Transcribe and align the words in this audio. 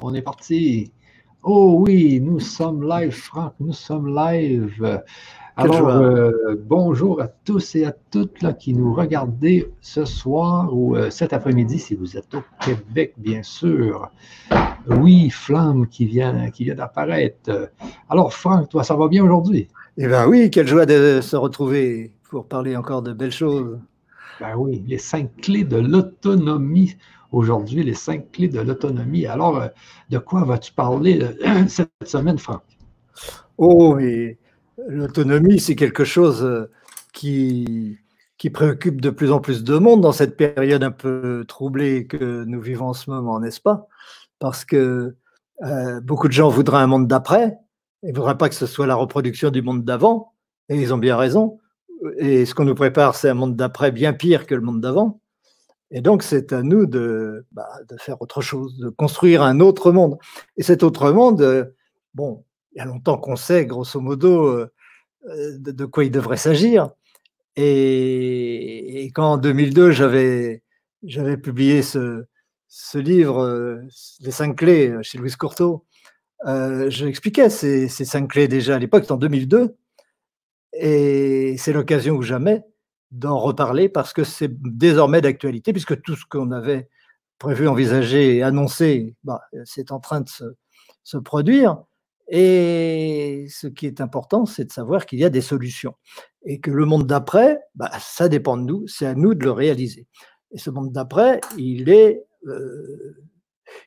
On 0.00 0.14
est 0.14 0.22
parti. 0.22 0.92
Oh 1.42 1.78
oui, 1.80 2.20
nous 2.20 2.38
sommes 2.38 2.88
live, 2.88 3.10
Franck, 3.10 3.54
nous 3.58 3.72
sommes 3.72 4.14
live. 4.14 5.02
Alors, 5.56 5.88
euh, 5.88 6.54
bonjour 6.56 7.20
à 7.20 7.26
tous 7.26 7.74
et 7.74 7.84
à 7.84 7.92
toutes 8.12 8.40
là, 8.40 8.52
qui 8.52 8.74
nous 8.74 8.94
regardez 8.94 9.68
ce 9.80 10.04
soir 10.04 10.72
ou 10.72 10.94
euh, 10.94 11.10
cet 11.10 11.32
après-midi, 11.32 11.80
si 11.80 11.96
vous 11.96 12.16
êtes 12.16 12.32
au 12.32 12.44
Québec, 12.64 13.14
bien 13.16 13.42
sûr. 13.42 14.08
Oui, 14.86 15.30
Flamme 15.30 15.88
qui 15.88 16.06
vient, 16.06 16.48
qui 16.50 16.62
vient 16.62 16.76
d'apparaître. 16.76 17.68
Alors, 18.08 18.32
Franck, 18.32 18.68
toi, 18.68 18.84
ça 18.84 18.94
va 18.94 19.08
bien 19.08 19.24
aujourd'hui? 19.24 19.66
Eh 19.96 20.06
bien 20.06 20.28
oui, 20.28 20.48
quelle 20.48 20.68
joie 20.68 20.86
de 20.86 21.20
se 21.20 21.34
retrouver 21.34 22.12
pour 22.30 22.46
parler 22.46 22.76
encore 22.76 23.02
de 23.02 23.12
belles 23.12 23.32
choses. 23.32 23.80
Ben 24.38 24.54
oui, 24.56 24.84
les 24.86 24.98
cinq 24.98 25.34
clés 25.42 25.64
de 25.64 25.78
l'autonomie 25.78 26.94
aujourd'hui, 27.32 27.82
les 27.82 27.94
cinq 27.94 28.32
clés 28.32 28.48
de 28.48 28.60
l'autonomie. 28.60 29.26
Alors, 29.26 29.60
euh, 29.60 29.68
de 30.10 30.18
quoi 30.18 30.44
vas-tu 30.44 30.72
parler 30.72 31.20
euh, 31.22 31.64
cette 31.68 31.90
semaine, 32.04 32.38
Franck? 32.38 32.62
Oh, 33.58 33.94
mais 33.94 34.38
l'autonomie, 34.88 35.60
c'est 35.60 35.76
quelque 35.76 36.04
chose 36.04 36.42
euh, 36.42 36.70
qui, 37.12 37.98
qui 38.38 38.50
préoccupe 38.50 39.00
de 39.00 39.10
plus 39.10 39.32
en 39.32 39.40
plus 39.40 39.64
de 39.64 39.76
monde 39.76 40.00
dans 40.00 40.12
cette 40.12 40.36
période 40.36 40.82
un 40.82 40.90
peu 40.90 41.44
troublée 41.46 42.06
que 42.06 42.44
nous 42.44 42.60
vivons 42.60 42.88
en 42.88 42.94
ce 42.94 43.10
moment, 43.10 43.40
n'est-ce 43.40 43.60
pas? 43.60 43.88
Parce 44.38 44.64
que 44.64 45.16
beaucoup 46.04 46.28
de 46.28 46.32
gens 46.32 46.48
voudraient 46.48 46.78
un 46.78 46.86
monde 46.86 47.08
d'après, 47.08 47.58
ils 48.04 48.10
ne 48.10 48.14
voudraient 48.14 48.38
pas 48.38 48.48
que 48.48 48.54
ce 48.54 48.66
soit 48.66 48.86
la 48.86 48.94
reproduction 48.94 49.50
du 49.50 49.60
monde 49.60 49.84
d'avant, 49.84 50.34
et 50.68 50.80
ils 50.80 50.94
ont 50.94 50.98
bien 50.98 51.16
raison. 51.16 51.58
Et 52.18 52.46
ce 52.46 52.54
qu'on 52.54 52.64
nous 52.64 52.76
prépare, 52.76 53.16
c'est 53.16 53.28
un 53.28 53.34
monde 53.34 53.56
d'après 53.56 53.90
bien 53.90 54.12
pire 54.12 54.46
que 54.46 54.54
le 54.54 54.60
monde 54.60 54.80
d'avant. 54.80 55.20
Et 55.90 56.00
donc, 56.02 56.22
c'est 56.22 56.52
à 56.52 56.62
nous 56.62 56.86
de, 56.86 57.46
bah, 57.52 57.68
de, 57.88 57.96
faire 57.96 58.20
autre 58.20 58.40
chose, 58.42 58.76
de 58.78 58.90
construire 58.90 59.42
un 59.42 59.60
autre 59.60 59.90
monde. 59.92 60.18
Et 60.56 60.62
cet 60.62 60.82
autre 60.82 61.10
monde, 61.12 61.40
euh, 61.40 61.64
bon, 62.14 62.44
il 62.72 62.78
y 62.78 62.80
a 62.80 62.84
longtemps 62.84 63.18
qu'on 63.18 63.36
sait, 63.36 63.64
grosso 63.66 64.00
modo, 64.00 64.46
euh, 64.46 64.70
de, 65.58 65.84
quoi 65.86 66.04
il 66.04 66.10
devrait 66.10 66.36
s'agir. 66.36 66.90
Et, 67.56 69.10
quand 69.14 69.32
en 69.32 69.38
2002, 69.38 69.90
j'avais, 69.92 70.62
j'avais 71.02 71.38
publié 71.38 71.82
ce, 71.82 72.26
livre, 72.94 73.38
euh, 73.42 73.78
Les 74.20 74.30
cinq 74.30 74.56
clés, 74.56 74.94
chez 75.02 75.18
Louis 75.18 75.32
Courteau, 75.32 75.86
j'expliquais 76.88 77.50
ces, 77.50 77.88
ces 77.88 78.04
cinq 78.04 78.28
clés 78.28 78.48
déjà 78.48 78.76
à 78.76 78.78
l'époque, 78.78 79.10
en 79.10 79.16
2002. 79.16 79.76
Et 80.74 81.56
c'est 81.58 81.72
l'occasion 81.72 82.14
ou 82.16 82.22
jamais 82.22 82.62
d'en 83.10 83.38
reparler 83.38 83.88
parce 83.88 84.12
que 84.12 84.24
c'est 84.24 84.50
désormais 84.60 85.20
d'actualité, 85.20 85.72
puisque 85.72 86.00
tout 86.02 86.16
ce 86.16 86.24
qu'on 86.28 86.50
avait 86.50 86.88
prévu, 87.38 87.68
envisagé 87.68 88.36
et 88.36 88.42
annoncé, 88.42 89.14
bah, 89.24 89.40
c'est 89.64 89.92
en 89.92 90.00
train 90.00 90.20
de 90.20 90.28
se, 90.28 91.16
produire. 91.18 91.78
Et 92.28 93.46
ce 93.48 93.66
qui 93.66 93.86
est 93.86 94.00
important, 94.02 94.44
c'est 94.44 94.66
de 94.66 94.72
savoir 94.72 95.06
qu'il 95.06 95.18
y 95.18 95.24
a 95.24 95.30
des 95.30 95.40
solutions. 95.40 95.94
Et 96.44 96.60
que 96.60 96.70
le 96.70 96.84
monde 96.84 97.06
d'après, 97.06 97.60
bah, 97.74 97.90
ça 98.00 98.28
dépend 98.28 98.56
de 98.56 98.62
nous, 98.62 98.86
c'est 98.86 99.06
à 99.06 99.14
nous 99.14 99.34
de 99.34 99.44
le 99.44 99.52
réaliser. 99.52 100.06
Et 100.50 100.58
ce 100.58 100.70
monde 100.70 100.92
d'après, 100.92 101.40
il 101.56 101.88
est, 101.88 102.24
euh, 102.46 103.16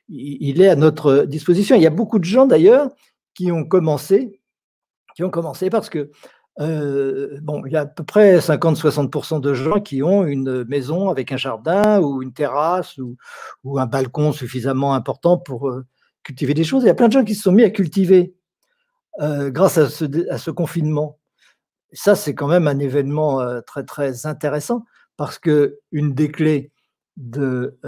il 0.08 0.60
est 0.60 0.68
à 0.68 0.76
notre 0.76 1.24
disposition. 1.24 1.76
Il 1.76 1.82
y 1.82 1.86
a 1.86 1.90
beaucoup 1.90 2.18
de 2.18 2.24
gens 2.24 2.46
d'ailleurs 2.46 2.90
qui 3.34 3.52
ont 3.52 3.64
commencé, 3.64 4.40
qui 5.14 5.22
ont 5.22 5.30
commencé 5.30 5.70
parce 5.70 5.90
que 5.90 6.10
euh, 6.60 7.38
bon, 7.40 7.64
il 7.64 7.72
y 7.72 7.76
a 7.76 7.82
à 7.82 7.86
peu 7.86 8.04
près 8.04 8.38
50-60% 8.38 9.40
de 9.40 9.54
gens 9.54 9.80
qui 9.80 10.02
ont 10.02 10.26
une 10.26 10.64
maison 10.64 11.08
avec 11.08 11.32
un 11.32 11.36
jardin 11.36 12.00
ou 12.00 12.22
une 12.22 12.32
terrasse 12.32 12.98
ou, 12.98 13.16
un 13.78 13.86
balcon 13.86 14.32
suffisamment 14.32 14.94
important 14.94 15.38
pour 15.38 15.70
euh, 15.70 15.86
cultiver 16.22 16.54
des 16.54 16.64
choses. 16.64 16.82
Il 16.82 16.86
y 16.86 16.90
a 16.90 16.94
plein 16.94 17.08
de 17.08 17.12
gens 17.12 17.24
qui 17.24 17.34
se 17.34 17.42
sont 17.42 17.52
mis 17.52 17.64
à 17.64 17.70
cultiver 17.70 18.34
euh, 19.20 19.50
grâce 19.50 19.78
à 19.78 19.88
ce, 19.88 20.50
confinement. 20.50 21.18
ça, 21.92 22.14
c'est 22.14 22.34
quand 22.34 22.48
même 22.48 22.68
un 22.68 22.78
événement 22.78 23.40
très 23.62 23.84
très 23.84 24.26
intéressant 24.26 24.84
parce 25.16 25.38
que 25.38 25.78
une 25.90 26.14
des 26.14 26.30
clés 26.30 26.70
de 27.16 27.78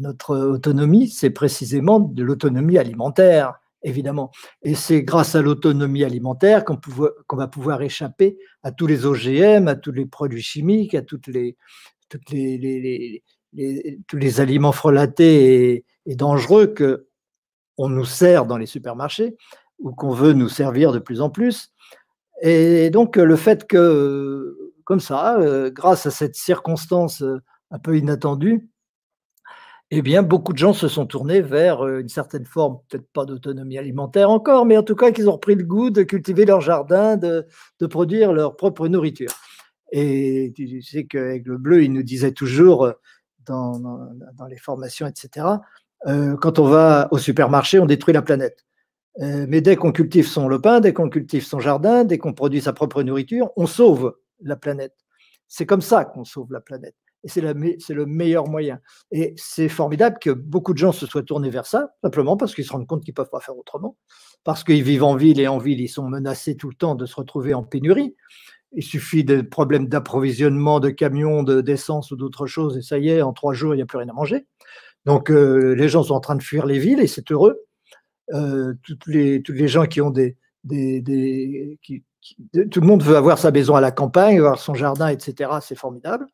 notre 0.00 0.36
autonomie, 0.36 1.08
c'est 1.08 1.30
précisément 1.30 2.00
de 2.00 2.22
l'autonomie 2.22 2.78
alimentaire 2.78 3.60
évidemment. 3.82 4.30
Et 4.62 4.74
c'est 4.74 5.02
grâce 5.02 5.34
à 5.34 5.42
l'autonomie 5.42 6.04
alimentaire 6.04 6.64
qu'on 6.64 7.36
va 7.36 7.48
pouvoir 7.48 7.82
échapper 7.82 8.38
à 8.62 8.72
tous 8.72 8.86
les 8.86 9.06
OGM, 9.06 9.68
à 9.68 9.74
tous 9.74 9.92
les 9.92 10.06
produits 10.06 10.42
chimiques, 10.42 10.94
à 10.94 11.02
toutes 11.02 11.26
les, 11.26 11.56
tous 12.08 14.16
les 14.16 14.40
aliments 14.40 14.72
frelatés 14.72 15.84
et, 16.06 16.16
dangereux 16.16 16.66
que 16.66 17.06
on 17.78 17.88
nous 17.88 18.04
sert 18.04 18.46
dans 18.46 18.58
les 18.58 18.66
supermarchés 18.66 19.36
ou 19.78 19.92
qu'on 19.92 20.12
veut 20.12 20.32
nous 20.32 20.48
servir 20.48 20.92
de 20.92 20.98
plus 20.98 21.20
en 21.20 21.30
plus. 21.30 21.72
Et 22.42 22.90
donc 22.90 23.16
le 23.16 23.36
fait 23.36 23.66
que, 23.66 24.56
comme 24.84 25.00
ça, 25.00 25.38
euh, 25.38 25.70
grâce 25.70 26.06
à 26.06 26.10
cette 26.10 26.34
circonstance 26.34 27.22
euh, 27.22 27.38
un 27.70 27.78
peu 27.78 27.96
inattendue, 27.96 28.68
eh 29.92 30.02
bien, 30.02 30.22
beaucoup 30.22 30.52
de 30.52 30.58
gens 30.58 30.72
se 30.72 30.86
sont 30.86 31.06
tournés 31.06 31.40
vers 31.40 31.84
euh, 31.84 32.00
une 32.00 32.08
certaine 32.08 32.44
forme, 32.44 32.78
peut-être 32.88 33.08
pas 33.12 33.24
d'autonomie 33.24 33.76
alimentaire 33.76 34.30
encore, 34.30 34.64
mais 34.64 34.76
en 34.76 34.84
tout 34.84 34.94
cas 34.94 35.10
qu'ils 35.10 35.28
ont 35.28 35.32
repris 35.32 35.56
le 35.56 35.64
goût 35.64 35.90
de 35.90 36.02
cultiver 36.04 36.44
leur 36.44 36.60
jardin, 36.60 37.16
de, 37.16 37.46
produire 37.88 38.32
leur 38.32 38.56
propre 38.56 38.86
nourriture. 38.86 39.32
Et 39.90 40.52
tu 40.54 40.80
sais 40.82 41.06
qu'avec 41.06 41.44
le 41.44 41.58
bleu, 41.58 41.82
il 41.82 41.92
nous 41.92 42.04
disait 42.04 42.30
toujours 42.32 42.84
euh, 42.84 42.92
dans, 43.46 43.80
les 44.48 44.58
formations, 44.58 45.08
etc., 45.08 45.46
euh, 46.06 46.36
quand 46.36 46.60
on 46.60 46.66
va 46.66 47.08
au 47.10 47.18
supermarché, 47.18 47.80
on 47.80 47.86
détruit 47.86 48.14
la 48.14 48.22
planète. 48.22 48.64
mais 49.18 49.60
dès 49.60 49.76
qu'on 49.76 49.92
cultive 49.92 50.26
son 50.28 50.48
lopin, 50.48 50.80
dès 50.80 50.92
qu'on 50.92 51.10
cultive 51.10 51.44
son 51.44 51.58
jardin, 51.58 52.04
dès 52.04 52.18
qu'on 52.18 52.32
produit 52.32 52.60
sa 52.60 52.72
propre 52.72 53.02
nourriture, 53.02 53.50
on 53.56 53.66
sauve 53.66 54.16
la 54.40 54.56
planète. 54.56 54.94
C'est 55.48 55.66
comme 55.66 55.82
ça 55.82 56.04
qu'on 56.04 56.24
sauve 56.24 56.52
la 56.52 56.60
planète. 56.60 56.94
Et 57.24 57.28
c'est 57.28 57.40
le 57.42 58.06
meilleur 58.06 58.48
moyen. 58.48 58.80
Et 59.10 59.34
c'est 59.36 59.68
formidable 59.68 60.18
que 60.20 60.30
beaucoup 60.30 60.72
de 60.72 60.78
gens 60.78 60.92
se 60.92 61.06
soient 61.06 61.22
tournés 61.22 61.50
vers 61.50 61.66
ça, 61.66 61.90
simplement 62.02 62.36
parce 62.36 62.54
qu'ils 62.54 62.64
se 62.64 62.72
rendent 62.72 62.86
compte 62.86 63.04
qu'ils 63.04 63.12
ne 63.12 63.16
peuvent 63.16 63.30
pas 63.30 63.40
faire 63.40 63.58
autrement, 63.58 63.96
parce 64.42 64.64
qu'ils 64.64 64.82
vivent 64.82 65.04
en 65.04 65.16
ville 65.16 65.38
et 65.38 65.48
en 65.48 65.58
ville, 65.58 65.80
ils 65.80 65.88
sont 65.88 66.08
menacés 66.08 66.56
tout 66.56 66.68
le 66.68 66.74
temps 66.74 66.94
de 66.94 67.04
se 67.04 67.14
retrouver 67.16 67.52
en 67.52 67.62
pénurie. 67.62 68.16
Il 68.72 68.84
suffit 68.84 69.24
de 69.24 69.42
problèmes 69.42 69.88
d'approvisionnement 69.88 70.80
de 70.80 70.90
camions, 70.90 71.42
d'essence 71.42 72.10
ou 72.10 72.16
d'autres 72.16 72.46
choses, 72.46 72.78
et 72.78 72.82
ça 72.82 72.98
y 72.98 73.10
est, 73.10 73.20
en 73.20 73.32
trois 73.32 73.52
jours, 73.52 73.74
il 73.74 73.78
n'y 73.78 73.82
a 73.82 73.86
plus 73.86 73.98
rien 73.98 74.08
à 74.08 74.14
manger. 74.14 74.46
Donc 75.06 75.30
euh, 75.30 75.74
les 75.74 75.88
gens 75.88 76.04
sont 76.04 76.14
en 76.14 76.20
train 76.20 76.36
de 76.36 76.42
fuir 76.42 76.66
les 76.66 76.78
villes 76.78 77.00
et 77.00 77.06
c'est 77.06 77.30
heureux. 77.30 77.60
Euh, 78.32 78.74
les, 79.06 79.68
gens 79.68 79.86
qui 79.86 80.00
ont 80.00 80.10
des, 80.10 80.36
des, 80.62 81.78
tout 82.70 82.80
le 82.80 82.86
monde 82.86 83.02
veut 83.02 83.16
avoir 83.16 83.38
sa 83.38 83.50
maison 83.50 83.74
à 83.74 83.80
la 83.80 83.90
campagne, 83.90 84.38
avoir 84.38 84.58
son 84.58 84.74
jardin, 84.74 85.08
etc. 85.08 85.50
C'est 85.62 85.74
formidable. 85.74 86.26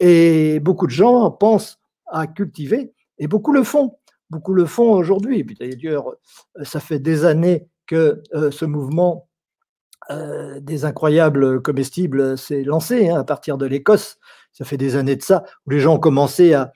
Et 0.00 0.60
beaucoup 0.60 0.86
de 0.86 0.92
gens 0.92 1.30
pensent 1.30 1.78
à 2.06 2.26
cultiver, 2.26 2.92
et 3.18 3.26
beaucoup 3.26 3.52
le 3.52 3.62
font. 3.62 3.98
Beaucoup 4.30 4.54
le 4.54 4.66
font 4.66 4.92
aujourd'hui. 4.92 5.44
D'ailleurs, 5.58 6.14
ça 6.62 6.80
fait 6.80 6.98
des 6.98 7.24
années 7.24 7.66
que 7.86 8.22
euh, 8.34 8.50
ce 8.50 8.64
mouvement 8.64 9.28
euh, 10.10 10.60
des 10.60 10.84
incroyables 10.84 11.62
comestibles 11.62 12.38
s'est 12.38 12.62
lancé 12.62 13.08
hein, 13.08 13.20
à 13.20 13.24
partir 13.24 13.58
de 13.58 13.66
l'Écosse. 13.66 14.18
Ça 14.52 14.64
fait 14.64 14.76
des 14.76 14.96
années 14.96 15.16
de 15.16 15.22
ça, 15.22 15.44
où 15.66 15.70
les 15.70 15.80
gens 15.80 15.94
ont 15.94 16.00
commencé 16.00 16.54
à, 16.54 16.72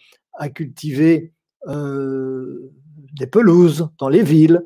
cultiver 0.55 1.33
euh, 1.69 2.73
des 3.13 3.27
pelouses 3.27 3.91
dans 3.99 4.09
les 4.09 4.23
villes. 4.23 4.63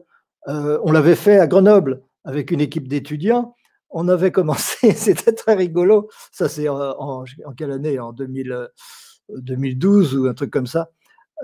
on 0.46 0.92
l'avait 0.92 1.16
fait 1.16 1.38
à 1.38 1.48
Grenoble 1.48 2.02
avec 2.24 2.52
une 2.52 2.60
équipe 2.60 2.86
d'étudiants 2.86 3.55
on 3.90 4.08
avait 4.08 4.32
commencé, 4.32 4.92
c'était 4.92 5.32
très 5.32 5.54
rigolo, 5.54 6.08
ça 6.32 6.48
c'est 6.48 6.68
en, 6.68 7.24
quelle 7.56 7.72
année? 7.72 7.98
En 7.98 8.12
2012 8.12 10.16
ou 10.16 10.26
un 10.26 10.34
truc 10.34 10.50
comme 10.50 10.66
ça. 10.66 10.90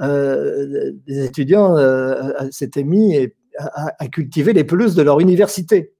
Euh, 0.01 0.93
des 1.07 1.25
étudiants 1.25 1.77
euh, 1.77 2.33
s'étaient 2.51 2.85
mis 2.85 3.31
à, 3.59 4.09
cultiver 4.09 4.55
les 4.55 4.65
pelouses 4.65 4.95
de 4.95 5.03
leur 5.03 5.21
université. 5.21 5.95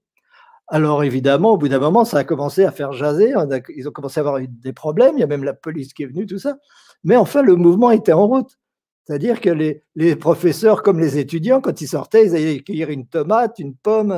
Alors 0.67 1.03
évidemment, 1.03 1.51
au 1.51 1.57
bout 1.57 1.67
d'un 1.67 1.79
moment, 1.79 2.05
ça 2.05 2.17
a 2.17 2.23
commencé 2.23 2.63
à 2.63 2.71
faire 2.71 2.93
jaser, 2.93 3.33
ils 3.75 3.87
ont 3.87 3.91
commencé 3.91 4.19
à 4.19 4.21
avoir 4.21 4.39
des 4.41 4.73
problèmes, 4.73 5.15
il 5.17 5.19
y 5.19 5.23
a 5.23 5.27
même 5.27 5.43
la 5.43 5.53
police 5.53 5.93
qui 5.93 6.03
est 6.03 6.07
venue, 6.07 6.25
tout 6.25 6.39
ça. 6.39 6.57
Mais 7.03 7.15
enfin, 7.15 7.41
le 7.41 7.55
mouvement 7.55 7.91
était 7.91 8.13
en 8.13 8.27
route. 8.27 8.57
C'est-à-dire 9.05 9.41
que 9.41 9.49
les, 9.49 10.15
professeurs, 10.15 10.81
comme 10.81 10.99
les 10.99 11.17
étudiants, 11.17 11.59
quand 11.59 11.81
ils 11.81 11.87
sortaient, 11.87 12.25
ils 12.25 12.35
allaient 12.35 12.59
cueillir 12.61 12.89
une 12.89 13.05
tomate, 13.05 13.59
une 13.59 13.75
pomme, 13.75 14.11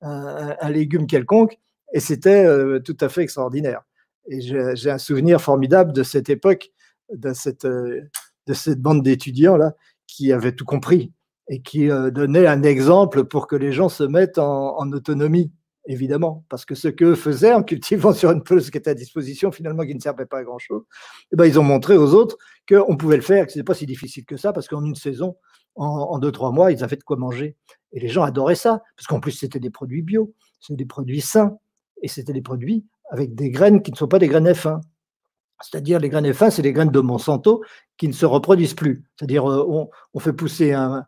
un, 0.00 0.70
légume 0.70 1.06
quelconque, 1.06 1.58
et 1.92 2.00
c'était 2.00 2.44
euh, 2.44 2.78
tout 2.78 2.96
à 3.00 3.08
fait 3.08 3.22
extraordinaire. 3.22 3.82
Et 4.28 4.40
j'ai 4.40 4.90
un 4.90 4.98
souvenir 4.98 5.40
formidable 5.40 5.92
de 5.92 6.02
cette 6.02 6.30
époque, 6.30 6.70
de 7.12 7.32
cette, 7.32 7.64
euh, 7.64 8.02
de 8.46 8.54
cette 8.54 8.80
bande 8.80 9.02
d'étudiants-là, 9.02 9.74
qui 10.06 10.32
avaient 10.32 10.52
tout 10.52 10.64
compris 10.64 11.12
et 11.48 11.60
qui 11.60 11.90
euh, 11.90 12.10
donnaient 12.10 12.46
un 12.46 12.62
exemple 12.62 13.24
pour 13.24 13.46
que 13.46 13.56
les 13.56 13.72
gens 13.72 13.88
se 13.88 14.04
mettent 14.04 14.38
en 14.38 14.90
autonomie 14.92 15.52
évidemment, 15.86 16.44
parce 16.48 16.64
que 16.64 16.74
ce 16.74 16.88
qu'eux 16.88 17.14
faisaient 17.14 17.54
en 17.54 17.62
cultivant 17.62 18.12
sur 18.12 18.30
une 18.30 18.42
pelouse 18.42 18.70
qui 18.70 18.78
était 18.78 18.90
à 18.90 18.94
disposition, 18.94 19.52
finalement, 19.52 19.84
qui 19.84 19.94
ne 19.94 20.00
servait 20.00 20.26
pas 20.26 20.38
à 20.38 20.44
grand-chose, 20.44 20.82
eh 21.32 21.36
ben, 21.36 21.46
ils 21.46 21.58
ont 21.58 21.62
montré 21.62 21.96
aux 21.96 22.14
autres 22.14 22.36
qu'on 22.68 22.96
pouvait 22.96 23.16
le 23.16 23.22
faire, 23.22 23.46
que 23.46 23.52
ce 23.52 23.58
n'était 23.58 23.66
pas 23.66 23.74
si 23.74 23.86
difficile 23.86 24.24
que 24.24 24.36
ça, 24.36 24.52
parce 24.52 24.68
qu'en 24.68 24.84
une 24.84 24.94
saison, 24.94 25.36
en, 25.76 26.18
deux, 26.18 26.32
trois 26.32 26.52
mois, 26.52 26.72
ils 26.72 26.82
avaient 26.82 26.96
de 26.96 27.02
quoi 27.02 27.16
manger. 27.16 27.56
Et 27.92 28.00
les 28.00 28.08
gens 28.08 28.22
adoraient 28.22 28.54
ça, 28.54 28.82
parce 28.96 29.06
qu'en 29.06 29.20
plus, 29.20 29.32
c'était 29.32 29.60
des 29.60 29.70
produits 29.70 30.02
bio, 30.02 30.32
c'était 30.58 30.76
des 30.76 30.86
produits 30.86 31.20
sains, 31.20 31.58
et 32.02 32.08
c'était 32.08 32.32
des 32.32 32.42
produits 32.42 32.84
avec 33.10 33.34
des 33.34 33.50
graines 33.50 33.82
qui 33.82 33.92
ne 33.92 33.96
sont 33.96 34.08
pas 34.08 34.18
des 34.18 34.28
graines 34.28 34.48
F1. 34.48 34.80
C'est-à-dire, 35.62 36.00
les 36.00 36.08
graines 36.08 36.30
F1, 36.30 36.50
c'est 36.50 36.62
des 36.62 36.72
graines 36.72 36.90
de 36.90 37.00
Monsanto 37.00 37.62
qui 37.96 38.08
ne 38.08 38.12
se 38.12 38.26
reproduisent 38.26 38.74
plus. 38.74 39.04
C'est-à-dire, 39.16 39.50
euh, 39.50 39.88
on, 40.12 40.18
fait 40.18 40.32
pousser 40.32 40.72
un, 40.72 41.06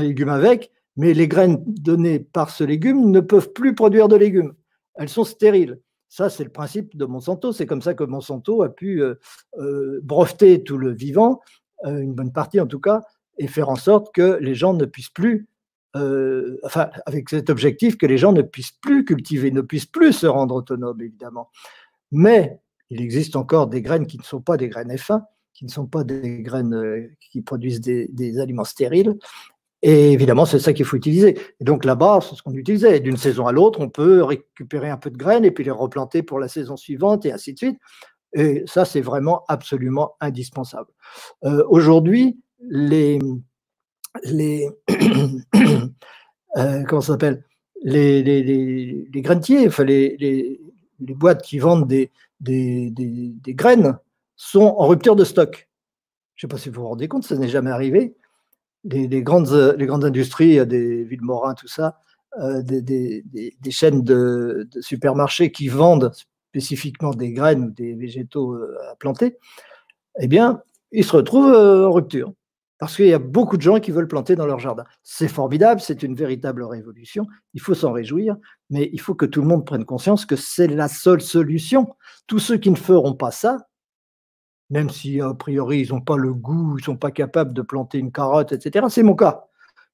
légume 0.00 0.28
avec, 0.28 0.70
mais 1.00 1.14
les 1.14 1.28
graines 1.28 1.64
données 1.66 2.18
par 2.20 2.50
ce 2.50 2.62
légume 2.62 3.10
ne 3.10 3.20
peuvent 3.20 3.52
plus 3.52 3.74
produire 3.74 4.06
de 4.06 4.16
légumes. 4.16 4.52
Elles 4.96 5.08
sont 5.08 5.24
stériles. 5.24 5.80
Ça, 6.10 6.28
c'est 6.28 6.44
le 6.44 6.50
principe 6.50 6.94
de 6.94 7.06
Monsanto. 7.06 7.52
C'est 7.52 7.64
comme 7.64 7.80
ça 7.80 7.94
que 7.94 8.04
Monsanto 8.04 8.62
a 8.62 8.68
pu 8.68 9.00
euh, 9.00 9.14
euh, 9.58 10.00
breveter 10.02 10.62
tout 10.62 10.76
le 10.76 10.92
vivant, 10.92 11.40
une 11.86 12.12
bonne 12.12 12.32
partie 12.32 12.60
en 12.60 12.66
tout 12.66 12.80
cas, 12.80 13.00
et 13.38 13.46
faire 13.46 13.70
en 13.70 13.76
sorte 13.76 14.14
que 14.14 14.36
les 14.42 14.54
gens 14.54 14.74
ne 14.74 14.84
puissent 14.84 15.08
plus, 15.08 15.48
enfin, 15.94 16.90
avec 17.06 17.30
cet 17.30 17.48
objectif, 17.48 17.96
que 17.96 18.04
les 18.04 18.18
gens 18.18 18.32
ne 18.32 18.42
puissent 18.42 18.76
plus 18.82 19.06
cultiver, 19.06 19.50
ne 19.50 19.62
puissent 19.62 19.86
plus 19.86 20.12
se 20.12 20.26
rendre 20.26 20.54
autonomes, 20.54 21.00
évidemment. 21.00 21.48
Mais 22.12 22.60
il 22.90 23.00
existe 23.00 23.34
encore 23.34 23.68
des 23.68 23.80
graines 23.80 24.06
qui 24.06 24.18
ne 24.18 24.22
sont 24.24 24.42
pas 24.42 24.58
des 24.58 24.68
graines 24.68 24.92
F1, 24.92 25.22
qui 25.60 25.66
ne 25.66 25.70
sont 25.70 25.86
pas 25.86 26.04
des 26.04 26.40
graines 26.40 26.74
euh, 26.74 27.06
qui 27.30 27.42
produisent 27.42 27.82
des, 27.82 28.40
aliments 28.40 28.64
stériles. 28.64 29.18
Et 29.82 30.12
évidemment, 30.12 30.44
c'est 30.44 30.58
ça 30.58 30.72
qu'il 30.72 30.84
faut 30.84 30.96
utiliser. 30.96 31.38
Et 31.58 31.64
donc 31.64 31.84
là-bas, 31.84 32.20
c'est 32.22 32.34
ce 32.34 32.42
qu'on 32.42 32.54
utilisait. 32.54 33.00
D'une 33.00 33.16
saison 33.16 33.46
à 33.46 33.52
l'autre, 33.52 33.80
on 33.80 33.88
peut 33.88 34.22
récupérer 34.22 34.90
un 34.90 34.98
peu 34.98 35.10
de 35.10 35.16
graines 35.16 35.44
et 35.44 35.50
puis 35.50 35.64
les 35.64 35.70
replanter 35.70 36.22
pour 36.22 36.38
la 36.38 36.48
saison 36.48 36.76
suivante 36.76 37.24
et 37.24 37.32
ainsi 37.32 37.54
de 37.54 37.58
suite. 37.58 37.78
Et 38.34 38.62
ça, 38.66 38.84
c'est 38.84 39.00
vraiment 39.00 39.44
absolument 39.48 40.16
indispensable. 40.20 40.90
Euh, 41.44 41.64
aujourd'hui, 41.68 42.38
les, 42.68 43.18
les 44.24 44.68
euh, 46.56 46.84
comment 46.84 47.00
ça 47.00 47.14
s'appelle? 47.14 47.44
Les, 47.82 48.22
les, 48.22 48.42
les, 48.42 49.08
les 49.10 49.66
enfin 49.66 49.84
les, 49.84 50.16
les, 50.18 50.60
les 51.00 51.14
boîtes 51.14 51.42
qui 51.42 51.58
vendent 51.58 51.88
des, 51.88 52.10
des, 52.40 52.90
des, 52.90 53.54
graines 53.54 53.98
sont 54.36 54.74
en 54.78 54.86
rupture 54.86 55.16
de 55.16 55.24
stock. 55.24 55.68
Je 56.34 56.46
ne 56.46 56.50
sais 56.50 56.54
pas 56.54 56.58
si 56.58 56.68
vous 56.68 56.82
vous 56.82 56.88
rendez 56.88 57.08
compte, 57.08 57.24
ça 57.24 57.36
n'est 57.36 57.48
jamais 57.48 57.70
arrivé. 57.70 58.14
Les, 58.84 59.22
grandes, 59.22 59.74
les 59.78 59.86
grandes 59.86 60.04
industries, 60.04 60.66
des 60.66 61.04
Villemorins, 61.04 61.54
tout 61.54 61.68
ça, 61.68 62.00
euh, 62.38 62.62
des, 62.62 62.82
des, 63.22 63.70
chaînes 63.70 64.02
de, 64.02 64.68
supermarchés 64.80 65.50
qui 65.50 65.66
vendent 65.66 66.12
spécifiquement 66.50 67.10
des 67.10 67.32
graines 67.32 67.64
ou 67.64 67.70
des 67.70 67.94
végétaux 67.94 68.54
euh, 68.54 68.76
à 68.90 68.94
planter, 68.94 69.36
eh 70.20 70.28
bien, 70.28 70.62
ils 70.92 71.04
se 71.04 71.16
retrouvent 71.16 71.52
euh, 71.52 71.88
en 71.88 71.92
rupture 71.92 72.32
parce 72.78 72.96
qu'il 72.96 73.06
y 73.06 73.12
a 73.12 73.18
beaucoup 73.18 73.56
de 73.56 73.62
gens 73.62 73.78
qui 73.78 73.90
veulent 73.90 74.08
planter 74.08 74.36
dans 74.36 74.46
leur 74.46 74.58
jardin. 74.58 74.84
C'est 75.02 75.28
formidable, 75.28 75.80
c'est 75.80 76.02
une 76.02 76.14
véritable 76.14 76.62
révolution, 76.62 77.26
il 77.52 77.60
faut 77.60 77.74
s'en 77.74 77.92
réjouir, 77.92 78.36
mais 78.70 78.88
il 78.92 79.00
faut 79.00 79.14
que 79.14 79.26
tout 79.26 79.42
le 79.42 79.48
monde 79.48 79.66
prenne 79.66 79.84
conscience 79.84 80.24
que 80.24 80.36
c'est 80.36 80.66
la 80.66 80.88
seule 80.88 81.20
solution. 81.20 81.88
Tous 82.26 82.38
ceux 82.38 82.56
qui 82.56 82.70
ne 82.70 82.76
feront 82.76 83.14
pas 83.14 83.32
ça, 83.32 83.58
même 84.70 84.90
si 84.90 85.20
a 85.20 85.34
priori 85.34 85.80
ils 85.80 85.92
n'ont 85.92 86.00
pas 86.00 86.16
le 86.16 86.32
goût, 86.32 86.76
ils 86.78 86.82
ne 86.82 86.84
sont 86.84 86.96
pas 86.96 87.10
capables 87.10 87.52
de 87.52 87.62
planter 87.62 87.98
une 87.98 88.12
carotte, 88.12 88.52
etc., 88.52 88.86
c'est 88.88 89.02
mon 89.02 89.14
cas. 89.14 89.46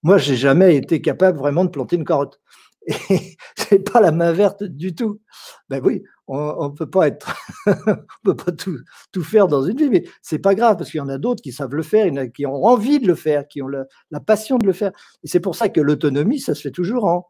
Moi, 0.03 0.19
j'ai 0.19 0.37
jamais 0.37 0.77
été 0.77 1.01
capable 1.01 1.39
vraiment 1.39 1.65
de 1.65 1.71
planter 1.71 1.97
une 1.97 2.05
carotte. 2.05 2.41
Et 2.87 3.37
c'est 3.57 3.91
pas 3.91 4.01
la 4.01 4.13
main 4.13 4.33
verte 4.33 4.63
du 4.63 4.95
tout. 4.95 5.21
Ben 5.69 5.81
oui, 5.85 6.05
on 6.29 6.69
ne 6.69 6.75
peut 6.75 6.89
pas 6.89 7.09
être, 7.09 7.35
on 7.67 7.97
peut 8.23 8.37
pas 8.37 8.53
tout, 8.53 8.79
tout, 9.13 9.25
faire 9.25 9.49
dans 9.49 9.65
une 9.65 9.77
vie, 9.77 9.91
mais 9.91 10.05
c'est 10.23 10.39
pas 10.39 10.55
grave 10.55 10.77
parce 10.77 10.91
qu'il 10.91 10.99
y 10.99 11.01
en 11.01 11.09
a 11.09 11.19
d'autres 11.19 11.43
qui 11.43 11.53
savent 11.53 11.75
le 11.75 11.83
faire, 11.83 12.13
qui 12.33 12.47
ont 12.47 12.65
envie 12.65 13.01
de 13.01 13.07
le 13.07 13.15
faire, 13.15 13.49
qui 13.49 13.63
ont 13.63 13.69
la 13.69 14.21
passion 14.21 14.59
de 14.59 14.67
le 14.67 14.73
faire. 14.73 14.93
Et 15.25 15.29
c'est 15.29 15.41
pour 15.41 15.57
ça 15.57 15.69
que 15.69 15.81
l'autonomie, 15.81 16.41
ça 16.41 16.55
se 16.55 16.61
fait 16.61 16.71
toujours 16.71 17.07
en 17.07 17.27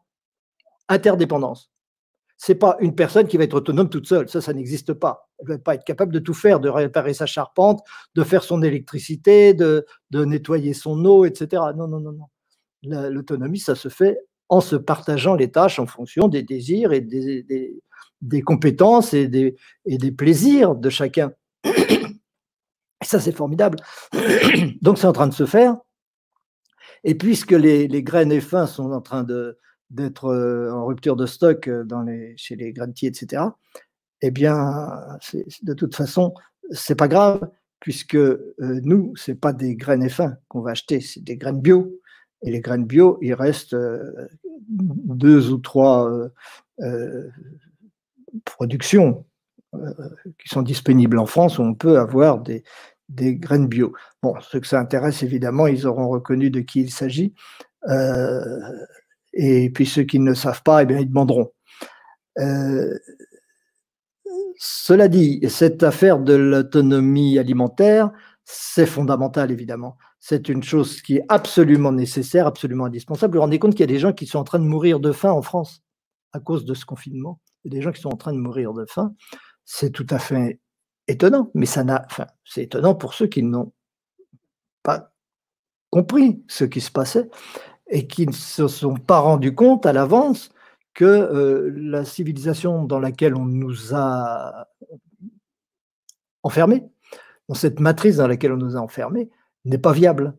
interdépendance. 0.89 1.71
C'est 2.37 2.55
pas 2.55 2.77
une 2.79 2.93
personne 2.93 3.27
qui 3.27 3.37
va 3.37 3.43
être 3.43 3.55
autonome 3.55 3.89
toute 3.89 4.07
seule, 4.07 4.29
ça, 4.29 4.41
ça 4.41 4.53
n'existe 4.53 4.93
pas. 4.93 5.29
Elle 5.39 5.47
va 5.47 5.57
pas 5.57 5.75
être 5.75 5.83
capable 5.83 6.13
de 6.13 6.19
tout 6.19 6.35
faire, 6.35 6.59
de 6.59 6.69
réparer 6.69 7.13
sa 7.13 7.25
charpente, 7.25 7.81
de 8.15 8.23
faire 8.23 8.43
son 8.43 8.61
électricité, 8.61 9.53
de, 9.53 9.85
de 10.11 10.23
nettoyer 10.23 10.73
son 10.73 11.03
eau, 11.05 11.25
etc. 11.25 11.63
Non, 11.75 11.87
non, 11.87 11.99
non, 11.99 12.11
non. 12.11 12.27
L'autonomie, 13.09 13.59
ça 13.59 13.75
se 13.75 13.89
fait 13.89 14.19
en 14.49 14.61
se 14.61 14.75
partageant 14.75 15.35
les 15.35 15.51
tâches 15.51 15.79
en 15.79 15.85
fonction 15.85 16.27
des 16.27 16.43
désirs 16.43 16.93
et 16.93 17.01
des, 17.01 18.41
compétences 18.41 19.13
et 19.13 19.27
des, 19.27 20.11
plaisirs 20.11 20.75
de 20.75 20.89
chacun. 20.89 21.33
Et 21.63 23.05
ça, 23.05 23.19
c'est 23.19 23.35
formidable. 23.35 23.77
Donc, 24.81 24.97
c'est 24.97 25.07
en 25.07 25.13
train 25.13 25.27
de 25.27 25.33
se 25.33 25.45
faire. 25.45 25.77
Et 27.03 27.15
puisque 27.15 27.51
les, 27.51 27.87
graines 28.03 28.31
et 28.31 28.41
fins 28.41 28.67
sont 28.67 28.91
en 28.91 29.01
train 29.01 29.23
d'être 29.89 30.25
euh, 30.25 30.71
en 30.71 30.85
rupture 30.85 31.15
de 31.15 31.25
stock 31.25 31.67
euh, 31.67 31.85
chez 32.35 32.55
les 32.55 32.73
granetiers, 32.73 33.09
etc., 33.09 33.43
eh 34.21 34.31
bien, 34.31 35.19
de 35.61 35.73
toute 35.75 35.95
façon, 35.95 36.33
c'est 36.71 36.95
pas 36.95 37.07
grave, 37.07 37.47
puisque 37.79 38.15
euh, 38.15 38.49
nous, 38.57 39.15
c'est 39.15 39.39
pas 39.39 39.53
des 39.53 39.75
graines 39.75 40.01
et 40.01 40.09
fins 40.09 40.37
qu'on 40.47 40.61
va 40.61 40.71
acheter, 40.71 41.01
c'est 41.01 41.23
des 41.23 41.37
graines 41.37 41.61
bio. 41.61 41.99
Et 42.41 42.49
les 42.49 42.59
graines 42.59 42.85
bio, 42.85 43.19
il 43.21 43.35
reste 43.35 43.75
deux 44.67 45.51
ou 45.51 45.57
trois 45.59 46.11
productions 48.43 49.25
qui 49.73 50.49
sont 50.49 50.63
disponibles 50.63 51.19
en 51.19 51.27
France 51.27 51.59
où 51.59 51.61
on 51.61 51.75
peut 51.75 51.99
avoir 51.99 52.41
des, 52.41 52.63
graines 53.09 53.67
bio. 53.67 53.93
Bon, 54.23 54.33
ceux 54.41 54.59
que 54.59 54.67
ça 54.67 54.79
intéresse, 54.79 55.21
évidemment, 55.21 55.67
ils 55.67 55.85
auront 55.85 56.09
reconnu 56.09 56.49
de 56.49 56.61
qui 56.61 56.81
il 56.81 56.91
s'agit. 56.91 57.35
Et 59.37 59.69
puis 59.69 59.85
ceux 59.85 60.03
qui 60.03 60.19
ne 60.19 60.33
savent 60.33 60.63
pas, 60.63 60.83
eh 60.83 60.85
bien, 60.85 60.99
ils 60.99 61.07
demanderont. 61.07 61.51
Euh, 62.39 62.97
cela 64.59 65.07
dit, 65.07 65.39
cette 65.49 65.83
affaire 65.83 66.19
de 66.19 66.33
l'autonomie 66.33 67.37
alimentaire, 67.37 68.11
c'est 68.45 68.85
fondamental, 68.85 69.51
évidemment. 69.51 69.97
C'est 70.19 70.49
une 70.49 70.63
chose 70.63 71.01
qui 71.01 71.17
est 71.17 71.25
absolument 71.29 71.91
nécessaire, 71.91 72.47
absolument 72.47 72.85
indispensable. 72.85 73.33
Vous 73.33 73.37
vous 73.37 73.41
rendez 73.43 73.59
compte 73.59 73.71
qu'il 73.71 73.81
y 73.81 73.83
a 73.83 73.87
des 73.87 73.99
gens 73.99 74.13
qui 74.13 74.25
sont 74.25 74.39
en 74.39 74.43
train 74.43 74.59
de 74.59 74.65
mourir 74.65 74.99
de 74.99 75.11
faim 75.11 75.31
en 75.31 75.41
France 75.41 75.83
à 76.33 76.39
cause 76.39 76.65
de 76.65 76.73
ce 76.73 76.85
confinement 76.85 77.39
des 77.69 77.81
gens 77.81 77.91
qui 77.91 78.01
sont 78.01 78.09
en 78.09 78.17
train 78.17 78.33
de 78.33 78.37
mourir 78.37 78.73
de 78.73 78.85
faim, 78.85 79.13
c'est 79.65 79.91
tout 79.91 80.07
à 80.09 80.19
fait 80.19 80.59
étonnant. 81.07 81.51
Mais 81.53 81.65
ça 81.65 81.83
n'a, 81.83 82.07
c'est 82.45 82.63
étonnant 82.63 82.95
pour 82.95 83.13
ceux 83.13 83.27
qui 83.27 83.43
n'ont 83.43 83.73
pas 84.83 85.11
compris 85.89 86.43
ce 86.47 86.63
qui 86.65 86.81
se 86.81 86.91
passait 86.91 87.29
et 87.89 88.07
qui 88.07 88.27
ne 88.27 88.31
se 88.31 88.67
sont 88.67 88.95
pas 88.95 89.19
rendus 89.19 89.55
compte 89.55 89.85
à 89.85 89.93
l'avance 89.93 90.49
que 90.93 91.05
euh, 91.05 91.71
la 91.75 92.05
civilisation 92.05 92.83
dans 92.83 92.99
laquelle 92.99 93.35
on 93.35 93.45
nous 93.45 93.93
a 93.93 94.67
enfermés, 96.43 96.83
dans 97.47 97.55
cette 97.55 97.79
matrice 97.79 98.17
dans 98.17 98.27
laquelle 98.27 98.51
on 98.51 98.57
nous 98.57 98.75
a 98.75 98.79
enfermés, 98.79 99.29
n'est 99.65 99.77
pas 99.77 99.93
viable. 99.93 100.35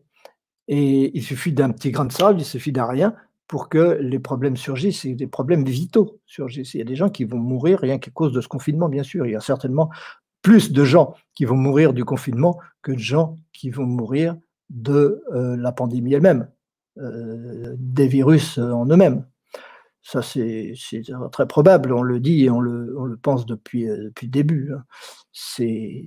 Et 0.67 1.17
il 1.17 1.23
suffit 1.23 1.53
d'un 1.53 1.71
petit 1.71 1.91
grain 1.91 2.05
de 2.05 2.11
sable, 2.11 2.41
il 2.41 2.45
suffit 2.45 2.71
d'un 2.71 2.85
rien 2.85 3.15
pour 3.47 3.69
que 3.69 3.97
les 3.99 4.19
problèmes 4.19 4.57
surgissent 4.57 5.05
et 5.05 5.15
des 5.15 5.25
problèmes 5.25 5.63
vitaux 5.63 6.19
surgissent. 6.27 6.75
Il 6.75 6.77
y 6.77 6.81
a 6.81 6.85
des 6.85 6.95
gens 6.95 7.09
qui 7.09 7.23
vont 7.23 7.39
mourir 7.39 7.79
rien 7.79 7.97
qu'à 7.97 8.11
cause 8.11 8.31
de 8.31 8.41
ce 8.41 8.47
confinement, 8.47 8.89
bien 8.89 9.01
sûr. 9.01 9.25
Il 9.25 9.31
y 9.31 9.35
a 9.35 9.41
certainement 9.41 9.89
plus 10.41 10.71
de 10.71 10.83
gens 10.83 11.15
qui 11.33 11.45
vont 11.45 11.55
mourir 11.55 11.93
du 11.93 12.05
confinement 12.05 12.59
que 12.81 12.91
de 12.91 12.99
gens 12.99 13.37
qui 13.51 13.71
vont 13.71 13.85
mourir 13.85 14.37
de 14.69 15.23
euh, 15.33 15.57
la 15.57 15.71
pandémie 15.71 16.13
elle-même, 16.13 16.47
des 16.99 18.07
virus 18.07 18.57
en 18.57 18.85
eux-mêmes. 18.85 19.25
Ça, 20.01 20.21
c'est 20.21 20.73
très 21.31 21.47
probable, 21.47 21.93
on 21.93 22.01
le 22.01 22.19
dit 22.19 22.45
et 22.45 22.49
on 22.49 22.61
le, 22.61 23.17
pense 23.21 23.45
depuis, 23.45 23.87
euh, 23.87 24.05
depuis 24.05 24.27
le 24.27 24.31
début. 24.31 24.73
Hein. 24.73 24.83
C'est 25.31 26.05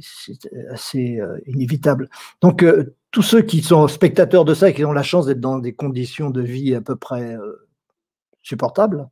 assez 0.71 1.21
inévitable. 1.47 2.09
Donc, 2.41 2.65
tous 3.13 3.23
ceux 3.23 3.43
qui 3.43 3.63
sont 3.63 3.87
spectateurs 3.89 4.45
de 4.45 4.55
ça 4.55 4.71
et 4.71 4.75
qui 4.75 4.85
ont 4.85 4.93
la 4.93 5.03
chance 5.03 5.27
d'être 5.27 5.41
dans 5.41 5.59
des 5.59 5.75
conditions 5.75 6.31
de 6.31 6.41
vie 6.41 6.75
à 6.75 6.81
peu 6.81 6.97
près 6.97 7.37
euh, 7.37 7.69
supportables, 8.43 9.09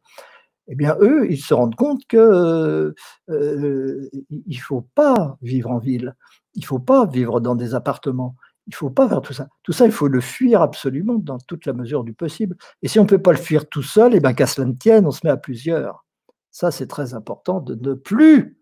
eh 0.69 0.75
bien, 0.75 0.97
eux, 1.01 1.31
ils 1.31 1.41
se 1.41 1.53
rendent 1.53 1.75
compte 1.75 2.07
que 2.09 2.17
euh, 2.17 2.95
euh, 3.29 4.11
il 4.31 4.57
faut 4.57 4.87
pas 4.95 5.37
vivre 5.43 5.71
en 5.71 5.79
ville, 5.79 6.17
il 6.55 6.65
faut 6.65 6.79
pas 6.79 7.07
vivre 7.07 7.41
dans 7.41 7.55
des 7.55 7.75
appartements, 7.75 8.37
il 8.71 8.75
faut 8.75 8.91
pas 8.91 9.09
faire 9.09 9.21
tout 9.21 9.33
ça. 9.33 9.49
Tout 9.63 9.73
ça, 9.73 9.85
il 9.85 9.93
faut 9.93 10.07
le 10.07 10.21
fuir 10.21 10.63
absolument 10.63 11.15
dans 11.15 11.39
toute 11.39 11.67
la 11.67 11.73
mesure 11.73 12.05
du 12.05 12.13
possible. 12.13 12.57
Et 12.83 12.89
si 12.89 12.99
on 13.01 13.03
ne 13.03 13.09
peut 13.09 13.21
pas 13.21 13.33
le 13.33 13.39
fuir 13.39 13.69
tout 13.69 13.83
seul, 13.83 14.15
eh 14.15 14.21
bien, 14.21 14.33
qu'à 14.33 14.47
cela 14.47 14.67
ne 14.67 14.75
tienne, 14.75 15.07
on 15.07 15.11
se 15.11 15.21
met 15.25 15.31
à 15.31 15.37
plusieurs. 15.37 16.05
Ça, 16.53 16.71
c'est 16.71 16.87
très 16.87 17.15
important 17.15 17.61
de 17.61 17.75
ne 17.75 17.95
plus 17.95 18.61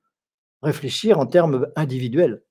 réfléchir 0.62 1.18
en 1.18 1.26
termes 1.26 1.68
individuels. 1.76 2.42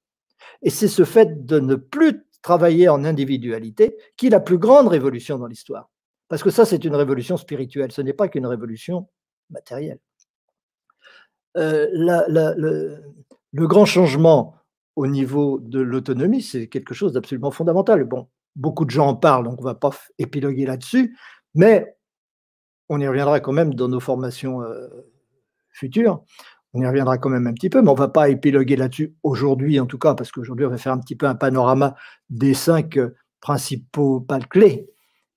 Et 0.62 0.70
c'est 0.70 0.88
ce 0.88 1.04
fait 1.04 1.46
de 1.46 1.60
ne 1.60 1.76
plus 1.76 2.28
travailler 2.44 2.90
en 2.90 3.04
individualité, 3.04 3.98
qui 4.16 4.28
est 4.28 4.30
la 4.30 4.40
plus 4.40 4.60
grande 4.60 4.88
révolution 4.88 5.40
dans 5.40 5.48
l'histoire. 5.48 5.90
Parce 6.28 6.44
que 6.44 6.52
ça, 6.52 6.64
c'est 6.64 6.86
une 6.86 6.96
révolution 6.96 7.38
spirituelle, 7.38 7.92
ce 7.92 8.02
n'est 8.02 8.14
pas 8.14 8.28
qu'une 8.28 8.46
révolution 8.46 9.10
matérielle. 9.50 10.00
Euh, 11.58 11.88
le, 13.52 13.68
grand 13.68 13.86
changement 13.86 14.56
au 14.98 15.06
niveau 15.06 15.60
de 15.60 15.80
l'autonomie, 15.80 16.42
c'est 16.42 16.68
quelque 16.68 16.96
chose 16.96 17.14
d'absolument 17.14 17.52
fondamental. 17.52 18.04
Bon, 18.04 18.28
beaucoup 18.56 18.84
de 18.84 18.90
gens 18.90 19.10
en 19.10 19.16
parlent, 19.16 19.44
donc 19.44 19.60
on 19.60 19.64
ne 19.64 19.68
va 19.70 19.76
pas 19.76 19.92
épiloguer 20.18 20.66
là-dessus, 20.66 21.16
mais 21.54 21.96
on 22.90 23.00
y 23.00 23.08
reviendra 23.08 23.40
quand 23.40 23.52
même 23.52 23.76
dans 23.76 23.90
nos 23.90 24.00
formations 24.00 24.64
euh, 24.64 24.88
futures. 25.70 26.24
On 26.74 26.82
y 26.82 26.88
reviendra 26.88 27.20
quand 27.20 27.30
même 27.30 27.46
un 27.46 27.54
petit 27.54 27.70
peu, 27.70 27.84
mais 27.84 27.90
on 27.90 27.94
ne 27.94 28.00
va 28.00 28.08
pas 28.08 28.30
épiloguer 28.30 28.76
là-dessus 28.76 29.16
aujourd'hui, 29.22 29.80
en 29.80 29.86
tout 29.86 30.00
cas, 30.00 30.16
parce 30.16 30.32
qu'aujourd'hui, 30.32 30.66
on 30.66 30.72
va 30.72 30.80
faire 30.80 30.94
un 30.94 31.00
petit 31.00 31.16
peu 31.16 31.28
un 31.28 31.36
panorama 31.36 31.96
des 32.32 32.56
cinq 32.56 32.98
euh, 32.98 33.16
principaux 33.40 34.20
pas 34.20 34.40
clés 34.40 34.90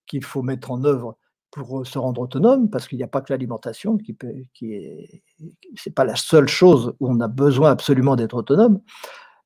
qu'il 0.06 0.24
faut 0.24 0.40
mettre 0.42 0.70
en 0.70 0.84
œuvre 0.84 1.18
pour 1.50 1.86
se 1.86 1.98
rendre 1.98 2.22
autonome, 2.22 2.70
parce 2.70 2.88
qu'il 2.88 2.96
n'y 2.96 3.04
a 3.04 3.08
pas 3.08 3.20
que 3.20 3.30
l'alimentation 3.30 3.98
qui, 3.98 4.14
peut, 4.14 4.32
qui 4.54 4.72
est, 4.72 5.22
c'est 5.76 5.94
pas 5.94 6.04
la 6.04 6.16
seule 6.16 6.48
chose 6.48 6.94
où 6.98 7.10
on 7.10 7.20
a 7.20 7.28
besoin 7.28 7.70
absolument 7.70 8.16
d'être 8.16 8.36
autonome. 8.36 8.80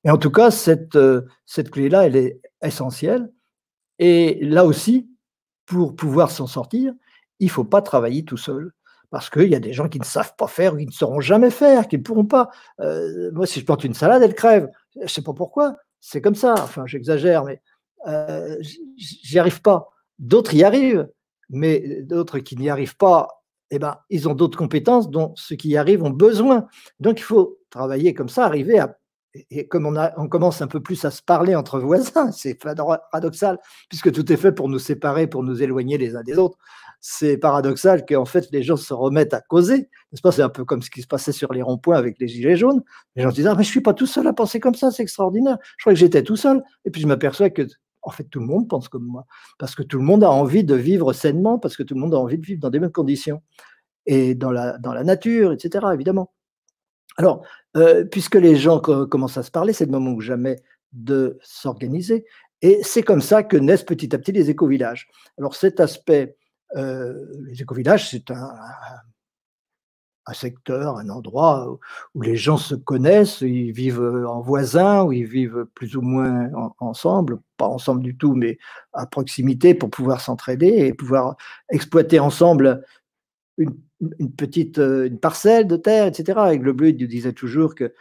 Et 0.05 0.11
en 0.11 0.19
tout 0.19 0.31
cas, 0.31 0.51
cette, 0.51 0.97
euh, 0.97 1.23
cette 1.47 1.71
clé-là, 1.71 2.07
elle 2.07 2.17
est 2.17 2.41
essentielle. 2.63 3.33
Et 3.99 4.39
là 4.43 4.65
aussi, 4.65 5.09
pour 5.67 5.97
pouvoir 5.97 6.31
s'en 6.31 6.47
sortir, 6.47 6.93
il 7.41 7.47
ne 7.47 7.51
faut 7.51 7.65
pas 7.65 7.83
travailler 7.83 8.25
tout 8.25 8.37
seul. 8.37 8.73
Parce 9.11 9.31
qu'il 9.31 9.49
y 9.49 9.55
a 9.55 9.61
des 9.61 9.73
gens 9.73 9.89
qui 9.89 10.01
ne 10.01 10.05
savent 10.05 10.35
pas 10.37 10.49
faire, 10.49 10.77
qui 10.77 10.87
ne 10.87 10.91
sauront 10.91 11.21
jamais 11.21 11.51
faire, 11.51 11.87
qui 11.87 11.99
ne 11.99 12.03
pourront 12.03 12.25
pas. 12.25 12.51
Euh, 12.81 13.31
moi, 13.33 13.47
si 13.47 13.61
je 13.61 13.65
plante 13.65 13.85
une 13.85 13.95
salade, 13.95 14.23
elle 14.23 14.35
crève. 14.35 14.69
Je 14.97 15.03
ne 15.03 15.07
sais 15.07 15.23
pas 15.23 15.33
pourquoi. 15.33 15.77
C'est 16.01 16.21
comme 16.21 16.35
ça. 16.35 16.55
Enfin, 16.55 16.85
j'exagère, 16.87 17.45
mais 17.45 17.63
euh, 18.09 18.57
j'y 18.97 19.39
arrive 19.39 19.63
pas. 19.63 19.89
D'autres 20.19 20.55
y 20.55 20.65
arrivent, 20.65 21.09
mais 21.49 22.03
d'autres 22.03 22.41
qui 22.41 22.57
n'y 22.57 22.69
arrivent 22.69 22.97
pas, 22.97 23.29
eh 23.71 23.79
ben, 23.79 23.99
ils 24.11 24.29
ont 24.29 24.35
d'autres 24.35 24.59
compétences 24.59 25.09
dont 25.11 25.33
ceux 25.37 25.57
qui 25.57 25.69
y 25.69 25.77
arrivent 25.77 26.03
ont 26.03 26.11
besoin. 26.11 26.67
Donc, 26.99 27.21
il 27.21 27.25
faut 27.25 27.59
travailler 27.71 28.15
comme 28.15 28.29
ça, 28.29 28.45
arriver 28.45 28.79
à 28.79 28.99
et 29.51 29.67
comme 29.67 29.87
on, 29.87 29.97
a, 29.97 30.13
on, 30.17 30.29
commence 30.29 30.63
un 30.63 30.69
peu 30.69 30.81
plus 30.81 31.05
à 31.05 31.11
se 31.11 31.23
parler 31.23 31.57
entre 31.57 31.81
voisins, 31.81 32.31
c'est 32.33 32.55
paradoxal, 32.55 33.59
puisque 33.89 34.13
tout 34.13 34.33
est 34.33 34.37
fait 34.37 34.53
pour 34.53 34.69
nous 34.69 34.79
séparer, 34.79 35.27
pour 35.27 35.43
nous 35.43 35.63
éloigner 35.63 35.99
les 35.99 36.15
uns 36.17 36.23
des 36.23 36.39
autres. 36.39 36.57
C'est 37.01 37.37
paradoxal 37.37 38.07
qu'en 38.07 38.25
fait 38.25 38.49
les 38.53 38.63
gens 38.63 38.77
se 38.77 38.95
remettent 38.95 39.35
à 39.35 39.41
causer. 39.41 39.89
C'est 40.13 40.41
un 40.43 40.49
peu 40.49 40.65
comme 40.65 40.83
ce 40.83 40.91
qui 40.91 41.03
se 41.03 41.07
passait 41.07 41.33
sur 41.33 41.53
les 41.53 41.63
ronds-points 41.63 41.97
avec 41.97 42.19
les 42.19 42.29
gilets 42.29 42.57
jaunes. 42.57 42.83
Les 43.17 43.23
gens 43.23 43.31
se 43.31 43.35
disent 43.35 43.47
Ah, 43.47 43.55
mais 43.57 43.65
je 43.65 43.69
suis 43.69 43.81
pas 43.81 43.93
tout 43.93 44.07
seul 44.07 44.27
à 44.27 44.33
penser 44.33 44.61
comme 44.61 44.75
ça, 44.75 44.91
c'est 44.91 45.03
extraordinaire. 45.03 45.59
Je 45.77 45.85
crois 45.85 45.93
que 45.93 45.99
j'étais 45.99 46.23
tout 46.23 46.37
seul. 46.37 46.63
Et 46.85 46.91
puis 46.91 47.03
je 47.03 47.07
m'aperçois 47.07 47.51
que, 47.51 47.67
en 48.03 48.11
fait, 48.11 48.25
tout 48.25 48.41
le 48.41 48.47
monde 48.47 48.69
pense 48.69 48.89
comme 48.89 49.05
moi. 49.05 49.27
Parce 49.59 49.75
que 49.75 49.83
tout 49.83 49.99
le 49.99 50.05
monde 50.05 50.25
a 50.25 50.31
envie 50.31 50.65
de 50.65 50.75
vivre 50.75 51.13
sainement, 51.13 51.59
parce 51.59 51.77
que 51.77 51.83
tout 51.83 51.95
le 51.95 52.01
monde 52.01 52.15
a 52.15 52.19
envie 52.19 52.39
de 52.39 52.47
vivre 52.47 52.61
dans 52.61 52.71
des 52.71 52.81
mêmes 52.81 52.93
conditions. 52.93 53.43
Et 54.07 54.35
dans 54.35 54.51
la, 54.51 54.79
dans 54.79 54.93
la 54.93 55.03
nature, 55.03 55.53
etc., 55.53 55.87
évidemment. 55.93 56.34
Alors, 57.17 57.45
euh, 57.77 58.05
puisque 58.05 58.37
les 58.37 58.57
gens 58.57 58.81
commencent 58.81 59.39
à 59.39 59.43
se 59.43 59.51
parler, 59.51 59.73
c'est 59.73 59.87
le 59.87 59.93
moment 59.93 60.13
ou 60.13 60.21
jamais 60.21 60.57
de 60.93 61.39
s'organiser. 61.43 62.25
Et 62.63 62.81
c'est 62.83 63.03
comme 63.03 63.21
ça 63.21 63.43
que 63.43 63.57
naissent 63.57 63.85
petit 63.85 64.15
à 64.15 64.19
petit 64.19 64.33
les 64.33 64.51
éco-villages. 64.51 65.09
Alors 65.39 65.55
cet 65.55 65.81
aspect, 65.81 66.37
euh, 66.77 67.15
les 67.47 67.61
éco-villages, 67.63 68.11
c'est 68.11 68.31
un, 68.31 68.49
secteur, 70.33 70.97
un 70.97 71.11
endroit 71.11 71.79
où 72.15 72.23
les 72.23 72.37
gens 72.37 72.57
se 72.57 72.75
connaissent, 72.75 73.43
ils 73.43 73.73
vivent 73.73 74.25
en 74.27 74.41
voisins, 74.41 75.03
où 75.03 75.13
ils 75.13 75.27
vivent 75.27 75.67
plus 75.75 75.97
ou 75.97 76.01
moins 76.01 76.51
ensemble, 76.79 77.41
pas 77.59 77.67
ensemble 77.67 78.03
du 78.03 78.17
tout, 78.17 78.35
mais 78.35 78.57
à 78.95 79.07
proximité 79.07 79.75
pour 79.75 79.91
pouvoir 79.91 80.23
s'entraider 80.23 80.69
et 80.69 80.95
pouvoir 80.95 81.37
exploiter 81.71 82.19
ensemble 82.21 82.83
une 83.59 83.77
une 84.19 84.33
petite 84.33 84.79
euh, 84.79 85.07
une 85.07 85.19
parcelle 85.19 85.67
de 85.67 85.77
terre, 85.77 86.07
etc. 86.07 86.39
Et 86.53 86.59
le 86.59 86.73
bleu 86.73 86.89
il 86.89 87.09
disait 87.09 87.33
toujours 87.33 87.75
que 87.75 87.93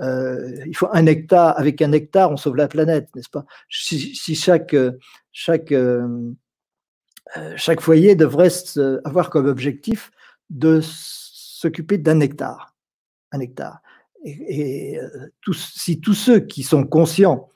euh, 0.00 0.64
il 0.66 0.76
faut 0.76 0.88
un 0.92 1.06
hectare, 1.06 1.58
avec 1.58 1.82
un 1.82 1.92
hectare, 1.92 2.30
on 2.30 2.36
sauve 2.36 2.56
la 2.56 2.68
planète, 2.68 3.08
n'est-ce 3.14 3.28
pas? 3.28 3.44
Si, 3.68 4.34
chaque, 4.34 4.74
chaque, 5.32 5.72
euh, 5.72 6.32
chaque 7.56 7.80
foyer 7.80 8.14
devrait 8.14 8.50
avoir 9.04 9.28
comme 9.28 9.46
objectif 9.46 10.10
de 10.48 10.80
s'occuper 10.82 11.98
d'un 11.98 12.20
hectare, 12.20 12.74
un 13.32 13.40
hectare. 13.40 13.80
Et, 14.24 14.98
si 15.52 16.00
tous 16.00 16.14
ceux 16.14 16.40
qui 16.40 16.62
sont 16.62 16.84
conscients 16.84 17.50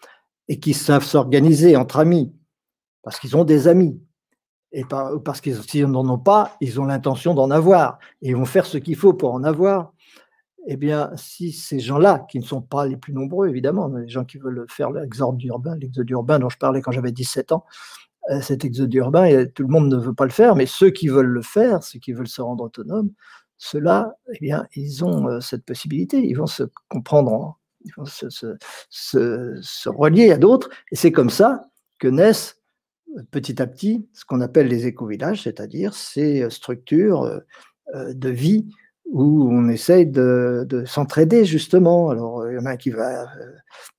et 0.49 0.61
qui 0.61 0.75
savent 0.75 1.05
s'organiser 1.05 1.77
entre 1.77 1.99
amis, 1.99 2.35
parce 3.03 3.19
qu'ils 3.19 3.37
ont 3.37 3.45
des 3.45 3.67
amis, 3.67 4.01
parce 4.85 5.41
qu'ils 5.41 5.57
s'ils 5.63 5.87
n'en 5.87 6.09
ont 6.09 6.19
pas, 6.19 6.57
ils 6.61 6.81
ont 6.81 6.85
l'intention 6.85 7.35
d'en 7.35 7.51
avoir. 7.51 7.99
Et 8.23 8.31
ils 8.31 8.37
vont 8.37 8.45
faire 8.45 8.67
ce 8.67 8.79
qu'il 8.79 8.97
faut 8.97 9.15
pour 9.15 9.33
en 9.33 9.45
avoir. 9.45 9.93
Eh 10.67 10.77
bien, 10.77 11.13
si 11.17 11.53
ces 11.53 11.79
gens-là, 11.79 12.27
qui 12.29 12.39
ne 12.41 12.45
sont 12.45 12.61
pas 12.61 12.87
les 12.87 12.97
plus 12.97 13.13
nombreux, 13.13 13.49
évidemment, 13.49 13.89
mais 13.89 14.03
les 14.03 14.09
gens 14.09 14.25
qui 14.25 14.39
veulent 14.39 14.67
faire 14.69 14.91
l'exode 14.91 15.41
urbain, 15.45 15.77
l'exode 15.77 16.11
urbain 16.11 16.41
dont 16.41 16.49
je 16.49 16.59
parlais 16.59 16.83
quand 16.83 16.91
j'avais 16.91 17.13
17 17.13 17.53
ans, 17.53 17.65
euh, 18.31 18.41
cet 18.41 18.65
exode 18.65 18.93
urbain, 18.95 19.47
tout 19.55 19.63
le 19.63 19.69
monde 19.69 19.89
ne 19.89 19.97
veut 19.97 20.13
pas 20.13 20.25
le 20.25 20.33
faire, 20.33 20.57
mais 20.57 20.67
ceux 20.67 20.91
qui 20.91 21.07
veulent 21.07 21.27
le 21.27 21.43
faire, 21.43 21.85
ceux 21.85 22.01
qui 22.01 22.13
veulent 22.13 22.27
se 22.27 22.43
rendre 22.43 22.65
autonomes, 22.65 23.13
ceux-là, 23.59 24.17
eh 24.35 24.39
bien, 24.41 24.67
ils 24.75 25.05
ont 25.05 25.29
euh, 25.29 25.41
cette 25.41 25.65
possibilité, 25.65 26.19
ils 26.19 26.35
vont 26.35 26.49
se 26.49 26.65
comprendre, 26.89 27.59
ils 27.85 27.93
vont 27.97 28.05
se, 28.05 28.29
se 28.91 29.89
relier 29.89 30.33
à 30.33 30.39
d'autres, 30.39 30.69
et 30.91 30.97
c'est 30.97 31.13
comme 31.13 31.31
ça 31.31 31.63
que 32.01 32.09
naissent 32.09 32.57
petit 33.31 33.61
à 33.61 33.67
petit 33.67 34.09
ce 34.13 34.25
qu'on 34.25 34.41
appelle 34.41 34.69
les 34.69 34.87
éco-villages, 34.87 35.43
c'est-à-dire 35.43 35.95
ces 35.95 36.43
euh, 36.43 36.51
structures 36.51 37.23
euh, 37.23 37.39
euh, 37.95 38.13
de 38.13 38.29
vie 38.29 38.69
où 39.07 39.49
on 39.53 39.69
essaye 39.69 40.05
de, 40.07 40.67
s'entraider 40.85 41.45
justement. 41.45 42.11
Alors, 42.11 42.51
il 42.51 42.57
y 42.57 42.59
en 42.59 42.67
a 42.67 42.77
qui 42.77 42.91
va, 42.91 43.25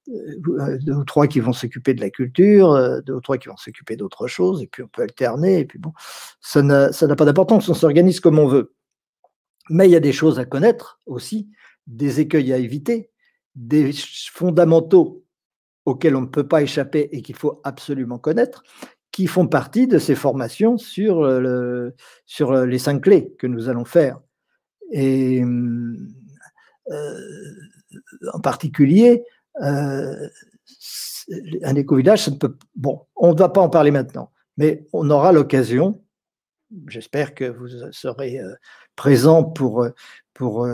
deux 0.05 0.93
ou 0.93 1.05
trois 1.05 1.27
qui 1.27 1.39
vont 1.39 1.53
s'occuper 1.53 1.93
de 1.93 2.01
la 2.01 2.09
culture, 2.09 3.01
deux 3.03 3.13
ou 3.13 3.21
trois 3.21 3.37
qui 3.37 3.47
vont 3.47 3.55
s'occuper 3.55 3.95
d'autre 3.95 4.27
chose, 4.27 4.61
et 4.61 4.67
puis 4.67 4.83
on 4.83 4.89
peut 4.89 5.03
alterner, 5.03 5.59
et 5.59 5.65
puis 5.65 5.79
bon, 5.79 5.93
ça 6.41 6.61
n'a 6.61 6.91
pas 6.91 7.23
d'importance, 7.23 7.69
on 7.69 7.73
s'organise 7.73 8.19
comme 8.19 8.37
on 8.37 8.49
veut. 8.49 8.75
Mais 9.69 9.87
il 9.87 9.91
y 9.91 9.95
a 9.95 10.01
des 10.01 10.11
choses 10.11 10.39
à 10.39 10.45
connaître 10.45 10.99
aussi, 11.05 11.49
des 11.87 12.19
écueils 12.19 12.51
à 12.51 12.57
éviter, 12.57 13.09
des 13.55 13.93
fondamentaux 14.33 15.23
auxquels 15.85 16.17
on 16.17 16.21
ne 16.21 16.27
peut 16.27 16.47
pas 16.47 16.61
échapper 16.61 17.07
et 17.13 17.21
qu'il 17.21 17.35
faut 17.35 17.61
absolument 17.63 18.19
connaître, 18.19 18.61
qui 19.17 19.25
font 19.25 19.47
partie 19.47 19.87
de 19.87 19.97
ces 19.97 20.13
formations 20.13 20.77
sur, 20.77 21.23
le, 21.23 21.95
sur 22.27 22.53
les 22.53 22.77
cinq 22.77 23.01
clés 23.01 23.33
que 23.39 23.47
nous 23.47 23.67
allons 23.67 23.83
faire. 23.83 24.19
Et 24.91 25.41
euh, 26.91 27.17
en 28.31 28.39
particulier, 28.39 29.23
euh, 29.63 30.29
un 31.63 31.73
éco-village, 31.73 32.25
ça 32.25 32.29
ne 32.29 32.35
peut. 32.35 32.55
Bon, 32.75 33.07
on 33.15 33.33
ne 33.33 33.39
va 33.39 33.49
pas 33.49 33.59
en 33.59 33.69
parler 33.69 33.89
maintenant, 33.89 34.31
mais 34.55 34.85
on 34.93 35.09
aura 35.09 35.31
l'occasion. 35.31 35.99
J'espère 36.87 37.33
que 37.33 37.45
vous 37.45 37.69
serez 37.91 38.39
euh, 38.39 38.53
présents 38.95 39.43
pour, 39.43 39.87
pour, 40.35 40.67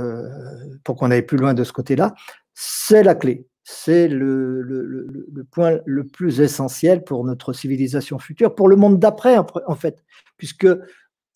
pour 0.83 0.95
qu'on 0.97 1.12
aille 1.12 1.25
plus 1.25 1.38
loin 1.38 1.53
de 1.53 1.63
ce 1.63 1.71
côté-là. 1.71 2.13
C'est 2.53 3.03
la 3.03 3.15
clé 3.15 3.47
c'est 3.63 4.08
le, 4.08 5.48
point 5.51 5.79
le 5.86 6.05
plus 6.05 6.41
essentiel 6.41 7.03
pour 7.03 7.24
notre 7.24 7.53
civilisation 7.53 8.20
future, 8.20 8.55
pour 8.55 8.67
le 8.67 8.75
monde 8.75 9.00
d'après, 9.00 9.38
en 9.38 9.75
fait, 9.75 10.03
puisque 10.38 10.67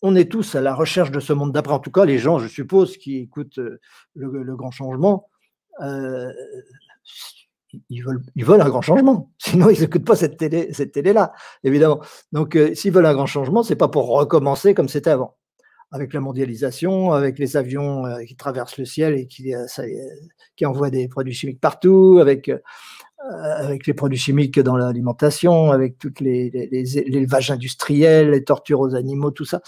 on 0.02 0.14
est 0.14 0.30
tous 0.30 0.54
à 0.54 0.60
la 0.60 0.74
recherche 0.74 1.10
de 1.10 1.20
ce 1.20 1.32
monde 1.32 1.52
d'après. 1.52 1.74
En 1.74 1.80
tout 1.80 1.90
cas, 1.90 2.04
les 2.04 2.18
gens, 2.18 2.38
je 2.38 2.48
suppose, 2.48 2.96
qui 2.96 3.18
écoutent 3.18 3.58
euh, 3.58 3.80
le, 4.14 4.56
grand 4.56 4.70
changement, 4.70 5.28
euh, 5.80 6.32
ils, 7.90 8.02
veulent, 8.02 8.60
un 8.60 8.68
grand 8.68 8.82
changement. 8.82 9.32
Sinon, 9.38 9.70
ils 9.70 9.80
n'écoutent 9.80 10.04
pas 10.04 10.16
cette 10.16 10.36
télé, 10.36 10.72
cette 10.72 10.92
télé-là, 10.92 11.32
évidemment. 11.64 12.00
Donc, 12.32 12.56
euh, 12.56 12.74
s'ils 12.74 12.92
veulent 12.92 13.06
un 13.06 13.14
grand 13.14 13.26
changement, 13.26 13.62
c'est 13.62 13.76
pas 13.76 13.88
pour 13.88 14.08
recommencer 14.08 14.74
comme 14.74 14.88
c'était 14.88 15.10
avant 15.10 15.36
avec 15.90 16.12
la 16.12 16.20
mondialisation, 16.20 17.12
avec 17.12 17.38
les 17.38 17.56
avions 17.56 18.04
euh, 18.06 18.22
qui 18.24 18.36
traversent 18.36 18.78
le 18.78 18.84
ciel 18.84 19.14
et 19.14 19.26
qui, 19.26 19.54
euh, 19.54 19.66
envoient 20.64 20.90
des 20.90 21.08
produits 21.08 21.32
chimiques 21.32 21.60
partout, 21.60 22.18
avec, 22.20 22.48
euh, 22.48 22.58
avec 23.18 23.86
les 23.86 23.94
produits 23.94 24.18
chimiques 24.18 24.60
dans 24.60 24.76
l'alimentation, 24.76 25.72
avec 25.72 25.98
toutes 25.98 26.20
les, 26.20 26.50
élevages 26.98 27.50
industriels, 27.50 28.30
les 28.30 28.44
tortures 28.44 28.80
aux 28.80 28.94
animaux, 28.94 29.30
tout 29.30 29.44
ça. 29.44 29.60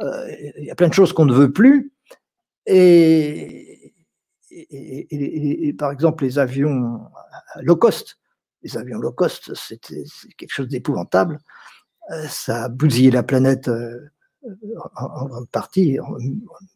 Il 0.00 0.64
y 0.64 0.70
a 0.70 0.74
plein 0.74 0.88
de 0.88 0.94
choses 0.94 1.12
qu'on 1.12 1.26
ne 1.26 1.34
veut 1.34 1.52
plus. 1.52 1.92
Et, 2.66 3.94
par 5.78 5.92
exemple, 5.92 6.24
les 6.24 6.38
avions 6.38 7.00
low 7.60 7.76
cost, 7.76 8.18
les 8.62 8.76
avions 8.76 8.98
low 8.98 9.12
cost, 9.12 9.52
c'est 9.54 9.80
quelque 10.36 10.52
chose 10.52 10.68
d'épouvantable. 10.68 11.38
Ça 12.28 12.64
a 12.64 12.68
bousillé 12.68 13.12
la 13.12 13.22
planète 13.22 13.70
en, 14.96 15.44
partie, 15.50 15.98
en, 16.00 16.16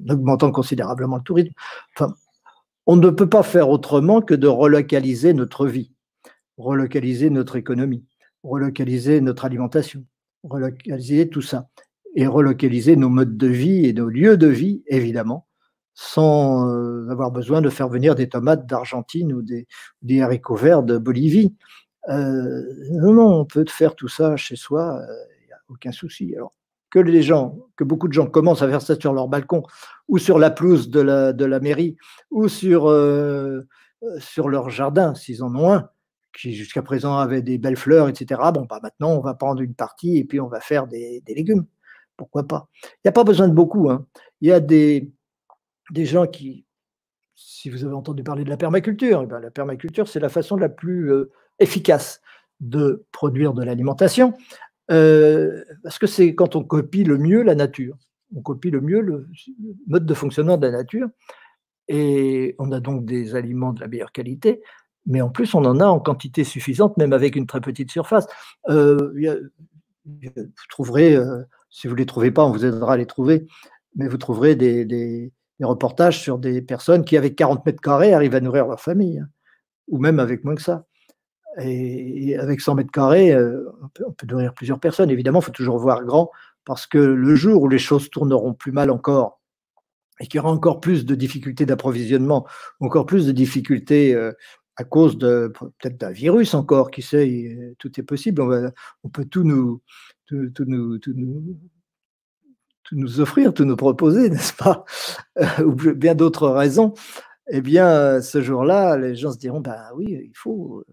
augmentant 0.08 0.52
considérablement 0.52 1.16
le 1.16 1.22
tourisme. 1.22 1.52
Enfin, 1.94 2.14
on 2.86 2.96
ne 2.96 3.10
peut 3.10 3.28
pas 3.28 3.42
faire 3.42 3.68
autrement 3.68 4.20
que 4.20 4.34
de 4.34 4.46
relocaliser 4.46 5.34
notre 5.34 5.66
vie, 5.66 5.92
relocaliser 6.56 7.30
notre 7.30 7.56
économie, 7.56 8.04
relocaliser 8.42 9.20
notre 9.20 9.44
alimentation, 9.44 10.04
relocaliser 10.44 11.28
tout 11.28 11.42
ça, 11.42 11.68
et 12.14 12.26
relocaliser 12.26 12.96
nos 12.96 13.08
modes 13.08 13.36
de 13.36 13.48
vie 13.48 13.86
et 13.86 13.92
nos 13.92 14.08
lieux 14.08 14.36
de 14.36 14.46
vie, 14.46 14.82
évidemment, 14.86 15.46
sans 15.94 16.68
euh, 16.68 17.08
avoir 17.10 17.30
besoin 17.30 17.60
de 17.60 17.70
faire 17.70 17.88
venir 17.88 18.14
des 18.14 18.28
tomates 18.28 18.66
d'Argentine 18.66 19.32
ou 19.32 19.42
des, 19.42 19.66
haricots 20.20 20.56
verts 20.56 20.82
de 20.82 20.98
Bolivie. 20.98 21.54
non, 22.08 23.12
non, 23.12 23.40
on 23.40 23.44
peut 23.44 23.64
faire 23.68 23.96
tout 23.96 24.08
ça 24.08 24.36
chez 24.36 24.56
soi, 24.56 25.02
il 25.42 25.46
n'y 25.46 25.52
a 25.52 25.58
aucun 25.68 25.92
souci. 25.92 26.34
Alors, 26.36 26.52
que 26.96 27.10
les 27.10 27.22
gens, 27.22 27.58
que 27.76 27.84
beaucoup 27.84 28.08
de 28.08 28.14
gens 28.14 28.26
commencent 28.26 28.62
à 28.62 28.68
faire 28.68 28.80
ça 28.80 28.98
sur 28.98 29.12
leur 29.12 29.28
balcon 29.28 29.62
ou 30.08 30.16
sur 30.16 30.38
la 30.38 30.50
pelouse 30.50 30.88
de 30.88 31.00
la, 31.00 31.34
de 31.34 31.44
la 31.44 31.60
mairie 31.60 31.98
ou 32.30 32.48
sur, 32.48 32.90
sur 34.18 34.48
leur 34.48 34.70
jardin, 34.70 35.14
s'ils 35.14 35.42
en 35.42 35.54
ont 35.54 35.72
un, 35.74 35.90
qui 36.32 36.54
jusqu'à 36.54 36.80
présent 36.80 37.18
avaient 37.18 37.42
des 37.42 37.58
belles 37.58 37.76
fleurs, 37.76 38.08
etc. 38.08 38.40
Bon, 38.54 38.66
bah 38.68 38.80
maintenant, 38.82 39.10
on 39.10 39.20
va 39.20 39.34
prendre 39.34 39.60
une 39.60 39.74
partie 39.74 40.16
et 40.16 40.24
puis 40.24 40.40
on 40.40 40.48
va 40.48 40.60
faire 40.60 40.86
des, 40.86 41.20
des 41.26 41.34
légumes. 41.34 41.66
Pourquoi 42.16 42.46
pas? 42.46 42.70
Il 42.82 43.00
n'y 43.04 43.08
a 43.10 43.12
pas 43.12 43.24
besoin 43.24 43.46
de 43.46 43.52
beaucoup. 43.52 43.90
Hein. 43.90 44.06
Il 44.40 44.48
y 44.48 44.52
a 44.52 44.60
des, 44.60 45.12
des 45.90 46.06
gens 46.06 46.26
qui, 46.26 46.64
si 47.34 47.68
vous 47.68 47.84
avez 47.84 47.94
entendu 47.94 48.22
parler 48.22 48.44
de 48.44 48.48
la 48.48 48.56
permaculture, 48.56 49.20
eh 49.22 49.26
ben, 49.26 49.38
la 49.38 49.50
permaculture, 49.50 50.08
c'est 50.08 50.20
la 50.20 50.30
façon 50.30 50.56
la 50.56 50.70
plus 50.70 51.12
euh, 51.12 51.30
efficace 51.58 52.22
de 52.60 53.04
produire 53.12 53.52
de 53.52 53.62
l'alimentation, 53.62 54.32
euh, 54.90 55.64
parce 55.82 55.98
que 55.98 56.06
c'est 56.06 56.34
quand 56.34 56.56
on 56.56 56.64
copie 56.64 57.04
le 57.04 57.18
mieux 57.18 57.42
la 57.42 57.54
nature. 57.54 57.96
On 58.34 58.42
copie 58.42 58.70
le 58.70 58.80
mieux 58.80 59.00
le 59.00 59.28
mode 59.86 60.06
de 60.06 60.14
fonctionnement 60.14 60.56
de 60.56 60.66
la 60.66 60.72
nature, 60.72 61.08
et 61.88 62.56
on 62.58 62.72
a 62.72 62.80
donc 62.80 63.04
des 63.04 63.34
aliments 63.36 63.72
de 63.72 63.80
la 63.80 63.88
meilleure 63.88 64.12
qualité, 64.12 64.62
mais 65.06 65.20
en 65.20 65.30
plus, 65.30 65.54
on 65.54 65.64
en 65.64 65.78
a 65.80 65.86
en 65.86 66.00
quantité 66.00 66.42
suffisante, 66.42 66.96
même 66.96 67.12
avec 67.12 67.36
une 67.36 67.46
très 67.46 67.60
petite 67.60 67.90
surface. 67.90 68.26
Euh, 68.68 69.50
vous 70.04 70.42
trouverez, 70.68 71.16
si 71.70 71.86
vous 71.86 71.94
ne 71.94 71.98
les 71.98 72.06
trouvez 72.06 72.32
pas, 72.32 72.44
on 72.44 72.50
vous 72.50 72.64
aidera 72.64 72.94
à 72.94 72.96
les 72.96 73.06
trouver, 73.06 73.46
mais 73.94 74.08
vous 74.08 74.18
trouverez 74.18 74.56
des 74.56 75.32
des 75.58 75.64
reportages 75.64 76.20
sur 76.20 76.38
des 76.38 76.62
personnes 76.62 77.04
qui, 77.04 77.16
avec 77.16 77.36
40 77.36 77.64
mètres 77.64 77.80
carrés, 77.80 78.12
arrivent 78.12 78.34
à 78.34 78.40
nourrir 78.40 78.66
leur 78.66 78.80
famille, 78.80 79.18
hein, 79.18 79.28
ou 79.88 79.98
même 79.98 80.20
avec 80.20 80.44
moins 80.44 80.54
que 80.54 80.62
ça. 80.62 80.86
Et, 81.58 82.36
avec 82.38 82.60
100 82.60 82.74
mètres 82.74 82.90
carrés, 82.90 83.32
euh, 83.32 83.64
on, 84.06 84.12
peut, 84.12 84.26
nourrir 84.26 84.54
plusieurs 84.54 84.80
personnes. 84.80 85.10
Évidemment, 85.10 85.40
il 85.40 85.44
faut 85.44 85.52
toujours 85.52 85.78
voir 85.78 86.04
grand, 86.04 86.30
parce 86.64 86.86
que 86.86 86.98
le 86.98 87.34
jour 87.34 87.62
où 87.62 87.68
les 87.68 87.78
choses 87.78 88.10
tourneront 88.10 88.54
plus 88.54 88.72
mal 88.72 88.90
encore, 88.90 89.40
et 90.20 90.26
qu'il 90.26 90.38
y 90.38 90.40
aura 90.40 90.50
encore 90.50 90.80
plus 90.80 91.04
de 91.04 91.14
difficultés 91.14 91.66
d'approvisionnement, 91.66 92.46
encore 92.80 93.06
plus 93.06 93.26
de 93.26 93.32
difficultés 93.32 94.14
euh, 94.14 94.32
à 94.76 94.84
cause 94.84 95.18
de 95.18 95.52
peut-être 95.58 95.98
d'un 95.98 96.10
virus 96.10 96.54
encore, 96.54 96.90
qui 96.90 97.02
sait, 97.02 97.76
tout 97.78 97.98
est 97.98 98.02
possible. 98.02 98.42
On, 99.02 99.08
peut 99.08 99.24
tout 99.24 99.44
nous, 99.44 99.82
tout, 100.26 100.50
nous, 100.66 100.98
tout 100.98 101.12
nous 101.14 101.58
nous 102.92 103.20
offrir, 103.20 103.52
tout 103.52 103.64
nous 103.64 103.76
proposer, 103.76 104.30
n'est-ce 104.30 104.52
pas? 104.52 104.84
Euh, 105.38 105.64
Ou 105.64 105.74
bien 105.74 106.14
d'autres 106.14 106.48
raisons, 106.48 106.94
eh 107.48 107.60
bien, 107.60 108.20
ce 108.20 108.42
jour-là, 108.42 108.96
les 108.96 109.14
gens 109.14 109.32
se 109.32 109.38
diront, 109.38 109.60
ben 109.60 109.80
oui, 109.94 110.06
il 110.08 110.36
faut, 110.36 110.84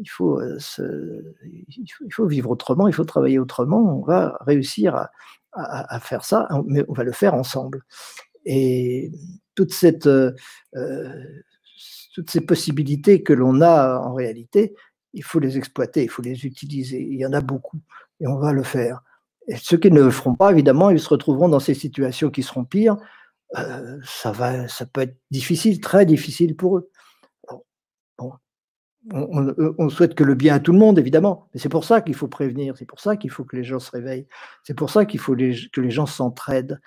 il 0.00 0.08
faut, 0.08 0.40
euh, 0.40 0.58
il 1.68 2.12
faut, 2.12 2.26
vivre 2.26 2.50
autrement, 2.50 2.88
il 2.88 2.94
faut 2.94 3.04
travailler 3.04 3.38
autrement, 3.38 3.98
on 3.98 4.02
va 4.02 4.36
réussir 4.40 5.08
à, 5.52 6.00
faire 6.00 6.24
ça, 6.24 6.48
mais 6.66 6.84
on 6.88 6.92
va 6.92 7.04
le 7.04 7.12
faire 7.12 7.34
ensemble. 7.34 7.84
Et 8.44 9.12
toute 9.54 9.72
cette, 9.72 10.06
euh, 10.06 10.32
toutes 12.14 12.30
ces 12.30 12.40
possibilités 12.40 13.22
que 13.22 13.32
l'on 13.32 13.60
a 13.60 13.98
en 13.98 14.14
réalité, 14.14 14.74
il 15.12 15.24
faut 15.24 15.40
les 15.40 15.58
exploiter, 15.58 16.04
il 16.04 16.08
faut 16.08 16.22
les 16.22 16.46
utiliser. 16.46 17.00
Il 17.00 17.16
y 17.16 17.26
en 17.26 17.32
a 17.32 17.40
beaucoup 17.40 17.80
et 18.20 18.26
on 18.26 18.38
va 18.38 18.52
le 18.52 18.62
faire. 18.62 19.02
Et 19.48 19.56
ceux 19.56 19.76
qui 19.76 19.90
ne 19.90 20.00
le 20.00 20.10
feront 20.10 20.34
pas, 20.34 20.52
évidemment, 20.52 20.90
ils 20.90 21.00
se 21.00 21.08
retrouveront 21.08 21.48
dans 21.48 21.60
ces 21.60 21.74
situations 21.74 22.30
qui 22.30 22.42
seront 22.42 22.64
pires. 22.64 22.96
Euh, 23.58 23.98
ça, 24.04 24.30
va, 24.30 24.68
ça 24.68 24.86
peut 24.86 25.00
être 25.00 25.16
difficile, 25.32 25.80
très 25.80 26.06
difficile 26.06 26.54
pour 26.54 26.78
eux. 26.78 26.90
On, 29.12 29.88
souhaite 29.88 30.14
que 30.14 30.24
le 30.24 30.34
bien 30.34 30.54
à 30.54 30.60
tout 30.60 30.72
le 30.72 30.78
monde, 30.78 30.98
évidemment, 30.98 31.48
mais 31.52 31.60
c'est 31.60 31.68
pour 31.68 31.84
ça 31.84 32.00
qu'il 32.02 32.14
faut 32.14 32.28
prévenir, 32.28 32.76
c'est 32.76 32.86
pour 32.86 33.00
ça 33.00 33.16
qu'il 33.16 33.30
faut 33.30 33.44
que 33.44 33.56
les 33.56 33.64
gens 33.64 33.78
se 33.78 33.90
réveillent, 33.90 34.26
c'est 34.62 34.74
pour 34.74 34.90
ça 34.90 35.06
qu'il 35.06 35.20
faut 35.20 35.34
que 35.34 35.80
les 35.80 35.90
gens 35.90 36.06
s'entraident. 36.06 36.80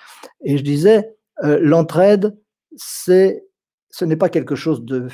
Et 0.43 0.58
je 0.58 0.63
disais, 0.63 1.15
euh, 1.43 1.60
l'entraide, 1.62 2.38
c'est, 2.76 3.45
ce 3.89 4.06
n'est 4.06 4.15
pas 4.15 4.30
quelque 4.30 4.56
chose 4.56 4.84
de, 4.84 5.08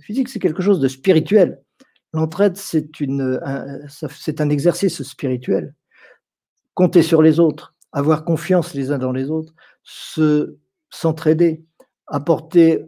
physique, 0.00 0.28
c'est 0.28 0.38
quelque 0.38 0.62
chose 0.62 0.80
de 0.80 0.88
spirituel. 0.88 1.60
L'entraide, 2.12 2.56
c'est, 2.56 2.90
c'est 4.10 4.40
un 4.40 4.50
exercice 4.50 5.02
spirituel 5.02 5.74
compter 6.74 7.02
sur 7.02 7.20
les 7.20 7.40
autres, 7.40 7.74
avoir 7.92 8.24
confiance 8.24 8.74
les 8.74 8.90
uns 8.90 8.98
dans 8.98 9.12
les 9.12 9.30
autres, 9.30 9.52
se 9.82 10.56
s'entraider, 10.88 11.64
apporter 12.06 12.86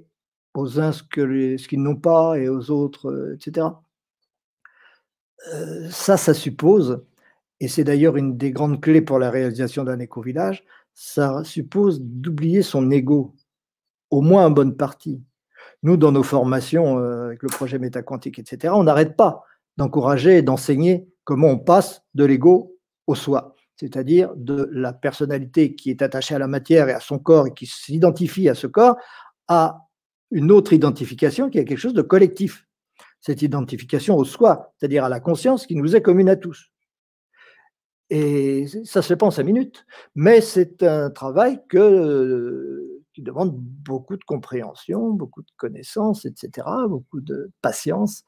aux 0.54 0.80
uns 0.80 0.92
ce 0.92 1.02
qu'ils 1.02 1.82
n'ont 1.82 1.96
pas 1.96 2.38
et 2.38 2.48
aux 2.48 2.70
autres, 2.70 3.10
euh, 3.10 3.34
etc. 3.34 3.66
Euh, 5.52 5.88
ça, 5.90 6.16
ça 6.16 6.34
suppose, 6.34 7.04
et 7.60 7.68
c'est 7.68 7.84
d'ailleurs 7.84 8.16
une 8.16 8.36
des 8.36 8.52
grandes 8.52 8.80
clés 8.80 9.02
pour 9.02 9.18
la 9.18 9.30
réalisation 9.30 9.84
d'un 9.84 9.98
éco-village, 9.98 10.64
ça 10.94 11.42
suppose 11.44 12.00
d'oublier 12.00 12.62
son 12.62 12.90
ego, 12.90 13.34
au 14.10 14.20
moins 14.20 14.46
en 14.46 14.50
bonne 14.50 14.76
partie. 14.76 15.22
Nous, 15.82 15.96
dans 15.96 16.12
nos 16.12 16.22
formations, 16.22 16.98
euh, 16.98 17.26
avec 17.26 17.42
le 17.42 17.48
projet 17.48 17.78
métaquantique, 17.78 18.38
etc., 18.38 18.72
on 18.76 18.84
n'arrête 18.84 19.16
pas 19.16 19.44
d'encourager 19.76 20.38
et 20.38 20.42
d'enseigner 20.42 21.08
comment 21.24 21.48
on 21.48 21.58
passe 21.58 22.02
de 22.14 22.24
l'ego 22.24 22.76
au 23.06 23.14
soi 23.14 23.56
c'est-à-dire 23.82 24.30
de 24.36 24.68
la 24.72 24.92
personnalité 24.92 25.74
qui 25.74 25.90
est 25.90 26.02
attachée 26.02 26.36
à 26.36 26.38
la 26.38 26.46
matière 26.46 26.88
et 26.88 26.92
à 26.92 27.00
son 27.00 27.18
corps 27.18 27.48
et 27.48 27.52
qui 27.52 27.66
s'identifie 27.66 28.48
à 28.48 28.54
ce 28.54 28.68
corps, 28.68 28.96
à 29.48 29.88
une 30.32 30.50
autre 30.50 30.72
identification 30.72 31.48
qui 31.48 31.58
est 31.58 31.64
quelque 31.64 31.78
chose 31.78 31.94
de 31.94 32.02
collectif. 32.02 32.66
Cette 33.20 33.42
identification 33.42 34.16
au 34.16 34.24
soi, 34.24 34.74
c'est-à-dire 34.76 35.04
à 35.04 35.08
la 35.08 35.20
conscience 35.20 35.66
qui 35.66 35.76
nous 35.76 35.94
est 35.94 36.02
commune 36.02 36.28
à 36.28 36.36
tous. 36.36 36.72
Et 38.10 38.66
ça 38.84 39.00
se 39.00 39.14
fait 39.14 39.22
en 39.22 39.30
cinq 39.30 39.44
minutes, 39.44 39.86
mais 40.14 40.40
c'est 40.40 40.82
un 40.82 41.08
travail 41.10 41.60
qui 41.70 43.22
demande 43.22 43.54
beaucoup 43.54 44.16
de 44.16 44.24
compréhension, 44.24 45.10
beaucoup 45.10 45.42
de 45.42 45.52
connaissances, 45.56 46.24
etc., 46.26 46.66
beaucoup 46.88 47.20
de 47.20 47.50
patience 47.62 48.24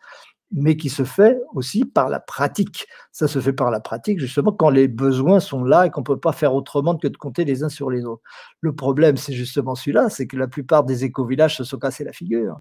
mais 0.53 0.77
qui 0.77 0.89
se 0.89 1.05
fait 1.05 1.39
aussi 1.53 1.85
par 1.85 2.09
la 2.09 2.21
pratique. 2.21 2.87
Ça 3.13 3.29
se 3.29 3.41
fait 3.41 3.53
par 3.53 3.71
la 3.71 3.81
pratique, 3.81 4.21
justement, 4.21 4.53
quand 4.53 4.71
les 4.71 4.89
besoins 4.89 5.41
sont 5.41 5.65
là 5.65 5.87
et 5.87 5.91
qu'on 5.91 6.01
ne 6.01 6.07
peut 6.07 6.19
pas 6.19 6.33
faire 6.33 6.55
autrement 6.55 6.97
que 6.97 7.09
de 7.09 7.17
compter 7.17 7.45
les 7.45 7.65
uns 7.65 7.69
sur 7.69 7.91
les 7.91 8.05
autres. 8.05 8.23
Le 8.61 8.75
problème, 8.75 9.17
c'est 9.17 9.33
justement 9.33 9.75
celui-là, 9.75 10.09
c'est 10.11 10.27
que 10.27 10.37
la 10.37 10.49
plupart 10.49 10.85
des 10.85 11.05
éco-villages 11.05 11.57
se 11.57 11.65
sont 11.65 11.79
cassés 11.79 12.05
la 12.05 12.13
figure. 12.13 12.61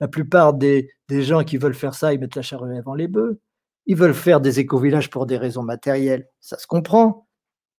La 0.00 0.08
plupart 0.08 0.54
des, 0.54 0.88
gens 1.10 1.44
qui 1.44 1.58
veulent 1.58 1.74
faire 1.74 1.94
ça, 1.94 2.12
ils 2.14 2.20
mettent 2.20 2.36
la 2.36 2.42
charrue 2.42 2.76
avant 2.76 2.94
les 2.94 3.08
bœufs. 3.08 3.38
Ils 3.86 3.96
veulent 3.96 4.14
faire 4.14 4.40
des 4.40 4.58
éco-villages 4.60 5.10
pour 5.10 5.26
des 5.26 5.36
raisons 5.36 5.62
matérielles. 5.62 6.26
Ça 6.40 6.58
se 6.58 6.66
comprend, 6.66 7.28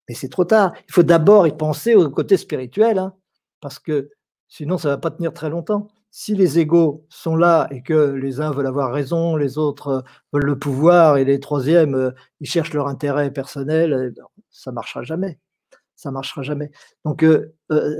mais 0.09 0.14
c'est 0.14 0.28
trop 0.28 0.44
tard. 0.44 0.72
Il 0.88 0.92
faut 0.92 1.02
d'abord 1.02 1.46
y 1.46 1.56
penser 1.56 1.94
au 1.94 2.11
côté 2.11 2.37
spirituel, 2.37 2.98
hein, 2.98 3.14
parce 3.61 3.78
que 3.78 4.11
sinon, 4.48 4.78
ça 4.78 4.88
ne 4.88 4.94
va 4.94 4.98
pas 4.98 5.11
tenir 5.11 5.32
très 5.32 5.50
longtemps 5.50 5.88
si 6.18 6.35
les 6.35 6.59
égaux 6.59 7.05
sont 7.11 7.37
là 7.37 7.68
et 7.70 7.83
que 7.83 7.92
les 7.92 8.40
uns 8.40 8.50
veulent 8.50 8.66
avoir 8.66 8.90
raison, 8.90 9.37
les 9.37 9.59
autres 9.59 9.88
euh, 9.88 10.00
veulent 10.33 10.46
le 10.46 10.59
pouvoir 10.59 11.18
et 11.18 11.26
les 11.26 11.40
troisièmes, 11.40 11.94
euh, 11.94 12.11
ils 12.40 12.48
cherchent 12.48 12.72
leur 12.72 12.88
intérêt 12.88 13.31
personnel, 13.31 14.09
eh 14.09 14.18
ben, 14.18 14.26
ça 14.48 14.72
marchera 14.72 15.02
jamais. 15.02 15.38
Ça 15.94 16.11
marchera 16.11 16.40
jamais. 16.40 16.70
Donc, 17.05 17.22
euh, 17.22 17.52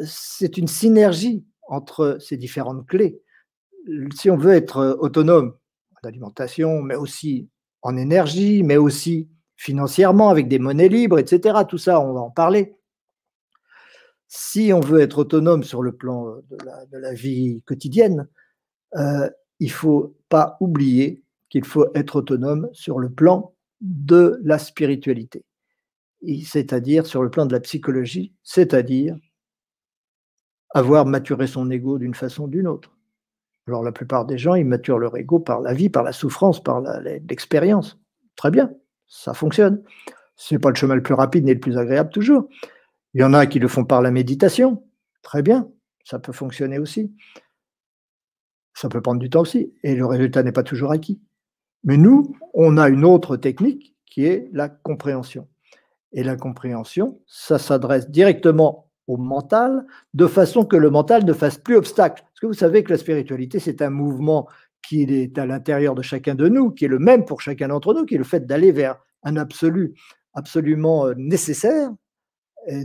c'est 0.07 0.57
une 0.57 0.67
synergie 0.67 1.45
entre 1.69 2.17
ces 2.19 2.39
différentes 2.39 2.87
clés. 2.87 3.21
Si 4.15 4.31
on 4.31 4.39
veut 4.39 4.55
être 4.55 4.97
autonome 4.99 5.55
en 6.03 6.09
alimentation, 6.09 6.81
mais 6.81 6.95
aussi 6.95 7.51
en 7.83 7.99
énergie, 7.99 8.63
mais 8.63 8.79
aussi 8.79 9.29
financièrement 9.57 10.31
avec 10.31 10.49
des 10.49 10.59
monnaies 10.59 10.89
libres, 10.89 11.19
etc., 11.19 11.59
tout 11.69 11.77
ça, 11.77 12.01
on 12.01 12.15
va 12.15 12.21
en 12.21 12.31
parler 12.31 12.77
si 14.29 14.73
on 14.73 14.81
veut 14.81 15.01
être 15.01 15.19
autonome 15.19 15.63
sur 15.63 15.83
le 15.83 15.93
plan 15.93 16.29
euh, 16.29 16.43
de 16.91 16.99
la, 16.99 17.13
vie 17.13 17.63
quotidienne, 17.67 18.29
euh, 18.97 19.29
il 19.61 19.69
ne 19.69 19.73
faut 19.73 20.17
pas 20.29 20.57
oublier 20.61 21.23
qu'il 21.49 21.65
faut 21.65 21.87
être 21.95 22.17
autonome 22.17 22.69
sur 22.73 22.99
le 22.99 23.11
plan 23.11 23.55
de 23.81 24.41
la 24.43 24.59
spiritualité, 24.59 25.45
c'est-à-dire 26.45 27.07
sur 27.07 27.23
le 27.23 27.31
plan 27.31 27.47
de 27.47 27.53
la 27.53 27.61
psychologie, 27.61 28.33
c'est-à-dire 28.43 29.17
avoir 30.71 31.07
maturé 31.07 31.47
son 31.47 31.71
ego 31.71 31.99
d'une 31.99 32.15
façon 32.15 32.45
ou 32.45 32.49
d'une 32.49 32.67
autre. 32.67 32.97
Alors 33.69 33.83
la 33.83 33.93
plupart 33.93 34.25
des 34.25 34.39
gens, 34.39 34.55
ils 34.55 34.65
maturent 34.65 34.99
leur 34.99 35.17
ego 35.17 35.39
par 35.39 35.61
la 35.61 35.75
vie, 35.75 35.89
par 35.89 36.03
la 36.03 36.13
souffrance, 36.13 36.63
par 36.63 36.83
l'expérience. 37.03 37.99
Très 38.37 38.51
bien, 38.51 38.73
ça 39.09 39.35
fonctionne. 39.35 39.83
Ce 40.37 40.55
n'est 40.55 40.59
pas 40.59 40.71
le 40.71 40.75
chemin 40.75 40.95
le 40.95 41.03
plus 41.03 41.15
rapide 41.15 41.45
ni 41.45 41.55
le 41.55 41.61
plus 41.61 41.79
agréable 41.79 42.11
toujours, 42.11 42.49
il 43.17 43.21
y 43.21 43.25
en 43.25 43.33
a 43.33 43.47
qui 43.47 43.59
le 43.59 43.67
font 43.67 43.87
par 43.87 44.03
la 44.03 44.11
méditation. 44.11 44.85
Très 45.23 45.41
bien, 45.41 45.71
ça 46.05 46.19
peut 46.19 46.33
fonctionner 46.33 46.79
aussi. 46.79 47.15
Ça 48.75 48.91
peut 48.91 49.01
prendre 49.01 49.21
du 49.21 49.31
temps 49.31 49.41
aussi. 49.41 49.73
Et 49.83 49.95
le 49.95 50.05
résultat 50.05 50.43
n'est 50.43 50.53
pas 50.53 50.63
toujours 50.63 50.93
acquis. 50.93 51.19
Mais 51.83 51.97
nous, 51.97 52.37
on 52.53 52.77
a 52.77 52.91
une 52.91 53.07
autre 53.07 53.39
technique 53.39 53.97
qui 54.05 54.27
est 54.27 54.51
la 54.53 54.69
compréhension. 54.69 55.49
Et 56.13 56.25
la 56.25 56.37
compréhension, 56.37 57.19
ça 57.27 57.59
s'adresse 57.59 58.11
directement 58.11 58.91
au 59.07 59.17
mental, 59.17 59.87
de 60.13 60.27
façon 60.27 60.67
que 60.67 60.77
le 60.77 60.91
mental 60.91 61.25
ne 61.25 61.33
fasse 61.33 61.57
plus 61.57 61.77
obstacle. 61.77 62.23
Parce 62.23 62.41
que 62.41 62.47
vous 62.47 62.53
savez 62.53 62.85
que 62.85 62.93
la 62.93 62.99
spiritualité, 62.99 63.61
c'est 63.61 63.81
un 63.81 63.89
mouvement 63.89 64.47
qui 64.87 65.05
est 65.05 65.39
à 65.39 65.47
l'intérieur 65.47 65.95
de 65.95 66.03
chacun 66.03 66.35
de 66.35 66.49
nous, 66.49 66.71
qui 66.71 66.85
est 66.85 66.89
le 66.89 66.99
même 66.99 67.25
pour 67.25 67.41
chacun 67.41 67.69
d'entre 67.69 67.95
nous, 67.95 68.05
qui 68.05 68.17
est 68.17 68.19
le 68.19 68.25
fait 68.25 68.47
d'aller 68.47 68.73
vers 68.73 68.99
un 69.23 69.39
absolu 69.39 69.95
absolument 70.35 71.07
euh, 71.07 71.15
nécessaire, 71.17 71.91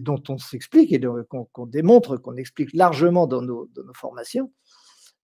dont 0.01 0.21
on 0.29 0.37
s'explique 0.37 0.91
et 0.93 1.01
qu'on 1.29 1.65
démontre, 1.65 2.17
qu'on 2.17 2.35
explique 2.35 2.73
largement 2.73 3.27
dans 3.27 3.41
nos, 3.41 3.69
formations. 3.93 4.51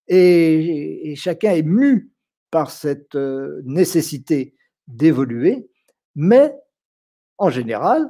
Et, 0.08 1.14
chacun 1.16 1.52
est 1.52 1.64
mu 1.64 2.12
par 2.50 2.72
cette 2.72 3.16
euh, 3.16 3.62
nécessité 3.66 4.56
d'évoluer, 4.88 5.70
mais 6.16 6.56
en 7.38 7.50
général, 7.50 8.10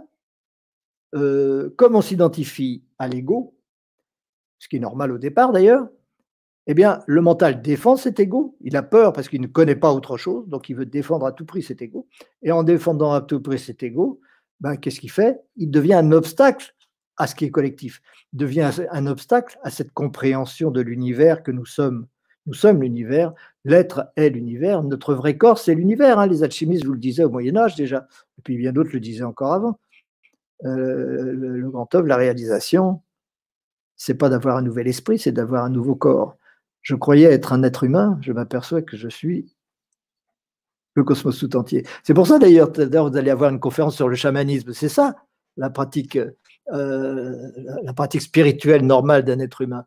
euh, 1.15 1.73
comme 1.75 1.95
on 1.95 2.01
s'identifie 2.01 2.83
à 2.99 3.07
l'ego, 3.07 3.57
ce 4.59 4.67
qui 4.67 4.75
est 4.75 4.79
normal 4.79 5.11
au 5.11 5.17
départ 5.17 5.51
d'ailleurs, 5.51 5.87
eh 6.67 6.73
bien, 6.73 7.01
le 7.07 7.21
mental 7.21 7.61
défend 7.61 7.95
cet 7.95 8.19
ego. 8.19 8.57
Il 8.59 8.75
a 8.75 8.83
peur 8.83 9.13
parce 9.13 9.29
qu'il 9.29 9.39
ne 9.39 9.47
connaît 9.47 9.75
pas 9.75 9.93
autre 9.93 10.17
chose, 10.17 10.47
donc 10.49 10.69
il 10.69 10.75
veut 10.75 10.85
défendre 10.85 11.25
à 11.25 11.31
tout 11.31 11.45
prix 11.45 11.63
cet 11.63 11.81
ego. 11.81 12.07
Et 12.43 12.51
en 12.51 12.63
défendant 12.63 13.13
à 13.13 13.21
tout 13.21 13.41
prix 13.41 13.57
cet 13.57 13.83
ego, 13.83 14.19
ben, 14.59 14.75
qu'est-ce 14.75 14.99
qu'il 14.99 15.11
fait? 15.11 15.39
Il 15.55 15.71
devient 15.71 15.93
un 15.93 16.11
obstacle 16.11 16.73
à 17.17 17.27
ce 17.27 17.35
qui 17.35 17.45
est 17.45 17.51
collectif. 17.51 18.01
Il 18.33 18.37
devient 18.37 18.69
un 18.91 19.07
obstacle 19.07 19.57
à 19.63 19.69
cette 19.69 19.91
compréhension 19.91 20.71
de 20.71 20.81
l'univers 20.81 21.43
que 21.43 21.51
nous 21.51 21.65
sommes. 21.65 22.07
Nous 22.45 22.53
sommes 22.53 22.81
l'univers, 22.81 23.33
l'être 23.65 24.07
est 24.15 24.29
l'univers, 24.29 24.81
notre 24.81 25.13
vrai 25.13 25.35
corps, 25.35 25.59
c'est 25.59 25.75
l'univers. 25.75 26.17
Hein. 26.17 26.27
Les 26.27 26.43
alchimistes 26.43 26.85
vous 26.85 26.93
le 26.93 26.99
disaient 26.99 27.25
au 27.25 27.29
Moyen 27.29 27.57
Âge 27.57 27.75
déjà, 27.75 28.07
et 28.37 28.41
puis 28.41 28.55
bien 28.55 28.71
d'autres 28.71 28.91
le 28.93 29.01
disaient 29.01 29.23
encore 29.23 29.53
avant. 29.53 29.79
Euh, 30.63 31.33
le, 31.33 31.69
grand 31.69 31.93
œuvre, 31.93 32.07
la 32.07 32.15
réalisation, 32.15 33.01
c'est 33.97 34.15
pas 34.15 34.29
d'avoir 34.29 34.55
un 34.57 34.61
nouvel 34.61 34.87
esprit, 34.87 35.19
c'est 35.19 35.33
d'avoir 35.33 35.65
un 35.65 35.69
nouveau 35.69 35.95
corps. 35.95 36.37
Je 36.81 36.95
croyais 36.95 37.25
être 37.25 37.51
un 37.51 37.63
être 37.63 37.83
humain, 37.83 38.17
je 38.21 38.31
m'aperçois 38.31 38.81
que 38.81 38.95
je 38.95 39.09
suis 39.09 39.53
le 40.97 41.03
cosmos 41.03 41.37
tout 41.37 41.55
entier. 41.55 41.85
C'est 42.03 42.13
pour 42.13 42.27
ça 42.27 42.39
d'ailleurs, 42.39 42.71
vous 42.73 43.17
allez 43.17 43.29
avoir 43.29 43.51
une 43.51 43.59
conférence 43.59 43.95
sur 43.95 44.09
le 44.09 44.15
chamanisme. 44.15 44.73
C'est 44.73 44.89
ça 44.89 45.15
la 45.55 45.69
pratique, 45.69 46.19
euh, 46.73 47.51
la 47.83 47.93
pratique 47.93 48.21
spirituelle 48.21 48.85
normale 48.85 49.23
d'un 49.23 49.39
être 49.39 49.61
humain. 49.61 49.85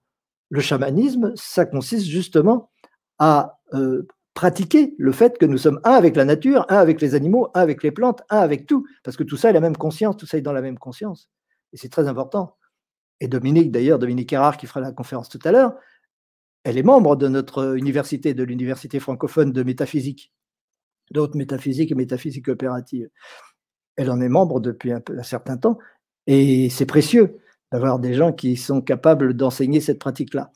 Le 0.51 0.61
chamanisme, 0.61 1.33
ça 1.37 1.64
consiste 1.64 2.07
justement 2.07 2.70
à 3.18 3.59
euh, 3.75 4.07
pratiquer 4.35 4.94
le 4.99 5.12
fait 5.12 5.37
que 5.38 5.46
nous 5.46 5.59
sommes 5.59 5.81
un 5.85 5.92
avec 5.92 6.16
la 6.16 6.25
nature, 6.25 6.64
un 6.68 6.77
avec 6.77 7.01
les 7.01 7.14
animaux, 7.14 7.49
un 7.55 7.61
avec 7.61 7.83
les 7.83 7.92
plantes, 7.92 8.23
un 8.31 8.38
avec 8.38 8.66
tout, 8.66 8.87
parce 9.05 9.16
que 9.16 9.23
tout 9.23 9.37
ça 9.37 9.51
est 9.51 9.53
la 9.53 9.61
même 9.61 9.77
conscience, 9.77 10.16
tout 10.16 10.27
ça 10.27 10.38
est 10.38 10.42
dans 10.42 10.53
la 10.53 10.62
même 10.62 10.79
conscience. 10.79 11.29
Et 11.73 11.77
c'est 11.77 11.88
très 11.88 12.09
important. 12.09 12.57
Et 13.20 13.29
Dominique, 13.29 13.70
d'ailleurs, 13.70 13.99
Dominique 13.99 14.33
Erard, 14.33 14.57
qui 14.57 14.66
fera 14.66 14.81
la 14.81 14.92
conférence 14.92 15.29
tout 15.29 15.40
à 15.44 15.53
l'heure, 15.53 15.75
elle 16.64 16.79
est 16.79 16.83
membre 16.83 17.16
de 17.16 17.29
notre 17.29 17.77
université, 17.77 18.35
de 18.35 18.42
l'université 18.42 18.99
francophone 18.99 19.53
de 19.53 19.62
métaphysique, 19.62 20.33
d'autres 21.11 21.37
métaphysique 21.37 21.92
et 21.92 21.94
métaphysique 21.94 22.46
coopérative. 22.46 23.09
Elle 23.96 24.11
en 24.11 24.20
est 24.20 24.29
membre 24.29 24.61
depuis 24.61 24.92
un, 24.92 25.03
certain 25.23 25.57
temps 25.57 25.79
et 26.27 26.70
c'est 26.70 26.87
précieux 26.87 27.38
d'avoir 27.73 27.99
des 27.99 28.14
gens 28.14 28.33
qui 28.33 28.57
sont 28.57 28.81
capables 28.81 29.35
d'enseigner 29.35 29.81
cette 29.81 29.99
pratique-là. 29.99 30.51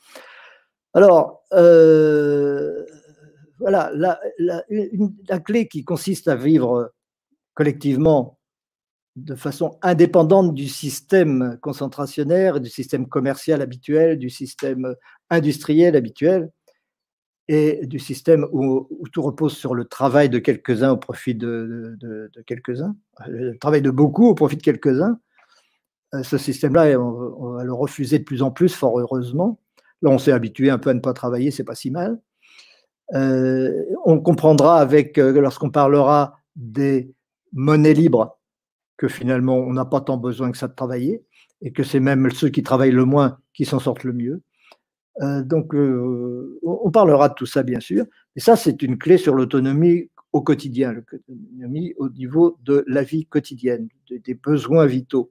Alors, 0.95 1.43
euh, 1.53 2.85
voilà, 3.59 3.91
la, 3.95 4.21
la, 4.39 5.39
clé 5.41 5.69
qui 5.69 5.85
consiste 5.85 6.29
à 6.29 6.37
vivre 6.37 6.93
collectivement 7.55 8.39
de 9.17 9.35
façon 9.37 9.79
indépendante 9.83 10.55
du 10.55 10.67
système 10.67 11.59
concentrationnaire, 11.63 12.61
du 12.61 12.69
système 12.69 13.09
commercial 13.09 13.63
habituel, 13.63 14.19
du 14.19 14.29
système 14.29 14.95
industriel 15.31 15.95
habituel 15.95 16.51
et 17.49 17.87
du 17.87 17.99
système 17.99 18.47
où, 18.53 18.89
tout 19.13 19.23
repose 19.23 19.57
sur 19.57 19.75
le 19.75 19.85
travail 19.85 20.29
de 20.29 20.39
quelques-uns 20.39 20.93
au 20.93 20.97
profit 20.97 21.35
de, 21.35 21.99
quelques-uns, 22.47 22.97
le 23.27 23.57
travail 23.59 23.83
de 23.83 23.91
beaucoup 23.91 24.27
au 24.27 24.35
profit 24.35 24.57
de 24.57 24.63
quelques-uns. 24.63 25.19
Euh, 26.15 26.23
ce 26.23 26.39
système-là, 26.39 26.99
on, 26.99 27.53
va 27.53 27.65
le 27.65 27.73
refuser 27.73 28.19
de 28.19 28.25
plus 28.25 28.43
en 28.43 28.51
plus, 28.51 28.75
fort 28.75 28.99
heureusement. 28.99 29.59
Là, 30.03 30.11
on 30.11 30.19
s'est 30.19 30.33
habitué 30.33 30.71
un 30.71 30.79
peu 30.79 30.91
à 30.91 30.95
ne 30.95 31.01
pas 31.01 31.13
travailler, 31.13 31.51
c'est 31.51 31.65
pas 31.65 31.75
si 31.75 31.91
mal. 31.91 32.19
Euh, 33.15 33.85
on 34.05 34.21
comprendra 34.21 34.81
avec, 34.81 35.19
euh, 35.19 35.39
lorsqu'on 35.41 35.71
parlera 35.71 36.39
des 36.57 37.13
monnaies 37.53 37.95
libres, 37.95 38.39
que 38.97 39.09
finalement, 39.09 39.59
on 39.59 39.73
n'a 39.73 39.85
pas 39.85 40.01
tant 40.01 40.17
besoin 40.17 40.51
que 40.51 40.57
ça 40.57 40.69
de 40.69 40.75
travailler, 40.75 41.25
et 41.61 41.73
que 41.73 41.83
c'est 41.83 42.01
même 42.01 42.31
ceux 42.31 42.49
qui 42.49 42.63
travaillent 42.63 42.91
le 42.91 43.05
moins 43.05 43.39
qui 43.53 43.65
s'en 43.65 43.79
sortent 43.79 44.05
le 44.05 44.13
mieux. 44.13 44.43
Euh, 45.23 45.43
donc, 45.43 45.75
euh, 45.75 46.59
on 46.63 46.91
parlera 46.91 47.29
de 47.29 47.35
tout 47.35 47.47
ça, 47.47 47.63
bien 47.63 47.81
sûr. 47.81 48.05
Et 48.37 48.41
ça, 48.41 48.57
c'est 48.57 48.83
une 48.83 48.99
clé 48.99 49.19
sur 49.19 49.35
l'autonomie 49.35 50.11
au 50.33 50.43
quotidien, 50.43 50.93
l'autonomie 50.93 51.95
au 51.97 52.09
niveau 52.09 52.59
de 52.65 52.85
la 52.89 53.03
vie 53.05 53.27
quotidienne, 53.27 53.89
des 54.11 54.35
besoins 54.35 54.87
vitaux. 54.87 55.31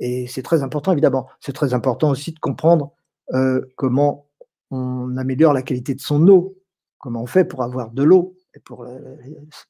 Et 0.00 0.26
c'est 0.26 0.42
très 0.42 0.62
important, 0.62 0.92
évidemment. 0.92 1.28
C'est 1.40 1.52
très 1.52 1.74
important 1.74 2.10
aussi 2.10 2.32
de 2.32 2.38
comprendre 2.38 2.92
euh, 3.32 3.60
comment 3.76 4.26
on 4.70 5.16
améliore 5.16 5.52
la 5.52 5.62
qualité 5.62 5.94
de 5.94 6.00
son 6.00 6.26
eau, 6.26 6.56
comment 6.98 7.22
on 7.22 7.26
fait 7.26 7.44
pour 7.44 7.62
avoir 7.62 7.92
de 7.92 8.02
l'eau 8.02 8.34
et 8.54 8.60
pour 8.60 8.84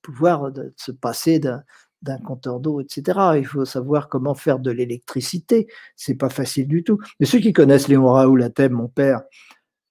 pouvoir 0.00 0.50
se 0.76 0.90
passer 0.90 1.38
d'un 2.02 2.18
compteur 2.18 2.60
d'eau, 2.60 2.80
etc. 2.80 3.18
Il 3.36 3.46
faut 3.46 3.64
savoir 3.64 4.08
comment 4.08 4.34
faire 4.34 4.58
de 4.58 4.70
l'électricité. 4.70 5.66
C'est 5.96 6.14
pas 6.14 6.28
facile 6.28 6.68
du 6.68 6.84
tout. 6.84 6.98
Mais 7.20 7.26
ceux 7.26 7.38
qui 7.38 7.52
connaissent 7.52 7.88
Léon 7.88 8.12
Raoul 8.12 8.50
mon 8.70 8.88
père, 8.88 9.22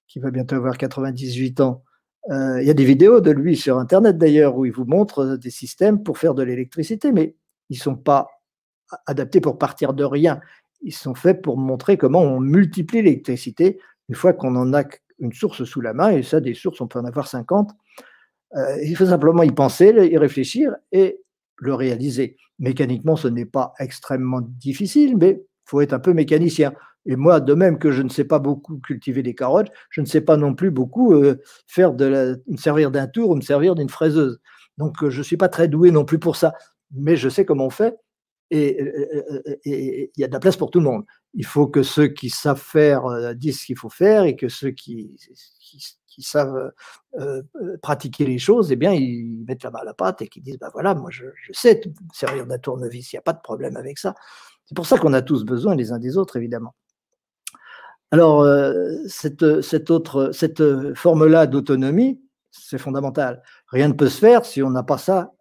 qui 0.08 0.20
va 0.20 0.32
bientôt 0.32 0.56
avoir 0.56 0.78
98 0.78 1.62
ans, 1.62 1.84
euh, 2.32 2.62
il 2.62 2.68
y 2.68 2.72
a 2.72 2.74
des 2.74 2.86
vidéos 2.86 3.22
de 3.22 3.32
lui 3.32 3.56
sur 3.56 3.78
Internet 3.78 4.18
d'ailleurs 4.18 4.58
où 4.58 4.66
il 4.66 4.72
vous 4.72 4.86
montre 4.86 5.20
euh, 5.20 5.38
des 5.38 5.52
systèmes 5.52 6.02
pour 6.02 6.18
faire 6.18 6.34
de 6.34 6.42
l'électricité, 6.42 7.12
mais 7.12 7.36
ils 7.70 7.78
sont 7.78 7.96
pas 7.96 8.30
adaptés 9.06 9.42
pour 9.42 9.60
partir 9.60 9.94
de 9.94 10.04
rien. 10.04 10.40
Ils 10.82 10.94
sont 10.94 11.14
faits 11.14 11.42
pour 11.42 11.58
montrer 11.58 11.98
comment 11.98 12.22
on 12.22 12.40
multiplie 12.40 13.04
l'électricité 13.04 13.80
une 14.10 14.16
fois 14.16 14.34
qu'on 14.34 14.56
en 14.56 14.74
a 14.74 14.84
une 15.20 15.34
source 15.34 15.64
sous 15.64 15.82
la 15.82 15.94
main, 15.94 16.12
et 16.12 16.24
ça, 16.24 16.40
des 16.40 16.54
sources, 16.54 16.82
on 16.82 16.88
peut 16.88 17.00
en 17.00 17.06
avoir 17.06 17.28
50. 17.28 17.72
Euh, 18.56 18.84
il 18.84 18.96
faut 18.96 19.08
simplement 19.08 19.44
y 19.44 19.52
penser, 19.52 19.88
y 19.90 20.18
réfléchir, 20.18 20.76
et 20.92 21.22
le 21.58 21.74
réaliser. 21.74 22.38
Mécaniquement, 22.60 23.16
ce 23.16 23.28
n'est 23.28 23.46
pas 23.46 23.74
extrêmement 23.80 24.42
difficile, 24.42 25.18
mais 25.18 25.42
il 25.42 25.70
faut 25.70 25.82
être 25.82 25.94
un 25.94 26.00
peu 26.00 26.14
mécanicien. 26.14 26.74
Et 27.06 27.16
moi, 27.16 27.40
de 27.40 27.54
même 27.54 27.78
que 27.78 27.92
je 27.92 28.02
ne 28.02 28.10
sais 28.10 28.24
pas 28.24 28.40
beaucoup 28.40 28.78
cultiver 28.80 29.22
des 29.22 29.36
carottes, 29.36 29.72
je 29.90 30.02
ne 30.02 30.06
sais 30.06 30.22
pas 30.22 30.38
non 30.38 30.56
plus 30.56 30.72
beaucoup 30.72 31.14
euh, 31.14 31.42
faire 31.68 31.94
de 31.94 32.42
me 32.48 32.58
servir 32.58 32.92
d'un 32.92 33.08
tour 33.08 33.30
ou 33.30 33.36
me 33.36 33.42
servir 33.42 33.76
d'une 33.76 33.90
fraiseuse. 33.90 34.40
Donc, 34.78 35.04
euh, 35.04 35.10
je 35.10 35.20
ne 35.20 35.24
suis 35.24 35.38
pas 35.38 35.50
très 35.50 35.68
doué 35.68 35.92
non 35.92 36.04
plus 36.06 36.20
pour 36.20 36.36
ça, 36.36 36.54
mais 36.92 37.16
je 37.16 37.30
sais 37.30 37.46
comment 37.46 37.68
on 37.68 37.70
fait 37.70 37.96
et 38.52 38.82
euh, 38.82 39.58
il 39.66 40.10
y 40.18 40.24
a 40.24 40.28
de 40.28 40.34
la 40.34 40.40
place 40.40 40.58
pour 40.58 40.72
tout 40.72 40.80
le 40.80 40.86
monde. 40.86 41.06
Il 41.34 41.46
faut 41.46 41.68
que 41.68 41.84
ceux 41.84 42.08
qui 42.08 42.30
savent 42.30 42.62
faire 42.62 43.36
disent 43.36 43.60
ce 43.62 43.66
qu'il 43.66 43.78
faut 43.78 43.90
faire 43.90 44.24
et 44.24 44.36
que 44.36 44.48
ceux 44.48 44.72
qui, 44.72 45.16
savent 46.22 46.72
euh, 47.20 47.42
euh, 47.62 47.78
pratiquer 47.82 48.26
les 48.26 48.38
choses, 48.38 48.72
eh 48.72 48.76
bien, 48.76 48.94
ils 48.94 49.44
mettent 49.48 49.64
la 49.64 49.72
main 49.72 49.80
à 49.80 49.84
la 49.84 49.94
pâte 49.94 50.22
et 50.22 50.28
qui 50.28 50.42
disent, 50.42 50.60
ben 50.60 50.70
voilà, 50.74 50.96
moi 50.96 51.10
je, 51.12 51.26
sais 51.52 51.82
servir 52.14 52.46
d'un 52.46 52.58
tournevis, 52.58 53.12
il 53.12 53.16
n'y 53.16 53.20
a 53.20 53.24
pas 53.24 53.34
de 53.34 53.42
problème 53.42 53.78
avec 53.78 53.98
ça. 53.98 54.16
C'est 54.66 54.76
pour 54.76 54.88
ça 54.88 54.98
qu'on 54.98 55.14
a 55.14 55.22
tous 55.22 55.44
besoin 55.44 55.76
les 55.76 55.92
uns 55.92 56.00
des 56.00 56.18
autres, 56.18 56.38
évidemment. 56.38 56.76
Alors, 58.12 58.42
euh, 58.42 58.96
cette, 59.08 59.42
autre, 59.90 60.32
cette 60.32 60.94
forme-là 60.94 61.48
d'autonomie, 61.48 62.22
c'est 62.52 62.78
fondamental. 62.78 63.42
Rien 63.68 63.90
ne 63.90 63.94
peut 63.94 64.10
se 64.10 64.20
faire 64.20 64.46
si 64.46 64.64
on 64.64 64.70
n'a 64.70 64.84
pas 64.84 64.98
ça 64.98 65.32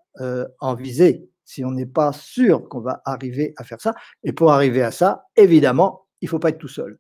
en 0.61 0.75
visée, 0.75 1.29
si 1.45 1.65
on 1.65 1.71
n'est 1.71 1.87
pas 1.87 2.13
sûr 2.13 2.69
qu'on 2.69 2.81
va 2.81 3.03
arriver 3.05 3.55
à 3.57 3.65
faire 3.65 3.81
ça. 3.81 3.95
Et 4.23 4.33
pour 4.33 4.53
arriver 4.53 4.83
à 4.83 4.91
ça, 4.91 5.27
évidemment, 5.37 6.07
il 6.21 6.27
ne 6.27 6.31
faut 6.31 6.39
pas 6.39 6.51
être 6.51 6.59
tout 6.59 6.69
seul. 6.69 6.99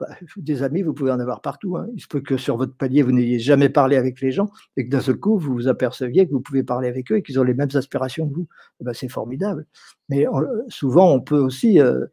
Bah, 0.00 0.08
des 0.36 0.62
amis, 0.62 0.82
vous 0.82 0.94
pouvez 0.94 1.12
en 1.12 1.20
avoir 1.20 1.40
partout. 1.42 1.76
Hein. 1.76 1.86
Il 1.94 2.00
se 2.00 2.08
peut 2.08 2.20
que 2.20 2.36
sur 2.36 2.56
votre 2.56 2.74
palier, 2.74 3.02
vous 3.02 3.12
n'ayez 3.12 3.38
jamais 3.38 3.68
parlé 3.68 3.96
avec 3.96 4.20
les 4.20 4.32
gens 4.32 4.50
et 4.76 4.84
que 4.84 4.90
d'un 4.90 5.00
seul 5.00 5.16
coup, 5.16 5.38
vous 5.38 5.52
vous 5.52 5.68
aperceviez 5.68 6.26
que 6.26 6.32
vous 6.32 6.40
pouvez 6.40 6.64
parler 6.64 6.88
avec 6.88 7.12
eux 7.12 7.16
et 7.18 7.22
qu'ils 7.22 7.38
ont 7.38 7.44
les 7.44 7.54
mêmes 7.54 7.68
aspirations 7.74 8.28
que 8.28 8.34
vous. 8.34 8.48
Eh 8.80 8.84
ben, 8.84 8.94
c'est 8.94 9.08
formidable. 9.08 9.66
Mais 10.08 10.26
souvent, 10.68 11.12
on 11.12 11.20
peut 11.20 11.38
aussi 11.38 11.80
euh, 11.80 12.06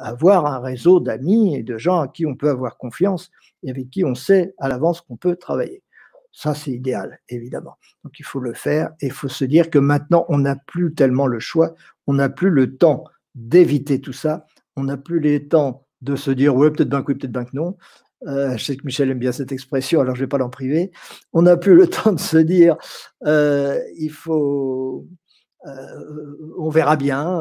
avoir 0.00 0.46
un 0.46 0.60
réseau 0.60 1.00
d'amis 1.00 1.56
et 1.56 1.62
de 1.62 1.78
gens 1.78 2.00
à 2.00 2.08
qui 2.08 2.26
on 2.26 2.36
peut 2.36 2.50
avoir 2.50 2.76
confiance 2.76 3.30
et 3.62 3.70
avec 3.70 3.88
qui 3.90 4.04
on 4.04 4.14
sait 4.14 4.54
à 4.58 4.68
l'avance 4.68 5.00
qu'on 5.00 5.16
peut 5.16 5.36
travailler. 5.36 5.82
Ça, 6.32 6.54
c'est 6.54 6.70
idéal, 6.70 7.20
évidemment. 7.28 7.76
Donc, 8.04 8.18
il 8.18 8.24
faut 8.24 8.40
le 8.40 8.54
faire 8.54 8.90
et 9.00 9.06
il 9.06 9.12
faut 9.12 9.28
se 9.28 9.44
dire 9.44 9.68
que 9.68 9.78
maintenant, 9.78 10.24
on 10.28 10.38
n'a 10.38 10.56
plus 10.56 10.94
tellement 10.94 11.26
le 11.26 11.40
choix, 11.40 11.74
on 12.06 12.14
n'a 12.14 12.30
plus 12.30 12.50
le 12.50 12.76
temps 12.76 13.04
d'éviter 13.34 14.00
tout 14.00 14.14
ça, 14.14 14.46
on 14.76 14.84
n'a 14.84 14.96
plus 14.96 15.20
le 15.20 15.46
temps 15.46 15.86
de 16.00 16.16
se 16.16 16.30
dire, 16.30 16.56
ouais, 16.56 16.70
peut-être 16.70 16.88
bien 16.88 17.02
que 17.02 17.12
oui, 17.12 17.18
peut-être 17.18 17.32
bien 17.32 17.44
que 17.44 17.54
non. 17.54 17.76
Euh, 18.26 18.56
je 18.56 18.64
sais 18.64 18.76
que 18.76 18.86
Michel 18.86 19.10
aime 19.10 19.18
bien 19.18 19.32
cette 19.32 19.52
expression, 19.52 20.00
alors 20.00 20.14
je 20.14 20.20
ne 20.20 20.24
vais 20.24 20.28
pas 20.28 20.38
l'en 20.38 20.50
priver. 20.50 20.90
On 21.32 21.42
n'a 21.42 21.56
plus 21.56 21.74
le 21.74 21.86
temps 21.88 22.12
de 22.12 22.20
se 22.20 22.38
dire, 22.38 22.76
euh, 23.26 23.78
il 23.96 24.10
faut, 24.10 25.06
euh, 25.66 26.36
on 26.58 26.70
verra 26.70 26.96
bien, 26.96 27.40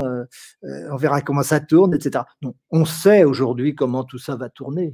on 0.64 0.96
verra 0.96 1.22
comment 1.22 1.44
ça 1.44 1.60
tourne, 1.60 1.94
etc. 1.94 2.26
Non, 2.42 2.56
on 2.72 2.86
sait 2.86 3.24
aujourd'hui 3.24 3.76
comment 3.76 4.04
tout 4.04 4.20
ça 4.20 4.36
va 4.36 4.50
tourner. 4.50 4.94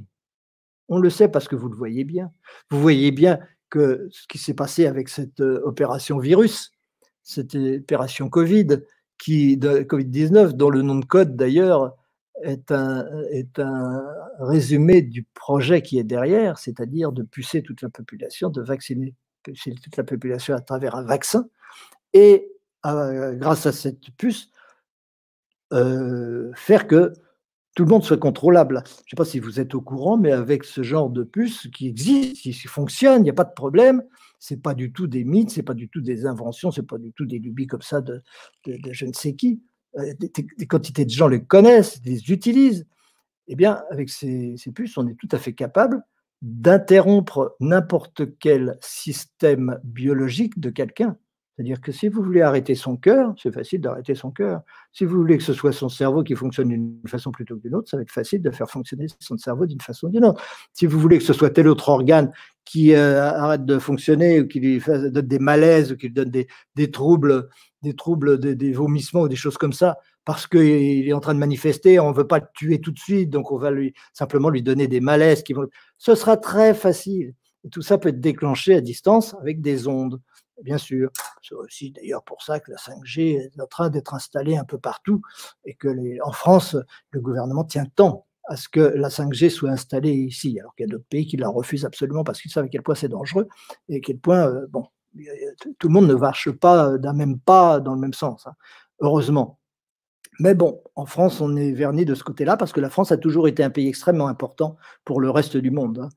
On 0.88 0.98
le 0.98 1.10
sait 1.10 1.28
parce 1.28 1.48
que 1.48 1.56
vous 1.56 1.68
le 1.68 1.76
voyez 1.76 2.04
bien. 2.04 2.32
Vous 2.70 2.80
voyez 2.80 3.10
bien 3.10 3.38
que 3.70 4.08
ce 4.10 4.26
qui 4.28 4.38
s'est 4.38 4.54
passé 4.54 4.86
avec 4.86 5.08
cette 5.08 5.40
euh, 5.40 5.60
opération 5.64 6.18
virus, 6.18 6.72
cette 7.22 7.54
opération 7.54 8.28
Covid, 8.28 8.80
qui, 9.18 9.56
Covid-19, 9.56 10.52
dont 10.52 10.70
le 10.70 10.82
nom 10.82 10.96
de 10.96 11.04
code 11.04 11.36
d'ailleurs 11.36 11.96
est 12.42 12.70
un, 12.70 13.06
est 13.30 13.58
un 13.58 14.06
résumé 14.38 15.02
du 15.02 15.24
projet 15.34 15.82
qui 15.82 15.98
est 15.98 16.04
derrière, 16.04 16.58
c'est-à-dire 16.58 17.12
de 17.12 17.22
pucer 17.22 17.62
toute 17.62 17.82
la 17.82 17.88
population, 17.88 18.48
de 18.48 18.62
vacciner 18.62 19.14
toute 19.42 19.96
la 19.96 20.04
population 20.04 20.54
à 20.54 20.60
travers 20.60 20.94
un 20.94 21.02
vaccin, 21.02 21.48
et 22.12 22.48
euh, 22.86 23.34
grâce 23.34 23.66
à 23.66 23.72
cette 23.72 24.10
puce, 24.16 24.50
euh, 25.72 26.50
faire 26.54 26.86
que 26.86 27.12
tout 27.78 27.84
le 27.84 27.90
monde 27.90 28.02
soit 28.02 28.16
contrôlable. 28.16 28.82
Je 28.84 28.90
ne 28.90 29.10
sais 29.10 29.16
pas 29.16 29.24
si 29.24 29.38
vous 29.38 29.60
êtes 29.60 29.72
au 29.72 29.80
courant, 29.80 30.16
mais 30.16 30.32
avec 30.32 30.64
ce 30.64 30.82
genre 30.82 31.10
de 31.10 31.22
puce 31.22 31.68
qui 31.72 31.86
existe, 31.86 32.42
qui 32.42 32.52
fonctionne, 32.52 33.20
il 33.20 33.22
n'y 33.22 33.30
a 33.30 33.34
pas 33.34 33.44
de 33.44 33.54
problème. 33.54 34.02
Ce 34.40 34.52
n'est 34.52 34.60
pas 34.60 34.74
du 34.74 34.92
tout 34.92 35.06
des 35.06 35.22
mythes, 35.22 35.50
ce 35.50 35.60
n'est 35.60 35.62
pas 35.62 35.74
du 35.74 35.88
tout 35.88 36.00
des 36.00 36.26
inventions, 36.26 36.72
ce 36.72 36.80
n'est 36.80 36.86
pas 36.88 36.98
du 36.98 37.12
tout 37.12 37.24
des 37.24 37.38
lubies 37.38 37.68
comme 37.68 37.82
ça 37.82 38.00
de, 38.00 38.20
je 38.66 39.06
ne 39.06 39.12
sais 39.12 39.36
qui. 39.36 39.62
Euh, 39.96 40.12
des, 40.18 40.66
quantités 40.66 41.04
de 41.04 41.10
gens 41.10 41.28
les 41.28 41.44
connaissent, 41.44 42.00
les 42.04 42.32
utilisent. 42.32 42.84
Eh 43.46 43.54
bien, 43.54 43.80
avec 43.92 44.10
ces, 44.10 44.56
ces 44.56 44.72
puces, 44.72 44.98
on 44.98 45.06
est 45.06 45.14
tout 45.14 45.28
à 45.30 45.38
fait 45.38 45.52
capable 45.52 46.02
d'interrompre 46.42 47.54
n'importe 47.60 48.22
quel 48.40 48.76
système 48.80 49.78
biologique 49.84 50.58
de 50.58 50.70
quelqu'un. 50.70 51.16
C'est-à-dire 51.58 51.80
que 51.80 51.90
si 51.90 52.06
vous 52.06 52.22
voulez 52.22 52.40
arrêter 52.40 52.76
son 52.76 52.96
cœur, 52.96 53.34
c'est 53.36 53.52
facile 53.52 53.80
d'arrêter 53.80 54.14
son 54.14 54.30
cœur. 54.30 54.60
Si 54.92 55.04
vous 55.04 55.16
voulez 55.16 55.36
que 55.36 55.42
ce 55.42 55.52
soit 55.52 55.72
son 55.72 55.88
cerveau 55.88 56.22
qui 56.22 56.36
fonctionne 56.36 56.68
d'une 56.68 57.00
façon 57.08 57.32
plutôt 57.32 57.56
que 57.56 57.62
d'une 57.62 57.74
autre, 57.74 57.90
ça 57.90 57.96
va 57.96 58.04
être 58.04 58.12
facile 58.12 58.40
de 58.42 58.50
faire 58.52 58.70
fonctionner 58.70 59.06
son 59.18 59.36
cerveau 59.36 59.66
d'une 59.66 59.80
façon 59.80 60.06
ou 60.06 60.10
d'une 60.10 60.24
autre. 60.24 60.40
Si 60.72 60.86
vous 60.86 61.00
voulez 61.00 61.18
que 61.18 61.24
ce 61.24 61.32
soit 61.32 61.50
tel 61.50 61.66
autre 61.66 61.88
organe 61.88 62.30
qui 62.64 62.94
euh, 62.94 63.24
arrête 63.24 63.64
de 63.64 63.80
fonctionner 63.80 64.40
ou 64.40 64.46
qui 64.46 64.60
lui 64.60 64.80
donne 64.86 65.26
des 65.26 65.40
malaises 65.40 65.90
ou 65.90 65.96
qui 65.96 66.06
lui 66.06 66.14
donne 66.14 66.30
des, 66.30 66.90
troubles, 66.92 67.48
des 67.82 67.96
troubles, 67.96 68.38
des, 68.38 68.72
vomissements 68.72 69.22
ou 69.22 69.28
des 69.28 69.34
choses 69.34 69.58
comme 69.58 69.72
ça, 69.72 69.98
parce 70.24 70.46
qu'il 70.46 71.08
est 71.08 71.12
en 71.12 71.18
train 71.18 71.34
de 71.34 71.40
manifester, 71.40 71.98
on 71.98 72.10
ne 72.12 72.16
veut 72.16 72.28
pas 72.28 72.38
le 72.38 72.46
tuer 72.54 72.80
tout 72.80 72.92
de 72.92 73.00
suite, 73.00 73.30
donc 73.30 73.50
on 73.50 73.58
va 73.58 73.72
lui 73.72 73.94
simplement 74.12 74.48
lui 74.48 74.62
donner 74.62 74.86
des 74.86 75.00
malaises 75.00 75.42
qui 75.42 75.54
vont. 75.54 75.66
Ce 75.96 76.14
sera 76.14 76.36
très 76.36 76.72
facile. 76.72 77.34
Tout 77.72 77.82
ça 77.82 77.98
peut 77.98 78.10
être 78.10 78.20
déclenché 78.20 78.76
à 78.76 78.80
distance 78.80 79.34
avec 79.40 79.60
des 79.60 79.88
ondes 79.88 80.20
bien 80.62 80.78
sûr. 80.78 81.10
C'est 81.42 81.54
aussi 81.54 81.90
d'ailleurs 81.92 82.22
pour 82.24 82.42
ça 82.42 82.60
que 82.60 82.70
la 82.70 82.76
5G 82.76 83.38
est 83.38 83.60
en 83.60 83.66
train 83.66 83.90
d'être 83.90 84.14
installée 84.14 84.56
un 84.56 84.64
peu 84.64 84.78
partout 84.78 85.22
et 85.64 85.74
que 85.74 85.88
en 86.22 86.32
France, 86.32 86.76
le 87.10 87.20
gouvernement 87.20 87.64
tient 87.64 87.86
tant 87.86 88.26
à 88.48 88.56
ce 88.56 88.68
que 88.68 88.80
la 88.80 89.08
5G 89.08 89.50
soit 89.50 89.70
installée 89.70 90.12
ici, 90.12 90.58
alors 90.58 90.74
qu'il 90.74 90.86
y 90.86 90.88
a 90.88 90.92
d'autres 90.92 91.08
pays 91.08 91.26
qui 91.26 91.36
la 91.36 91.48
refusent 91.48 91.84
absolument 91.84 92.24
parce 92.24 92.40
qu'ils 92.40 92.50
savent 92.50 92.64
à 92.64 92.68
quel 92.68 92.82
point 92.82 92.94
c'est 92.94 93.08
dangereux 93.08 93.46
et 93.88 93.96
à 93.96 94.00
quel 94.00 94.18
point, 94.18 94.48
euh, 94.48 94.66
bon, 94.70 94.86
tout 95.78 95.88
le 95.88 95.92
monde 95.92 96.06
ne 96.06 96.14
marche 96.14 96.50
pas 96.50 96.96
d'un 96.96 97.12
même 97.12 97.38
pas 97.38 97.80
dans 97.80 97.94
le 97.94 98.00
même 98.00 98.14
sens, 98.14 98.46
hein. 98.46 98.54
heureusement. 99.00 99.58
Mais 100.40 100.54
bon, 100.54 100.80
en 100.94 101.04
France, 101.04 101.40
on 101.40 101.56
est 101.56 101.72
verni 101.72 102.04
de 102.04 102.14
ce 102.14 102.22
côté-là 102.22 102.56
parce 102.56 102.72
que 102.72 102.80
la 102.80 102.90
France 102.90 103.10
a 103.10 103.16
toujours 103.16 103.48
été 103.48 103.64
un 103.64 103.70
pays 103.70 103.88
extrêmement 103.88 104.28
important 104.28 104.76
pour 105.04 105.20
le 105.20 105.30
reste 105.30 105.56
du 105.56 105.72
monde. 105.72 105.98
Hein 105.98 106.08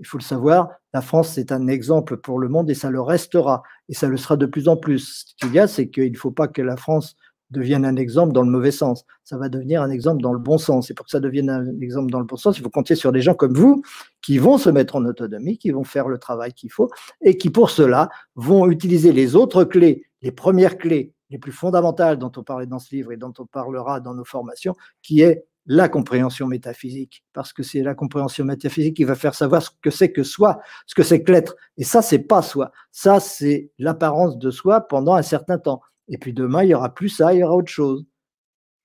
il 0.00 0.06
faut 0.06 0.18
le 0.18 0.22
savoir, 0.22 0.70
la 0.92 1.02
France, 1.02 1.34
c'est 1.34 1.52
un 1.52 1.68
exemple 1.68 2.16
pour 2.16 2.38
le 2.38 2.48
monde 2.48 2.68
et 2.70 2.74
ça 2.74 2.90
le 2.90 3.00
restera. 3.00 3.62
Et 3.88 3.94
ça 3.94 4.08
le 4.08 4.16
sera 4.16 4.36
de 4.36 4.46
plus 4.46 4.66
en 4.66 4.76
plus. 4.76 5.26
Ce 5.28 5.34
qu'il 5.36 5.54
y 5.54 5.58
a, 5.58 5.68
c'est 5.68 5.88
qu'il 5.88 6.10
ne 6.10 6.16
faut 6.16 6.30
pas 6.30 6.48
que 6.48 6.62
la 6.62 6.76
France 6.76 7.16
devienne 7.50 7.84
un 7.84 7.96
exemple 7.96 8.32
dans 8.32 8.42
le 8.42 8.50
mauvais 8.50 8.70
sens. 8.70 9.04
Ça 9.24 9.36
va 9.36 9.48
devenir 9.48 9.82
un 9.82 9.90
exemple 9.90 10.22
dans 10.22 10.32
le 10.32 10.38
bon 10.38 10.56
sens. 10.56 10.90
Et 10.90 10.94
pour 10.94 11.04
que 11.04 11.10
ça 11.10 11.20
devienne 11.20 11.50
un 11.50 11.80
exemple 11.80 12.10
dans 12.10 12.20
le 12.20 12.24
bon 12.24 12.36
sens, 12.36 12.58
il 12.58 12.62
faut 12.62 12.70
compter 12.70 12.94
sur 12.94 13.12
des 13.12 13.20
gens 13.20 13.34
comme 13.34 13.54
vous 13.54 13.82
qui 14.22 14.38
vont 14.38 14.56
se 14.56 14.70
mettre 14.70 14.96
en 14.96 15.04
autonomie, 15.04 15.58
qui 15.58 15.70
vont 15.70 15.84
faire 15.84 16.08
le 16.08 16.18
travail 16.18 16.52
qu'il 16.54 16.72
faut 16.72 16.90
et 17.20 17.36
qui, 17.36 17.50
pour 17.50 17.70
cela, 17.70 18.08
vont 18.36 18.70
utiliser 18.70 19.12
les 19.12 19.36
autres 19.36 19.64
clés, 19.64 20.06
les 20.22 20.32
premières 20.32 20.78
clés 20.78 21.14
les 21.30 21.38
plus 21.38 21.52
fondamentales 21.52 22.18
dont 22.18 22.32
on 22.36 22.42
parlait 22.42 22.66
dans 22.66 22.78
ce 22.78 22.94
livre 22.94 23.12
et 23.12 23.16
dont 23.16 23.32
on 23.38 23.46
parlera 23.46 24.00
dans 24.00 24.14
nos 24.14 24.24
formations, 24.24 24.74
qui 25.02 25.22
est 25.22 25.44
la 25.72 25.88
compréhension 25.88 26.48
métaphysique, 26.48 27.24
parce 27.32 27.52
que 27.52 27.62
c'est 27.62 27.84
la 27.84 27.94
compréhension 27.94 28.44
métaphysique 28.44 28.96
qui 28.96 29.04
va 29.04 29.14
faire 29.14 29.36
savoir 29.36 29.62
ce 29.62 29.70
que 29.80 29.90
c'est 29.90 30.10
que 30.10 30.24
soi, 30.24 30.58
ce 30.84 30.96
que 30.96 31.04
c'est 31.04 31.22
que 31.22 31.30
l'être. 31.30 31.54
Et 31.76 31.84
ça, 31.84 32.02
c'est 32.02 32.18
pas 32.18 32.42
soi. 32.42 32.72
Ça, 32.90 33.20
c'est 33.20 33.70
l'apparence 33.78 34.36
de 34.36 34.50
soi 34.50 34.80
pendant 34.80 35.14
un 35.14 35.22
certain 35.22 35.58
temps. 35.58 35.80
Et 36.08 36.18
puis 36.18 36.32
demain, 36.32 36.64
il 36.64 36.70
y 36.70 36.74
aura 36.74 36.92
plus 36.92 37.08
ça, 37.08 37.32
il 37.34 37.38
y 37.38 37.44
aura 37.44 37.54
autre 37.54 37.70
chose. 37.70 38.04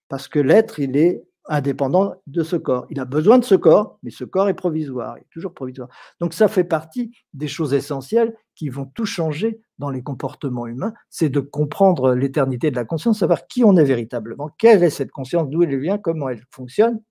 Parce 0.10 0.28
que 0.28 0.38
l'être, 0.38 0.80
il 0.80 0.96
est 0.96 1.24
indépendant 1.48 2.22
de 2.28 2.44
ce 2.44 2.56
corps. 2.56 2.86
Il 2.92 3.00
a 3.00 3.06
besoin 3.06 3.40
de 3.40 3.46
ce 3.46 3.56
corps, 3.56 3.98
mais 4.04 4.12
ce 4.12 4.24
corps 4.24 4.48
est 4.48 4.54
provisoire, 4.54 5.18
il 5.18 5.22
est 5.22 5.30
toujours 5.32 5.56
provisoire. 5.56 5.90
Donc 6.20 6.36
ça 6.36 6.48
fait 6.48 6.64
partie 6.64 7.18
des 7.34 7.48
choses 7.48 7.74
essentielles 7.74 8.36
qui 8.56 8.70
vont 8.70 8.86
tout 8.86 9.06
changer 9.06 9.62
dans 9.78 9.90
les 9.90 10.02
comportements 10.02 10.68
humains, 10.68 10.94
c'est 11.10 11.30
de 11.30 11.40
comprendre 11.40 12.14
l'éternité 12.14 12.72
de 12.72 12.76
la 12.76 12.86
conscience, 12.86 13.20
savoir 13.20 13.48
qui 13.48 13.64
on 13.64 13.76
est 13.78 13.84
véritablement, 13.84 14.50
quelle 14.58 14.84
est 14.84 14.90
cette 14.90 15.12
conscience, 15.12 15.50
d'où 15.50 15.64
elle 15.64 15.80
vient, 15.80 15.98
comment 15.98 16.30
elle 16.30 16.44
fonctionne, 16.52 17.02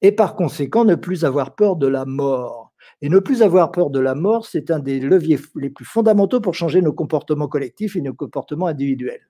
et 0.00 0.12
par 0.12 0.34
conséquent 0.34 0.84
ne 0.84 0.94
plus 0.94 1.24
avoir 1.24 1.54
peur 1.54 1.76
de 1.76 1.86
la 1.86 2.04
mort. 2.04 2.72
Et 3.00 3.08
ne 3.08 3.18
plus 3.18 3.42
avoir 3.42 3.70
peur 3.70 3.90
de 3.90 4.00
la 4.00 4.14
mort, 4.14 4.46
c'est 4.46 4.70
un 4.70 4.80
des 4.80 4.98
leviers 4.98 5.38
les 5.54 5.70
plus 5.70 5.84
fondamentaux 5.84 6.40
pour 6.40 6.54
changer 6.54 6.82
nos 6.82 6.92
comportements 6.92 7.48
collectifs 7.48 7.94
et 7.96 8.00
nos 8.00 8.14
comportements 8.14 8.66
individuels 8.66 9.28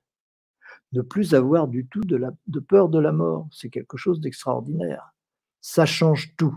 ne 0.92 1.02
plus 1.02 1.34
avoir 1.34 1.68
du 1.68 1.86
tout 1.86 2.02
de, 2.02 2.60
peur 2.60 2.88
de 2.88 2.98
la 2.98 3.12
mort. 3.12 3.48
C'est 3.50 3.70
quelque 3.70 3.96
chose 3.96 4.20
d'extraordinaire. 4.20 5.12
Ça 5.60 5.86
change 5.86 6.34
tout. 6.36 6.56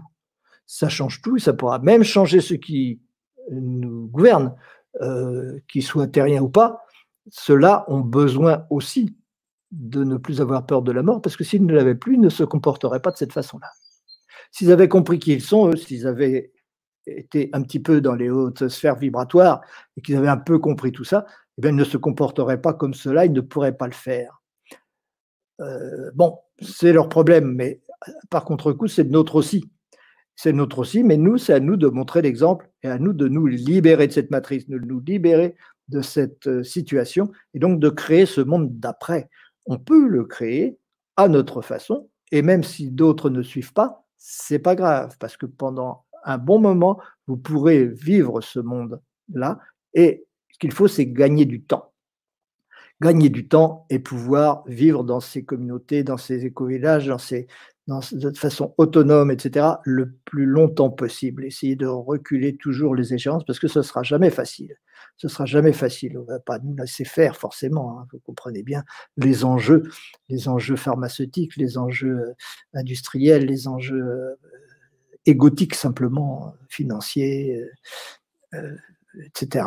Ça 0.65 0.89
change 0.89 1.21
tout 1.21 1.37
et 1.37 1.39
ça 1.39 1.53
pourra 1.53 1.79
même 1.79 2.03
changer 2.03 2.41
ce 2.41 2.53
qui 2.53 3.01
nous 3.51 4.07
gouverne, 4.07 4.55
euh, 5.01 5.59
qu'ils 5.67 5.83
soient 5.83 6.07
terriens 6.07 6.41
ou 6.41 6.49
pas. 6.49 6.85
Ceux-là 7.29 7.85
ont 7.87 8.01
besoin 8.01 8.65
aussi 8.69 9.15
de 9.71 10.03
ne 10.03 10.17
plus 10.17 10.41
avoir 10.41 10.65
peur 10.65 10.81
de 10.81 10.91
la 10.91 11.03
mort 11.03 11.21
parce 11.21 11.35
que 11.35 11.43
s'ils 11.43 11.65
ne 11.65 11.73
l'avaient 11.73 11.95
plus, 11.95 12.15
ils 12.15 12.21
ne 12.21 12.29
se 12.29 12.43
comporteraient 12.43 13.01
pas 13.01 13.11
de 13.11 13.17
cette 13.17 13.33
façon-là. 13.33 13.69
S'ils 14.51 14.71
avaient 14.71 14.87
compris 14.87 15.19
qui 15.19 15.33
ils 15.33 15.41
sont, 15.41 15.75
s'ils 15.75 16.07
avaient 16.07 16.53
été 17.07 17.49
un 17.53 17.61
petit 17.61 17.79
peu 17.79 18.01
dans 18.01 18.15
les 18.15 18.29
hautes 18.29 18.67
sphères 18.67 18.95
vibratoires 18.95 19.61
et 19.97 20.01
qu'ils 20.01 20.15
avaient 20.15 20.27
un 20.27 20.37
peu 20.37 20.59
compris 20.59 20.91
tout 20.91 21.03
ça, 21.03 21.25
eh 21.57 21.61
bien, 21.61 21.71
ils 21.71 21.75
ne 21.75 21.83
se 21.83 21.97
comporteraient 21.97 22.61
pas 22.61 22.73
comme 22.73 22.93
cela, 22.93 23.25
ils 23.25 23.33
ne 23.33 23.41
pourraient 23.41 23.77
pas 23.77 23.87
le 23.87 23.93
faire. 23.93 24.41
Euh, 25.61 26.11
bon, 26.13 26.39
c'est 26.61 26.93
leur 26.93 27.09
problème, 27.09 27.53
mais 27.53 27.81
par 28.29 28.45
contre-coup, 28.45 28.87
c'est 28.87 29.05
notre 29.05 29.35
aussi. 29.35 29.69
C'est 30.35 30.53
notre 30.53 30.79
aussi, 30.79 31.03
mais 31.03 31.17
nous, 31.17 31.37
c'est 31.37 31.53
à 31.53 31.59
nous 31.59 31.77
de 31.77 31.87
montrer 31.87 32.21
l'exemple 32.21 32.69
et 32.83 32.87
à 32.87 32.99
nous 32.99 33.13
de 33.13 33.27
nous 33.27 33.45
libérer 33.47 34.07
de 34.07 34.13
cette 34.13 34.31
matrice, 34.31 34.67
de 34.67 34.77
nous 34.77 34.99
libérer 34.99 35.55
de 35.87 36.01
cette 36.01 36.47
euh, 36.47 36.63
situation 36.63 37.31
et 37.53 37.59
donc 37.59 37.79
de 37.79 37.89
créer 37.89 38.25
ce 38.25 38.41
monde 38.41 38.79
d'après. 38.79 39.29
On 39.65 39.77
peut 39.77 40.07
le 40.07 40.25
créer 40.25 40.77
à 41.15 41.27
notre 41.27 41.61
façon 41.61 42.09
et 42.31 42.41
même 42.41 42.63
si 42.63 42.91
d'autres 42.91 43.29
ne 43.29 43.43
suivent 43.43 43.73
pas, 43.73 44.05
c'est 44.17 44.59
pas 44.59 44.75
grave 44.75 45.15
parce 45.19 45.37
que 45.37 45.45
pendant 45.45 46.05
un 46.23 46.37
bon 46.37 46.59
moment, 46.59 46.99
vous 47.27 47.37
pourrez 47.37 47.85
vivre 47.85 48.41
ce 48.41 48.59
monde-là 48.59 49.59
et 49.93 50.25
ce 50.51 50.59
qu'il 50.59 50.71
faut, 50.71 50.87
c'est 50.87 51.05
gagner 51.05 51.45
du 51.45 51.63
temps. 51.63 51.91
Gagner 53.01 53.29
du 53.29 53.47
temps 53.47 53.85
et 53.89 53.99
pouvoir 53.99 54.63
vivre 54.67 55.03
dans 55.03 55.19
ces 55.19 55.43
communautés, 55.43 56.03
dans 56.03 56.17
ces 56.17 56.45
éco-villages, 56.45 57.07
dans 57.07 57.17
ces, 57.17 57.47
de 57.87 58.37
façon 58.37 58.73
autonome, 58.77 59.29
etc., 59.31 59.67
le 59.83 60.13
plus 60.25 60.45
longtemps 60.45 60.89
possible. 60.89 61.45
Essayer 61.45 61.75
de 61.75 61.85
reculer 61.85 62.57
toujours 62.57 62.95
les 62.95 63.13
échéances 63.13 63.43
parce 63.45 63.59
que 63.59 63.67
ce 63.67 63.79
ne 63.79 63.83
sera 63.83 64.03
jamais 64.03 64.29
facile. 64.29 64.75
Ce 65.17 65.27
sera 65.27 65.45
jamais 65.45 65.73
facile. 65.73 66.17
On 66.17 66.21
ne 66.21 66.27
va 66.27 66.39
pas 66.39 66.59
nous 66.59 66.75
laisser 66.75 67.05
faire 67.05 67.37
forcément. 67.37 67.99
Hein. 67.99 68.07
Vous 68.11 68.19
comprenez 68.19 68.63
bien 68.63 68.83
les 69.17 69.45
enjeux, 69.45 69.83
les 70.29 70.47
enjeux 70.47 70.75
pharmaceutiques, 70.75 71.55
les 71.57 71.77
enjeux 71.77 72.19
euh, 72.19 72.33
industriels, 72.73 73.45
les 73.45 73.67
enjeux 73.67 74.03
euh, 74.03 74.35
égotiques 75.25 75.75
simplement, 75.75 76.47
euh, 76.47 76.65
financiers, 76.69 77.61
etc 79.25 79.65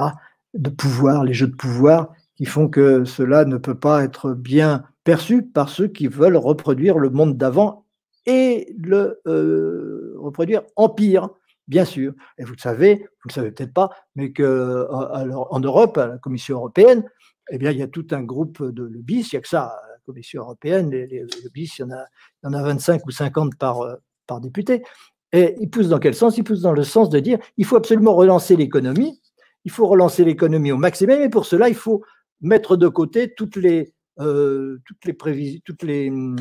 de 0.54 0.70
pouvoir, 0.70 1.24
les 1.24 1.34
jeux 1.34 1.46
de 1.46 1.54
pouvoir, 1.54 2.12
qui 2.36 2.44
font 2.44 2.68
que 2.68 3.04
cela 3.04 3.44
ne 3.44 3.56
peut 3.56 3.78
pas 3.78 4.04
être 4.04 4.32
bien 4.32 4.84
perçu 5.04 5.42
par 5.42 5.68
ceux 5.68 5.88
qui 5.88 6.06
veulent 6.06 6.36
reproduire 6.36 6.98
le 6.98 7.10
monde 7.10 7.36
d'avant 7.36 7.84
et 8.28 8.74
le 8.78 9.20
euh, 9.26 10.14
reproduire 10.18 10.62
en 10.76 10.90
pire, 10.90 11.30
bien 11.66 11.86
sûr. 11.86 12.12
Et 12.36 12.44
vous 12.44 12.52
le 12.52 12.60
savez, 12.60 12.96
vous 12.96 13.00
ne 13.00 13.30
le 13.30 13.32
savez 13.32 13.50
peut-être 13.50 13.72
pas, 13.72 13.90
mais 14.16 14.32
qu'en 14.32 14.44
euh, 14.44 15.60
Europe, 15.62 15.96
à 15.96 16.06
la 16.06 16.18
Commission 16.18 16.56
européenne, 16.56 17.02
eh 17.50 17.56
bien, 17.56 17.70
il 17.70 17.78
y 17.78 17.82
a 17.82 17.88
tout 17.88 18.06
un 18.10 18.22
groupe 18.22 18.62
de 18.62 18.82
lobbyistes, 18.82 19.32
il 19.32 19.36
n'y 19.36 19.38
a 19.38 19.40
que 19.40 19.48
ça, 19.48 19.74
la 19.90 19.98
Commission 20.04 20.42
européenne, 20.42 20.90
les, 20.90 21.06
les 21.06 21.24
lobbyistes, 21.42 21.78
il 21.78 21.82
y, 21.82 21.84
en 21.84 21.90
a, 21.92 22.04
il 22.42 22.46
y 22.46 22.48
en 22.48 22.52
a 22.52 22.62
25 22.62 23.06
ou 23.06 23.10
50 23.10 23.56
par, 23.56 23.80
euh, 23.80 23.94
par 24.26 24.42
député. 24.42 24.82
Et 25.32 25.56
ils 25.58 25.70
poussent 25.70 25.88
dans 25.88 25.98
quel 25.98 26.14
sens? 26.14 26.36
Ils 26.36 26.44
poussent 26.44 26.60
dans 26.60 26.72
le 26.72 26.84
sens 26.84 27.08
de 27.08 27.18
dire 27.20 27.38
il 27.56 27.64
faut 27.64 27.76
absolument 27.76 28.14
relancer 28.14 28.56
l'économie, 28.56 29.22
il 29.64 29.70
faut 29.70 29.86
relancer 29.86 30.22
l'économie 30.22 30.70
au 30.72 30.76
maximum, 30.76 31.22
et 31.22 31.30
pour 31.30 31.46
cela, 31.46 31.70
il 31.70 31.74
faut 31.74 32.02
mettre 32.42 32.76
de 32.76 32.88
côté 32.88 33.32
toutes 33.34 33.56
les, 33.56 33.94
euh, 34.20 34.78
toutes 34.84 35.06
les, 35.06 35.60
toutes 35.64 35.82
les 35.82 36.10
hum, 36.10 36.36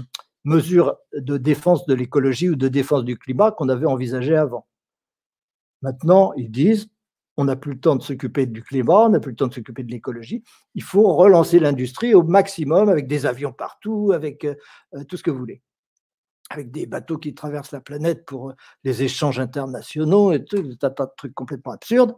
mesures 0.48 0.98
de 1.14 1.38
défense 1.38 1.86
de 1.86 1.94
l'écologie 1.94 2.50
ou 2.50 2.56
de 2.56 2.70
défense 2.70 3.04
du 3.04 3.18
climat 3.18 3.52
qu'on 3.52 3.68
avait 3.68 3.86
envisagées 3.86 4.38
avant. 4.38 4.66
Maintenant, 5.82 6.32
ils 6.38 6.50
disent, 6.50 6.88
on 7.36 7.44
n'a 7.44 7.58
plus 7.58 7.74
le 7.74 7.80
temps 7.80 7.98
de 7.98 8.02
s'occuper 8.02 8.46
du 8.46 8.64
climat, 8.64 9.06
on 9.06 9.10
n'a 9.10 9.20
plus 9.20 9.32
le 9.32 9.36
temps 9.36 9.48
de 9.48 9.54
s'occuper 9.54 9.84
de 9.84 9.92
l'écologie. 9.92 10.44
Il 10.74 10.84
faut 10.84 11.14
relancer 11.14 11.60
l'industrie 11.60 12.16
au 12.16 12.24
maximum 12.24 12.88
avec 12.88 13.08
des 13.08 13.26
avions 13.26 13.52
partout, 13.52 14.12
avec 14.14 14.46
euh, 14.46 14.56
tout 15.08 15.18
ce 15.18 15.24
que 15.24 15.32
vous 15.32 15.38
voulez. 15.38 15.62
Avec 16.50 16.72
des 16.72 16.86
bateaux 16.86 17.18
qui 17.18 17.36
traversent 17.36 17.74
la 17.74 17.82
planète 17.82 18.26
pour 18.26 18.54
les 18.86 19.04
échanges 19.04 19.40
internationaux 19.40 20.32
et 20.32 20.46
tout, 20.46 20.58
un 20.58 20.76
tas 20.90 21.06
de 21.06 21.12
trucs 21.18 21.36
complètement 21.36 21.74
absurdes. 21.74 22.16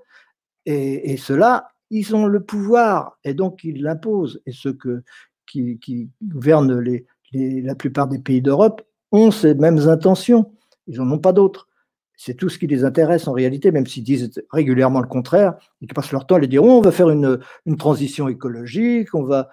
Et, 0.66 1.18
ceux-là, 1.18 1.72
ils 1.90 2.16
ont 2.16 2.28
le 2.28 2.44
pouvoir 2.44 3.18
et 3.24 3.34
donc 3.34 3.64
ils 3.64 3.82
l'imposent. 3.82 4.40
Et 4.46 4.52
ceux 4.52 4.78
qui, 5.48 6.12
gouvernent 6.22 6.80
la 7.34 7.76
plupart 7.76 8.08
des 8.08 8.20
pays 8.20 8.42
d'Europe 8.42 8.82
ont 9.12 9.32
ces 9.32 9.56
mêmes 9.56 9.88
intentions. 9.88 10.52
Ils 10.88 10.98
n'en 10.98 11.12
ont 11.12 11.20
pas 11.20 11.34
d'autres. 11.34 11.68
C'est 12.22 12.34
tout 12.34 12.50
ce 12.50 12.60
qui 12.60 12.68
les 12.68 12.84
intéresse 12.84 13.30
en 13.30 13.32
réalité, 13.32 13.72
même 13.72 13.88
s'ils 13.88 14.04
disent 14.04 14.44
régulièrement 14.52 15.00
le 15.00 15.08
contraire, 15.08 15.56
et 15.82 15.86
qu'ils 15.86 15.94
passent 15.94 16.12
leur 16.12 16.28
temps 16.28 16.36
à 16.36 16.40
les 16.40 16.48
dire 16.48 16.64
oh, 16.64 16.80
on 16.80 16.82
va 16.82 16.92
faire 16.92 17.10
une, 17.10 17.40
transition 17.78 18.28
écologique, 18.28 19.14
on 19.16 19.24
va, 19.24 19.48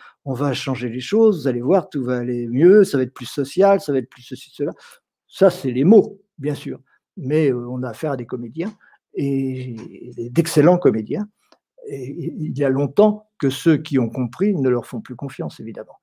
changer 0.53 0.89
les 0.89 0.99
choses, 0.99 1.43
vous 1.43 1.49
allez 1.49 1.61
voir, 1.61 1.89
tout 1.89 2.03
va 2.03 2.19
aller 2.19 2.49
mieux, 2.49 2.83
ça 2.83 2.97
va 2.97 3.05
être 3.05 3.15
plus 3.15 3.27
social, 3.27 3.81
ça 3.81 3.93
va 3.93 3.99
être 3.99 4.09
plus 4.09 4.23
ceci, 4.23 4.51
cela. 4.53 4.73
Ça, 5.29 5.49
c'est 5.49 5.71
les 5.71 5.85
mots, 5.85 6.21
bien 6.39 6.57
sûr. 6.57 6.81
Mais 7.17 7.53
euh, 7.53 7.69
on 7.69 7.85
a 7.85 7.91
affaire 7.91 8.13
à 8.13 8.17
des 8.17 8.27
comédiens, 8.27 8.73
et, 9.15 9.77
d'excellents 10.31 10.79
comédiens. 10.79 11.29
Et 11.89 12.35
il 12.37 12.59
y 12.59 12.65
a 12.65 12.69
longtemps 12.69 13.29
que 13.39 13.49
ceux 13.49 13.77
qui 13.77 14.01
ont 14.01 14.09
compris 14.09 14.57
ne 14.57 14.69
leur 14.69 14.87
font 14.87 15.01
plus 15.01 15.15
confiance, 15.15 15.61
évidemment. 15.61 15.99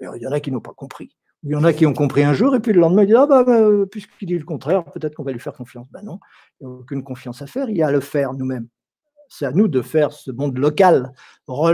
Il 0.00 0.22
y 0.22 0.26
en 0.26 0.32
a 0.32 0.40
qui 0.40 0.50
n'ont 0.50 0.60
pas 0.60 0.74
compris. 0.74 1.16
Il 1.44 1.50
y 1.50 1.54
en 1.54 1.64
a 1.64 1.74
qui 1.74 1.84
ont 1.84 1.92
compris 1.92 2.24
un 2.24 2.32
jour 2.32 2.54
et 2.54 2.60
puis 2.60 2.72
le 2.72 2.80
lendemain, 2.80 3.02
ils 3.02 3.08
disent 3.08 3.16
Ah, 3.16 3.26
bah, 3.26 3.44
bah 3.44 3.68
puisqu'il 3.90 4.26
dit 4.26 4.38
le 4.38 4.46
contraire, 4.46 4.82
peut-être 4.84 5.14
qu'on 5.14 5.24
va 5.24 5.32
lui 5.32 5.40
faire 5.40 5.52
confiance. 5.52 5.86
Ben 5.90 6.02
non, 6.02 6.18
il 6.60 6.66
n'y 6.66 6.72
a 6.72 6.76
aucune 6.76 7.04
confiance 7.04 7.42
à 7.42 7.46
faire, 7.46 7.68
il 7.68 7.76
y 7.76 7.82
a 7.82 7.88
à 7.88 7.92
le 7.92 8.00
faire 8.00 8.32
nous-mêmes. 8.32 8.66
C'est 9.28 9.46
à 9.46 9.52
nous 9.52 9.68
de 9.68 9.82
faire 9.82 10.12
ce 10.12 10.30
monde 10.30 10.56
local, 10.58 11.12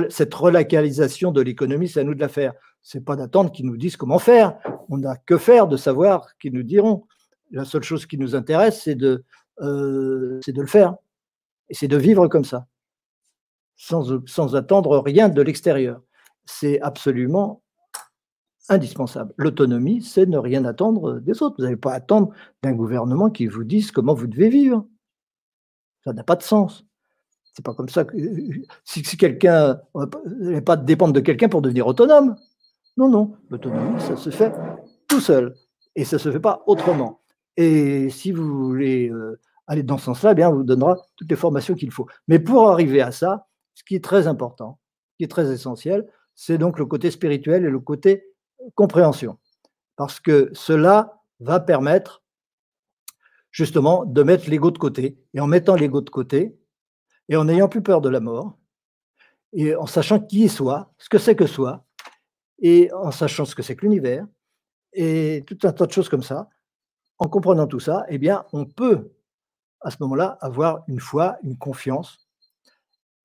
cette 0.08 0.34
relocalisation 0.34 1.30
de 1.30 1.40
l'économie, 1.40 1.88
c'est 1.88 2.00
à 2.00 2.04
nous 2.04 2.14
de 2.14 2.20
la 2.20 2.28
faire. 2.28 2.52
Ce 2.82 2.98
n'est 2.98 3.04
pas 3.04 3.16
d'attendre 3.16 3.52
qu'ils 3.52 3.66
nous 3.66 3.76
disent 3.76 3.96
comment 3.96 4.18
faire. 4.18 4.58
On 4.88 4.98
n'a 4.98 5.16
que 5.16 5.36
faire 5.36 5.68
de 5.68 5.76
savoir 5.76 6.36
qu'ils 6.38 6.54
nous 6.54 6.62
diront. 6.62 7.06
La 7.50 7.64
seule 7.64 7.82
chose 7.82 8.06
qui 8.06 8.18
nous 8.18 8.34
intéresse, 8.34 8.82
c'est 8.84 8.94
de, 8.94 9.24
euh, 9.60 10.40
de 10.46 10.60
le 10.60 10.66
faire. 10.66 10.96
Et 11.68 11.74
c'est 11.74 11.88
de 11.88 11.96
vivre 11.96 12.26
comme 12.28 12.44
ça, 12.44 12.66
sans, 13.76 14.26
sans 14.26 14.56
attendre 14.56 14.98
rien 14.98 15.28
de 15.28 15.42
l'extérieur. 15.42 16.00
C'est 16.46 16.80
absolument 16.80 17.62
indispensable. 18.70 19.34
L'autonomie, 19.36 20.00
c'est 20.02 20.26
ne 20.26 20.38
rien 20.38 20.64
attendre 20.64 21.18
des 21.18 21.42
autres. 21.42 21.56
Vous 21.58 21.64
n'allez 21.64 21.76
pas 21.76 21.92
attendre 21.92 22.30
d'un 22.62 22.72
gouvernement 22.72 23.28
qui 23.28 23.46
vous 23.46 23.64
dise 23.64 23.90
comment 23.90 24.14
vous 24.14 24.28
devez 24.28 24.48
vivre. 24.48 24.86
Ça 26.04 26.12
n'a 26.12 26.24
pas 26.24 26.36
de 26.36 26.42
sens. 26.42 26.86
C'est 27.52 27.64
pas 27.64 27.74
comme 27.74 27.88
ça 27.88 28.04
que 28.04 28.16
si, 28.84 29.02
quelqu'un 29.02 29.80
n'est 30.38 30.62
pas 30.62 30.76
dépendre 30.76 31.12
de 31.12 31.20
quelqu'un 31.20 31.48
pour 31.48 31.62
devenir 31.62 31.86
autonome. 31.86 32.36
Non, 32.96 33.08
non, 33.08 33.36
l'autonomie, 33.50 34.00
ça 34.00 34.16
se 34.16 34.30
fait 34.30 34.52
tout 35.08 35.20
seul 35.20 35.54
et 35.96 36.04
ça 36.04 36.18
se 36.18 36.30
fait 36.30 36.40
pas 36.40 36.62
autrement. 36.66 37.20
Et 37.56 38.08
si 38.10 38.30
vous 38.30 38.68
voulez 38.68 39.08
euh, 39.08 39.40
aller 39.66 39.82
dans 39.82 39.98
ce 39.98 40.06
sens-là, 40.06 40.34
eh 40.36 40.44
on 40.46 40.54
vous 40.54 40.62
donnera 40.62 40.96
toutes 41.16 41.28
les 41.28 41.36
formations 41.36 41.74
qu'il 41.74 41.90
faut. 41.90 42.06
Mais 42.28 42.38
pour 42.38 42.70
arriver 42.70 43.02
à 43.02 43.10
ça, 43.10 43.48
ce 43.74 43.82
qui 43.82 43.96
est 43.96 44.04
très 44.04 44.28
important, 44.28 44.78
ce 45.12 45.16
qui 45.18 45.24
est 45.24 45.28
très 45.28 45.52
essentiel, 45.52 46.06
c'est 46.34 46.56
donc 46.56 46.78
le 46.78 46.86
côté 46.86 47.10
spirituel 47.10 47.64
et 47.64 47.70
le 47.70 47.80
côté 47.80 48.29
compréhension, 48.74 49.38
parce 49.96 50.20
que 50.20 50.50
cela 50.52 51.22
va 51.40 51.60
permettre 51.60 52.22
justement 53.50 54.04
de 54.04 54.22
mettre 54.22 54.48
l'ego 54.48 54.70
de 54.70 54.78
côté. 54.78 55.18
Et 55.34 55.40
en 55.40 55.46
mettant 55.46 55.74
l'ego 55.74 56.00
de 56.00 56.10
côté, 56.10 56.56
et 57.28 57.36
en 57.36 57.44
n'ayant 57.44 57.68
plus 57.68 57.82
peur 57.82 58.00
de 58.00 58.08
la 58.08 58.20
mort, 58.20 58.58
et 59.52 59.74
en 59.74 59.86
sachant 59.86 60.20
qui 60.20 60.44
est 60.44 60.48
soi, 60.48 60.92
ce 60.98 61.08
que 61.08 61.18
c'est 61.18 61.36
que 61.36 61.46
soi, 61.46 61.84
et 62.60 62.92
en 62.92 63.10
sachant 63.10 63.44
ce 63.44 63.54
que 63.54 63.62
c'est 63.62 63.76
que 63.76 63.82
l'univers, 63.82 64.26
et 64.92 65.44
tout 65.46 65.58
un 65.62 65.72
tas 65.72 65.86
de 65.86 65.92
choses 65.92 66.08
comme 66.08 66.22
ça, 66.22 66.48
en 67.18 67.28
comprenant 67.28 67.66
tout 67.66 67.80
ça, 67.80 68.04
eh 68.08 68.18
bien, 68.18 68.44
on 68.52 68.64
peut 68.64 69.12
à 69.80 69.90
ce 69.90 69.96
moment-là 70.00 70.38
avoir 70.40 70.84
une 70.88 71.00
foi, 71.00 71.38
une 71.42 71.56
confiance, 71.56 72.28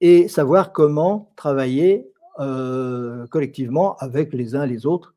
et 0.01 0.27
savoir 0.27 0.71
comment 0.71 1.33
travailler 1.35 2.11
euh, 2.39 3.27
collectivement 3.27 3.95
avec 3.97 4.33
les 4.33 4.55
uns 4.55 4.65
les 4.65 4.85
autres 4.85 5.14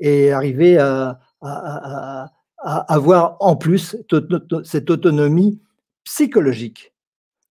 et 0.00 0.32
arriver 0.32 0.78
à, 0.78 1.20
avoir 2.62 3.36
en 3.40 3.56
plus 3.56 3.96
cette 4.64 4.90
autonomie 4.90 5.60
psychologique, 6.04 6.92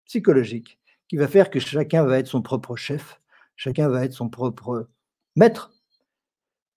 psychologique, 0.06 0.78
qui 1.08 1.16
va 1.16 1.28
faire 1.28 1.50
que 1.50 1.60
chacun 1.60 2.04
va 2.04 2.18
être 2.18 2.26
son 2.26 2.42
propre 2.42 2.76
chef, 2.76 3.20
chacun 3.56 3.88
va 3.88 4.04
être 4.04 4.12
son 4.12 4.28
propre 4.28 4.88
maître, 5.36 5.72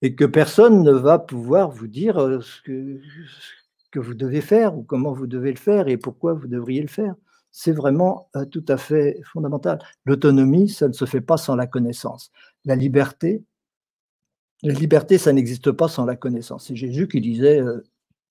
et 0.01 0.15
que 0.15 0.25
personne 0.25 0.83
ne 0.83 0.91
va 0.91 1.19
pouvoir 1.19 1.69
vous 1.69 1.87
dire 1.87 2.17
euh, 2.17 2.41
ce 2.41 2.61
que, 2.61 3.99
vous 3.99 4.13
devez 4.13 4.41
faire 4.41 4.77
ou 4.77 4.83
comment 4.83 5.11
vous 5.11 5.27
devez 5.27 5.51
le 5.51 5.57
faire 5.57 5.87
et 5.87 5.97
pourquoi 5.97 6.33
vous 6.33 6.47
devriez 6.47 6.81
le 6.81 6.87
faire. 6.87 7.13
C'est 7.51 7.73
vraiment 7.73 8.29
euh, 8.37 8.45
tout 8.45 8.63
à 8.69 8.77
fait 8.77 9.19
fondamental. 9.25 9.79
L'autonomie, 10.05 10.69
ça 10.69 10.87
ne 10.87 10.93
se 10.93 11.05
fait 11.05 11.21
pas 11.21 11.37
sans 11.37 11.55
la 11.55 11.67
connaissance. 11.67 12.31
La 12.63 12.75
liberté, 12.75 13.43
la 14.63 14.73
liberté, 14.73 15.17
ça 15.17 15.33
n'existe 15.33 15.71
pas 15.71 15.87
sans 15.87 16.05
la 16.05 16.15
connaissance. 16.15 16.67
C'est 16.67 16.75
Jésus 16.75 17.07
qui 17.07 17.21
disait, 17.21 17.59
euh, 17.59 17.83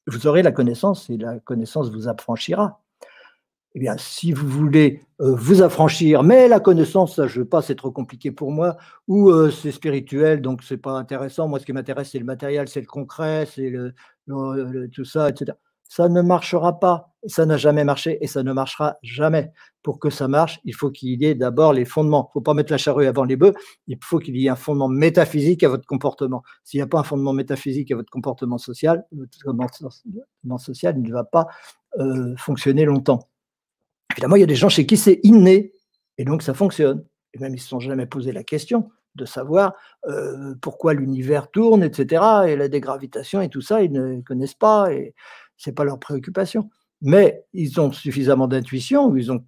vous 0.06 0.26
aurez 0.26 0.42
la 0.42 0.52
connaissance 0.52 1.10
et 1.10 1.16
la 1.16 1.38
connaissance 1.40 1.90
vous 1.90 2.08
affranchira. 2.08 2.82
Eh 3.74 3.78
bien, 3.78 3.96
si 3.98 4.32
vous 4.32 4.48
voulez 4.48 5.02
euh, 5.20 5.34
vous 5.34 5.62
affranchir, 5.62 6.22
mais 6.24 6.48
la 6.48 6.58
connaissance, 6.58 7.16
ça, 7.16 7.26
je 7.28 7.38
ne 7.38 7.44
veux 7.44 7.48
pas, 7.48 7.62
c'est 7.62 7.76
trop 7.76 7.92
compliqué 7.92 8.32
pour 8.32 8.50
moi, 8.50 8.76
ou 9.06 9.30
euh, 9.30 9.50
c'est 9.50 9.70
spirituel, 9.70 10.40
donc 10.40 10.62
c'est 10.64 10.76
pas 10.76 10.92
intéressant. 10.92 11.48
Moi, 11.48 11.60
ce 11.60 11.66
qui 11.66 11.72
m'intéresse, 11.72 12.10
c'est 12.10 12.18
le 12.18 12.24
matériel, 12.24 12.68
c'est 12.68 12.80
le 12.80 12.86
concret, 12.86 13.46
c'est 13.46 13.72
tout 14.92 15.04
ça, 15.04 15.28
etc 15.28 15.52
ça 15.90 16.08
ne 16.08 16.22
marchera 16.22 16.78
pas. 16.78 17.08
Ça 17.26 17.44
n'a 17.46 17.56
jamais 17.56 17.82
marché 17.82 18.16
et 18.20 18.28
ça 18.28 18.44
ne 18.44 18.52
marchera 18.52 18.96
jamais. 19.02 19.50
Pour 19.82 19.98
que 19.98 20.08
ça 20.08 20.28
marche, 20.28 20.60
il 20.64 20.72
faut 20.72 20.90
qu'il 20.90 21.20
y 21.20 21.26
ait 21.26 21.34
d'abord 21.34 21.72
les 21.72 21.84
fondements. 21.84 22.26
Il 22.26 22.30
ne 22.30 22.32
faut 22.34 22.40
pas 22.40 22.54
mettre 22.54 22.70
la 22.70 22.78
charrue 22.78 23.06
avant 23.06 23.24
les 23.24 23.34
bœufs. 23.34 23.54
Il 23.88 23.98
faut 24.00 24.20
qu'il 24.20 24.36
y 24.36 24.46
ait 24.46 24.48
un 24.48 24.56
fondement 24.56 24.88
métaphysique 24.88 25.64
à 25.64 25.68
votre 25.68 25.84
comportement. 25.84 26.44
S'il 26.62 26.78
n'y 26.78 26.82
a 26.82 26.86
pas 26.86 27.00
un 27.00 27.02
fondement 27.02 27.32
métaphysique 27.32 27.90
à 27.90 27.96
votre 27.96 28.08
comportement 28.08 28.56
social, 28.56 29.04
votre 29.10 29.36
comportement 29.44 30.58
social 30.58 31.00
ne 31.00 31.12
va 31.12 31.24
pas 31.24 31.48
euh, 31.98 32.36
fonctionner 32.36 32.84
longtemps. 32.84 33.28
Évidemment, 34.12 34.36
il 34.36 34.40
y 34.40 34.44
a 34.44 34.46
des 34.46 34.54
gens 34.54 34.68
chez 34.68 34.86
qui 34.86 34.96
c'est 34.96 35.18
inné 35.24 35.72
et 36.18 36.24
donc 36.24 36.42
ça 36.42 36.54
fonctionne. 36.54 37.04
Et 37.34 37.40
même 37.40 37.52
ils 37.52 37.56
ne 37.56 37.60
se 37.60 37.68
sont 37.68 37.80
jamais 37.80 38.06
posé 38.06 38.30
la 38.30 38.44
question 38.44 38.90
de 39.16 39.24
savoir 39.24 39.74
euh, 40.06 40.54
pourquoi 40.62 40.94
l'univers 40.94 41.50
tourne, 41.50 41.82
etc. 41.82 42.22
Et 42.46 42.54
la 42.54 42.68
dégravitation 42.68 43.40
et 43.40 43.48
tout 43.48 43.60
ça, 43.60 43.82
ils 43.82 43.90
ne 43.90 44.20
connaissent 44.20 44.54
pas. 44.54 44.88
N'est 45.66 45.74
pas 45.74 45.84
leur 45.84 45.98
préoccupation. 45.98 46.70
Mais 47.02 47.44
ils 47.52 47.80
ont 47.80 47.92
suffisamment 47.92 48.48
d'intuition, 48.48 49.14
ils 49.16 49.32
ont 49.32 49.44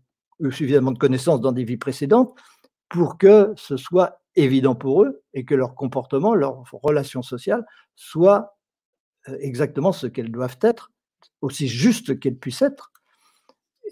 suffisamment 0.51 0.92
de 0.92 0.98
connaissances 0.98 1.40
dans 1.40 1.53
des 1.53 1.64
vies 1.64 1.77
précédentes 1.77 2.35
pour 2.88 3.18
que 3.18 3.53
ce 3.57 3.77
soit 3.77 4.20
évident 4.35 4.75
pour 4.75 5.05
eux 5.05 5.22
et 5.35 5.44
que 5.44 5.55
leur 5.55 5.75
comportement, 5.75 6.35
leur 6.35 6.64
relation 6.83 7.22
sociale 7.22 7.64
soit 7.94 8.57
euh, 9.29 9.37
exactement 9.40 9.92
ce 9.92 10.07
qu'elles 10.07 10.31
doivent 10.31 10.59
être, 10.62 10.90
aussi 11.40 11.68
juste 11.68 12.18
qu'elles 12.18 12.37
puissent 12.37 12.62
être. 12.62 12.92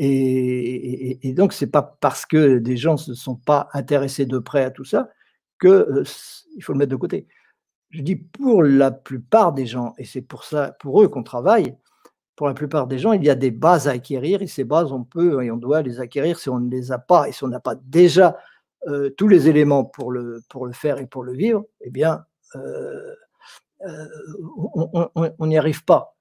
Et, 0.02 1.28
et, 1.28 1.34
donc, 1.34 1.52
ce 1.52 1.64
n'est 1.64 1.70
pas 1.70 1.98
parce 2.00 2.24
que 2.24 2.56
des 2.56 2.78
gens 2.78 2.94
ne 2.94 2.98
se 2.98 3.14
sont 3.14 3.36
pas 3.36 3.68
intéressés 3.74 4.24
de 4.24 4.38
près 4.38 4.64
à 4.64 4.70
tout 4.70 4.84
ça 4.84 5.10
qu'il 5.60 5.68
euh, 5.68 6.04
faut 6.62 6.72
le 6.72 6.78
mettre 6.78 6.90
de 6.90 6.96
côté. 6.96 7.26
Je 7.90 8.00
dis 8.00 8.16
pour 8.16 8.62
la 8.62 8.92
plupart 8.92 9.52
des 9.52 9.66
gens, 9.66 9.94
et 9.98 10.04
c'est 10.04 10.22
pour 10.22 10.44
ça, 10.44 10.74
pour 10.80 11.02
eux 11.02 11.08
qu'on 11.08 11.22
travaille, 11.22 11.76
pour 12.40 12.48
la 12.48 12.54
plupart 12.54 12.86
des 12.86 12.98
gens, 12.98 13.12
il 13.12 13.22
y 13.22 13.28
a 13.28 13.34
des 13.34 13.50
bases 13.50 13.86
à 13.86 13.90
acquérir 13.90 14.40
et 14.40 14.46
ces 14.46 14.64
bases, 14.64 14.92
on 14.92 15.04
peut 15.04 15.44
et 15.44 15.50
on 15.50 15.58
doit 15.58 15.82
les 15.82 16.00
acquérir 16.00 16.38
si 16.38 16.48
on 16.48 16.58
ne 16.58 16.70
les 16.70 16.90
a 16.90 16.96
pas 16.96 17.28
et 17.28 17.32
si 17.32 17.44
on 17.44 17.48
n'a 17.48 17.60
pas 17.60 17.74
déjà 17.74 18.38
euh, 18.88 19.10
tous 19.10 19.28
les 19.28 19.50
éléments 19.50 19.84
pour 19.84 20.10
le, 20.10 20.40
pour 20.48 20.64
le 20.64 20.72
faire 20.72 20.96
et 21.00 21.06
pour 21.06 21.22
le 21.22 21.34
vivre, 21.34 21.66
eh 21.82 21.90
bien, 21.90 22.24
euh, 22.56 23.14
euh, 23.86 24.08
on 25.38 25.46
n'y 25.48 25.58
arrive 25.58 25.84
pas. 25.84 26.16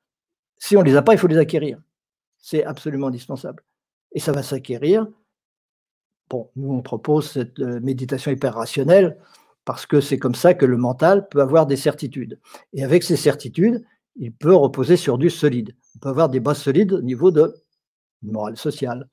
Si 0.58 0.76
on 0.76 0.82
ne 0.82 0.88
les 0.88 0.98
a 0.98 1.02
pas, 1.02 1.14
il 1.14 1.18
faut 1.18 1.28
les 1.28 1.38
acquérir. 1.38 1.80
C'est 2.38 2.66
absolument 2.66 3.08
indispensable. 3.08 3.64
Et 4.12 4.20
ça 4.20 4.34
va 4.34 4.44
s'acquérir. 4.44 5.08
Bon, 6.30 6.50
nous, 6.58 6.74
on 6.74 6.82
propose 6.82 7.32
cette 7.32 7.60
méditation 7.60 8.30
hyper 8.30 8.56
rationnelle 8.56 9.18
parce 9.64 9.86
que 9.86 10.02
c'est 10.02 10.20
comme 10.20 10.36
ça 10.36 10.54
que 10.54 10.66
le 10.66 10.76
mental 10.76 11.30
peut 11.30 11.40
avoir 11.40 11.66
des 11.66 11.78
certitudes. 11.78 12.42
Et 12.74 12.84
avec 12.84 13.04
ces 13.04 13.16
certitudes, 13.16 13.86
il 14.16 14.34
peut 14.34 14.54
reposer 14.54 14.98
sur 14.98 15.18
du 15.18 15.30
solide. 15.30 15.76
On 15.96 16.00
peut 16.00 16.10
avoir 16.10 16.30
des 16.30 16.40
bases 16.40 16.62
solides 16.62 16.94
au 16.94 17.02
niveau 17.02 17.32
de 17.32 17.54
morale 18.22 18.58
sociale, 18.58 19.08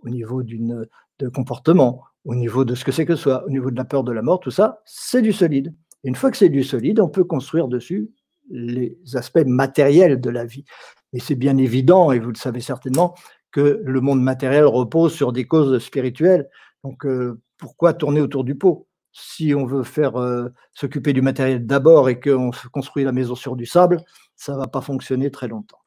au 0.00 0.08
niveau 0.08 0.42
d'une 0.42 0.86
de 1.18 1.28
comportement, 1.28 2.04
au 2.24 2.34
niveau 2.34 2.64
de 2.64 2.74
ce 2.74 2.84
que 2.84 2.92
c'est 2.92 3.06
que 3.06 3.16
soit, 3.16 3.44
au 3.46 3.50
niveau 3.50 3.70
de 3.70 3.76
la 3.76 3.84
peur 3.84 4.04
de 4.04 4.12
la 4.12 4.22
mort, 4.22 4.40
tout 4.40 4.50
ça, 4.50 4.82
c'est 4.84 5.22
du 5.22 5.32
solide. 5.32 5.74
une 6.04 6.14
fois 6.14 6.30
que 6.30 6.36
c'est 6.36 6.48
du 6.48 6.62
solide, 6.62 7.00
on 7.00 7.08
peut 7.08 7.24
construire 7.24 7.68
dessus 7.68 8.10
les 8.50 8.96
aspects 9.14 9.44
matériels 9.44 10.20
de 10.20 10.30
la 10.30 10.44
vie. 10.44 10.64
Et 11.12 11.20
c'est 11.20 11.34
bien 11.34 11.56
évident, 11.56 12.12
et 12.12 12.18
vous 12.18 12.30
le 12.30 12.36
savez 12.36 12.60
certainement, 12.60 13.14
que 13.50 13.80
le 13.82 14.00
monde 14.00 14.22
matériel 14.22 14.64
repose 14.64 15.12
sur 15.12 15.32
des 15.32 15.46
causes 15.46 15.82
spirituelles. 15.82 16.48
Donc, 16.84 17.04
euh, 17.04 17.40
pourquoi 17.56 17.94
tourner 17.94 18.20
autour 18.20 18.44
du 18.44 18.54
pot? 18.54 18.86
Si 19.12 19.54
on 19.54 19.64
veut 19.66 19.82
faire 19.82 20.16
euh, 20.16 20.48
s'occuper 20.72 21.12
du 21.12 21.22
matériel 21.22 21.66
d'abord 21.66 22.08
et 22.08 22.20
qu'on 22.20 22.50
construit 22.72 23.04
la 23.04 23.12
maison 23.12 23.34
sur 23.34 23.56
du 23.56 23.66
sable, 23.66 24.04
ça 24.38 24.52
ne 24.52 24.58
va 24.58 24.68
pas 24.68 24.80
fonctionner 24.80 25.30
très 25.30 25.48
longtemps. 25.48 25.80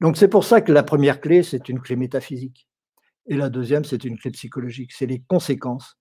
Donc, 0.00 0.16
c'est 0.16 0.28
pour 0.28 0.44
ça 0.44 0.60
que 0.60 0.72
la 0.72 0.82
première 0.82 1.20
clé, 1.20 1.42
c'est 1.42 1.68
une 1.68 1.80
clé 1.80 1.96
métaphysique. 1.96 2.68
Et 3.26 3.36
la 3.36 3.48
deuxième, 3.48 3.84
c'est 3.84 4.04
une 4.04 4.18
clé 4.18 4.30
psychologique. 4.32 4.92
C'est 4.92 5.06
les 5.06 5.22
conséquences 5.26 5.96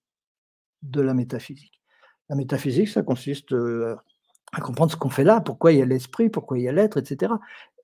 de 0.81 1.01
la 1.01 1.13
métaphysique. 1.13 1.81
La 2.29 2.35
métaphysique, 2.35 2.89
ça 2.89 3.03
consiste 3.03 3.53
euh, 3.53 3.95
à 4.53 4.59
comprendre 4.61 4.91
ce 4.91 4.97
qu'on 4.97 5.09
fait 5.09 5.23
là, 5.23 5.39
pourquoi 5.39 5.71
il 5.71 5.79
y 5.79 5.81
a 5.81 5.85
l'esprit, 5.85 6.29
pourquoi 6.29 6.57
il 6.57 6.63
y 6.63 6.67
a 6.67 6.71
l'être, 6.71 6.97
etc. 6.97 7.33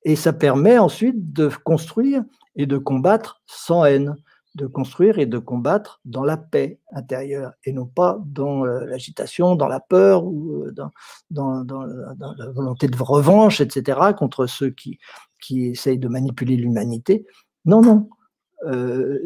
Et 0.04 0.16
ça 0.16 0.34
permet 0.34 0.78
ensuite 0.78 1.32
de 1.32 1.50
construire 1.64 2.24
et 2.56 2.66
de 2.66 2.78
combattre 2.78 3.42
sans 3.46 3.86
haine, 3.86 4.16
de 4.56 4.68
construire 4.68 5.18
et 5.20 5.26
de 5.26 5.40
combattre 5.40 6.00
dans 6.06 6.24
la 6.24 6.38
paix 6.38 6.80
intérieure 6.92 7.54
et 7.64 7.74
non 7.74 7.86
pas 7.86 8.20
dans 8.26 8.66
euh, 8.66 8.86
l'agitation, 8.86 9.56
dans 9.56 9.68
la 9.68 9.80
peur 9.80 10.26
ou 10.26 10.66
euh, 10.66 10.74
dans, 11.32 11.64
la 11.64 12.50
volonté 12.52 12.88
de 12.88 13.02
revanche, 13.02 13.62
etc., 13.62 14.00
contre 14.18 14.46
ceux 14.46 14.70
qui, 14.70 15.00
qui 15.42 15.68
essayent 15.68 15.98
de 15.98 16.08
manipuler 16.08 16.56
l'humanité. 16.56 17.26
Non, 17.66 17.82
non. 17.82 18.10
Euh, 18.66 19.20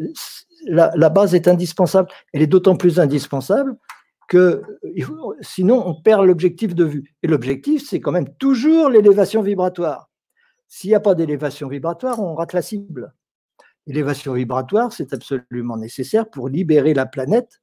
la, 0.66 0.90
la, 0.96 1.10
base 1.10 1.34
est 1.34 1.46
indispensable. 1.46 2.08
Elle 2.32 2.42
est 2.42 2.46
d'autant 2.46 2.76
plus 2.76 2.98
indispensable 2.98 3.76
que 4.28 4.62
sinon 5.40 5.82
on 5.86 5.94
perd 5.94 6.24
l'objectif 6.24 6.74
de 6.74 6.84
vue. 6.84 7.14
Et 7.22 7.28
l'objectif, 7.28 7.86
c'est 7.88 8.00
quand 8.00 8.12
même 8.12 8.34
toujours 8.36 8.88
l'élévation 8.88 9.42
vibratoire. 9.42 10.10
S'il 10.68 10.90
n'y 10.90 10.96
a 10.96 11.00
pas 11.00 11.14
d'élévation 11.14 11.68
vibratoire, 11.68 12.20
on 12.20 12.34
rate 12.34 12.52
la 12.52 12.62
cible. 12.62 13.12
L'élévation 13.88 14.34
vibratoire, 14.34 14.92
c'est 14.92 15.14
absolument 15.14 15.78
nécessaire 15.78 16.28
pour 16.28 16.50
libérer 16.50 16.92
la 16.92 17.06
planète 17.06 17.62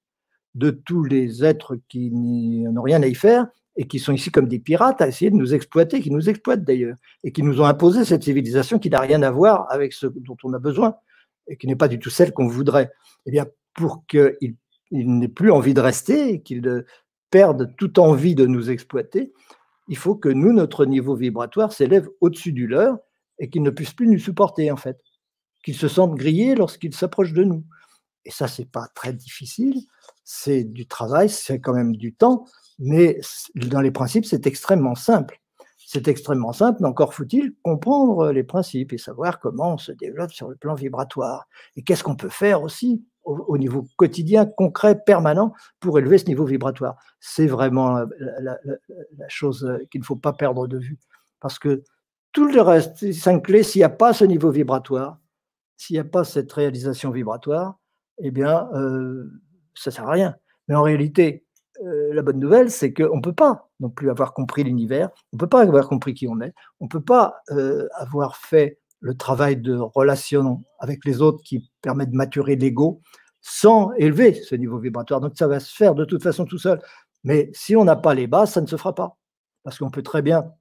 de 0.55 0.71
tous 0.71 1.03
les 1.03 1.45
êtres 1.45 1.78
qui 1.88 2.09
n'ont 2.09 2.82
rien 2.82 3.03
à 3.03 3.05
y 3.05 3.13
faire 3.13 3.45
et 3.76 3.86
qui 3.86 3.99
sont 3.99 4.11
ici 4.11 4.32
comme 4.32 4.47
des 4.47 4.57
pirates 4.57 5.01
à 5.01 5.07
essayer 5.07 5.30
de 5.30 5.36
nous 5.36 5.53
exploiter, 5.53 6.01
qui 6.01 6.09
nous 6.09 6.28
exploitent 6.28 6.63
d'ailleurs, 6.63 6.97
et 7.23 7.32
qui 7.32 7.43
nous 7.43 7.61
ont 7.61 7.65
imposé 7.65 8.05
cette 8.05 8.23
civilisation 8.23 8.80
qui 8.80 8.89
n'a 8.89 9.01
rien 9.01 9.21
à 9.21 9.30
voir 9.30 9.67
avec 9.69 9.93
ce 9.93 10.07
dont 10.07 10.38
on 10.43 10.53
a 10.53 10.59
besoin 10.59 10.95
et 11.47 11.57
qui 11.57 11.67
n'est 11.67 11.76
pas 11.76 11.88
du 11.88 11.99
tout 11.99 12.09
celle 12.09 12.34
qu'on 12.34 12.47
voudrait. 12.47 12.89
Eh 13.28 13.32
bien, 13.32 13.45
pour 13.76 14.07
qu'il 14.07 14.55
n'ait 14.91 15.28
plus 15.28 15.51
envie 15.51 15.76
de 15.76 15.82
rester, 15.82 16.41
qu'il 16.41 16.86
perde 17.30 17.76
toute 17.78 17.99
envie 17.99 18.34
de 18.34 18.47
nous 18.47 18.71
exploiter, 18.71 19.32
il 19.89 19.97
faut 19.97 20.15
que 20.15 20.30
nous, 20.30 20.53
notre 20.53 20.88
niveau 20.88 21.15
vibratoire 21.15 21.71
s'élève 21.71 22.09
au-dessus 22.19 22.51
du 22.51 22.65
leur 22.65 22.97
et 23.38 23.47
qu'il 23.47 23.61
ne 23.61 23.69
puisse 23.69 23.93
plus 23.93 24.07
nous 24.07 24.17
supporter, 24.17 24.71
en 24.71 24.78
fait. 24.78 24.97
Qu'il 25.66 25.76
se 25.76 25.88
sente 25.88 26.16
grillé 26.16 26.55
lorsqu'il 26.55 26.93
s'approche 26.95 27.34
de 27.34 27.43
nous. 27.43 27.66
Et 28.24 28.32
ça, 28.32 28.47
c'est 28.47 28.70
pas 28.70 28.88
très 28.93 29.13
difficile. 29.13 29.82
C'est 30.24 30.63
du 30.63 30.88
travail, 30.88 31.30
c'est 31.30 31.59
quand 31.59 31.74
même 31.74 31.95
du 31.95 32.13
temps, 32.13 32.45
mais 32.80 33.20
dans 33.55 33.82
les 33.82 33.91
principes, 33.91 34.26
c'est 34.26 34.47
extrêmement 34.47 34.95
simple. 34.95 35.41
C'est 35.88 36.07
extrêmement 36.07 36.51
simple, 36.51 36.80
mais 36.82 36.88
encore 36.88 37.13
faut-il 37.13 37.53
comprendre 37.61 38.32
les 38.32 38.43
principes 38.43 38.91
et 38.93 38.97
savoir 38.97 39.39
comment 39.39 39.74
on 39.74 39.78
se 39.78 39.91
développe 39.91 40.32
sur 40.32 40.49
le 40.49 40.55
plan 40.55 40.74
vibratoire. 40.74 41.47
Et 41.76 41.84
qu'est-ce 41.84 42.03
qu'on 42.03 42.16
peut 42.16 42.30
faire 42.30 42.63
aussi 42.63 43.05
au, 43.24 43.57
niveau 43.57 43.88
quotidien, 43.97 44.45
concret, 44.45 44.99
permanent, 45.03 45.53
pour 45.80 45.99
élever 45.99 46.18
ce 46.18 46.26
niveau 46.26 46.45
vibratoire? 46.45 46.95
C'est 47.20 47.45
vraiment 47.45 47.99
la, 48.39 48.57
chose 49.28 49.80
qu'il 49.91 50.01
ne 50.01 50.05
faut 50.05 50.16
pas 50.16 50.34
perdre 50.34 50.68
de 50.68 50.80
vue. 50.80 50.97
Parce 51.39 51.59
que 51.59 51.84
tout 52.32 52.47
le 52.47 52.61
reste, 52.61 53.13
cinq 53.13 53.43
clés, 53.43 53.61
s'il 53.61 53.80
n'y 53.80 53.84
a 53.84 53.89
pas 53.89 54.13
ce 54.13 54.26
niveau 54.26 54.49
vibratoire, 54.49 55.20
s'il 55.78 55.95
n'y 55.95 55.99
a 55.99 56.05
pas 56.05 56.23
cette 56.23 56.51
réalisation 56.51 57.11
vibratoire, 57.11 57.80
eh 58.19 58.32
bien, 58.32 58.69
euh, 58.73 59.30
ça 59.73 59.89
ne 59.89 59.95
sert 59.95 60.07
à 60.07 60.11
rien. 60.11 60.36
Mais 60.67 60.76
en 60.76 60.84
réalité, 60.84 61.45
euh, 61.84 62.13
la 62.13 62.21
bonne 62.21 62.39
nouvelle, 62.39 62.71
c'est 62.71 62.93
qu'on 62.93 63.17
ne 63.17 63.21
peut 63.21 63.34
pas 63.34 63.69
non 63.80 63.89
plus 63.89 64.09
avoir 64.09 64.34
compris 64.34 64.63
l'univers, 64.63 65.09
on 65.34 65.38
ne 65.38 65.39
peut 65.39 65.49
pas 65.49 65.61
avoir 65.61 65.88
compris 65.88 66.13
qui 66.13 66.28
on 66.28 66.39
est, 66.41 66.53
on 66.80 66.86
ne 66.86 66.89
peut 66.89 67.03
pas 67.03 67.41
euh, 67.51 67.88
avoir 67.93 68.38
fait 68.38 68.80
le 69.01 69.15
travail 69.15 69.57
de 69.57 69.76
relation 69.76 70.63
avec 70.80 71.03
les 71.05 71.21
autres 71.21 71.43
qui 71.43 71.69
permet 71.82 72.05
de 72.05 72.15
maturer 72.15 72.55
l'ego 72.55 73.01
sans 73.41 73.91
élever 73.93 74.34
ce 74.34 74.55
niveau 74.55 74.80
vibratoire. 74.80 75.21
Donc 75.21 75.34
ça 75.36 75.47
va 75.47 75.59
se 75.59 75.76
faire 75.76 75.93
de 75.93 76.05
toute 76.05 76.23
façon 76.23 76.45
tout 76.45 76.57
seul. 76.57 76.82
Mais 77.23 77.49
si 77.53 77.76
on 77.76 77.84
n'a 77.84 77.95
pas 77.95 78.13
les 78.13 78.28
bases, 78.28 78.53
ça 78.53 78.61
ne 78.61 78.67
se 78.67 78.78
fera 78.78 78.95
pas. 78.95 79.17
Parce 79.63 79.78
qu'on 79.78 79.91
peut 79.91 80.01
très 80.01 80.21
bien 80.21 80.51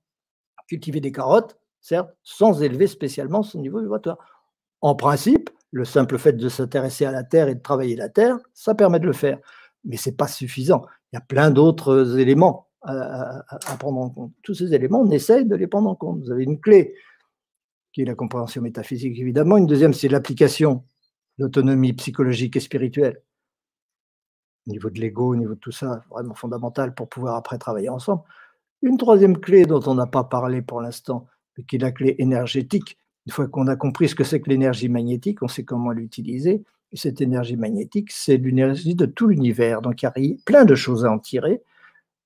cultiver 0.68 1.00
des 1.00 1.12
carottes, 1.12 1.58
certes, 1.80 2.10
sans 2.22 2.62
élever 2.62 2.86
spécialement 2.86 3.42
son 3.42 3.60
niveau 3.60 3.80
vibratoire. 3.80 4.18
En 4.84 4.94
principe, 4.94 5.48
le 5.70 5.86
simple 5.86 6.18
fait 6.18 6.34
de 6.34 6.48
s'intéresser 6.50 7.06
à 7.06 7.10
la 7.10 7.24
Terre 7.24 7.48
et 7.48 7.54
de 7.54 7.62
travailler 7.62 7.96
la 7.96 8.10
Terre, 8.10 8.36
ça 8.52 8.74
permet 8.74 9.00
de 9.00 9.06
le 9.06 9.14
faire. 9.14 9.38
Mais 9.82 9.96
ce 9.96 10.10
n'est 10.10 10.14
pas 10.14 10.28
suffisant. 10.28 10.84
Il 11.10 11.16
y 11.16 11.18
a 11.18 11.22
plein 11.22 11.50
d'autres 11.50 12.18
éléments 12.18 12.68
à, 12.82 13.42
à, 13.48 13.76
prendre 13.78 13.98
en 13.98 14.10
compte. 14.10 14.32
Tous 14.42 14.52
ces 14.52 14.74
éléments, 14.74 15.00
on 15.00 15.10
essaye 15.10 15.46
de 15.46 15.56
les 15.56 15.66
prendre 15.68 15.88
en 15.88 15.94
compte. 15.94 16.20
Vous 16.20 16.30
avez 16.30 16.44
une 16.44 16.60
clé 16.60 16.94
qui 17.94 18.02
est 18.02 18.04
la 18.04 18.14
compréhension 18.14 18.60
métaphysique, 18.60 19.18
évidemment. 19.18 19.56
Une 19.56 19.64
deuxième, 19.64 19.94
c'est 19.94 20.08
l'application 20.08 20.84
l'autonomie 21.38 21.94
psychologique 21.94 22.56
et 22.56 22.60
spirituelle. 22.60 23.22
Au 24.66 24.70
niveau 24.70 24.90
de 24.90 25.00
l'ego, 25.00 25.32
au 25.32 25.36
niveau 25.36 25.54
de 25.54 25.60
tout 25.60 25.72
ça, 25.72 26.04
vraiment 26.10 26.34
fondamental 26.34 26.94
pour 26.94 27.08
pouvoir 27.08 27.36
après 27.36 27.56
travailler 27.56 27.88
ensemble. 27.88 28.20
Une 28.82 28.98
troisième 28.98 29.38
clé 29.38 29.64
dont 29.64 29.80
on 29.86 29.94
n'a 29.94 30.06
pas 30.06 30.24
parlé 30.24 30.60
pour 30.60 30.82
l'instant, 30.82 31.26
mais 31.56 31.64
qui 31.64 31.76
est 31.76 31.78
la 31.78 31.90
clé 31.90 32.16
énergétique. 32.18 32.98
Une 33.26 33.32
fois 33.32 33.48
qu'on 33.48 33.66
a 33.68 33.76
compris 33.76 34.08
ce 34.08 34.14
que 34.14 34.24
c'est 34.24 34.40
que 34.40 34.50
l'énergie 34.50 34.88
magnétique, 34.88 35.42
on 35.42 35.48
sait 35.48 35.64
comment 35.64 35.90
l'utiliser. 35.90 36.62
Et 36.92 36.96
cette 36.96 37.20
énergie 37.20 37.56
magnétique, 37.56 38.12
c'est 38.12 38.36
l'énergie 38.36 38.94
de 38.94 39.06
tout 39.06 39.28
l'univers. 39.28 39.82
Donc 39.82 40.02
il 40.02 40.04
y 40.04 40.08
a 40.08 40.38
plein 40.44 40.64
de 40.64 40.74
choses 40.74 41.04
à 41.04 41.10
en 41.10 41.18
tirer, 41.18 41.62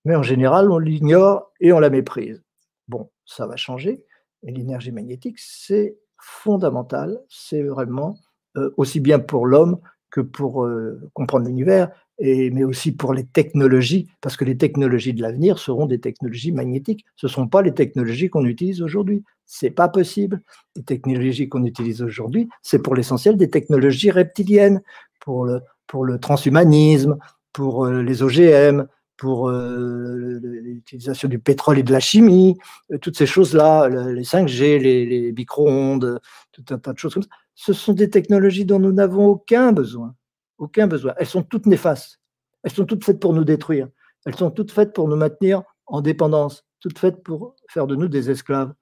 mais 0.04 0.16
en 0.16 0.22
général, 0.22 0.70
on 0.70 0.78
l'ignore 0.78 1.52
et 1.60 1.72
on 1.72 1.80
la 1.80 1.90
méprise. 1.90 2.42
Bon, 2.88 3.10
ça 3.24 3.46
va 3.46 3.56
changer. 3.56 4.02
L'énergie 4.42 4.92
magnétique, 4.92 5.38
c'est 5.38 5.96
fondamental, 6.18 7.20
c'est 7.28 7.62
vraiment 7.62 8.16
euh, 8.56 8.72
aussi 8.76 9.00
bien 9.00 9.18
pour 9.18 9.46
l'homme 9.46 9.78
que 10.10 10.20
pour 10.20 10.64
euh, 10.64 11.00
comprendre 11.12 11.46
l'univers, 11.46 11.90
mais 12.20 12.64
aussi 12.64 12.92
pour 12.92 13.14
les 13.14 13.24
technologies, 13.24 14.08
parce 14.20 14.36
que 14.36 14.44
les 14.44 14.56
technologies 14.56 15.14
de 15.14 15.22
l'avenir 15.22 15.58
seront 15.58 15.86
des 15.86 16.00
technologies 16.00 16.52
magnétiques. 16.52 17.04
Ce 17.16 17.26
ne 17.26 17.30
sont 17.30 17.46
pas 17.46 17.62
les 17.62 17.74
technologies 17.74 18.28
qu'on 18.28 18.44
utilise 18.44 18.82
aujourd'hui. 18.82 19.22
C'est 19.46 19.70
pas 19.70 19.88
possible. 19.88 20.42
Les 20.76 20.82
technologies 20.82 21.48
qu'on 21.48 21.64
utilise 21.64 22.02
aujourd'hui, 22.02 22.48
c'est 22.62 22.80
pour 22.80 22.94
l'essentiel 22.94 23.36
des 23.36 23.50
technologies 23.50 24.10
reptiliennes, 24.10 24.82
pour 25.20 25.44
le, 25.44 25.60
pour 25.86 26.04
le 26.04 26.18
transhumanisme, 26.18 27.18
pour 27.52 27.86
euh, 27.86 28.02
les 28.02 28.22
OGM, 28.22 28.86
pour 29.16 29.48
euh, 29.48 30.38
l'utilisation 30.40 31.28
du 31.28 31.40
pétrole 31.40 31.78
et 31.78 31.82
de 31.82 31.92
la 31.92 32.00
chimie, 32.00 32.56
euh, 32.92 32.98
toutes 32.98 33.16
ces 33.16 33.26
choses-là, 33.26 33.88
les 33.88 34.22
5G, 34.22 34.78
les, 34.78 35.32
micro-ondes, 35.32 36.20
tout 36.52 36.64
un 36.70 36.78
tas 36.78 36.92
de 36.92 36.98
choses 36.98 37.14
comme 37.14 37.24
ça, 37.24 37.28
ce 37.54 37.72
sont 37.72 37.92
des 37.92 38.10
technologies 38.10 38.64
dont 38.64 38.78
nous 38.78 38.92
n'avons 38.92 39.26
aucun 39.26 39.72
besoin. 39.72 40.14
Aucun 40.58 40.86
besoin. 40.86 41.14
Elles 41.16 41.26
sont 41.26 41.42
toutes 41.42 41.66
néfastes. 41.66 42.20
Elles 42.62 42.72
sont 42.72 42.84
toutes 42.84 43.04
faites 43.04 43.20
pour 43.20 43.32
nous 43.32 43.44
détruire. 43.44 43.88
Elles 44.26 44.36
sont 44.36 44.50
toutes 44.50 44.72
faites 44.72 44.92
pour 44.92 45.08
nous 45.08 45.16
maintenir 45.16 45.62
en 45.86 46.00
dépendance, 46.00 46.64
toutes 46.80 46.98
faites 46.98 47.22
pour 47.22 47.54
faire 47.68 47.86
de 47.86 47.96
nous 47.96 48.08
des 48.08 48.30
esclaves. 48.30 48.74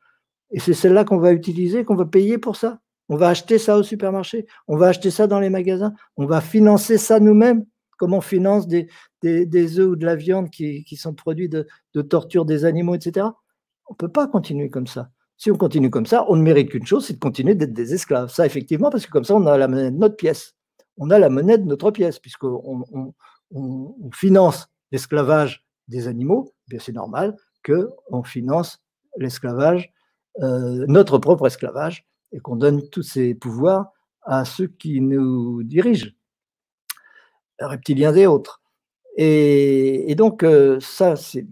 Et 0.51 0.61
c'est 0.61 0.75
celle-là 0.75 1.05
qu'on 1.05 1.19
va 1.19 1.33
utiliser, 1.33 1.85
qu'on 1.85 1.95
va 1.95 2.07
payer 2.07 2.39
pour 2.39 2.57
ça. 2.57 2.81
On 3.09 3.17
va 3.17 3.29
acheter 3.29 3.59
ça 3.59 3.79
au 3.79 3.85
supermarché, 3.85 4.47
on 4.67 4.77
va 4.77 4.89
acheter 4.89 5.13
ça 5.13 5.29
dans 5.29 5.39
les 5.39 5.51
magasins, 5.51 5.95
on 6.17 6.27
va 6.27 6.41
financer 6.41 6.99
ça 6.99 7.21
nous-mêmes 7.21 7.65
comme 7.97 8.15
on 8.15 8.21
finance 8.21 8.67
des, 8.67 8.89
des, 9.23 9.81
œufs 9.81 9.89
ou 9.89 9.97
de 9.97 10.05
la 10.05 10.17
viande 10.17 10.51
qui, 10.51 10.85
sont 10.97 11.15
produits 11.15 11.49
de, 11.49 11.67
torture 12.03 12.45
des 12.45 12.65
animaux, 12.65 12.95
etc. 12.95 13.27
On 13.89 13.93
ne 13.93 13.97
peut 13.97 14.11
pas 14.11 14.27
continuer 14.27 14.71
comme 14.71 14.87
ça. 14.87 15.11
Si 15.37 15.51
on 15.51 15.57
continue 15.57 15.91
comme 15.91 16.07
ça, 16.07 16.25
on 16.29 16.37
ne 16.37 16.43
mérite 16.43 16.71
qu'une 16.71 16.87
chose, 16.87 17.07
c'est 17.07 17.15
de 17.15 17.19
continuer 17.19 17.55
d'être 17.55 17.73
des 17.73 17.95
esclaves. 17.95 18.29
Ça, 18.29 18.47
effectivement, 18.47 18.91
parce 18.91 19.07
que 19.07 19.11
comme 19.11 19.25
ça, 19.25 19.35
on 19.35 19.47
a 19.47 19.59
la 19.59 19.69
notre 19.69 20.17
pièce. 20.17 20.56
On 20.99 21.11
a 21.11 21.19
la 21.19 21.29
monnaie 21.29 21.59
de 21.59 21.65
notre 21.65 21.91
pièce, 21.91 22.19
puisqu'on 22.19 22.85
on, 23.51 24.11
finance 24.13 24.69
l'esclavage 24.93 25.65
des 25.89 26.09
animaux. 26.09 26.53
Eh 26.67 26.71
bien, 26.71 26.79
c'est 26.81 26.93
normal 26.93 27.37
qu'on 27.65 28.23
finance 28.23 28.83
l'esclavage, 29.17 29.93
euh, 30.43 30.85
notre 30.89 31.19
propre 31.19 31.47
esclavage, 31.47 32.07
et 32.33 32.41
qu'on 32.41 32.57
donne 32.57 32.89
tous 32.89 33.03
ces 33.03 33.35
pouvoirs 33.35 33.93
à 34.23 34.45
ceux 34.45 34.67
qui 34.67 35.01
nous 35.01 35.63
dirigent 35.63 36.11
reptiliens 37.59 38.15
et 38.15 38.27
autres. 38.27 38.61
Et, 39.17 40.15
donc, 40.15 40.43
euh, 40.43 40.79
ça, 40.81 41.17
c'est 41.17 41.47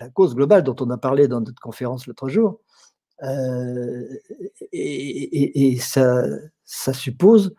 la 0.00 0.08
cause 0.08 0.34
globale 0.34 0.64
dont 0.64 0.74
on 0.80 0.90
a 0.90 0.98
parlé 0.98 1.28
dans 1.28 1.40
notre 1.40 1.60
conférence 1.60 2.06
l'autre 2.06 2.28
jour. 2.28 2.60
Euh, 3.22 4.08
et, 4.72 5.78
ça, 5.80 6.24
ça, 6.64 6.92
suppose, 6.92 7.54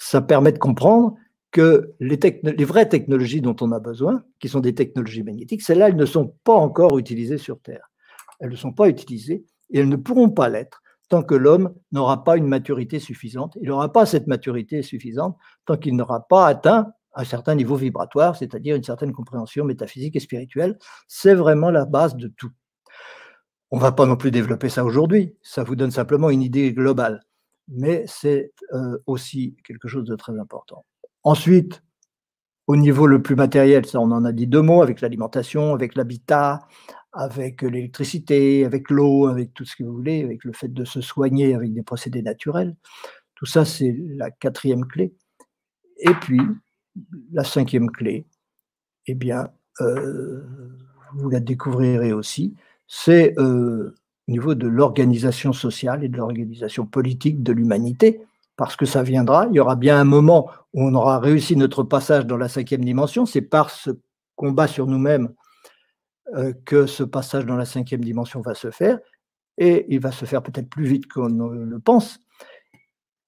ça 0.00 0.22
permet 0.22 0.50
de 0.50 0.58
comprendre 0.58 1.14
que 1.50 1.92
les, 2.00 2.64
vraies 2.64 2.88
technologies 2.88 3.42
dont 3.42 3.56
on 3.60 3.70
a 3.72 3.78
besoin, 3.80 4.22
qui 4.38 4.48
sont 4.48 4.60
des 4.60 4.74
technologies 4.74 5.22
magnétiques, 5.22 5.62
celles-là, 5.62 5.88
elles 5.88 5.96
ne 5.96 6.06
sont 6.06 6.34
pas 6.42 6.54
encore 6.54 6.98
utilisées 6.98 7.38
sur 7.38 7.60
Terre. 7.60 7.90
Elles 8.40 8.50
ne 8.50 8.56
sont 8.56 8.72
pas 8.72 8.88
utilisées 8.88 9.44
et 9.70 9.80
elles 9.80 9.88
ne 9.88 9.96
pourront 9.96 10.30
pas 10.30 10.48
l'être 10.48 10.82
tant 11.10 11.22
que 11.22 11.34
l'homme 11.34 11.74
n'aura 11.92 12.24
pas 12.24 12.36
une 12.36 12.46
maturité 12.46 13.00
suffisante. 13.00 13.58
Il 13.60 13.68
n'aura 13.68 13.92
pas 13.92 14.06
cette 14.06 14.28
maturité 14.28 14.82
suffisante 14.82 15.36
tant 15.66 15.76
qu'il 15.76 15.96
n'aura 15.96 16.26
pas 16.28 16.46
atteint 16.46 16.92
un 17.14 17.24
certain 17.24 17.56
niveau 17.56 17.74
vibratoire, 17.74 18.36
c'est-à-dire 18.36 18.76
une 18.76 18.84
certaine 18.84 19.12
compréhension 19.12 19.64
métaphysique 19.64 20.14
et 20.14 20.20
spirituelle. 20.20 20.78
C'est 21.08 21.34
vraiment 21.34 21.70
la 21.70 21.84
base 21.84 22.14
de 22.14 22.28
tout. 22.28 22.52
On 23.72 23.76
ne 23.76 23.82
va 23.82 23.92
pas 23.92 24.06
non 24.06 24.16
plus 24.16 24.30
développer 24.30 24.68
ça 24.68 24.84
aujourd'hui, 24.84 25.36
ça 25.42 25.64
vous 25.64 25.74
donne 25.74 25.90
simplement 25.90 26.30
une 26.30 26.42
idée 26.42 26.72
globale, 26.72 27.20
mais 27.70 28.04
c'est 28.06 28.52
euh, 28.72 28.98
aussi 29.06 29.56
quelque 29.64 29.88
chose 29.88 30.04
de 30.04 30.16
très 30.16 30.38
important. 30.38 30.84
Ensuite, 31.22 31.82
au 32.66 32.76
niveau 32.76 33.06
le 33.06 33.22
plus 33.22 33.36
matériel, 33.36 33.86
ça 33.86 34.00
on 34.00 34.10
en 34.10 34.24
a 34.24 34.32
dit 34.32 34.46
deux 34.46 34.62
mots, 34.62 34.82
avec 34.82 35.00
l'alimentation, 35.00 35.74
avec 35.74 35.94
l'habitat, 35.94 36.60
avec 37.12 37.62
l'électricité, 37.62 38.64
avec 38.64 38.90
l'eau, 38.90 39.26
avec 39.26 39.54
tout 39.54 39.64
ce 39.64 39.76
que 39.76 39.82
vous 39.82 39.94
voulez, 39.94 40.22
avec 40.22 40.44
le 40.44 40.52
fait 40.52 40.72
de 40.72 40.84
se 40.84 41.00
soigner 41.00 41.54
avec 41.54 41.72
des 41.72 41.82
procédés 41.82 42.22
naturels. 42.22 42.76
Tout 43.34 43.46
ça, 43.46 43.64
c'est 43.64 43.96
la 43.98 44.30
quatrième 44.30 44.86
clé. 44.86 45.14
Et 45.98 46.12
puis, 46.20 46.40
la 47.32 47.44
cinquième 47.44 47.90
clé, 47.90 48.26
eh 49.06 49.14
bien, 49.14 49.48
euh, 49.80 50.44
vous 51.14 51.30
la 51.30 51.40
découvrirez 51.40 52.12
aussi, 52.12 52.54
c'est 52.86 53.38
euh, 53.38 53.94
au 54.30 54.32
niveau 54.32 54.54
de 54.54 54.68
l'organisation 54.68 55.52
sociale 55.52 56.04
et 56.04 56.08
de 56.08 56.16
l'organisation 56.16 56.86
politique 56.86 57.42
de 57.42 57.52
l'humanité, 57.52 58.20
parce 58.54 58.76
que 58.76 58.86
ça 58.86 59.02
viendra, 59.02 59.48
il 59.50 59.56
y 59.56 59.60
aura 59.60 59.74
bien 59.74 59.98
un 59.98 60.04
moment 60.04 60.48
où 60.72 60.84
on 60.84 60.94
aura 60.94 61.18
réussi 61.18 61.56
notre 61.56 61.82
passage 61.82 62.26
dans 62.26 62.36
la 62.36 62.48
cinquième 62.48 62.84
dimension, 62.84 63.26
c'est 63.26 63.42
par 63.42 63.70
ce 63.70 63.90
combat 64.36 64.68
sur 64.68 64.86
nous-mêmes 64.86 65.30
euh, 66.36 66.52
que 66.64 66.86
ce 66.86 67.02
passage 67.02 67.44
dans 67.44 67.56
la 67.56 67.64
cinquième 67.64 68.04
dimension 68.04 68.40
va 68.40 68.54
se 68.54 68.70
faire, 68.70 69.00
et 69.58 69.86
il 69.88 69.98
va 69.98 70.12
se 70.12 70.24
faire 70.26 70.44
peut-être 70.44 70.70
plus 70.70 70.84
vite 70.84 71.08
qu'on 71.08 71.26
le 71.28 71.80
pense. 71.80 72.20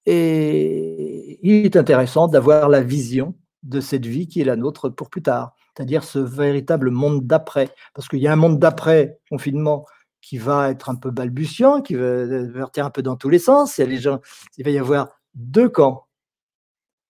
Et 0.05 1.37
il 1.41 1.65
est 1.65 1.75
intéressant 1.75 2.29
d'avoir 2.29 2.69
la 2.69 2.81
vision 2.81 3.35
de 3.63 3.81
cette 3.81 4.05
vie 4.05 4.27
qui 4.27 4.39
est 4.39 4.45
la 4.45 4.55
nôtre 4.55 4.87
pour 4.87 5.09
plus 5.09 5.21
tard, 5.21 5.53
c'est-à-dire 5.75 6.05
ce 6.05 6.19
véritable 6.19 6.91
monde 6.91 7.27
d'après. 7.27 7.69
Parce 7.93 8.07
qu'il 8.07 8.19
y 8.19 8.27
a 8.27 8.31
un 8.31 8.37
monde 8.37 8.57
d'après 8.57 9.19
confinement 9.29 9.85
qui 10.23 10.37
va 10.37 10.71
être 10.71 10.89
un 10.89 10.95
peu 10.95 11.11
balbutiant, 11.11 11.81
qui 11.81 11.95
va 11.95 12.25
vertir 12.25 12.85
un 12.85 12.89
peu 12.89 13.01
dans 13.01 13.17
tous 13.17 13.27
les 13.27 13.39
sens. 13.39 13.77
Il, 13.77 13.89
les 13.89 13.97
gens, 13.97 14.21
il 14.57 14.63
va 14.63 14.71
y 14.71 14.79
avoir 14.79 15.09
deux 15.35 15.67
camps. 15.67 16.07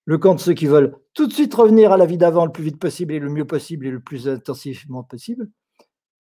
Le 0.05 0.17
camp 0.17 0.33
de 0.33 0.39
ceux 0.39 0.53
qui 0.53 0.65
veulent 0.65 0.95
tout 1.13 1.27
de 1.27 1.31
suite 1.31 1.53
revenir 1.53 1.91
à 1.91 1.97
la 1.97 2.07
vie 2.07 2.17
d'avant 2.17 2.43
le 2.43 2.51
plus 2.51 2.63
vite 2.63 2.79
possible 2.79 3.13
et 3.13 3.19
le 3.19 3.29
mieux 3.29 3.45
possible 3.45 3.85
et 3.85 3.91
le 3.91 3.99
plus 3.99 4.27
intensivement 4.27 5.03
possible. 5.03 5.47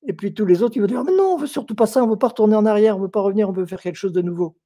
Et 0.06 0.12
puis 0.12 0.34
tous 0.34 0.44
les 0.44 0.62
autres, 0.62 0.76
ils 0.76 0.80
vont 0.80 0.86
dire 0.86 1.02
Mais 1.02 1.16
non, 1.16 1.34
on 1.34 1.38
veut 1.38 1.46
surtout 1.46 1.74
pas 1.74 1.86
ça, 1.86 2.04
on 2.04 2.08
veut 2.08 2.18
pas 2.18 2.28
retourner 2.28 2.56
en 2.56 2.66
arrière, 2.66 2.98
on 2.98 3.00
veut 3.00 3.08
pas 3.08 3.22
revenir, 3.22 3.48
on 3.48 3.52
veut 3.52 3.64
faire 3.64 3.80
quelque 3.80 3.96
chose 3.96 4.12
de 4.12 4.22
nouveau. 4.22 4.58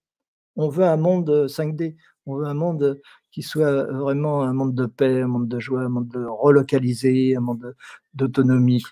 On 0.56 0.68
veut 0.68 0.84
un 0.84 0.96
monde 0.96 1.46
5D, 1.48 1.96
on 2.26 2.36
veut 2.36 2.46
un 2.46 2.54
monde 2.54 3.00
qui 3.30 3.42
soit 3.42 3.84
vraiment 3.84 4.42
un 4.42 4.52
monde 4.52 4.74
de 4.74 4.86
paix, 4.86 5.22
un 5.22 5.28
monde 5.28 5.46
de 5.46 5.60
joie, 5.60 5.82
un 5.82 5.88
monde 5.88 6.08
de 6.08 6.24
relocalisé, 6.24 7.36
un 7.36 7.40
monde 7.40 7.76
d'autonomie, 8.14 8.82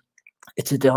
etc. 0.57 0.95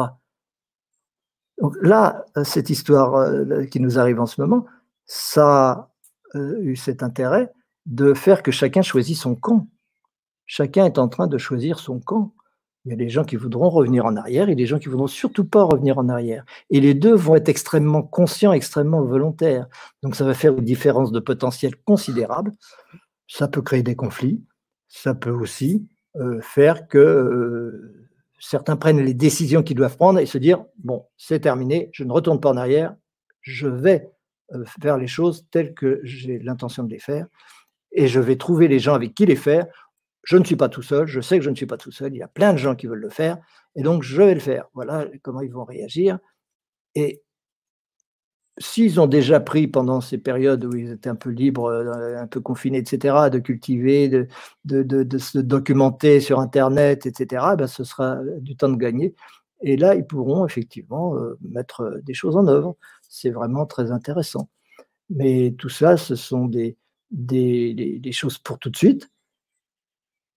Donc 1.61 1.75
là, 1.81 2.25
cette 2.43 2.69
histoire 2.69 3.15
euh, 3.15 3.65
qui 3.65 3.79
nous 3.79 3.97
arrive 3.97 4.19
en 4.19 4.25
ce 4.25 4.39
moment, 4.41 4.65
ça 5.05 5.69
a 5.69 5.89
euh, 6.35 6.59
eu 6.61 6.75
cet 6.75 7.03
intérêt 7.03 7.51
de 7.85 8.13
faire 8.13 8.43
que 8.43 8.51
chacun 8.51 8.81
choisisse 8.81 9.21
son 9.21 9.35
camp. 9.35 9.67
Chacun 10.45 10.85
est 10.85 10.97
en 10.97 11.07
train 11.07 11.27
de 11.27 11.37
choisir 11.37 11.79
son 11.79 11.99
camp. 11.99 12.33
Il 12.85 12.91
y 12.91 12.93
a 12.93 12.97
des 12.97 13.09
gens 13.09 13.25
qui 13.25 13.35
voudront 13.35 13.69
revenir 13.69 14.05
en 14.05 14.15
arrière 14.15 14.49
et 14.49 14.55
des 14.55 14.65
gens 14.65 14.79
qui 14.79 14.87
voudront 14.87 15.07
surtout 15.07 15.43
pas 15.43 15.63
revenir 15.63 15.97
en 15.97 16.07
arrière. 16.07 16.45
Et 16.69 16.79
les 16.79 16.93
deux 16.93 17.13
vont 17.13 17.35
être 17.35 17.49
extrêmement 17.49 18.01
conscients, 18.01 18.53
extrêmement 18.53 19.01
volontaires. 19.01 19.67
Donc 20.03 20.15
ça 20.15 20.23
va 20.23 20.33
faire 20.33 20.57
une 20.57 20.63
différence 20.63 21.11
de 21.11 21.19
potentiel 21.19 21.75
considérable. 21.75 22.53
Ça 23.27 23.49
peut 23.49 23.61
créer 23.61 23.83
des 23.83 23.95
conflits. 23.95 24.41
Ça 24.87 25.13
peut 25.13 25.31
aussi 25.31 25.85
euh, 26.15 26.39
faire 26.41 26.87
que 26.87 26.97
euh, 26.97 28.06
certains 28.39 28.75
prennent 28.75 29.01
les 29.01 29.13
décisions 29.13 29.63
qu'ils 29.63 29.77
doivent 29.77 29.97
prendre 29.97 30.19
et 30.19 30.25
se 30.25 30.37
dire 30.37 30.63
bon, 30.77 31.05
c'est 31.17 31.39
terminé, 31.39 31.89
je 31.93 32.03
ne 32.03 32.11
retourne 32.11 32.39
pas 32.39 32.49
en 32.49 32.57
arrière, 32.57 32.95
je 33.41 33.67
vais 33.67 34.09
euh, 34.53 34.63
faire 34.81 34.97
les 34.97 35.07
choses 35.07 35.45
telles 35.51 35.73
que 35.73 35.99
j'ai 36.03 36.39
l'intention 36.39 36.83
de 36.83 36.89
les 36.89 36.99
faire 36.99 37.27
et 37.91 38.07
je 38.07 38.19
vais 38.19 38.35
trouver 38.35 38.67
les 38.67 38.79
gens 38.79 38.93
avec 38.93 39.13
qui 39.13 39.25
les 39.25 39.35
faire 39.35 39.67
je 40.27 40.35
ne 40.35 40.43
suis 40.43 40.57
pas 40.57 40.67
tout 40.67 40.81
seul, 40.81 41.07
je 41.07 41.21
sais 41.21 41.37
que 41.37 41.45
je 41.45 41.49
ne 41.49 41.55
suis 41.55 41.65
pas 41.65 41.77
tout 41.77 41.91
seul, 41.91 42.13
il 42.13 42.17
y 42.17 42.21
a 42.21 42.27
plein 42.27 42.51
de 42.51 42.57
gens 42.57 42.75
qui 42.75 42.85
veulent 42.85 42.99
le 42.99 43.09
faire, 43.09 43.37
et 43.77 43.81
donc 43.81 44.03
je 44.03 44.17
vais 44.17 44.33
le 44.33 44.41
faire. 44.41 44.65
Voilà 44.73 45.05
comment 45.21 45.39
ils 45.39 45.53
vont 45.53 45.63
réagir. 45.63 46.19
Et 46.95 47.23
s'ils 48.57 48.99
ont 48.99 49.07
déjà 49.07 49.39
pris 49.39 49.67
pendant 49.67 50.01
ces 50.01 50.17
périodes 50.17 50.65
où 50.65 50.75
ils 50.75 50.91
étaient 50.91 51.09
un 51.09 51.15
peu 51.15 51.29
libres, 51.29 51.65
euh, 51.65 52.21
un 52.21 52.27
peu 52.27 52.39
confinés, 52.39 52.79
etc., 52.79 53.29
de 53.31 53.39
cultiver, 53.39 54.09
de, 54.09 54.27
se 55.17 55.39
documenter 55.39 56.19
sur 56.19 56.39
Internet, 56.39 57.05
etc., 57.05 57.45
ben 57.57 57.67
ce 57.67 57.83
sera 57.83 58.17
du 58.39 58.55
temps 58.55 58.69
de 58.69 58.77
gagner. 58.77 59.15
Et 59.61 59.77
là, 59.77 59.95
ils 59.95 60.05
pourront 60.05 60.45
effectivement 60.45 61.15
euh, 61.17 61.37
mettre 61.41 61.99
des 62.03 62.13
choses 62.13 62.37
en 62.37 62.47
œuvre. 62.47 62.75
C'est 63.09 63.31
vraiment 63.31 63.65
très 63.65 63.91
intéressant. 63.91 64.49
Mais 65.09 65.55
tout 65.57 65.69
ça, 65.69 65.97
ce 65.97 66.15
sont 66.15 66.45
des 66.45 66.77
choses 68.11 68.37
pour 68.37 68.59
tout 68.59 68.69
de 68.69 68.77
suite. 68.77 69.09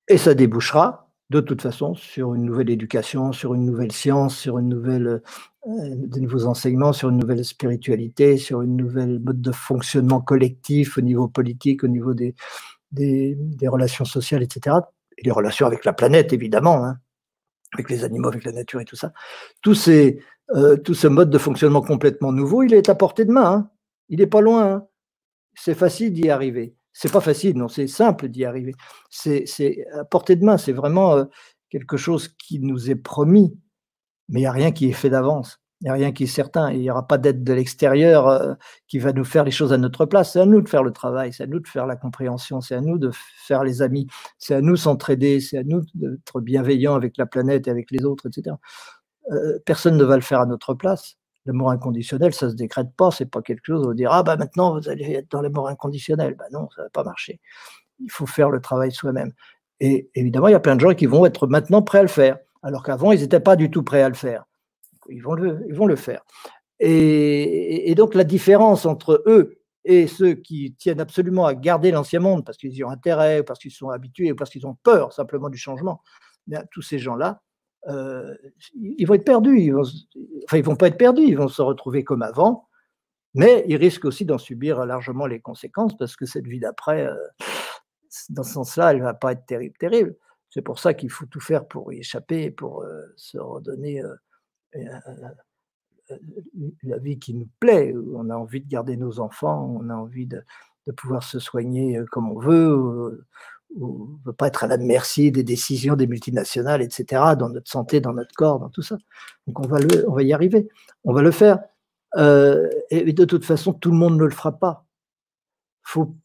Et 0.08 0.18
ça 0.18 0.34
débouchera 0.34 1.09
de 1.30 1.40
toute 1.40 1.62
façon 1.62 1.94
sur 1.94 2.34
une 2.34 2.44
nouvelle 2.44 2.70
éducation, 2.70 3.32
sur 3.32 3.54
une 3.54 3.64
nouvelle 3.64 3.92
science, 3.92 4.36
sur 4.36 4.58
une 4.58 4.68
nouvelle, 4.68 5.22
euh, 5.66 5.94
des 5.94 6.20
nouveaux 6.20 6.46
enseignements, 6.46 6.92
sur 6.92 7.08
une 7.08 7.18
nouvelle 7.18 7.44
spiritualité, 7.44 8.36
sur 8.36 8.62
une 8.62 8.76
nouvelle 8.76 9.20
mode 9.20 9.40
de 9.40 9.52
fonctionnement 9.52 10.20
collectif 10.20 10.98
au 10.98 11.00
niveau 11.00 11.28
politique, 11.28 11.84
au 11.84 11.88
niveau 11.88 12.14
des, 12.14 12.34
des, 12.90 13.68
relations 13.68 14.04
sociales, 14.04 14.42
etc. 14.42 14.76
Et 15.18 15.22
les 15.22 15.30
relations 15.30 15.66
avec 15.66 15.84
la 15.84 15.92
planète, 15.92 16.32
évidemment, 16.32 16.84
hein, 16.84 16.98
avec 17.74 17.90
les 17.90 18.02
animaux, 18.02 18.28
avec 18.28 18.44
la 18.44 18.52
nature 18.52 18.80
et 18.80 18.84
tout 18.84 18.96
ça. 18.96 19.12
Tout, 19.62 19.76
euh, 19.88 20.76
tout 20.76 20.94
ce 20.94 21.06
mode 21.06 21.30
de 21.30 21.38
fonctionnement 21.38 21.80
complètement 21.80 22.32
nouveau, 22.32 22.64
il 22.64 22.74
est 22.74 22.88
à 22.88 22.96
portée 22.96 23.24
de 23.24 23.32
main. 23.32 23.52
Hein. 23.52 23.70
Il 24.08 24.18
n'est 24.18 24.26
pas 24.26 24.40
loin. 24.40 24.72
Hein. 24.72 24.86
C'est 25.54 25.74
facile 25.74 26.12
d'y 26.12 26.28
arriver. 26.28 26.74
C'est 26.92 27.12
pas 27.12 27.20
facile, 27.20 27.56
non, 27.56 27.68
c'est 27.68 27.86
simple 27.86 28.28
d'y 28.28 28.44
arriver. 28.44 28.74
C'est 29.10 29.44
à 29.92 30.04
portée 30.04 30.36
de 30.36 30.44
main, 30.44 30.58
c'est 30.58 30.72
vraiment 30.72 31.16
euh, 31.16 31.24
quelque 31.70 31.96
chose 31.96 32.28
qui 32.28 32.60
nous 32.60 32.90
est 32.90 32.96
promis, 32.96 33.56
mais 34.28 34.40
il 34.40 34.42
n'y 34.42 34.46
a 34.46 34.52
rien 34.52 34.72
qui 34.72 34.88
est 34.88 34.92
fait 34.92 35.10
d'avance. 35.10 35.60
Il 35.82 35.84
n'y 35.84 35.90
a 35.90 35.94
rien 35.94 36.12
qui 36.12 36.24
est 36.24 36.26
certain. 36.26 36.70
Il 36.72 36.80
n'y 36.80 36.90
aura 36.90 37.06
pas 37.06 37.16
d'aide 37.16 37.42
de 37.42 37.52
l'extérieur 37.54 38.28
euh, 38.28 38.54
qui 38.86 38.98
va 38.98 39.12
nous 39.14 39.24
faire 39.24 39.44
les 39.44 39.50
choses 39.50 39.72
à 39.72 39.78
notre 39.78 40.04
place. 40.04 40.32
C'est 40.32 40.40
à 40.40 40.46
nous 40.46 40.60
de 40.60 40.68
faire 40.68 40.82
le 40.82 40.92
travail, 40.92 41.32
c'est 41.32 41.44
à 41.44 41.46
nous 41.46 41.60
de 41.60 41.66
faire 41.66 41.86
la 41.86 41.96
compréhension, 41.96 42.60
c'est 42.60 42.74
à 42.74 42.82
nous 42.82 42.98
de 42.98 43.10
faire 43.46 43.64
les 43.64 43.80
amis, 43.80 44.06
c'est 44.38 44.54
à 44.54 44.60
nous 44.60 44.76
s'entraider, 44.76 45.40
c'est 45.40 45.56
à 45.58 45.64
nous 45.64 45.82
d'être 45.94 46.40
bienveillants 46.42 46.94
avec 46.94 47.16
la 47.16 47.24
planète 47.26 47.66
et 47.66 47.70
avec 47.70 47.90
les 47.90 48.04
autres, 48.04 48.26
etc. 48.28 48.56
Euh, 49.32 49.58
personne 49.64 49.96
ne 49.96 50.04
va 50.04 50.16
le 50.16 50.22
faire 50.22 50.40
à 50.40 50.46
notre 50.46 50.74
place. 50.74 51.16
L'amour 51.46 51.70
inconditionnel, 51.70 52.34
ça 52.34 52.46
ne 52.46 52.50
se 52.50 52.56
décrète 52.56 52.88
pas, 52.96 53.10
c'est 53.10 53.30
pas 53.30 53.40
quelque 53.40 53.64
chose 53.64 53.86
où 53.86 53.90
on 53.90 53.94
dire 53.94 54.12
ah 54.12 54.22
bah 54.22 54.36
maintenant 54.36 54.78
vous 54.78 54.88
allez 54.88 55.12
être 55.12 55.30
dans 55.30 55.40
l'amour 55.40 55.68
inconditionnel. 55.68 56.34
Bah 56.34 56.44
non, 56.52 56.68
ça 56.76 56.82
va 56.82 56.90
pas 56.90 57.04
marcher. 57.04 57.40
Il 57.98 58.10
faut 58.10 58.26
faire 58.26 58.50
le 58.50 58.60
travail 58.60 58.92
soi-même. 58.92 59.32
Et 59.80 60.10
évidemment, 60.14 60.48
il 60.48 60.52
y 60.52 60.54
a 60.54 60.60
plein 60.60 60.76
de 60.76 60.80
gens 60.80 60.94
qui 60.94 61.06
vont 61.06 61.24
être 61.24 61.46
maintenant 61.46 61.80
prêts 61.82 62.00
à 62.00 62.02
le 62.02 62.08
faire, 62.08 62.38
alors 62.62 62.82
qu'avant 62.82 63.12
ils 63.12 63.20
n'étaient 63.20 63.40
pas 63.40 63.56
du 63.56 63.70
tout 63.70 63.82
prêts 63.82 64.02
à 64.02 64.08
le 64.08 64.14
faire. 64.14 64.44
Ils 65.08 65.22
vont 65.22 65.34
le, 65.34 65.64
ils 65.68 65.74
vont 65.74 65.86
le 65.86 65.96
faire. 65.96 66.22
Et, 66.78 67.94
donc 67.94 68.14
la 68.14 68.24
différence 68.24 68.86
entre 68.86 69.22
eux 69.26 69.58
et 69.84 70.06
ceux 70.06 70.34
qui 70.34 70.74
tiennent 70.78 71.00
absolument 71.00 71.46
à 71.46 71.54
garder 71.54 71.90
l'ancien 71.90 72.20
monde 72.20 72.44
parce 72.44 72.58
qu'ils 72.58 72.74
y 72.74 72.84
ont 72.84 72.90
intérêt, 72.90 73.42
parce 73.42 73.58
qu'ils 73.58 73.70
sont 73.70 73.90
habitués, 73.90 74.34
parce 74.34 74.50
qu'ils 74.50 74.66
ont 74.66 74.76
peur 74.82 75.12
simplement 75.12 75.48
du 75.48 75.58
changement, 75.58 76.02
bien, 76.46 76.64
tous 76.70 76.82
ces 76.82 76.98
gens-là, 76.98 77.42
euh, 77.88 78.34
ils 78.74 79.04
vont 79.06 79.14
être 79.14 79.24
perdus. 79.24 79.74
Enfin, 80.44 80.58
ils 80.58 80.64
vont 80.64 80.76
pas 80.76 80.88
être 80.88 80.98
perdus, 80.98 81.22
ils 81.22 81.36
vont 81.36 81.48
se 81.48 81.62
retrouver 81.62 82.04
comme 82.04 82.22
avant, 82.22 82.68
mais 83.34 83.64
ils 83.68 83.76
risquent 83.76 84.04
aussi 84.04 84.24
d'en 84.24 84.38
subir 84.38 84.84
largement 84.86 85.26
les 85.26 85.40
conséquences 85.40 85.96
parce 85.96 86.16
que 86.16 86.26
cette 86.26 86.46
vie 86.46 86.60
d'après, 86.60 87.06
euh, 87.06 87.14
dans 88.30 88.42
ce 88.42 88.52
sens-là, 88.52 88.92
elle 88.92 89.02
va 89.02 89.14
pas 89.14 89.32
être 89.32 89.46
terrible, 89.46 89.76
terrible. 89.78 90.16
C'est 90.50 90.62
pour 90.62 90.78
ça 90.78 90.94
qu'il 90.94 91.10
faut 91.10 91.26
tout 91.26 91.40
faire 91.40 91.66
pour 91.66 91.92
y 91.92 91.98
échapper, 91.98 92.50
pour 92.50 92.82
euh, 92.82 93.06
se 93.16 93.38
redonner 93.38 94.02
la 96.82 96.98
vie 96.98 97.18
qui 97.18 97.34
nous 97.34 97.48
plaît. 97.60 97.94
On 98.14 98.30
a 98.30 98.36
envie 98.36 98.60
de 98.60 98.68
garder 98.68 98.96
nos 98.96 99.20
enfants, 99.20 99.78
on 99.80 99.88
a 99.90 99.94
envie 99.94 100.26
de 100.26 100.42
pouvoir 100.96 101.22
se 101.22 101.38
soigner 101.38 102.00
comme 102.10 102.30
on 102.30 102.38
veut, 102.40 103.24
on 103.78 104.06
ne 104.06 104.24
veut 104.24 104.32
pas 104.32 104.48
être 104.48 104.64
à 104.64 104.66
la 104.66 104.76
merci 104.78 105.30
des 105.30 105.44
décisions 105.44 105.94
des 105.96 106.06
multinationales, 106.06 106.82
etc., 106.82 107.34
dans 107.38 107.48
notre 107.48 107.70
santé, 107.70 108.00
dans 108.00 108.12
notre 108.12 108.34
corps, 108.34 108.58
dans 108.58 108.68
tout 108.68 108.82
ça. 108.82 108.98
Donc 109.46 109.60
on 109.60 109.68
va, 109.68 110.22
y 110.22 110.32
arriver, 110.32 110.68
on 111.04 111.12
va 111.12 111.22
le 111.22 111.30
faire. 111.30 111.60
Euh, 112.16 112.68
et 112.90 113.12
de 113.12 113.24
toute 113.24 113.44
façon, 113.44 113.72
tout 113.72 113.90
le 113.90 113.96
monde 113.96 114.18
ne 114.18 114.24
le 114.24 114.30
fera 114.30 114.58
pas. 114.58 114.86
Il 115.86 115.90
faut 115.90 116.16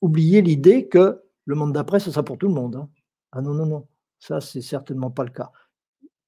oublier 0.00 0.42
l'idée 0.42 0.88
que 0.88 1.22
le 1.44 1.54
monde 1.54 1.72
d'après, 1.72 2.00
ce 2.00 2.10
sera 2.10 2.22
pour 2.22 2.38
tout 2.38 2.48
le 2.48 2.54
monde. 2.54 2.76
Hein. 2.76 2.88
Ah 3.32 3.42
non, 3.42 3.52
non, 3.52 3.66
non, 3.66 3.86
ça, 4.18 4.40
c'est 4.40 4.62
certainement 4.62 5.10
pas 5.10 5.24
le 5.24 5.30
cas. 5.30 5.50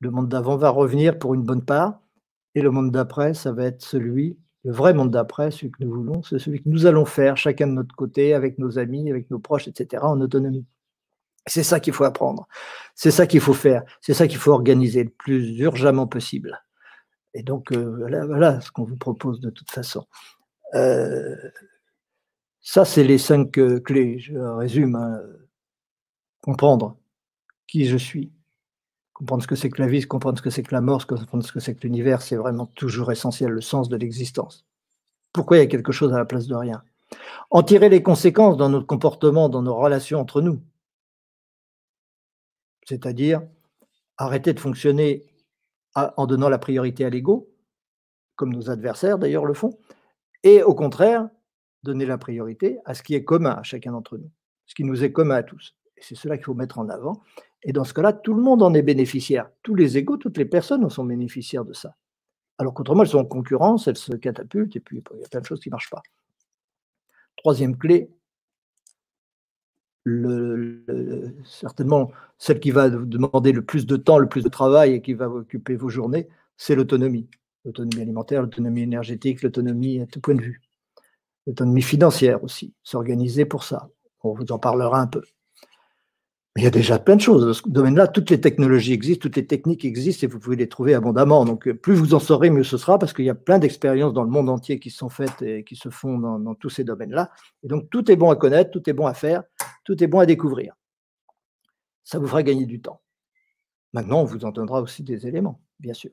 Le 0.01 0.11
monde 0.11 0.29
d'avant 0.29 0.57
va 0.57 0.69
revenir 0.69 1.19
pour 1.19 1.35
une 1.35 1.43
bonne 1.43 1.65
part, 1.65 2.01
et 2.55 2.61
le 2.61 2.71
monde 2.71 2.91
d'après, 2.91 3.33
ça 3.33 3.53
va 3.53 3.65
être 3.65 3.83
celui 3.83 4.39
Le 4.67 4.73
vrai 4.73 4.95
monde 4.95 5.13
d'après, 5.13 5.53
celui 5.53 5.71
que 5.71 5.85
nous 5.85 5.95
voulons, 5.95 6.25
c'est 6.25 6.41
celui 6.41 6.61
que 6.61 6.69
nous 6.69 6.87
allons 6.87 7.05
faire 7.05 7.37
chacun 7.37 7.69
de 7.69 7.73
notre 7.73 7.95
côté, 7.95 8.35
avec 8.35 8.59
nos 8.59 8.81
amis, 8.81 9.09
avec 9.09 9.31
nos 9.31 9.39
proches, 9.39 9.69
etc., 9.69 10.03
en 10.05 10.21
autonomie. 10.21 10.67
C'est 11.47 11.63
ça 11.63 11.79
qu'il 11.79 11.93
faut 11.93 12.03
apprendre. 12.03 12.49
C'est 12.97 13.13
ça 13.13 13.29
qu'il 13.29 13.39
faut 13.39 13.55
faire. 13.55 13.85
C'est 14.01 14.13
ça 14.13 14.27
qu'il 14.27 14.39
faut 14.39 14.51
organiser 14.51 15.05
le 15.05 15.11
plus 15.11 15.57
urgemment 15.61 16.09
possible. 16.09 16.65
Et 17.33 17.45
donc, 17.45 17.71
euh, 17.71 18.09
voilà, 18.27 18.61
ce 18.61 18.73
qu'on 18.73 18.83
vous 18.83 18.97
propose 18.97 19.39
de 19.39 19.51
toute 19.51 19.71
façon. 19.71 20.05
Euh, 20.75 21.37
ça, 22.61 22.85
c'est 22.85 23.05
les 23.05 23.19
cinq 23.19 23.59
euh, 23.59 23.79
clés. 23.79 24.19
Je 24.19 24.37
résume. 24.37 24.97
Hein. 24.97 25.23
Comprendre 26.43 26.99
qui 27.69 27.87
je 27.87 27.97
suis, 27.97 28.33
comprendre 29.19 29.43
ce 29.43 29.49
que 29.49 29.57
c'est 29.57 29.71
que 29.71 29.81
la 29.81 29.89
vie, 29.89 30.03
comprendre 30.03 30.39
ce 30.39 30.43
que 30.43 30.51
c'est 30.51 30.63
que 30.63 30.75
la 30.75 30.81
mort, 30.81 31.07
comprendre 31.07 31.45
ce 31.45 31.53
que 31.53 31.61
c'est 31.61 31.75
que 31.75 31.83
l'univers, 31.83 32.23
c'est 32.23 32.37
vraiment 32.37 32.67
toujours 32.67 33.11
essentiel, 33.13 33.51
le 33.51 33.61
sens 33.61 33.89
de 33.89 33.97
l'existence. 33.97 34.67
Pourquoi 35.33 35.57
il 35.57 35.61
y 35.61 35.63
a 35.63 35.67
quelque 35.67 35.93
chose 35.93 36.13
à 36.13 36.19
la 36.19 36.25
place 36.25 36.47
de 36.47 36.55
rien? 36.55 36.83
En 37.51 37.63
tirer 37.63 37.89
les 37.89 38.03
conséquences 38.03 38.57
dans 38.57 38.69
notre 38.69 38.87
comportement, 38.87 39.49
dans 39.49 39.63
nos 39.63 39.75
relations 39.75 40.21
entre 40.21 40.41
nous 40.41 40.61
c'est-à-dire 42.87 43.43
arrêter 44.17 44.55
de 44.55 44.61
fonctionner 44.61 45.27
en 45.95 46.27
donnant 46.27 46.49
la 46.49 46.59
priorité 46.59 47.05
à 47.05 47.11
l'ego, 47.11 47.51
comme 48.37 48.53
nos 48.53 48.71
adversaires 48.71 49.19
d'ailleurs 49.19 49.45
le 49.45 49.55
font, 49.55 49.79
et 50.43 50.63
au 50.63 50.75
contraire, 50.75 51.29
donner 51.83 52.07
la 52.07 52.19
priorité 52.19 52.79
à 52.85 52.95
ce 52.95 53.03
qui 53.03 53.15
est 53.15 53.25
commun 53.25 53.53
à 53.53 53.63
chacun 53.63 53.93
d'entre 53.93 54.19
nous, 54.19 54.31
ce 54.67 54.75
qui 54.75 54.85
nous 54.85 55.05
est 55.05 55.13
commun 55.13 55.37
à 55.37 55.43
tous. 55.43 55.75
Et 55.97 56.03
c'est 56.03 56.15
cela 56.15 56.37
qu'il 56.37 56.45
faut 56.45 56.55
mettre 56.55 56.79
en 56.79 56.89
avant. 56.89 57.23
Et 57.67 57.73
dans 57.73 57.85
ce 57.85 57.93
cas-là, 57.93 58.13
tout 58.13 58.33
le 58.33 58.41
monde 58.41 58.63
en 58.63 58.73
est 58.75 58.83
bénéficiaire. 58.83 59.51
Tous 59.65 59.75
les 59.75 59.99
égaux, 59.99 60.17
toutes 60.17 60.39
les 60.39 60.45
personnes 60.45 60.85
en 60.85 60.89
sont 60.89 61.05
bénéficiaires 61.05 61.65
de 61.65 61.73
ça. 61.73 61.97
Alors 62.59 62.73
qu'autrement, 62.73 63.03
elles 63.03 63.09
sont 63.09 63.19
en 63.19 63.25
concurrence, 63.25 63.89
elles 63.89 63.97
se 63.97 64.15
catapultent, 64.15 64.77
et 64.77 64.81
puis 64.81 65.03
il 65.13 65.21
y 65.21 65.25
a 65.25 65.29
plein 65.29 65.41
de 65.41 65.47
choses 65.47 65.61
qui 65.61 65.69
ne 65.69 65.73
marchent 65.73 65.91
pas. 65.91 66.01
Troisième 67.37 67.77
clé, 67.77 68.09
certainement 71.45 72.13
celle 72.39 72.61
qui 72.61 72.71
va 72.71 72.89
vous 72.89 73.05
demander 73.05 73.51
le 73.51 73.65
plus 73.65 73.85
de 73.85 73.97
temps, 73.97 74.19
le 74.19 74.29
plus 74.29 74.45
de 74.45 74.49
travail 74.49 74.95
et 74.95 75.03
qui 75.03 75.15
va 75.15 75.29
occuper 75.29 75.75
vos 75.75 75.89
journées, 75.89 76.29
c'est 76.57 76.77
l'autonomie. 76.77 77.29
L'autonomie 77.65 78.01
alimentaire, 78.01 78.43
l'autonomie 78.43 78.83
énergétique, 78.83 79.43
l'autonomie 79.43 80.01
à 80.01 80.07
tout 80.07 80.21
point 80.21 80.37
de 80.37 80.43
vue. 80.43 80.63
L'autonomie 81.49 81.83
financière 81.83 82.45
aussi, 82.45 82.73
s'organiser 82.85 83.45
pour 83.45 83.65
ça. 83.65 83.91
On 84.23 84.33
vous 84.33 84.53
en 84.53 84.61
parlera 84.61 85.01
un 85.01 85.09
peu 85.09 85.23
il 86.57 86.63
y 86.63 86.67
a 86.67 86.71
déjà 86.71 86.99
plein 86.99 87.17
de 87.17 87.21
choses. 87.21 87.45
Dans 87.45 87.53
ce 87.53 87.63
domaine-là, 87.69 88.09
toutes 88.09 88.31
les 88.31 88.41
technologies 88.41 88.93
existent, 88.93 89.23
toutes 89.23 89.37
les 89.37 89.47
techniques 89.47 89.85
existent 89.85 90.27
et 90.27 90.31
vous 90.31 90.39
pouvez 90.39 90.57
les 90.57 90.69
trouver 90.69 90.95
abondamment. 90.95 91.45
Donc, 91.45 91.69
euh, 91.69 91.75
plus 91.75 91.95
vous 91.95 92.15
en 92.15 92.19
saurez, 92.19 92.49
mieux 92.51 92.65
ce 92.65 92.79
sera 92.79 92.99
parce 92.99 93.13
qu'il 93.13 93.27
y 93.27 93.31
a 93.31 93.35
plein 93.35 93.59
d'expériences 93.59 94.15
dans 94.15 94.23
le 94.23 94.31
monde 94.31 94.49
entier 94.49 94.79
qui 94.79 94.91
sont 94.91 95.11
faites 95.11 95.43
et 95.43 95.65
qui 95.65 95.77
se 95.77 95.91
font 95.91 96.19
dans, 96.19 96.55
tous 96.55 96.71
ces 96.71 96.85
domaines-là. 96.85 97.31
Et 97.63 97.69
donc, 97.69 97.91
tout 97.91 98.11
est 98.11 98.17
bon 98.17 98.31
à 98.31 98.37
connaître, 98.37 98.71
tout 98.71 98.89
est 98.89 98.95
bon 98.95 99.07
à 99.07 99.13
faire, 99.13 99.43
tout 99.85 100.03
est 100.03 100.07
bon 100.07 100.19
à 100.19 100.27
découvrir. 100.27 100.75
Ça 102.05 102.19
vous 102.19 102.27
fera 102.27 102.43
gagner 102.43 102.67
du 102.67 102.81
temps. 102.81 103.03
Maintenant, 103.93 104.21
on 104.21 104.25
vous 104.25 104.45
en 104.45 104.51
donnera 104.51 104.81
aussi 104.81 105.03
des 105.03 105.27
éléments, 105.27 105.61
bien 105.79 105.95
sûr. 105.95 106.13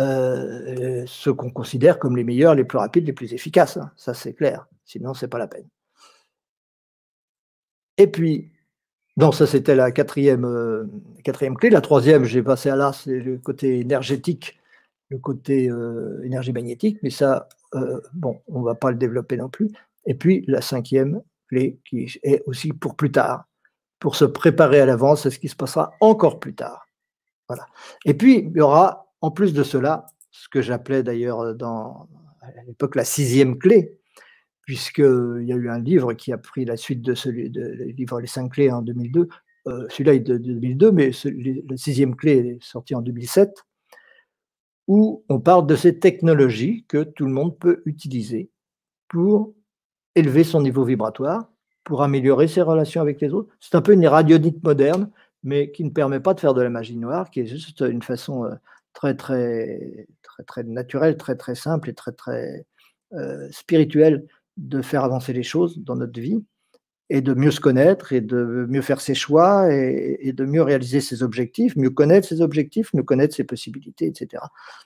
Euh, 0.00 1.04
ceux 1.06 1.32
qu'on 1.32 1.50
considère 1.50 1.98
comme 1.98 2.16
les 2.16 2.24
meilleurs, 2.24 2.54
les 2.54 2.64
plus 2.64 2.78
rapides, 2.78 3.06
les 3.06 3.12
plus 3.12 3.32
efficaces. 3.32 3.76
Hein. 3.76 3.92
Ça, 3.96 4.12
c'est 4.12 4.34
clair. 4.34 4.66
Sinon, 4.84 5.14
ce 5.14 5.24
n'est 5.24 5.30
pas 5.30 5.38
la 5.38 5.46
peine. 5.46 5.68
Et 7.96 8.08
puis, 8.08 8.50
non, 9.16 9.30
ça 9.30 9.46
c'était 9.46 9.76
la 9.76 9.92
quatrième, 9.92 10.44
euh, 10.44 10.84
quatrième 11.22 11.56
clé. 11.56 11.70
La 11.70 11.80
troisième, 11.80 12.24
j'ai 12.24 12.42
passé 12.42 12.68
à 12.68 12.76
là, 12.76 12.92
c'est 12.92 13.20
le 13.20 13.38
côté 13.38 13.78
énergétique, 13.80 14.58
le 15.08 15.18
côté 15.18 15.70
euh, 15.70 16.20
énergie 16.24 16.52
magnétique, 16.52 16.98
mais 17.02 17.10
ça, 17.10 17.48
euh, 17.74 18.00
bon, 18.12 18.40
on 18.48 18.60
ne 18.60 18.64
va 18.64 18.74
pas 18.74 18.90
le 18.90 18.96
développer 18.96 19.36
non 19.36 19.48
plus. 19.48 19.70
Et 20.06 20.14
puis 20.14 20.44
la 20.48 20.60
cinquième 20.60 21.22
clé, 21.48 21.78
qui 21.88 22.06
est 22.24 22.42
aussi 22.46 22.72
pour 22.72 22.96
plus 22.96 23.12
tard, 23.12 23.44
pour 24.00 24.16
se 24.16 24.24
préparer 24.24 24.80
à 24.80 24.86
l'avance 24.86 25.26
à 25.26 25.30
ce 25.30 25.38
qui 25.38 25.48
se 25.48 25.56
passera 25.56 25.92
encore 26.00 26.40
plus 26.40 26.54
tard. 26.54 26.88
Voilà. 27.48 27.66
Et 28.04 28.14
puis, 28.14 28.50
il 28.50 28.56
y 28.56 28.60
aura, 28.60 29.12
en 29.20 29.30
plus 29.30 29.52
de 29.52 29.62
cela, 29.62 30.06
ce 30.30 30.48
que 30.48 30.60
j'appelais 30.60 31.02
d'ailleurs 31.02 31.54
dans, 31.54 32.08
à 32.42 32.64
l'époque 32.66 32.96
la 32.96 33.04
sixième 33.04 33.58
clé, 33.58 33.98
puisqu'il 34.64 35.44
y 35.44 35.52
a 35.52 35.56
eu 35.56 35.68
un 35.68 35.78
livre 35.78 36.14
qui 36.14 36.32
a 36.32 36.38
pris 36.38 36.64
la 36.64 36.76
suite 36.76 37.02
de 37.02 37.14
celui 37.14 37.50
de 37.50 37.92
livre 37.96 38.20
Les 38.20 38.26
cinq 38.26 38.52
clés 38.52 38.70
en 38.70 38.82
2002. 38.82 39.28
Euh, 39.66 39.86
celui-là 39.88 40.14
est 40.14 40.20
de 40.20 40.36
2002, 40.36 40.92
mais 40.92 41.10
la 41.68 41.76
sixième 41.76 42.16
clé 42.16 42.32
est 42.32 42.62
sortie 42.62 42.94
en 42.94 43.02
2007, 43.02 43.64
où 44.88 45.24
on 45.28 45.40
parle 45.40 45.66
de 45.66 45.76
ces 45.76 45.98
technologies 45.98 46.84
que 46.88 47.02
tout 47.02 47.24
le 47.24 47.32
monde 47.32 47.58
peut 47.58 47.82
utiliser 47.86 48.50
pour 49.08 49.54
élever 50.14 50.44
son 50.44 50.60
niveau 50.60 50.84
vibratoire, 50.84 51.50
pour 51.82 52.02
améliorer 52.02 52.48
ses 52.48 52.62
relations 52.62 53.00
avec 53.00 53.20
les 53.20 53.32
autres. 53.32 53.54
C'est 53.60 53.74
un 53.74 53.82
peu 53.82 53.92
une 53.92 54.06
radionique 54.06 54.62
moderne, 54.62 55.10
mais 55.42 55.70
qui 55.72 55.84
ne 55.84 55.90
permet 55.90 56.20
pas 56.20 56.34
de 56.34 56.40
faire 56.40 56.54
de 56.54 56.62
la 56.62 56.70
magie 56.70 56.96
noire, 56.96 57.30
qui 57.30 57.40
est 57.40 57.46
juste 57.46 57.80
une 57.80 58.02
façon 58.02 58.44
euh, 58.44 58.54
très, 58.92 59.14
très, 59.14 60.06
très, 60.22 60.42
très 60.44 60.62
naturelle, 60.64 61.16
très, 61.16 61.36
très 61.36 61.54
simple 61.54 61.90
et 61.90 61.94
très, 61.94 62.12
très 62.12 62.66
euh, 63.12 63.48
spirituelle 63.50 64.26
de 64.56 64.82
faire 64.82 65.04
avancer 65.04 65.32
les 65.32 65.42
choses 65.42 65.78
dans 65.78 65.96
notre 65.96 66.20
vie 66.20 66.44
et 67.10 67.20
de 67.20 67.34
mieux 67.34 67.50
se 67.50 67.60
connaître 67.60 68.12
et 68.12 68.20
de 68.20 68.66
mieux 68.68 68.80
faire 68.80 69.00
ses 69.00 69.14
choix 69.14 69.72
et, 69.72 70.32
de 70.32 70.44
mieux 70.44 70.62
réaliser 70.62 71.00
ses 71.00 71.22
objectifs, 71.22 71.76
mieux 71.76 71.90
connaître 71.90 72.26
ses 72.26 72.40
objectifs, 72.40 72.92
mieux 72.94 73.02
connaître 73.02 73.34
ses 73.34 73.44
possibilités, 73.44 74.06
etc. 74.06 74.42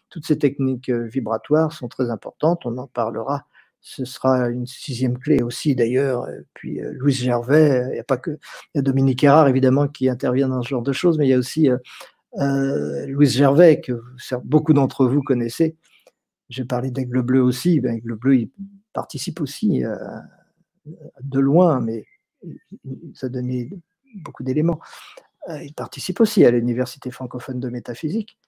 Toutes 0.09 0.27
ces 0.27 0.39
techniques 0.39 0.89
euh, 0.89 1.07
vibratoires 1.07 1.73
sont 1.73 1.89
très 1.89 2.11
importantes, 2.11 2.67
on 2.67 2.77
en 2.79 2.89
parlera. 2.89 3.47
Ce 3.81 4.05
sera 4.05 4.49
une 4.49 4.67
sixième 4.67 5.19
clé 5.19 5.43
aussi 5.43 5.77
d'ailleurs. 5.77 6.27
Puis 6.55 6.81
euh, 6.81 6.93
Louise 6.95 7.19
Gervais, 7.19 7.85
il 7.91 7.93
n'y 7.93 8.01
a 8.01 8.05
pas 8.05 8.17
que 8.17 8.39
Dominique 8.75 9.23
Erard 9.23 9.47
évidemment 9.47 9.87
qui 9.87 10.09
intervient 10.09 10.49
dans 10.49 10.63
ce 10.63 10.69
genre 10.69 10.83
de 10.83 10.93
choses, 10.93 11.19
mais 11.19 11.27
il 11.27 11.31
y 11.31 11.35
a 11.35 11.39
aussi 11.39 11.71
euh, 12.39 13.07
Louise 13.07 13.37
Gervais 13.37 13.81
que 13.81 14.03
beaucoup 14.45 14.73
d'entre 14.73 15.07
vous 15.07 15.23
connaissez. 15.23 15.77
J'ai 16.49 16.65
parlé 16.65 16.91
d'Aigle 16.91 17.23
Bleu 17.23 17.43
aussi. 17.43 17.81
Ben, 17.81 17.97
Aigle 17.97 18.17
Bleu, 18.17 18.37
il 18.37 18.51
participe 18.93 19.41
aussi 19.41 19.85
euh, 19.85 19.97
de 21.21 21.41
loin, 21.41 21.81
mais 21.81 22.05
ça 23.15 23.29
donnait 23.29 23.69
beaucoup 24.17 24.43
d'éléments. 24.43 24.81
Euh, 25.49 25.63
il 25.63 25.75
participe 25.75 26.21
aussi 26.21 26.45
à 26.45 26.51
l'Université 26.51 27.11
francophone 27.11 27.61
de 27.61 27.69
métaphysique. 27.69 28.39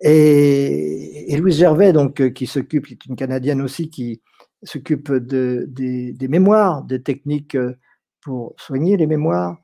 Et, 0.00 1.36
Louise 1.38 1.58
Gervais, 1.58 1.92
donc, 1.92 2.20
euh, 2.20 2.30
qui 2.30 2.46
s'occupe, 2.46 2.90
est 2.90 3.04
une 3.06 3.16
Canadienne 3.16 3.60
aussi, 3.60 3.90
qui 3.90 4.22
s'occupe 4.62 5.12
de, 5.12 5.66
des, 5.68 6.28
mémoires, 6.28 6.82
des 6.82 7.02
techniques 7.02 7.56
pour 8.20 8.54
soigner 8.58 8.96
les 8.96 9.06
mémoires, 9.06 9.58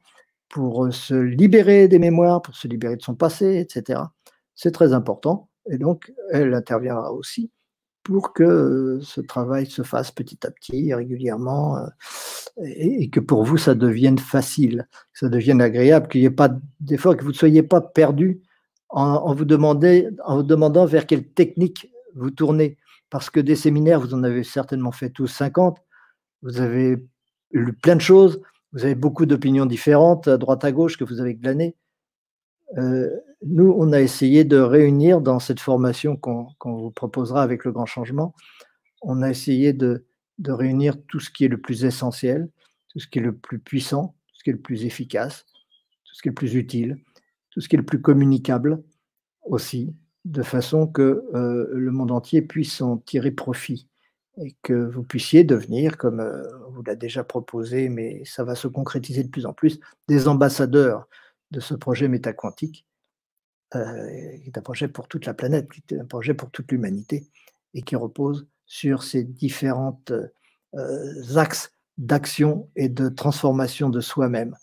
pour 0.49 0.93
se 0.93 1.15
libérer 1.15 1.89
des 1.89 1.99
mémoires, 1.99 2.43
pour 2.43 2.55
se 2.55 2.69
libérer 2.69 2.97
de 2.97 3.03
son 3.03 3.15
passé, 3.15 3.59
etc. 3.59 4.01
C'est 4.55 4.71
très 4.71 4.93
important. 4.93 5.49
Et 5.69 5.79
donc, 5.79 6.13
elle 6.31 6.55
interviendra 6.55 7.13
aussi 7.13 7.51
pour 8.05 8.35
que 8.35 9.01
ce 9.03 9.21
travail 9.21 9.67
se 9.67 9.83
fasse 9.83 10.11
petit 10.13 10.47
à 10.47 10.51
petit, 10.51 10.95
régulièrement, 10.95 11.79
et, 12.63 13.09
que 13.11 13.19
pour 13.19 13.45
vous, 13.45 13.57
ça 13.57 13.75
devienne 13.75 14.19
facile, 14.19 14.87
que 15.13 15.19
ça 15.19 15.29
devienne 15.29 15.61
agréable, 15.61 16.09
qu'il 16.09 16.21
n'y 16.21 16.27
ait 16.27 16.31
pas 16.31 16.51
d'effort, 16.81 17.17
que 17.17 17.25
vous 17.25 17.33
ne 17.33 17.37
soyez 17.37 17.63
pas 17.63 17.81
perdu 17.81 18.43
en, 18.91 19.35
vous 19.35 19.47
en 19.53 20.37
vous 20.37 20.43
demandant 20.43 20.87
vers 20.87 21.07
quelle 21.07 21.27
technique 21.27 21.91
vous 22.15 22.31
tournez. 22.31 22.77
Parce 23.11 23.31
que 23.31 23.41
des 23.41 23.57
séminaires, 23.57 24.01
vous 24.01 24.15
en 24.15 24.23
avez 24.23 24.45
certainement 24.45 24.93
fait 24.93 25.11
tous 25.11 25.27
50, 25.27 25.79
vous 26.43 26.61
avez 26.61 27.03
lu 27.53 27.73
plein 27.73 27.97
de 27.97 28.01
choses, 28.01 28.41
vous 28.73 28.85
avez 28.85 28.95
beaucoup 28.95 29.25
d'opinions 29.25 29.67
différentes, 29.67 30.29
à 30.29 30.37
droite 30.37 30.65
à 30.65 30.73
gauche, 30.73 30.99
que 30.99 31.05
vous 31.05 31.21
avez 31.21 31.35
glanées. 31.35 31.75
Euh, 32.79 33.11
nous, 33.43 33.75
on 33.77 33.93
a 33.93 34.01
essayé 34.01 34.45
de 34.45 34.59
réunir 34.59 35.21
dans 35.21 35.39
cette 35.39 35.61
formation 35.61 36.17
qu'on 36.17 36.49
vous 36.65 36.91
proposera 36.91 37.43
avec 37.43 37.65
le 37.65 37.73
grand 37.73 37.87
changement, 37.87 38.35
on 39.03 39.23
a 39.23 39.31
essayé 39.31 39.73
de, 39.73 40.07
réunir 40.47 40.97
tout 41.07 41.21
ce 41.21 41.31
qui 41.31 41.45
est 41.45 41.49
le 41.49 41.61
plus 41.61 41.85
essentiel, 41.85 42.49
tout 42.89 42.99
ce 42.99 43.07
qui 43.07 43.19
est 43.19 43.23
le 43.23 43.37
plus 43.37 43.59
puissant, 43.59 44.15
tout 44.29 44.35
ce 44.37 44.45
qui 44.45 44.51
est 44.51 44.55
le 44.55 44.61
plus 44.61 44.85
efficace, 44.85 45.45
tout 46.05 46.15
ce 46.15 46.23
qui 46.23 46.29
est 46.29 46.31
le 46.31 46.35
plus 46.35 46.55
utile, 46.55 46.99
tout 47.51 47.61
ce 47.61 47.69
qui 47.69 47.77
est 47.77 47.79
le 47.79 47.85
plus 47.85 48.01
communicable 48.01 48.83
aussi, 49.45 49.95
de 50.25 50.43
façon 50.43 50.87
que 50.87 51.25
euh, 51.35 51.69
le 51.73 51.91
monde 51.93 52.11
entier 52.11 52.43
puisse 52.43 52.81
en 52.81 52.97
tirer 52.97 53.31
profit 53.31 53.89
et 54.43 54.57
que 54.63 54.73
vous 54.73 55.05
puissiez 55.05 55.45
devenir, 55.45 55.97
comme 55.97 56.21
euh, 56.21 56.43
vous 56.71 56.83
l'a 56.83 56.97
déjà 56.97 57.23
proposé, 57.23 57.89
mais 57.89 58.25
ça 58.25 58.43
va 58.43 58.55
se 58.55 58.67
concrétiser 58.67 59.23
de 59.23 59.29
plus 59.29 59.47
en 59.47 59.53
plus, 59.53 59.79
des 60.09 60.27
ambassadeurs 60.27 61.07
de 61.51 61.61
ce 61.61 61.75
projet 61.75 62.09
métaquantique, 62.09 62.87
euh, 63.75 64.39
qui 64.39 64.49
est 64.49 64.59
un 64.59 64.63
projet 64.63 64.89
pour 64.89 65.09
toute 65.09 65.27
la 65.27 65.35
planète, 65.35 65.69
qui 65.71 65.95
est 65.95 65.99
un 65.99 66.05
projet 66.05 66.35
pour 66.35 66.51
toute 66.51 66.71
l'humanité, 66.71 67.27
et 67.75 67.83
qui 67.83 67.97
repose 67.97 68.47
sur 68.67 69.03
ces 69.03 69.25
différents 69.25 70.01
euh, 70.11 71.37
axes 71.37 71.73
d'action 71.99 72.69
et 72.77 72.89
de 72.89 73.09
transformation 73.09 73.89
de 73.89 74.01
soi-même. 74.01 74.57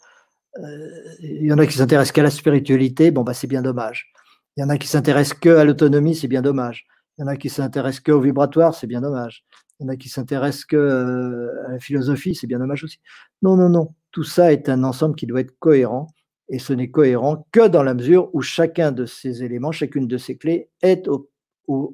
Euh, 0.60 0.90
il 1.20 1.46
y 1.46 1.54
en 1.54 1.58
a 1.58 1.66
qui 1.66 1.74
s'intéressent 1.74 2.14
qu'à 2.14 2.24
la 2.24 2.30
spiritualité, 2.30 3.12
bon, 3.12 3.24
bah, 3.24 3.34
c'est 3.34 3.48
bien 3.48 3.62
dommage. 3.62 4.12
Il 4.58 4.62
y 4.62 4.64
en 4.64 4.70
a 4.70 4.78
qui 4.78 4.88
s'intéressent 4.88 5.40
que 5.40 5.58
à 5.58 5.64
l'autonomie, 5.64 6.16
c'est 6.16 6.28
bien 6.28 6.42
dommage. 6.42 6.86
Il 7.18 7.22
y 7.22 7.24
en 7.24 7.28
a 7.28 7.38
qui 7.38 7.50
s'intéressent 7.50 8.02
qu'au 8.02 8.20
vibratoire, 8.20 8.76
c'est 8.76 8.88
bien 8.88 9.02
dommage. 9.02 9.46
Il 9.80 9.84
y 9.84 9.86
en 9.88 9.90
a 9.90 9.96
qui 9.96 10.10
s'intéressent 10.10 10.66
que 10.66 11.50
à 11.68 11.72
la 11.72 11.80
philosophie, 11.80 12.36
c'est 12.36 12.48
bien 12.48 12.60
dommage 12.60 12.84
aussi. 12.84 13.00
Non, 13.42 13.56
non, 13.56 13.70
non. 13.70 13.94
Tout 14.12 14.24
ça 14.24 14.52
est 14.52 14.70
un 14.70 14.84
ensemble 14.84 15.16
qui 15.16 15.26
doit 15.26 15.42
être 15.42 15.58
cohérent 15.60 16.08
et 16.52 16.60
ce 16.60 16.74
n'est 16.74 16.92
cohérent 16.92 17.48
que 17.54 17.70
dans 17.70 17.82
la 17.82 17.94
mesure 17.94 18.30
où 18.36 18.42
chacun 18.42 18.92
de 18.92 19.06
ces 19.06 19.42
éléments, 19.42 19.72
chacune 19.72 20.06
de 20.06 20.18
ces 20.18 20.38
clés 20.38 20.70
est 20.82 21.08
au, 21.08 21.30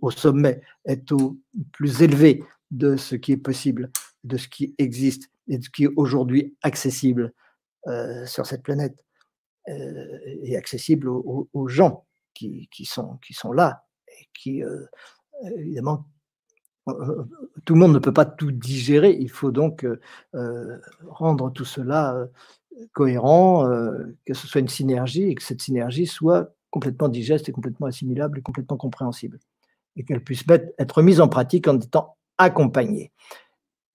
sommet, 0.10 0.62
est 0.86 1.12
au 1.12 1.38
plus 1.72 2.02
élevé 2.02 2.44
de 2.72 2.98
ce 2.98 3.16
qui 3.16 3.32
est 3.32 3.38
possible, 3.38 3.92
de 4.24 4.36
ce 4.36 4.48
qui 4.48 4.74
existe 4.80 5.30
et 5.48 5.60
de 5.60 5.64
ce 5.64 5.70
qui 5.70 5.84
est 5.84 5.94
aujourd'hui 5.96 6.56
accessible 6.64 7.34
euh, 7.86 8.26
sur 8.26 8.48
cette 8.48 8.64
planète 8.64 9.06
euh, 9.70 10.18
et 10.42 10.58
accessible 10.58 11.08
aux, 11.08 11.68
gens 11.68 12.08
qui, 12.34 12.68
sont, 12.84 13.20
là 13.54 13.86
et 14.08 14.28
qui, 14.34 14.64
euh, 14.64 14.86
évidemment, 15.56 16.08
tout 17.66 17.76
le 17.76 17.80
monde 17.80 17.94
ne 17.94 18.00
peut 18.00 18.14
pas 18.14 18.26
tout 18.26 18.52
digérer. 18.52 19.16
Il 19.20 19.30
faut 19.30 19.52
donc 19.52 19.86
rendre 21.06 21.52
tout 21.52 21.66
cela 21.66 22.28
cohérent, 22.94 23.68
euh, 23.68 24.16
que 24.26 24.34
ce 24.34 24.48
soit 24.48 24.62
une 24.62 24.68
synergie 24.68 25.24
et 25.24 25.36
que 25.36 25.44
cette 25.44 25.62
synergie 25.62 26.08
soit 26.08 26.54
complètement 26.70 27.10
digeste 27.10 27.50
et 27.50 27.52
complètement 27.52 27.88
assimilable 27.88 28.40
et 28.40 28.42
complètement 28.42 28.78
compréhensible. 28.78 29.40
Et 29.96 30.04
qu'elle 30.04 30.24
puisse 30.24 30.44
être 30.78 31.02
mise 31.02 31.22
en 31.22 31.28
pratique 31.28 31.68
en 31.68 31.80
étant 31.80 32.18
accompagnée. 32.38 33.12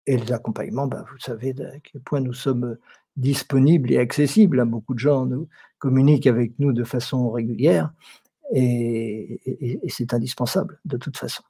Et 0.06 0.16
l'accompagnement, 0.16 0.86
ben, 0.86 1.04
vous 1.10 1.18
savez 1.18 1.50
à 1.60 1.78
quel 1.80 2.00
point 2.00 2.20
nous 2.20 2.32
sommes 2.32 2.76
disponibles 3.16 3.92
et 3.92 3.98
accessibles. 3.98 4.58
Hein. 4.60 4.66
Beaucoup 4.66 4.94
de 4.94 4.98
gens 4.98 5.26
nous 5.26 5.48
communiquent 5.78 6.26
avec 6.26 6.58
nous 6.58 6.72
de 6.72 6.82
façon 6.82 7.30
régulière 7.30 7.92
et, 8.52 9.80
c'est 9.88 10.14
indispensable 10.14 10.80
de 10.84 10.96
toute 10.96 11.16
façon. 11.16 11.42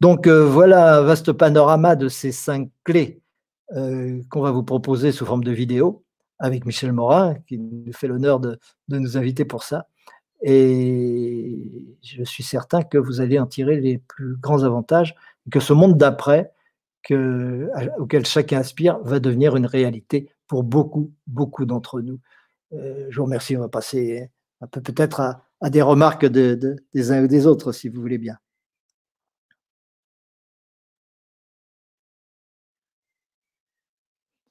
Donc 0.00 0.26
euh, 0.26 0.44
voilà 0.44 0.98
un 0.98 1.02
vaste 1.02 1.32
panorama 1.32 1.96
de 1.96 2.08
ces 2.08 2.32
cinq 2.32 2.70
clés 2.84 3.20
euh, 3.74 4.20
qu'on 4.30 4.40
va 4.42 4.50
vous 4.50 4.62
proposer 4.62 5.12
sous 5.12 5.24
forme 5.24 5.44
de 5.44 5.52
vidéo 5.52 6.04
avec 6.38 6.66
Michel 6.66 6.92
Morin, 6.92 7.34
qui 7.46 7.58
nous 7.58 7.92
fait 7.92 8.08
l'honneur 8.08 8.40
de, 8.40 8.58
nous 8.88 9.16
inviter 9.16 9.44
pour 9.44 9.62
ça. 9.62 9.88
Et 10.42 11.96
je 12.02 12.22
suis 12.24 12.42
certain 12.42 12.82
que 12.82 12.98
vous 12.98 13.20
allez 13.20 13.38
en 13.38 13.46
tirer 13.46 13.80
les 13.80 13.98
plus 13.98 14.36
grands 14.36 14.64
avantages, 14.64 15.14
que 15.50 15.60
ce 15.60 15.72
monde 15.72 15.96
d'après, 15.96 16.52
auquel 17.98 18.26
chacun 18.26 18.58
aspire, 18.58 18.98
va 19.00 19.20
devenir 19.20 19.56
une 19.56 19.66
réalité 19.66 20.30
pour 20.46 20.62
beaucoup, 20.62 21.12
beaucoup 21.26 21.64
d'entre 21.64 22.00
nous. 22.00 22.20
Euh, 22.72 23.06
je 23.10 23.16
vous 23.18 23.24
remercie. 23.24 23.56
On 23.56 23.60
va 23.60 23.68
passer 23.68 24.30
un 24.60 24.66
peu 24.66 24.80
peut-être 24.82 25.20
à, 25.20 25.70
des 25.70 25.82
remarques 25.82 26.26
des 26.26 27.12
uns 27.12 27.24
ou 27.24 27.28
des 27.28 27.46
autres, 27.46 27.72
si 27.72 27.88
vous 27.88 28.00
voulez 28.00 28.18
bien. 28.18 28.36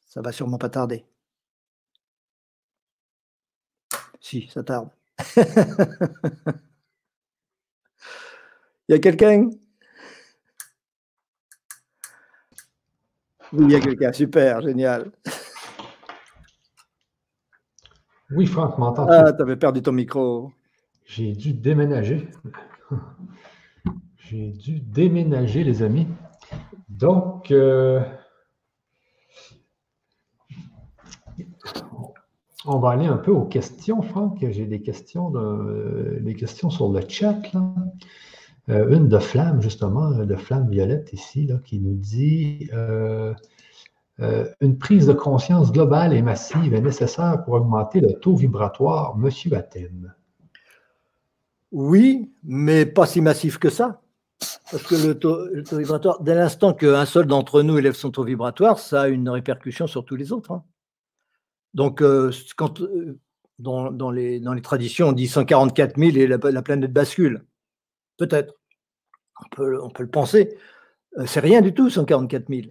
Ça 0.08 0.22
va 0.22 0.32
sûrement 0.32 0.58
pas 0.58 0.70
tarder. 0.70 1.06
Si, 4.28 4.48
ça 4.52 4.64
tarde. 4.64 4.90
il 5.38 5.44
y 8.90 8.94
a 8.94 8.98
quelqu'un? 8.98 9.52
Oui, 13.54 13.66
il 13.66 13.72
y 13.72 13.76
a 13.76 13.80
quelqu'un. 13.80 14.12
Super, 14.14 14.62
génial. 14.62 15.12
Oui, 18.32 18.48
Franck, 18.48 18.80
m'entends 18.80 19.06
Ah, 19.08 19.32
tu 19.32 19.44
avais 19.44 19.58
perdu 19.58 19.84
ton 19.84 19.92
micro. 19.92 20.52
J'ai 21.06 21.34
dû 21.34 21.54
déménager. 21.54 22.28
J'ai 24.18 24.54
dû 24.54 24.80
déménager, 24.80 25.64
les 25.64 25.84
amis. 25.84 26.08
Donc, 26.90 27.52
euh, 27.52 28.02
On 32.68 32.80
va 32.80 32.92
aller 32.92 33.06
un 33.06 33.18
peu 33.18 33.32
aux 33.32 33.46
questions, 33.46 34.02
Franck. 34.02 34.44
J'ai 34.50 34.66
des 34.66 34.82
questions, 34.82 35.32
des 36.20 36.36
questions 36.36 36.70
sur 36.70 36.92
le 36.92 37.02
chat. 37.08 37.42
Euh, 38.70 38.90
une 38.90 39.08
de 39.08 39.20
Flamme, 39.20 39.62
justement, 39.62 40.10
de 40.12 40.36
Flamme 40.36 40.70
Violette 40.70 41.14
ici, 41.14 41.48
qui 41.66 41.80
nous 41.80 41.94
dit 41.94 42.70
euh, 42.74 43.34
euh, 44.20 44.46
Une 44.62 44.78
prise 44.78 45.06
de 45.06 45.14
conscience 45.14 45.72
globale 45.72 46.14
et 46.14 46.22
massive 46.24 46.74
est 46.74 46.82
nécessaire 46.82 47.44
pour 47.44 47.54
augmenter 47.54 48.00
le 48.00 48.14
taux 48.14 48.36
vibratoire, 48.36 49.16
Monsieur 49.18 49.54
Athènes. 49.54 50.14
Oui, 51.72 52.32
mais 52.44 52.86
pas 52.86 53.06
si 53.06 53.22
massif 53.22 53.60
que 53.60 53.70
ça. 53.70 54.02
Parce 54.72 54.84
que 54.84 54.96
le 54.96 55.20
taux, 55.20 55.38
vibratoire, 55.78 56.22
dès 56.22 56.34
l'instant 56.34 56.74
qu'un 56.74 57.06
seul 57.06 57.28
d'entre 57.28 57.62
nous 57.62 57.78
élève 57.78 57.94
son 57.94 58.10
taux 58.10 58.24
vibratoire, 58.24 58.80
ça 58.80 59.04
a 59.04 59.08
une 59.08 59.30
répercussion 59.30 59.86
sur 59.86 60.04
tous 60.06 60.16
les 60.16 60.32
autres. 60.32 60.52
Hein. 60.52 60.64
Donc, 61.76 62.02
euh, 62.02 62.32
quand, 62.56 62.82
euh, 62.82 63.20
dans, 63.60 63.92
les, 64.10 64.40
dans, 64.40 64.54
les, 64.54 64.62
traditions, 64.62 65.10
on 65.10 65.12
dit 65.12 65.28
144 65.28 66.00
000 66.00 66.18
et 66.18 66.26
la, 66.26 66.62
planète 66.62 66.92
bascule. 66.92 67.46
Peut-être. 68.18 68.56
On 69.44 69.90
peut, 69.90 70.04
le 70.04 70.10
penser. 70.10 70.58
Euh, 71.18 71.26
c'est 71.26 71.42
rien 71.42 71.62
du 71.62 71.74
tout, 71.74 71.90
144 71.90 72.48
000. 72.48 72.62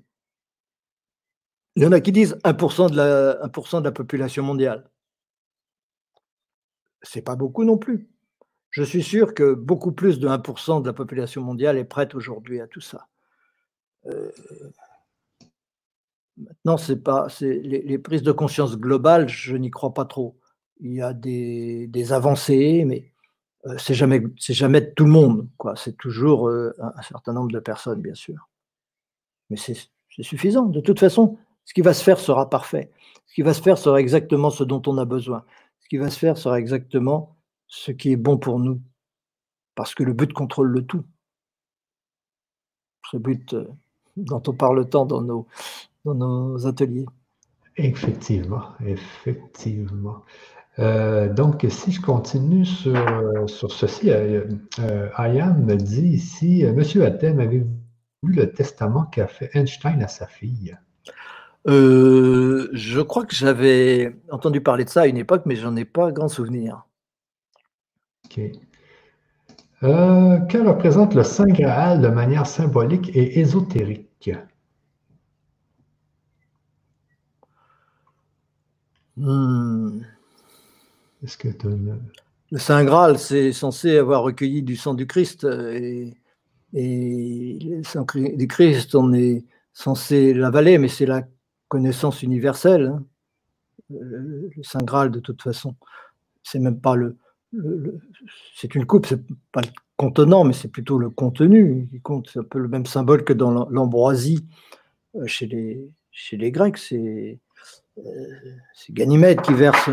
Il 1.77 1.83
y 1.83 1.87
en 1.87 1.93
a 1.93 2.01
qui 2.01 2.13
disent 2.13 2.39
1% 2.45 2.91
de 2.91 2.97
la, 2.97 3.43
1 3.43 3.81
de 3.81 3.85
la 3.85 3.93
population 3.93 4.43
mondiale. 4.43 4.91
C'est 7.03 7.23
pas 7.23 7.37
beaucoup 7.37 7.65
non 7.65 7.77
plus. 7.77 8.09
Je 8.71 8.83
suis 8.83 9.03
sûr 9.03 9.35
que 9.35 9.53
beaucoup 9.53 9.93
plus 9.93 10.19
de 10.19 10.29
1% 10.29 10.81
de 10.81 10.87
la 10.87 10.95
population 10.95 11.43
mondiale 11.43 11.77
est 11.77 11.85
prête 11.85 12.15
aujourd'hui 12.15 12.61
à 12.61 12.67
tout 12.67 12.81
ça. 12.81 13.07
Maintenant, 16.37 16.77
c'est 16.77 17.03
pas, 17.03 17.29
les, 17.41 17.99
prises 17.99 18.23
de 18.23 18.33
conscience 18.33 18.77
globales, 18.77 19.29
je 19.29 19.57
n'y 19.57 19.71
crois 19.71 19.95
pas 19.95 20.05
trop. 20.05 20.37
Il 20.81 20.93
y 20.93 21.03
a 21.03 21.13
des, 21.13 22.13
avancées, 22.13 22.85
mais 22.85 23.13
euh, 23.67 23.77
c'est 23.79 23.95
jamais, 23.95 24.23
c'est 24.39 24.55
jamais 24.55 24.93
tout 24.93 25.05
le 25.05 25.13
monde, 25.13 25.49
quoi. 25.59 25.77
C'est 25.77 25.97
toujours 25.97 26.49
euh, 26.49 26.75
un, 26.81 27.03
certain 27.03 27.33
nombre 27.33 27.53
de 27.53 27.61
personnes, 27.61 28.01
bien 28.03 28.15
sûr. 28.15 28.49
Mais 29.51 29.57
c'est, 29.57 29.77
suffisant. 30.23 30.67
De 30.67 30.81
toute 30.81 30.99
façon, 30.99 31.39
ce 31.65 31.73
qui 31.73 31.83
va 31.83 31.95
se 31.95 32.03
faire 32.03 32.19
sera 32.19 32.51
parfait. 32.51 32.91
Ce 33.27 33.35
qui 33.35 33.43
va 33.43 33.55
se 33.55 33.63
faire 33.63 33.79
sera 33.79 34.01
exactement 34.01 34.51
ce 34.51 34.65
dont 34.65 34.83
on 34.87 34.99
a 34.99 35.05
besoin. 35.05 35.45
Ce 35.81 35.89
qui 35.89 35.99
va 35.99 36.11
se 36.11 36.19
faire 36.19 36.37
sera 36.37 36.59
exactement 36.59 37.37
ce 37.69 37.93
qui 37.93 38.13
est 38.13 38.17
bon 38.17 38.39
pour 38.39 38.59
nous. 38.59 38.81
Parce 39.77 39.95
que 39.95 40.03
le 40.03 40.13
but 40.13 40.33
contrôle 40.33 40.69
le 40.69 40.85
tout. 40.85 41.05
Ce 43.11 43.17
but 43.17 43.55
euh, 43.55 43.69
dont 44.17 44.43
on 44.47 44.53
parle 44.53 44.89
tant 44.89 45.07
dans 45.07 45.23
nos, 45.23 45.47
dans 46.05 46.15
nos 46.15 46.67
ateliers. 46.67 47.07
Effectivement, 47.77 48.63
effectivement. 48.87 50.23
Euh, 50.79 51.33
donc, 51.33 51.65
si 51.69 51.93
je 51.93 52.01
continue 52.01 52.65
sur, 52.65 53.49
sur 53.49 53.73
ceci, 53.73 54.11
euh, 54.11 54.45
euh 54.81 55.09
Ayam 55.17 55.65
me 55.65 55.77
dit 55.77 56.09
ici, 56.09 56.65
euh, 56.65 56.73
Monsieur 56.73 57.05
Athènes, 57.05 57.41
avez-vous 57.41 57.69
lu 58.25 58.35
le 58.35 58.53
testament 58.53 59.05
qu'a 59.05 59.27
fait 59.27 59.51
Einstein 59.55 60.03
à 60.03 60.09
sa 60.09 60.27
fille? 60.27 60.77
je 61.67 63.01
crois 63.01 63.25
que 63.25 63.35
j'avais 63.35 64.15
entendu 64.31 64.61
parler 64.61 64.85
de 64.85 64.91
ça 64.91 65.03
à 65.03 65.07
une 65.07 65.17
époque, 65.17 65.45
mais 65.47 65.57
j'en 65.57 65.75
ai 65.77 65.87
pas 65.87 66.13
grand 66.13 66.29
souvenir. 66.29 66.85
OK. 68.27 68.39
que 69.81 70.67
représente 70.67 71.15
le 71.15 71.23
Saint 71.23 71.47
Graal 71.47 72.03
de 72.03 72.09
manière 72.09 72.47
symbolique 72.47 73.11
et 73.17 73.41
ésotérique? 73.41 74.31
Hmm. 79.17 80.01
Le 82.51 82.59
Saint 82.59 82.85
Graal, 82.85 83.19
c'est 83.19 83.53
censé 83.53 83.97
avoir 83.97 84.23
recueilli 84.23 84.63
du 84.63 84.77
sang 84.77 84.95
du 84.95 85.07
Christ. 85.07 85.45
Et, 85.45 86.15
et 86.75 87.59
le 87.61 87.83
sang 87.85 88.05
du 88.15 88.49
Christ, 88.49 88.95
on 88.95 89.13
est 89.13 89.45
censé 89.73 90.35
l'avaler, 90.35 90.79
mais 90.79 90.89
c'est 90.89 91.07
la 91.07 91.23
connaissance 91.69 92.23
universelle. 92.23 92.87
Hein. 92.87 93.05
Le, 93.91 94.51
Saint 94.63 94.83
Graal, 94.83 95.11
de 95.11 95.21
toute 95.21 95.43
façon, 95.43 95.77
c'est 96.43 96.59
même 96.59 96.81
pas 96.81 96.97
le. 96.97 97.17
c'est 98.57 98.75
une 98.75 98.87
coupe, 98.87 99.07
c'est 99.07 99.23
pas 99.53 99.61
le 99.61 99.69
contenant, 99.97 100.45
mais 100.45 100.53
c'est 100.53 100.69
plutôt 100.69 100.99
le 100.99 101.11
contenu 101.11 101.89
qui 101.91 102.01
compte. 102.01 102.31
C'est 102.33 102.41
un 102.41 102.45
peu 102.45 102.59
le 102.59 102.69
même 102.69 102.87
symbole 102.87 103.25
que 103.25 103.33
dans 103.33 103.69
l'ambroisie 103.69 104.47
euh, 105.17 105.27
chez 105.27 105.47
les, 105.47 105.89
chez 106.11 106.37
les 106.37 106.51
Grecs. 106.51 106.79
C'est 106.79 107.39
c'est 108.75 108.93
Ganymède 108.93 109.41
qui 109.43 109.55
verse, 109.55 109.91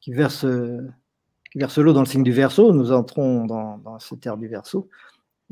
qui 0.00 0.12
verse, 0.12 0.44
l'eau 0.44 1.92
dans 1.92 2.00
le 2.00 2.06
signe 2.06 2.22
du 2.22 2.32
verso. 2.32 2.72
Nous 2.72 2.92
entrons 2.92 3.46
dans, 3.46 3.98
cette 3.98 4.26
ère 4.26 4.36
du 4.36 4.48
verso. 4.48 4.88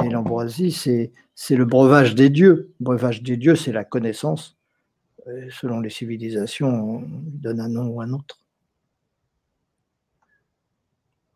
Et 0.03 0.09
l'ambroisie, 0.09 0.73
c'est, 0.73 1.13
le 1.51 1.65
breuvage 1.65 2.15
des 2.15 2.31
dieux. 2.31 2.73
Breuvage 2.81 3.23
des 3.23 3.37
dieux, 3.37 3.57
c'est 3.57 3.73
la 3.73 3.85
connaissance. 3.85 4.57
selon 5.51 5.81
les 5.81 5.91
civilisations, 5.91 6.69
on 6.69 7.03
donne 7.07 7.61
un 7.61 7.69
nom 7.69 7.87
ou 7.89 8.01
un 8.01 8.13
autre. 8.13 8.39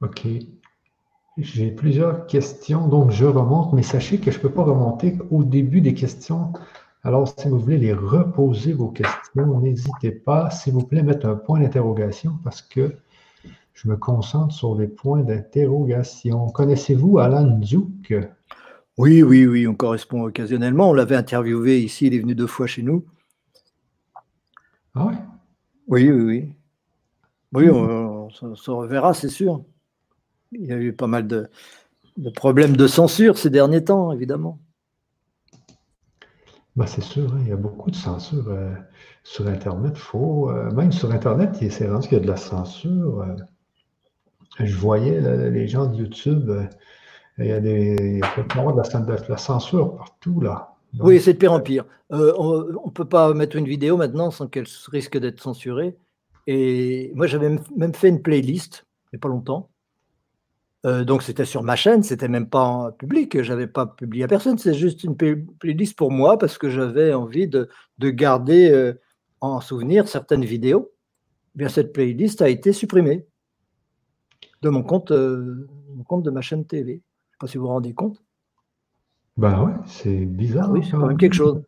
Ok. 0.00 0.26
J'ai 1.36 1.72
plusieurs 1.72 2.26
questions, 2.26 2.86
donc 2.86 3.10
je 3.10 3.24
remonte, 3.24 3.72
mais 3.72 3.82
sachez 3.82 4.18
que 4.18 4.30
je 4.30 4.36
ne 4.36 4.42
peux 4.42 4.52
pas 4.52 4.62
remonter 4.62 5.18
au 5.30 5.42
début 5.42 5.80
des 5.80 5.94
questions. 5.94 6.52
Alors, 7.06 7.28
si 7.38 7.48
vous 7.48 7.58
voulez 7.58 7.76
les 7.76 7.92
reposer 7.92 8.72
vos 8.72 8.88
questions, 8.88 9.60
n'hésitez 9.60 10.10
pas, 10.10 10.48
s'il 10.50 10.72
vous 10.72 10.86
plaît, 10.86 11.02
mettre 11.02 11.26
un 11.26 11.36
point 11.36 11.60
d'interrogation 11.60 12.38
parce 12.42 12.62
que 12.62 12.94
je 13.74 13.88
me 13.88 13.96
concentre 13.96 14.54
sur 14.54 14.74
les 14.74 14.88
points 14.88 15.22
d'interrogation. 15.22 16.46
Connaissez-vous 16.48 17.18
Alan 17.18 17.58
Duke? 17.58 18.14
Oui, 18.96 19.22
oui, 19.22 19.46
oui, 19.46 19.66
on 19.66 19.74
correspond 19.74 20.22
occasionnellement. 20.22 20.90
On 20.90 20.94
l'avait 20.94 21.16
interviewé 21.16 21.80
ici, 21.80 22.06
il 22.06 22.14
est 22.14 22.20
venu 22.20 22.34
deux 22.34 22.46
fois 22.46 22.66
chez 22.66 22.82
nous. 22.82 23.04
Ah 24.94 25.06
oui? 25.06 25.14
Oui, 25.88 26.10
oui, 26.10 26.22
oui. 26.22 26.52
Oui, 27.52 27.70
on, 27.70 28.30
se 28.30 28.70
reverra, 28.70 29.12
c'est 29.12 29.28
sûr. 29.28 29.62
Il 30.52 30.64
y 30.64 30.72
a 30.72 30.78
eu 30.78 30.94
pas 30.94 31.06
mal 31.06 31.26
de, 31.26 31.50
problèmes 32.34 32.76
de 32.76 32.86
censure 32.86 33.36
ces 33.36 33.50
derniers 33.50 33.84
temps, 33.84 34.10
évidemment. 34.10 34.58
Ben, 36.76 36.86
c'est 36.86 37.02
sûr, 37.02 37.32
hein, 37.32 37.38
il 37.42 37.48
y 37.48 37.52
a 37.52 37.56
beaucoup 37.56 37.90
de 37.90 37.96
censure 37.96 38.48
euh, 38.48 38.74
sur 39.22 39.46
Internet. 39.46 39.96
Faut, 39.96 40.50
euh, 40.50 40.70
même 40.72 40.90
sur 40.90 41.12
Internet, 41.12 41.58
il 41.60 41.70
s'est 41.70 41.88
rendu 41.88 42.08
qu'il 42.08 42.18
y 42.18 42.20
a 42.20 42.24
de 42.24 42.28
la 42.28 42.36
censure. 42.36 43.20
Euh. 43.20 43.36
je 44.58 44.76
voyais 44.76 45.20
les 45.50 45.68
gens 45.68 45.86
de 45.86 45.96
YouTube, 45.96 46.50
il 47.38 47.46
y 47.46 47.52
a 47.52 47.60
des, 47.60 48.20
il 48.20 48.20
de, 48.20 49.28
la, 49.28 49.36
censure 49.36 49.96
partout 49.96 50.40
là. 50.40 50.74
oui, 50.98 51.20
c'est 51.20 51.34
de 51.34 51.38
pire 51.38 51.52
en 51.52 51.60
pire. 51.60 51.84
on 52.10 52.64
ne 52.86 52.90
peut 52.90 53.04
pas 53.04 53.32
mettre 53.34 53.56
une 53.56 53.66
vidéo 53.66 53.96
maintenant 53.96 54.32
sans 54.32 54.48
qu'elle 54.48 54.66
risque 54.88 55.18
d'être 55.18 55.40
censurée. 55.40 55.96
Et 56.46 57.12
moi, 57.14 57.26
j'avais 57.26 57.56
même 57.76 57.94
fait 57.94 58.08
une 58.08 58.20
playlist, 58.20 58.84
il 59.06 59.16
n'y 59.16 59.18
a 59.18 59.20
pas 59.20 59.28
longtemps, 59.28 59.70
euh, 60.84 61.04
donc 61.04 61.22
c'était 61.22 61.46
sur 61.46 61.62
ma 61.62 61.76
chaîne, 61.76 62.02
c'était 62.02 62.28
même 62.28 62.48
pas 62.48 62.62
en 62.62 62.92
public, 62.92 63.42
j'avais 63.42 63.66
pas 63.66 63.86
publié 63.86 64.24
à 64.24 64.28
personne, 64.28 64.58
c'est 64.58 64.74
juste 64.74 65.02
une 65.02 65.16
playlist 65.16 65.96
pour 65.96 66.10
moi 66.10 66.36
parce 66.38 66.58
que 66.58 66.68
j'avais 66.68 67.14
envie 67.14 67.48
de, 67.48 67.68
garder 67.98 68.70
euh, 68.70 68.92
en 69.40 69.60
souvenir 69.60 70.08
certaines 70.08 70.44
vidéos. 70.44 70.92
Eh 71.54 71.58
bien 71.58 71.68
cette 71.68 71.94
playlist 71.94 72.42
a 72.42 72.50
été 72.50 72.72
supprimée 72.74 73.26
de 74.60 74.68
mon 74.68 74.82
compte, 74.82 75.10
euh, 75.10 75.66
mon 75.94 76.04
compte 76.04 76.22
de 76.22 76.30
ma 76.30 76.42
chaîne 76.42 76.66
TV. 76.66 76.92
Je 76.92 76.96
ne 76.96 76.98
sais 76.98 77.36
pas 77.40 77.46
si 77.46 77.56
vous 77.56 77.64
vous 77.64 77.70
rendez 77.70 77.94
compte. 77.94 78.22
Ben 79.38 79.64
ouais, 79.64 79.72
c'est 79.86 80.26
bizarre. 80.26 80.66
Ah 80.68 80.72
oui, 80.72 80.84
c'est 80.84 80.90
quand 80.90 81.06
même 81.06 81.16
quelque 81.16 81.34
chose. 81.34 81.62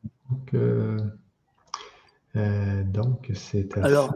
Donc, 2.34 3.32
c'est 3.32 3.78
Alors, 3.78 4.14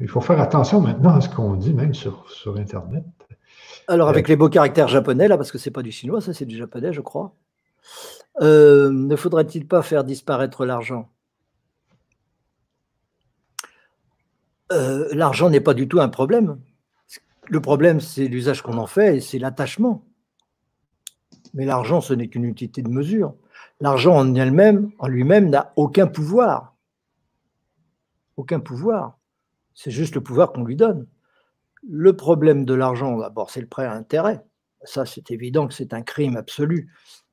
il 0.00 0.08
faut 0.08 0.20
faire 0.20 0.38
attention 0.38 0.82
maintenant 0.82 1.14
à 1.14 1.22
ce 1.22 1.30
qu'on 1.30 1.54
dit, 1.54 1.72
même 1.72 1.94
sur, 1.94 2.30
sur 2.30 2.58
Internet. 2.58 3.04
Alors, 3.88 4.10
avec 4.10 4.28
les 4.28 4.36
beaux 4.36 4.50
caractères 4.50 4.88
japonais, 4.88 5.28
là, 5.28 5.38
parce 5.38 5.50
que 5.50 5.56
c'est 5.56 5.70
pas 5.70 5.82
du 5.82 5.90
chinois, 5.90 6.20
ça 6.20 6.34
c'est 6.34 6.44
du 6.44 6.58
japonais, 6.58 6.92
je 6.92 7.00
crois. 7.00 7.34
Euh, 8.42 8.90
ne 8.92 9.16
faudrait-il 9.16 9.66
pas 9.66 9.82
faire 9.82 10.04
disparaître 10.04 10.66
l'argent? 10.66 11.10
Euh, 14.72 15.08
L'argent 15.12 15.48
n'est 15.48 15.62
pas 15.62 15.72
du 15.72 15.88
tout 15.88 16.00
un 16.00 16.10
problème. 16.10 16.60
Le 17.46 17.60
problème, 17.62 18.00
c'est 18.00 18.28
l'usage 18.28 18.60
qu'on 18.60 18.76
en 18.76 18.86
fait 18.86 19.16
et 19.16 19.20
c'est 19.20 19.38
l'attachement. 19.38 20.04
Mais 21.54 21.64
l'argent, 21.64 22.02
ce 22.02 22.12
n'est 22.12 22.28
qu'une 22.28 22.44
unité 22.44 22.82
de 22.82 22.90
mesure. 22.90 23.34
L'argent 23.80 24.14
en 24.14 24.34
elle-même, 24.34 24.90
en 24.98 25.08
lui-même, 25.08 25.48
n'a 25.48 25.72
aucun 25.76 26.06
pouvoir. 26.06 26.76
Aucun 28.36 28.60
pouvoir. 28.60 29.18
C'est 29.72 29.90
juste 29.90 30.14
le 30.14 30.20
pouvoir 30.20 30.52
qu'on 30.52 30.64
lui 30.64 30.76
donne. 30.76 31.06
Le 31.86 32.14
problème 32.14 32.64
de 32.64 32.74
l'argent, 32.74 33.18
d'abord, 33.18 33.50
c'est 33.50 33.60
le 33.60 33.66
prêt 33.66 33.84
à 33.84 33.92
intérêt. 33.92 34.40
Ça, 34.84 35.06
c'est 35.06 35.30
évident 35.30 35.66
que 35.66 35.74
c'est 35.74 35.92
un 35.92 36.02
crime 36.02 36.36
absolu 36.36 36.90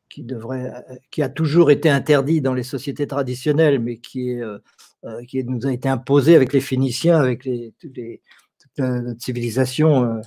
qui, 0.10 0.24
devrait, 0.24 0.72
qui 1.12 1.22
a 1.22 1.30
toujours 1.30 1.72
été 1.72 1.90
interdit 1.90 2.42
dans 2.42 2.54
les 2.54 2.64
sociétés 2.64 3.08
traditionnelles, 3.08 3.80
mais 3.80 3.98
qui, 3.98 4.32
est, 4.32 4.42
euh, 4.42 4.60
euh, 5.06 5.24
qui 5.26 5.44
nous 5.44 5.68
a 5.68 5.74
été 5.74 5.90
imposé 5.90 6.36
avec 6.36 6.54
les 6.54 6.62
Phéniciens, 6.62 7.18
avec 7.18 7.46
les, 7.46 7.74
les, 7.84 8.22
toute 8.60 8.78
la 8.78 9.02
civilisation, 9.20 10.06
euh, 10.06 10.22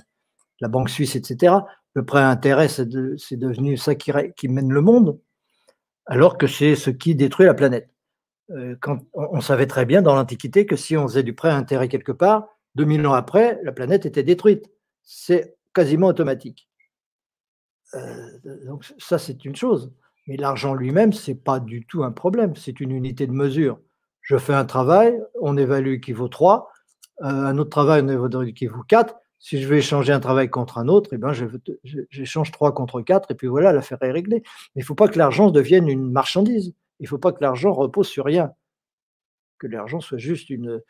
la 0.61 0.67
banque 0.67 0.89
suisse, 0.89 1.15
etc. 1.15 1.55
Le 1.93 2.05
prêt 2.05 2.21
à 2.21 2.29
intérêt, 2.29 2.67
c'est 2.67 2.87
devenu 2.87 3.77
ça 3.77 3.95
qui, 3.95 4.47
mène 4.47 4.71
le 4.71 4.81
monde, 4.81 5.19
alors 6.05 6.37
que 6.37 6.47
c'est 6.47 6.75
ce 6.75 6.89
qui 6.89 7.15
détruit 7.15 7.45
la 7.45 7.53
planète. 7.53 7.89
Quand, 8.81 8.99
on 9.13 9.41
savait 9.41 9.67
très 9.67 9.85
bien 9.85 10.01
dans 10.01 10.15
l'Antiquité 10.15 10.65
que 10.65 10.75
si 10.75 10.97
on 10.97 11.07
faisait 11.07 11.23
du 11.23 11.33
prêt 11.33 11.49
à 11.49 11.55
intérêt 11.55 11.87
quelque 11.87 12.11
part, 12.11 12.47
2000 12.75 13.07
ans 13.07 13.13
après, 13.13 13.59
la 13.63 13.71
planète 13.71 14.05
était 14.05 14.23
détruite. 14.23 14.69
C'est 15.03 15.57
quasiment 15.73 16.07
automatique. 16.07 16.69
Euh, 17.95 18.29
donc 18.65 18.85
ça, 18.97 19.17
c'est 19.17 19.45
une 19.45 19.55
chose. 19.55 19.91
Mais 20.27 20.37
l'argent 20.37 20.73
lui-même, 20.73 21.13
ce 21.13 21.31
n'est 21.31 21.37
pas 21.37 21.59
du 21.59 21.85
tout 21.85 22.03
un 22.03 22.11
problème. 22.11 22.55
C'est 22.55 22.79
une 22.79 22.91
unité 22.91 23.25
de 23.27 23.31
mesure. 23.31 23.79
Je 24.21 24.37
fais 24.37 24.53
un 24.53 24.65
travail, 24.65 25.19
on 25.41 25.57
évalue 25.57 25.99
qu'il 25.99 26.15
vaut 26.15 26.27
3. 26.27 26.71
Euh, 27.21 27.25
un 27.25 27.57
autre 27.57 27.71
travail, 27.71 28.03
on 28.03 28.09
évalue 28.09 28.53
qu'il 28.53 28.69
vaut 28.69 28.83
4. 28.83 29.15
Si 29.39 29.61
je 29.61 29.67
veux 29.67 29.77
échanger 29.77 30.11
un 30.11 30.19
travail 30.19 30.49
contre 30.49 30.77
un 30.77 30.87
autre, 30.87 31.11
eh 31.13 31.17
ben, 31.17 31.31
j'échange 32.11 32.51
3 32.51 32.73
contre 32.73 33.01
4 33.01 33.31
et 33.31 33.35
puis 33.35 33.47
voilà, 33.47 33.71
l'affaire 33.71 33.97
est 34.03 34.11
réglée. 34.11 34.43
Mais 34.75 34.81
il 34.81 34.83
ne 34.83 34.85
faut 34.85 34.95
pas 34.95 35.07
que 35.07 35.17
l'argent 35.17 35.49
devienne 35.49 35.87
une 35.87 36.11
marchandise. 36.11 36.73
Il 36.99 37.03
ne 37.03 37.07
faut 37.07 37.17
pas 37.17 37.31
que 37.31 37.41
l'argent 37.41 37.71
repose 37.71 38.07
sur 38.07 38.25
rien. 38.25 38.51
Que 39.57 39.67
l'argent 39.67 40.01
soit 40.01 40.17
juste 40.17 40.49
une, 40.49 40.81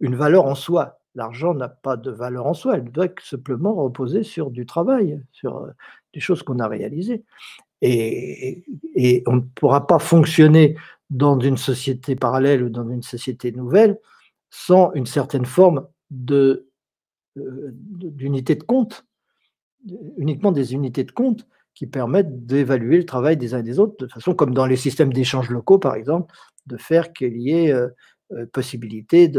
une 0.00 0.16
valeur 0.16 0.46
en 0.46 0.54
soi. 0.54 0.98
L'argent 1.14 1.54
n'a 1.54 1.68
pas 1.68 1.96
de 1.96 2.10
valeur 2.10 2.46
en 2.46 2.54
soi, 2.54 2.76
elle 2.76 2.90
doit 2.90 3.08
simplement 3.22 3.74
reposer 3.74 4.22
sur 4.22 4.50
du 4.50 4.64
travail, 4.64 5.20
sur 5.32 5.58
euh, 5.58 5.70
des 6.14 6.20
choses 6.20 6.42
qu'on 6.42 6.58
a 6.58 6.68
réalisées. 6.68 7.24
Et, 7.82 8.62
on 9.26 9.36
ne 9.36 9.40
pourra 9.40 9.86
pas 9.86 9.98
fonctionner 9.98 10.76
dans 11.08 11.40
une 11.40 11.56
société 11.56 12.14
parallèle 12.14 12.62
ou 12.62 12.68
dans 12.68 12.88
une 12.88 13.02
société 13.02 13.52
nouvelle 13.52 13.98
sans 14.50 14.92
une 14.92 15.06
certaine 15.06 15.46
forme 15.46 15.86
euh, 16.30 16.66
d'unité 17.36 18.54
de 18.54 18.62
compte, 18.62 19.06
uniquement 20.18 20.52
des 20.52 20.74
unités 20.74 21.04
de 21.04 21.12
compte 21.12 21.46
qui 21.74 21.86
permettent 21.86 22.44
d'évaluer 22.46 22.98
le 22.98 23.06
travail 23.06 23.36
des 23.36 23.54
uns 23.54 23.60
et 23.60 23.62
des 23.62 23.78
autres, 23.78 23.96
de 24.04 24.10
façon 24.10 24.34
comme 24.34 24.52
dans 24.52 24.66
les 24.66 24.76
systèmes 24.76 25.12
d'échange 25.12 25.48
locaux, 25.48 25.78
par 25.78 25.94
exemple, 25.94 26.34
de 26.66 26.76
faire 26.76 27.12
qu'il 27.12 27.40
y 27.40 27.52
ait 27.52 27.74
euh, 28.32 28.46
possibilité 28.46 29.32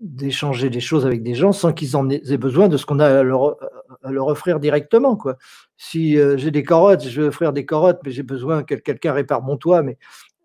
d'échanger 0.00 0.68
des 0.68 0.80
choses 0.80 1.06
avec 1.06 1.22
des 1.22 1.34
gens 1.34 1.52
sans 1.52 1.72
qu'ils 1.72 1.96
en 1.96 2.10
aient 2.10 2.36
besoin 2.36 2.68
de 2.68 2.76
ce 2.76 2.84
qu'on 2.84 2.98
a 2.98 3.20
à 3.20 3.22
leur, 3.22 3.56
leur, 4.02 4.26
offrir 4.26 4.58
directement. 4.58 5.16
Quoi. 5.16 5.36
Si 5.76 6.18
euh, 6.18 6.36
j'ai 6.36 6.50
des 6.50 6.64
carottes, 6.64 7.06
je 7.06 7.22
vais 7.22 7.28
offrir 7.28 7.52
des 7.52 7.64
carottes, 7.64 8.00
mais 8.04 8.10
j'ai 8.10 8.24
besoin 8.24 8.64
que 8.64 8.74
quelqu'un 8.74 9.12
répare 9.12 9.42
mon 9.42 9.56
toit, 9.56 9.82
mais 9.82 9.98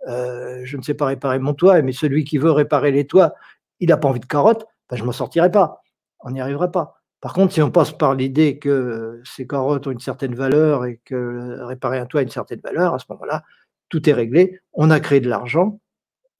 euh, 0.07 0.61
je 0.65 0.77
ne 0.77 0.83
sais 0.83 0.93
pas 0.93 1.07
réparer 1.07 1.39
mon 1.39 1.55
toit, 1.55 1.81
mais 1.81 1.91
celui 1.91 2.25
qui 2.25 2.37
veut 2.37 2.51
réparer 2.51 2.91
les 2.91 3.07
toits, 3.07 3.33
il 3.79 3.89
n'a 3.89 3.97
pas 3.97 4.07
envie 4.07 4.19
de 4.19 4.25
carottes, 4.27 4.67
ben 4.87 4.95
je 4.95 5.01
ne 5.01 5.07
m'en 5.07 5.11
sortirai 5.11 5.49
pas. 5.49 5.81
On 6.19 6.29
n'y 6.29 6.41
arrivera 6.41 6.71
pas. 6.71 7.01
Par 7.21 7.33
contre, 7.33 7.53
si 7.53 7.61
on 7.63 7.71
passe 7.71 7.91
par 7.91 8.13
l'idée 8.13 8.59
que 8.59 9.19
ces 9.25 9.47
carottes 9.47 9.87
ont 9.87 9.91
une 9.91 9.99
certaine 9.99 10.35
valeur 10.35 10.85
et 10.85 11.01
que 11.05 11.59
réparer 11.61 11.97
un 11.97 12.05
toit 12.05 12.21
a 12.21 12.23
une 12.23 12.29
certaine 12.29 12.61
valeur, 12.61 12.93
à 12.93 12.99
ce 12.99 13.05
moment-là, 13.09 13.43
tout 13.89 14.07
est 14.07 14.13
réglé. 14.13 14.59
On 14.73 14.91
a 14.91 14.99
créé 14.99 15.19
de 15.19 15.27
l'argent 15.29 15.79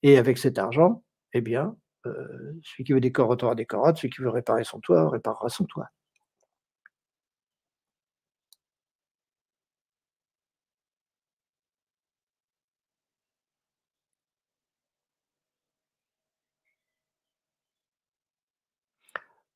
et 0.02 0.16
avec 0.16 0.38
cet 0.38 0.58
argent, 0.58 1.02
eh 1.32 1.40
bien, 1.40 1.76
euh, 2.06 2.52
celui 2.62 2.84
qui 2.84 2.92
veut 2.92 3.00
des 3.00 3.12
carottes 3.12 3.42
aura 3.42 3.54
des 3.54 3.66
carottes, 3.66 3.98
celui 3.98 4.10
qui 4.10 4.22
veut 4.22 4.30
réparer 4.30 4.64
son 4.64 4.80
toit 4.80 5.08
réparera 5.08 5.48
son 5.48 5.64
toit. 5.64 5.88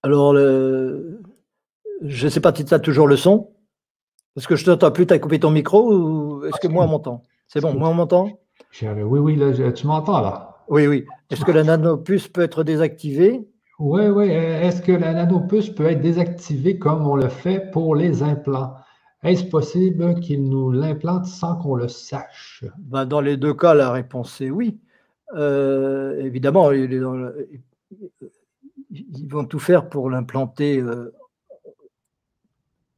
Alors, 0.03 0.35
je 0.37 1.16
ne 2.03 2.29
sais 2.29 2.41
pas 2.41 2.55
si 2.55 2.64
tu 2.64 2.75
as 2.75 2.79
toujours 2.79 3.07
le 3.07 3.16
son. 3.16 3.51
Est-ce 4.37 4.49
que 4.49 4.57
je 4.57 4.64
t'entends 4.64 4.91
plus, 4.91 5.07
tu 5.07 5.14
as 5.14 5.18
coupé 5.18 5.39
ton 5.41 5.51
micro 5.51 5.93
ou 5.93 6.45
est-ce 6.45 6.61
que 6.61 6.68
moi 6.68 6.85
on 6.85 6.89
m'entend? 6.89 7.22
C'est 7.47 7.61
bon, 7.61 7.72
moi 7.75 7.89
on 7.89 7.95
m'entend? 7.95 8.29
Oui, 8.83 9.18
oui, 9.18 9.37
là, 9.37 9.72
tu 9.72 9.87
m'entends 9.87 10.20
là? 10.20 10.54
Oui, 10.69 10.87
oui. 10.87 11.05
Est-ce 11.31 11.45
que 11.45 11.53
la 11.53 11.65
nanopuce 11.65 12.29
peut 12.29 12.43
être 12.43 12.65
désactivée? 12.65 13.47
Oui, 13.79 14.07
oui. 14.07 14.29
Est-ce 14.31 14.83
que 14.83 14.93
la 14.93 15.12
nanopuce 15.12 15.71
peut 15.71 15.87
être 15.87 16.01
désactivée 16.01 16.79
comme 16.79 17.07
on 17.07 17.17
le 17.17 17.29
fait 17.29 17.71
pour 17.71 17.97
les 17.97 18.23
implants? 18.23 18.75
Est-ce 19.23 19.45
possible 19.45 20.21
qu'il 20.21 20.45
nous 20.45 20.71
l'implante 20.71 21.27
sans 21.27 21.57
qu'on 21.57 21.75
le 21.77 21.89
sache? 21.89 22.65
Ben, 22.79 23.07
dans 23.07 23.21
les 23.21 23.37
deux 23.37 23.55
cas, 23.55 23.75
la 23.75 23.91
réponse 23.91 24.41
est 24.41 24.51
oui. 24.51 24.79
Euh, 25.35 26.21
évidemment, 26.21 26.71
ils 26.73 27.01
vont 29.29 29.45
tout 29.45 29.59
faire 29.59 29.89
pour 29.89 30.11
l'implanter 30.11 30.79
euh, 30.79 31.12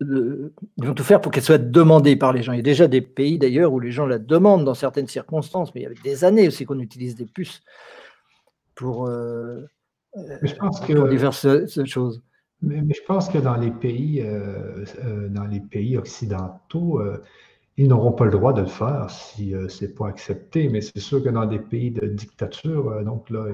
ils 0.00 0.50
vont 0.78 0.94
tout 0.94 1.04
faire 1.04 1.20
pour 1.20 1.32
qu'elle 1.32 1.42
soit 1.42 1.58
demandée 1.58 2.16
par 2.16 2.32
les 2.32 2.42
gens. 2.42 2.52
Il 2.52 2.56
y 2.56 2.60
a 2.60 2.62
déjà 2.62 2.86
des 2.86 3.00
pays 3.00 3.38
d'ailleurs 3.38 3.72
où 3.72 3.80
les 3.80 3.90
gens 3.90 4.06
la 4.06 4.18
demandent 4.18 4.64
dans 4.64 4.74
certaines 4.74 5.08
circonstances, 5.08 5.74
mais 5.74 5.80
il 5.80 5.84
y 5.84 5.86
avait 5.86 5.94
des 6.04 6.24
années 6.24 6.46
aussi 6.48 6.66
qu'on 6.66 6.80
utilise 6.80 7.16
des 7.16 7.26
puces 7.26 7.62
pour, 8.74 9.06
euh, 9.06 9.62
Je 10.42 10.54
pense 10.54 10.80
que, 10.80 11.08
diverses 11.08 11.46
choses. 11.84 12.22
Mais, 12.62 12.82
je 12.94 13.02
pense 13.06 13.28
que 13.28 13.38
dans 13.38 13.56
les 13.56 13.70
pays, 13.70 14.22
euh, 14.22 14.84
euh, 15.04 15.28
dans 15.28 15.44
les 15.44 15.60
pays 15.60 15.96
occidentaux, 15.96 17.00
euh, 17.00 17.22
ils 17.76 17.88
n'auront 17.88 18.12
pas 18.12 18.24
le 18.24 18.30
droit 18.30 18.52
de 18.54 18.62
le 18.62 18.66
faire 18.66 19.10
si 19.10 19.52
ce 19.68 19.84
n'est 19.84 19.92
pas 19.92 20.08
accepté. 20.08 20.68
Mais 20.70 20.80
c'est 20.80 20.98
sûr 20.98 21.22
que 21.22 21.28
dans 21.28 21.44
des 21.44 21.58
pays 21.58 21.90
de 21.90 22.06
dictature, 22.06 23.04
donc 23.04 23.28
là, 23.28 23.48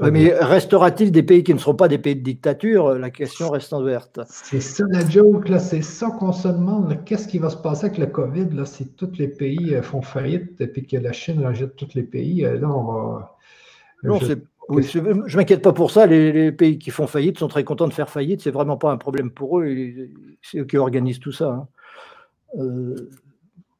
mais 0.00 0.32
restera-t-il 0.32 1.12
des 1.12 1.22
pays 1.22 1.44
qui 1.44 1.52
ne 1.52 1.58
seront 1.58 1.74
pas 1.74 1.88
des 1.88 1.98
pays 1.98 2.16
de 2.16 2.22
dictature 2.22 2.94
La 2.94 3.10
question 3.10 3.50
reste 3.50 3.72
ouverte. 3.72 4.20
C'est 4.26 4.60
ça 4.60 4.84
la 4.88 5.08
joke, 5.08 5.48
là. 5.48 5.58
C'est 5.58 5.82
ça 5.82 6.10
qu'on 6.10 6.32
se 6.32 6.48
demande. 6.48 7.04
Qu'est-ce 7.04 7.28
qui 7.28 7.38
va 7.38 7.50
se 7.50 7.56
passer 7.56 7.86
avec 7.86 7.98
le 7.98 8.06
COVID 8.06 8.50
là, 8.52 8.64
si 8.64 8.88
tous 8.88 9.12
les 9.18 9.28
pays 9.28 9.76
font 9.82 10.02
faillite 10.02 10.60
et 10.60 10.68
que 10.70 10.96
la 10.96 11.12
Chine 11.12 11.44
rejette 11.44 11.76
tous 11.76 11.94
les 11.94 12.02
pays? 12.02 12.42
Là, 12.42 12.68
on 12.68 12.84
va. 12.84 13.36
Non, 14.02 14.18
je 14.20 14.98
ne 14.98 15.36
m'inquiète 15.36 15.62
pas 15.62 15.72
pour 15.72 15.90
ça. 15.90 16.06
Les, 16.06 16.52
pays 16.52 16.78
qui 16.78 16.90
font 16.90 17.06
faillite 17.06 17.38
sont 17.38 17.48
très 17.48 17.64
contents 17.64 17.88
de 17.88 17.92
faire 17.92 18.08
faillite. 18.08 18.40
C'est 18.42 18.50
vraiment 18.50 18.76
pas 18.76 18.90
un 18.90 18.96
problème 18.96 19.30
pour 19.30 19.60
eux. 19.60 19.66
C'est 20.42 20.58
eux 20.58 20.64
qui 20.64 20.76
organisent 20.76 21.20
tout 21.20 21.32
ça. 21.32 21.50
Hein. 21.50 21.68
Euh, 22.58 23.10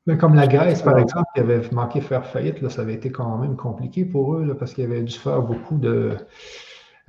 mais 0.07 0.19
comme 0.19 0.35
la 0.35 0.47
Grèce, 0.47 0.83
par 0.83 0.99
exemple, 0.99 1.27
qui 1.35 1.41
avait 1.41 1.63
manqué 1.73 2.01
faire 2.01 2.27
faillite, 2.27 2.61
là, 2.61 2.69
ça 2.69 2.83
avait 2.83 2.95
été 2.95 3.11
quand 3.11 3.39
même 3.39 3.57
compliqué 3.57 4.05
pour 4.05 4.35
eux 4.35 4.57
parce 4.59 4.75
qu'ils 4.75 4.85
avaient 4.85 5.03
dû 5.03 5.17
faire 5.17 5.43
beaucoup 5.43 5.77
de. 5.77 6.13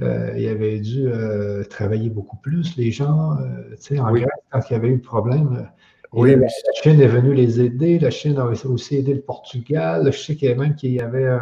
Euh, 0.02 0.34
ils 0.38 0.48
avaient 0.48 0.80
dû 0.80 1.08
euh, 1.08 1.64
travailler 1.64 2.10
beaucoup 2.10 2.38
plus, 2.38 2.76
les 2.78 2.92
gens. 2.92 3.38
en 3.38 4.12
Grèce, 4.12 4.28
quand 4.52 4.62
il 4.70 4.74
y 4.74 4.76
avait 4.76 4.90
eu 4.90 4.96
le 4.96 5.02
problème, 5.02 5.70
oui, 6.12 6.36
la 6.36 6.48
Chine 6.82 7.02
est 7.02 7.08
venue 7.08 7.34
les 7.34 7.60
aider. 7.60 8.00
La 8.00 8.12
Chine 8.12 8.38
a 8.38 8.46
aussi 8.46 8.98
aidé 8.98 9.14
le 9.14 9.22
Portugal. 9.22 10.12
Je 10.12 10.18
sais 10.18 10.36
qu'il 10.36 10.48
y 10.48 10.52
avait 10.52 10.60
même 10.60 10.76
qu'il 10.76 10.92
y 10.92 11.02
avait 11.02 11.38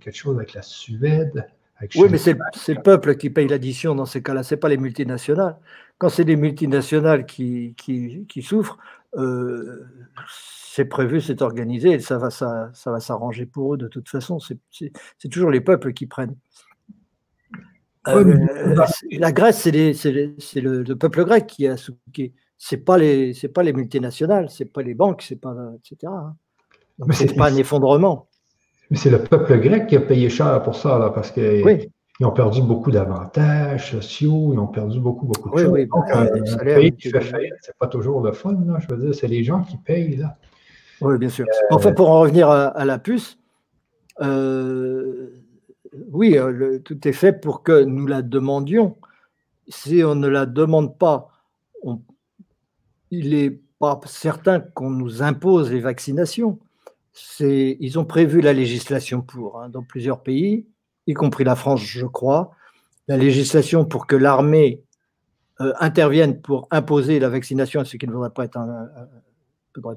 quelque 0.00 0.16
chose 0.16 0.36
avec 0.36 0.54
la 0.54 0.62
Suède. 0.62 1.44
Oui, 1.96 2.08
mais 2.10 2.18
c'est 2.18 2.34
le 2.74 2.82
peuple 2.82 3.16
qui 3.16 3.30
paye 3.30 3.48
l'addition 3.48 3.94
dans 3.94 4.06
ces 4.06 4.22
cas-là, 4.22 4.42
ce 4.42 4.54
n'est 4.54 4.60
pas 4.60 4.68
les 4.68 4.76
multinationales. 4.76 5.56
Quand 5.98 6.08
c'est 6.08 6.24
les 6.24 6.36
multinationales 6.36 7.26
qui, 7.26 7.74
qui, 7.76 8.42
souffrent, 8.42 8.78
euh, 9.16 9.86
c'est 10.74 10.84
prévu, 10.86 11.20
c'est 11.20 11.42
organisé, 11.42 11.92
et 11.92 12.00
ça 12.00 12.18
va, 12.18 12.30
ça, 12.30 12.70
ça 12.74 12.90
va 12.90 13.00
s'arranger 13.00 13.46
pour 13.46 13.74
eux 13.74 13.76
de 13.76 13.88
toute 13.88 14.08
façon. 14.08 14.38
C'est 14.38 15.28
toujours 15.30 15.50
les 15.50 15.60
peuples 15.60 15.92
qui 15.92 16.06
prennent. 16.06 16.36
Euh, 18.08 18.46
la 19.12 19.32
Grèce, 19.32 19.60
c'est 19.60 19.70
le, 19.72 20.82
le, 20.82 20.96
peuple 20.96 21.24
grec 21.24 21.46
qui 21.46 21.66
a 21.66 21.76
Ce 21.76 21.90
C'est 22.58 22.76
pas 22.78 22.98
les, 22.98 23.32
c'est 23.32 23.48
pas 23.48 23.62
les 23.62 23.72
multinationales, 23.72 24.50
c'est 24.50 24.66
pas 24.66 24.82
les 24.82 24.94
banques, 24.94 25.22
c'est 25.22 25.40
pas, 25.40 25.54
etc. 25.78 26.12
Hein. 26.12 26.36
c'est 27.12 27.34
pas 27.34 27.50
un 27.50 27.56
effondrement. 27.56 28.28
Mais 28.90 28.98
c'est 28.98 29.10
le 29.10 29.22
peuple 29.22 29.58
grec 29.58 29.86
qui 29.86 29.96
a 29.96 30.00
payé 30.00 30.28
cher 30.28 30.62
pour 30.62 30.74
ça, 30.74 30.98
là, 30.98 31.10
parce 31.10 31.32
qu'ils 32.16 32.26
ont 32.26 32.32
perdu 32.32 32.62
beaucoup 32.62 32.90
d'avantages 32.90 33.90
sociaux, 33.90 34.50
ils 34.52 34.58
ont 34.58 34.66
perdu 34.66 35.00
beaucoup, 35.00 35.26
beaucoup 35.26 35.50
de 35.50 35.58
choses. 35.58 35.68
Oui, 35.68 35.86
Donc, 35.86 36.04
un, 36.10 36.26
pays 36.58 36.92
qui 36.92 37.10
fait 37.10 37.20
faillite, 37.20 37.54
c'est 37.60 37.76
pas 37.76 37.86
toujours 37.86 38.20
le 38.20 38.32
fun, 38.32 38.56
là, 38.66 38.78
je 38.80 38.94
veux 38.94 39.00
dire, 39.00 39.14
c'est 39.14 39.28
les 39.28 39.42
gens 39.44 39.62
qui 39.62 39.76
payent. 39.76 40.16
Là. 40.16 40.36
Oui, 41.00 41.18
bien 41.18 41.28
sûr. 41.28 41.44
Euh, 41.46 41.74
enfin, 41.74 41.92
pour 41.92 42.10
en 42.10 42.20
revenir 42.20 42.48
à, 42.48 42.84
la 42.84 42.98
puce, 42.98 43.38
euh, 44.20 45.30
oui, 46.12 46.38
euh, 46.38 46.78
tout 46.78 47.06
est 47.06 47.12
fait 47.12 47.32
pour 47.32 47.62
que 47.62 47.82
nous 47.82 48.06
la 48.06 48.22
demandions. 48.22 48.96
Si 49.68 50.02
on 50.04 50.14
ne 50.14 50.28
la 50.28 50.46
demande 50.46 50.98
pas, 50.98 51.30
il 53.10 53.30
n'est 53.30 53.58
pas 53.78 54.00
certain 54.06 54.60
qu'on 54.60 54.90
nous 54.90 55.22
impose 55.22 55.72
les 55.72 55.80
vaccinations 55.80 56.58
ils 57.40 57.98
ont 57.98 58.04
prévu 58.04 58.40
la 58.40 58.52
législation 58.52 59.22
pour, 59.22 59.60
hein, 59.60 59.68
dans 59.68 59.82
plusieurs 59.82 60.22
pays, 60.22 60.66
y 61.06 61.14
compris 61.14 61.44
la 61.44 61.56
France, 61.56 61.82
je 61.82 62.06
crois, 62.06 62.52
la 63.08 63.16
législation 63.16 63.84
pour 63.84 64.06
que 64.06 64.16
l'armée 64.16 64.82
euh, 65.60 65.72
intervienne 65.78 66.40
pour 66.40 66.66
imposer 66.70 67.18
la 67.20 67.28
vaccination 67.28 67.80
à 67.80 67.84
ceux 67.84 67.98
qui 67.98 68.06
ne 68.06 68.12
voudraient 68.12 68.32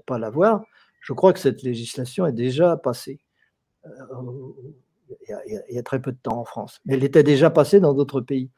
pas, 0.05 0.19
l'avoir. 0.19 0.63
Je 1.01 1.13
crois 1.13 1.33
que 1.33 1.39
cette 1.39 1.63
législation 1.63 2.25
est 2.25 2.33
déjà 2.33 2.77
passée. 2.77 3.19
Euh, 3.85 3.89
il, 5.27 5.75
y 5.75 5.79
a, 5.79 5.83
très 5.83 6.01
peu 6.01 6.11
de 6.11 6.17
temps 6.21 6.39
en 6.39 6.45
France. 6.45 6.79
Mais 6.85 6.95
elle 6.95 7.03
était 7.03 7.23
déjà 7.23 7.49
passée 7.49 7.79
dans 7.79 7.93
d'autres 7.93 8.21
pays. 8.21 8.51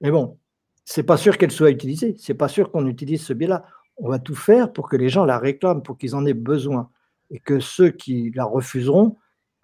Mais 0.00 0.10
bon, 0.10 0.38
c'est 0.84 1.02
pas 1.02 1.18
sûr 1.18 1.36
qu'elle 1.36 1.50
soit 1.50 1.70
utilisée. 1.70 2.16
C'est 2.18 2.34
pas 2.34 2.48
sûr 2.48 2.72
qu'on 2.72 2.86
utilise 2.86 3.22
ce 3.22 3.32
biais-là. 3.32 3.64
On 3.98 4.08
va 4.08 4.18
tout 4.18 4.34
faire 4.34 4.72
pour 4.72 4.88
que 4.88 4.96
les 4.96 5.10
gens 5.10 5.26
la 5.26 5.38
réclament, 5.38 5.82
pour 5.82 5.98
qu'ils 5.98 6.16
en 6.16 6.24
aient 6.24 6.34
besoin 6.34 6.90
et 7.30 7.38
que 7.38 7.60
ceux 7.60 7.90
qui 7.90 8.32
la 8.34 8.44
refuseront 8.44 9.18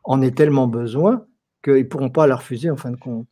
en 0.05 0.22
aient 0.22 0.30
tellement 0.30 0.68
besoin 0.68 1.26
qu'ils 1.66 1.84
ne 1.84 1.88
pourront 1.88 2.10
pas 2.10 2.26
la 2.26 2.36
refuser 2.36 2.70
en 2.70 2.76
fin 2.76 2.90
de 2.90 2.96
compte. 2.96 3.26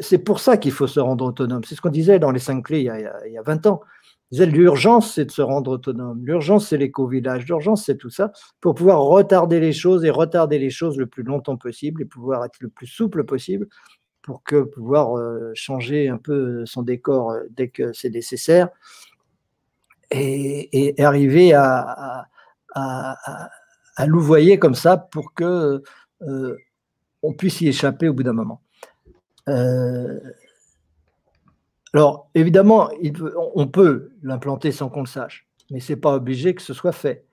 C'est 0.00 0.18
pour 0.18 0.40
ça 0.40 0.56
qu'il 0.56 0.72
faut 0.72 0.88
se 0.88 0.98
rendre 0.98 1.24
autonome. 1.24 1.62
C'est 1.64 1.74
ce 1.74 1.80
qu'on 1.80 1.90
disait 1.90 2.18
dans 2.18 2.32
les 2.32 2.40
cinq 2.40 2.62
clés 2.64 2.80
il 2.80 2.86
y 2.86 2.90
a, 2.90 3.26
il 3.26 3.32
y 3.32 3.38
a 3.38 3.42
20 3.42 3.66
ans. 3.66 3.80
L'urgence, 4.32 5.14
c'est 5.14 5.24
de 5.24 5.30
se 5.30 5.42
rendre 5.42 5.72
autonome. 5.72 6.24
L'urgence, 6.24 6.68
c'est 6.68 6.76
l'éco-village. 6.76 7.46
L'urgence, 7.46 7.84
c'est 7.84 7.96
tout 7.96 8.10
ça 8.10 8.32
pour 8.60 8.74
pouvoir 8.74 9.00
retarder 9.00 9.58
les 9.58 9.72
choses 9.72 10.04
et 10.04 10.10
retarder 10.10 10.58
les 10.58 10.70
choses 10.70 10.98
le 10.98 11.06
plus 11.06 11.24
longtemps 11.24 11.56
possible 11.56 12.02
et 12.02 12.04
pouvoir 12.04 12.44
être 12.44 12.60
le 12.60 12.68
plus 12.68 12.86
souple 12.86 13.24
possible 13.24 13.66
pour 14.22 14.44
que 14.44 14.62
pouvoir 14.62 15.18
euh, 15.18 15.50
changer 15.54 16.08
un 16.08 16.18
peu 16.18 16.64
son 16.66 16.82
décor 16.82 17.32
euh, 17.32 17.40
dès 17.50 17.68
que 17.68 17.92
c'est 17.92 18.10
nécessaire 18.10 18.68
et, 20.12 20.94
arriver 21.02 21.52
à, 21.54 22.26
à, 22.74 24.06
louvoyer 24.06 24.58
comme 24.58 24.74
ça 24.74 24.96
pour 24.96 25.34
que 25.34 25.82
euh, 26.22 26.56
on 27.22 27.32
puisse 27.32 27.60
y 27.60 27.68
échapper 27.68 28.08
au 28.08 28.14
bout 28.14 28.22
d'un 28.22 28.32
moment. 28.32 28.62
Euh, 29.48 30.20
alors, 31.92 32.30
évidemment, 32.34 32.90
on 33.54 33.66
peut 33.66 34.12
l'implanter 34.22 34.70
sans 34.70 34.88
qu'on 34.88 35.00
le 35.00 35.06
sache, 35.06 35.48
mais 35.70 35.80
ce 35.80 35.92
n'est 35.92 35.98
pas 35.98 36.14
obligé 36.14 36.54
que 36.54 36.62
ce 36.62 36.72
soit 36.72 36.92
fait. 36.92 37.24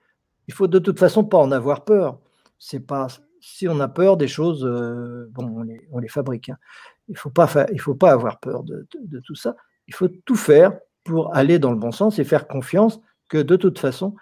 Il 0.48 0.54
faut 0.54 0.66
de 0.66 0.78
toute 0.78 0.98
façon 0.98 1.24
pas 1.24 1.38
en 1.38 1.52
avoir 1.52 1.84
peur. 1.84 2.18
C'est 2.58 2.80
pas 2.80 3.06
si 3.40 3.68
on 3.68 3.78
a 3.80 3.88
peur 3.88 4.16
des 4.16 4.26
choses, 4.26 4.64
euh, 4.64 5.28
bon, 5.30 5.64
on 5.92 5.98
les, 5.98 6.08
fabrique. 6.08 6.48
Hein. 6.48 6.58
Il 7.08 7.16
faut 7.16 7.30
pas 7.30 7.48
il 7.72 7.80
faut 7.80 7.94
pas 7.94 8.10
avoir 8.10 8.40
peur 8.40 8.64
de, 8.64 8.86
tout 9.24 9.34
ça. 9.34 9.54
Il 9.86 9.94
faut 9.94 10.08
tout 10.08 10.36
faire 10.36 10.76
pour 11.04 11.34
aller 11.34 11.58
dans 11.58 11.70
le 11.70 11.78
bon 11.78 11.92
sens 11.92 12.18
et 12.18 12.24
faire 12.24 12.48
confiance 12.48 13.00
que 13.28 13.38
de 13.38 13.56
toute 13.56 13.78
façon, 13.78 14.16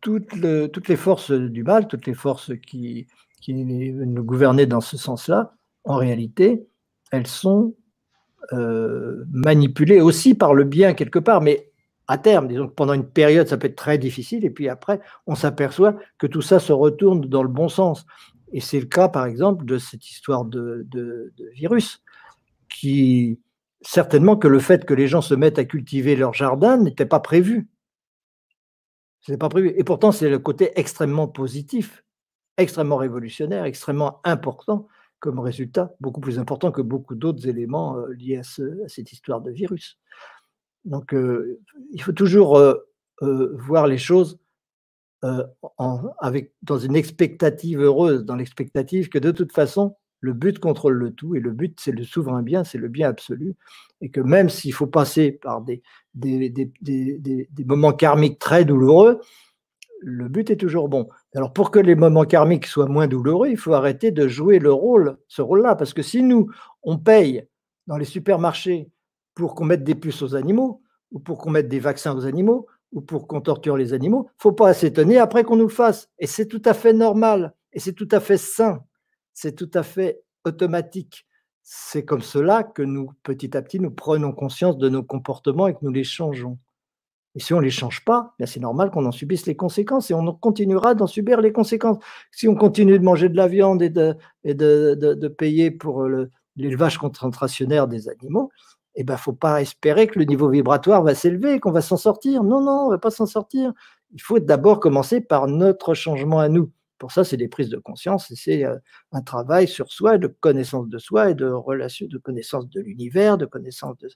toutes, 0.00 0.34
les 0.34 0.96
forces 0.96 1.30
du 1.30 1.62
mal, 1.62 1.86
toutes 1.86 2.06
les 2.06 2.14
forces 2.14 2.52
qui, 2.66 3.06
nous 3.52 4.24
gouvernaient 4.24 4.66
dans 4.66 4.80
ce 4.80 4.96
sens-là, 4.96 5.54
en 5.84 5.96
réalité, 5.96 6.66
elles 7.12 7.26
sont 7.26 7.74
euh, 8.52 9.24
manipulées 9.30 10.00
aussi 10.00 10.34
par 10.34 10.54
le 10.54 10.64
bien 10.64 10.94
quelque 10.94 11.18
part, 11.18 11.40
mais 11.40 11.70
à 12.08 12.18
terme, 12.18 12.48
disons 12.48 12.68
que 12.68 12.74
pendant 12.74 12.92
une 12.92 13.08
période, 13.08 13.48
ça 13.48 13.56
peut 13.56 13.68
être 13.68 13.76
très 13.76 13.98
difficile, 13.98 14.44
et 14.44 14.50
puis 14.50 14.68
après, 14.68 15.00
on 15.26 15.34
s'aperçoit 15.34 15.96
que 16.18 16.26
tout 16.26 16.42
ça 16.42 16.58
se 16.58 16.72
retourne 16.72 17.22
dans 17.22 17.42
le 17.42 17.48
bon 17.48 17.68
sens. 17.68 18.04
Et 18.52 18.60
c'est 18.60 18.78
le 18.78 18.86
cas, 18.86 19.08
par 19.08 19.24
exemple, 19.26 19.64
de 19.64 19.78
cette 19.78 20.08
histoire 20.08 20.44
de, 20.44 20.86
virus, 21.54 22.02
qui 22.68 23.40
certainement 23.80 24.36
que 24.36 24.48
le 24.48 24.60
fait 24.60 24.84
que 24.84 24.94
les 24.94 25.08
gens 25.08 25.20
se 25.20 25.34
mettent 25.34 25.58
à 25.58 25.64
cultiver 25.64 26.16
leur 26.16 26.34
jardin 26.34 26.76
n'était 26.76 27.06
pas 27.06 27.20
prévu. 27.20 27.68
Ce 29.20 29.32
pas 29.34 29.48
prévu. 29.48 29.72
Et 29.76 29.84
pourtant, 29.84 30.12
c'est 30.12 30.28
le 30.28 30.38
côté 30.38 30.78
extrêmement 30.78 31.28
positif, 31.28 32.03
extrêmement 32.56 32.96
révolutionnaire, 32.96 33.64
extrêmement 33.64 34.20
important 34.24 34.88
comme 35.20 35.38
résultat, 35.38 35.94
beaucoup 36.00 36.20
plus 36.20 36.38
important 36.38 36.70
que 36.70 36.82
beaucoup 36.82 37.14
d'autres 37.14 37.48
éléments 37.48 37.96
euh, 37.96 38.12
liés 38.12 38.36
à, 38.36 38.42
cette 38.88 39.10
histoire 39.10 39.40
de 39.40 39.50
virus. 39.50 39.98
Donc, 40.84 41.14
euh, 41.14 41.58
il 41.92 42.02
faut 42.02 42.12
toujours 42.12 42.58
euh, 42.58 42.76
voir 43.20 43.86
les 43.86 43.98
choses 43.98 44.38
dans 45.22 46.78
une 46.78 46.96
expectative 46.96 47.80
heureuse, 47.80 48.26
dans 48.26 48.36
l'expectative 48.36 49.08
que 49.08 49.18
de 49.18 49.30
toute 49.30 49.52
façon, 49.52 49.96
le 50.20 50.34
but 50.34 50.58
contrôle 50.58 50.94
le 50.94 51.12
tout, 51.12 51.34
et 51.34 51.40
le 51.40 51.52
but, 51.52 51.78
c'est 51.80 51.92
le 51.92 52.04
souverain 52.04 52.42
bien, 52.42 52.64
c'est 52.64 52.78
le 52.78 52.88
bien 52.88 53.08
absolu, 53.08 53.56
et 54.02 54.10
que 54.10 54.20
même 54.20 54.50
s'il 54.50 54.74
faut 54.74 54.86
passer 54.86 55.32
par 55.32 55.62
des, 55.62 55.82
moments 57.64 57.92
karmiques 57.92 58.38
très 58.38 58.66
douloureux, 58.66 59.20
le 60.04 60.28
but 60.28 60.50
est 60.50 60.56
toujours 60.56 60.88
bon. 60.88 61.08
Alors 61.34 61.52
pour 61.52 61.70
que 61.70 61.78
les 61.78 61.94
moments 61.94 62.24
karmiques 62.24 62.66
soient 62.66 62.88
moins 62.88 63.06
douloureux, 63.08 63.48
il 63.48 63.56
faut 63.56 63.72
arrêter 63.72 64.10
de 64.10 64.28
jouer 64.28 64.58
le 64.58 64.72
rôle, 64.72 65.16
ce 65.28 65.42
rôle-là, 65.42 65.74
parce 65.74 65.94
que 65.94 66.02
si 66.02 66.22
nous, 66.22 66.50
on 66.82 66.98
paye 66.98 67.48
dans 67.86 67.96
les 67.96 68.04
supermarchés 68.04 68.90
pour 69.34 69.54
qu'on 69.54 69.64
mette 69.64 69.84
des 69.84 69.94
puces 69.94 70.22
aux 70.22 70.36
animaux, 70.36 70.82
ou 71.10 71.18
pour 71.18 71.38
qu'on 71.38 71.50
mette 71.50 71.68
des 71.68 71.80
vaccins 71.80 72.16
aux 72.16 72.26
animaux, 72.26 72.66
ou 72.92 73.00
pour 73.00 73.26
qu'on 73.26 73.40
torture 73.40 73.76
les 73.76 73.92
animaux, 73.92 74.28
faut 74.36 74.52
pas 74.52 74.74
s'étonner 74.74 75.18
après 75.18 75.44
qu'on 75.44 75.56
nous 75.56 75.66
le 75.66 75.68
fasse. 75.68 76.08
Et 76.18 76.26
c'est 76.26 76.46
tout 76.46 76.62
à 76.64 76.74
fait 76.74 76.92
normal, 76.92 77.54
et 77.72 77.80
c'est 77.80 77.92
tout 77.92 78.08
à 78.12 78.20
fait 78.20 78.36
sain 78.36 78.80
c'est 79.34 79.54
tout 79.54 79.70
à 79.74 79.82
fait 79.82 80.22
automatique. 80.44 81.26
C'est 81.62 82.04
comme 82.04 82.22
cela 82.22 82.62
que 82.62 82.82
nous, 82.82 83.12
petit 83.22 83.56
à 83.56 83.62
petit, 83.62 83.80
nous 83.80 83.90
prenons 83.90 84.32
conscience 84.32 84.78
de 84.78 84.88
nos 84.88 85.02
comportements 85.02 85.66
et 85.66 85.74
que 85.74 85.80
nous 85.82 85.92
les 85.92 86.04
changeons. 86.04 86.58
Et 87.34 87.40
si 87.40 87.52
on 87.52 87.58
ne 87.58 87.64
les 87.64 87.70
change 87.70 88.04
pas, 88.04 88.34
bien 88.38 88.46
c'est 88.46 88.60
normal 88.60 88.90
qu'on 88.90 89.04
en 89.06 89.12
subisse 89.12 89.46
les 89.46 89.56
conséquences 89.56 90.10
et 90.10 90.14
on 90.14 90.32
continuera 90.34 90.94
d'en 90.94 91.06
subir 91.06 91.40
les 91.40 91.52
conséquences. 91.52 91.98
Si 92.30 92.46
on 92.46 92.54
continue 92.54 92.98
de 92.98 93.04
manger 93.04 93.28
de 93.28 93.36
la 93.36 93.48
viande 93.48 93.82
et 93.82 93.90
de, 93.90 95.28
payer 95.28 95.70
pour 95.70 96.06
l'élevage 96.56 96.98
concentrationnaire 96.98 97.88
des 97.88 98.08
animaux, 98.08 98.50
eh 98.96 99.02
ben, 99.02 99.16
faut 99.16 99.32
pas 99.32 99.60
espérer 99.60 100.06
que 100.06 100.18
le 100.18 100.24
niveau 100.24 100.48
vibratoire 100.48 101.02
va 101.02 101.14
s'élever, 101.14 101.58
qu'on 101.58 101.72
va 101.72 101.80
s'en 101.80 101.96
sortir. 101.96 102.44
Non, 102.44 102.60
non, 102.60 102.86
on 102.86 102.90
va 102.90 102.98
pas 102.98 103.10
s'en 103.10 103.26
sortir. 103.26 103.72
Il 104.12 104.22
faut 104.22 104.38
d'abord 104.38 104.78
commencer 104.78 105.20
par 105.20 105.48
notre 105.48 105.94
changement 105.94 106.38
à 106.38 106.48
nous. 106.48 106.70
Pour 107.04 107.12
ça, 107.12 107.22
c'est 107.22 107.36
des 107.36 107.48
prises 107.48 107.68
de 107.68 107.76
conscience 107.76 108.30
et 108.30 108.34
c'est 108.34 108.64
euh, 108.64 108.78
un 109.12 109.20
travail 109.20 109.68
sur 109.68 109.92
soi, 109.92 110.16
de 110.16 110.26
connaissance 110.26 110.88
de 110.88 110.96
soi 110.96 111.32
et 111.32 111.34
de 111.34 111.44
relation, 111.44 112.06
de 112.08 112.16
connaissance 112.16 112.66
de 112.70 112.80
l'univers, 112.80 113.36
de 113.36 113.44
connaissance 113.44 113.98
de, 113.98 114.08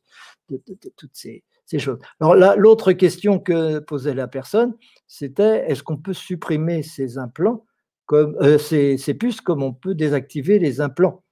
toutes 0.96 1.10
ces, 1.12 1.44
choses. 1.76 1.98
Alors 2.18 2.34
là, 2.34 2.56
l'autre 2.56 2.92
question 2.92 3.40
que 3.40 3.78
posait 3.80 4.14
la 4.14 4.26
personne, 4.26 4.74
c'était 5.06 5.70
est-ce 5.70 5.82
qu'on 5.82 5.98
peut 5.98 6.14
supprimer 6.14 6.82
ces 6.82 7.18
implants, 7.18 7.66
comme 8.06 8.38
euh, 8.40 8.56
ces, 8.56 8.96
puces, 9.12 9.42
comme 9.42 9.62
on 9.62 9.74
peut 9.74 9.94
désactiver 9.94 10.58
les 10.58 10.80
implants? 10.80 11.22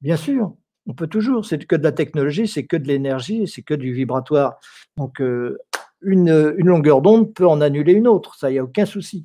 Bien 0.00 0.16
sûr, 0.16 0.56
on 0.88 0.94
peut 0.94 1.06
toujours. 1.06 1.46
C'est 1.46 1.64
que 1.64 1.76
de 1.76 1.84
la 1.84 1.92
technologie, 1.92 2.48
c'est 2.48 2.66
que 2.66 2.76
de 2.76 2.88
l'énergie, 2.88 3.46
c'est 3.46 3.62
que 3.62 3.74
du 3.74 3.92
vibratoire. 3.92 4.58
Donc, 4.96 5.20
euh, 5.20 5.56
une, 6.00 6.52
une 6.58 6.66
longueur 6.66 7.00
d'onde 7.00 7.32
peut 7.32 7.46
en 7.46 7.60
annuler 7.60 7.92
une 7.92 8.08
autre, 8.08 8.34
ça, 8.34 8.50
il 8.50 8.54
n'y 8.54 8.58
a 8.58 8.64
aucun 8.64 8.86
souci. 8.86 9.24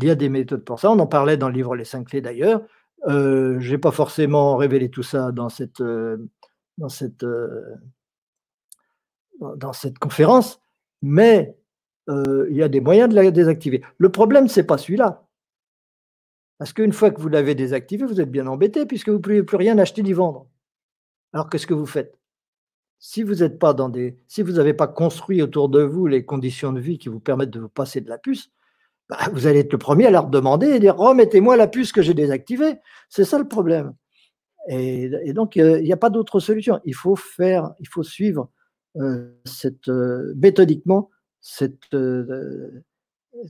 Il 0.00 0.06
y 0.06 0.10
a 0.10 0.14
des 0.14 0.28
méthodes 0.28 0.64
pour 0.64 0.78
ça. 0.78 0.90
On 0.90 0.98
en 0.98 1.06
parlait 1.06 1.36
dans 1.36 1.48
le 1.48 1.54
livre 1.54 1.74
Les 1.74 1.84
cinq 1.84 2.08
clés 2.08 2.20
d'ailleurs. 2.20 2.62
Euh, 3.06 3.58
je 3.60 3.72
n'ai 3.72 3.78
pas 3.78 3.90
forcément 3.90 4.56
révélé 4.56 4.90
tout 4.90 5.02
ça 5.02 5.32
dans 5.32 5.48
cette, 5.48 5.80
euh, 5.80 6.16
dans 6.78 6.88
cette, 6.88 7.24
euh, 7.24 7.76
dans 9.56 9.72
cette 9.72 9.98
conférence, 9.98 10.60
mais 11.02 11.56
il 12.10 12.56
y 12.56 12.62
a 12.62 12.68
des 12.68 12.80
moyens 12.80 13.10
de 13.10 13.14
la 13.14 13.30
désactiver. 13.30 13.82
Le 13.98 14.08
problème, 14.08 14.48
ce 14.48 14.60
n'est 14.60 14.66
pas 14.66 14.78
celui-là. 14.78 15.26
Parce 16.56 16.72
qu'une 16.72 16.94
fois 16.94 17.10
que 17.10 17.20
vous 17.20 17.28
l'avez 17.28 17.54
désactivé, 17.54 18.06
vous 18.06 18.20
êtes 18.20 18.30
bien 18.30 18.46
embêté 18.46 18.86
puisque 18.86 19.10
vous 19.10 19.18
ne 19.18 19.22
pouvez 19.22 19.42
plus 19.42 19.58
rien 19.58 19.76
acheter 19.76 20.02
ni 20.02 20.14
vendre. 20.14 20.48
Alors 21.34 21.50
qu'est-ce 21.50 21.66
que 21.66 21.74
vous 21.74 21.84
faites? 21.84 22.18
Si 22.98 23.22
vous 23.22 23.46
pas 23.50 23.76
si 24.26 24.42
vous 24.42 24.52
n'avez 24.52 24.72
pas 24.72 24.88
construit 24.88 25.42
autour 25.42 25.68
de 25.68 25.82
vous 25.82 26.06
les 26.06 26.24
conditions 26.24 26.72
de 26.72 26.80
vie 26.80 26.98
qui 26.98 27.10
vous 27.10 27.20
permettent 27.20 27.50
de 27.50 27.60
vous 27.60 27.68
passer 27.68 28.00
de 28.00 28.08
la 28.08 28.16
puce, 28.16 28.50
bah, 29.08 29.18
vous 29.32 29.46
allez 29.46 29.60
être 29.60 29.72
le 29.72 29.78
premier 29.78 30.06
à 30.06 30.10
leur 30.10 30.26
demander 30.26 30.66
et 30.66 30.80
dire 30.80 30.96
remettez-moi 30.96 31.56
la 31.56 31.66
puce 31.66 31.92
que 31.92 32.02
j'ai 32.02 32.14
désactivée. 32.14 32.76
C'est 33.08 33.24
ça 33.24 33.38
le 33.38 33.48
problème. 33.48 33.94
Et, 34.68 35.32
donc, 35.32 35.56
il 35.56 35.82
n'y 35.82 35.92
a 35.92 35.96
pas 35.96 36.10
d'autre 36.10 36.40
solution. 36.40 36.80
Il 36.84 36.94
faut 36.94 37.16
faire, 37.16 37.72
il 37.80 37.88
faut 37.88 38.02
suivre 38.02 38.50
euh, 38.96 39.32
euh, 39.88 40.34
méthodiquement 40.36 41.10
cette 41.40 41.94
euh, 41.94 42.84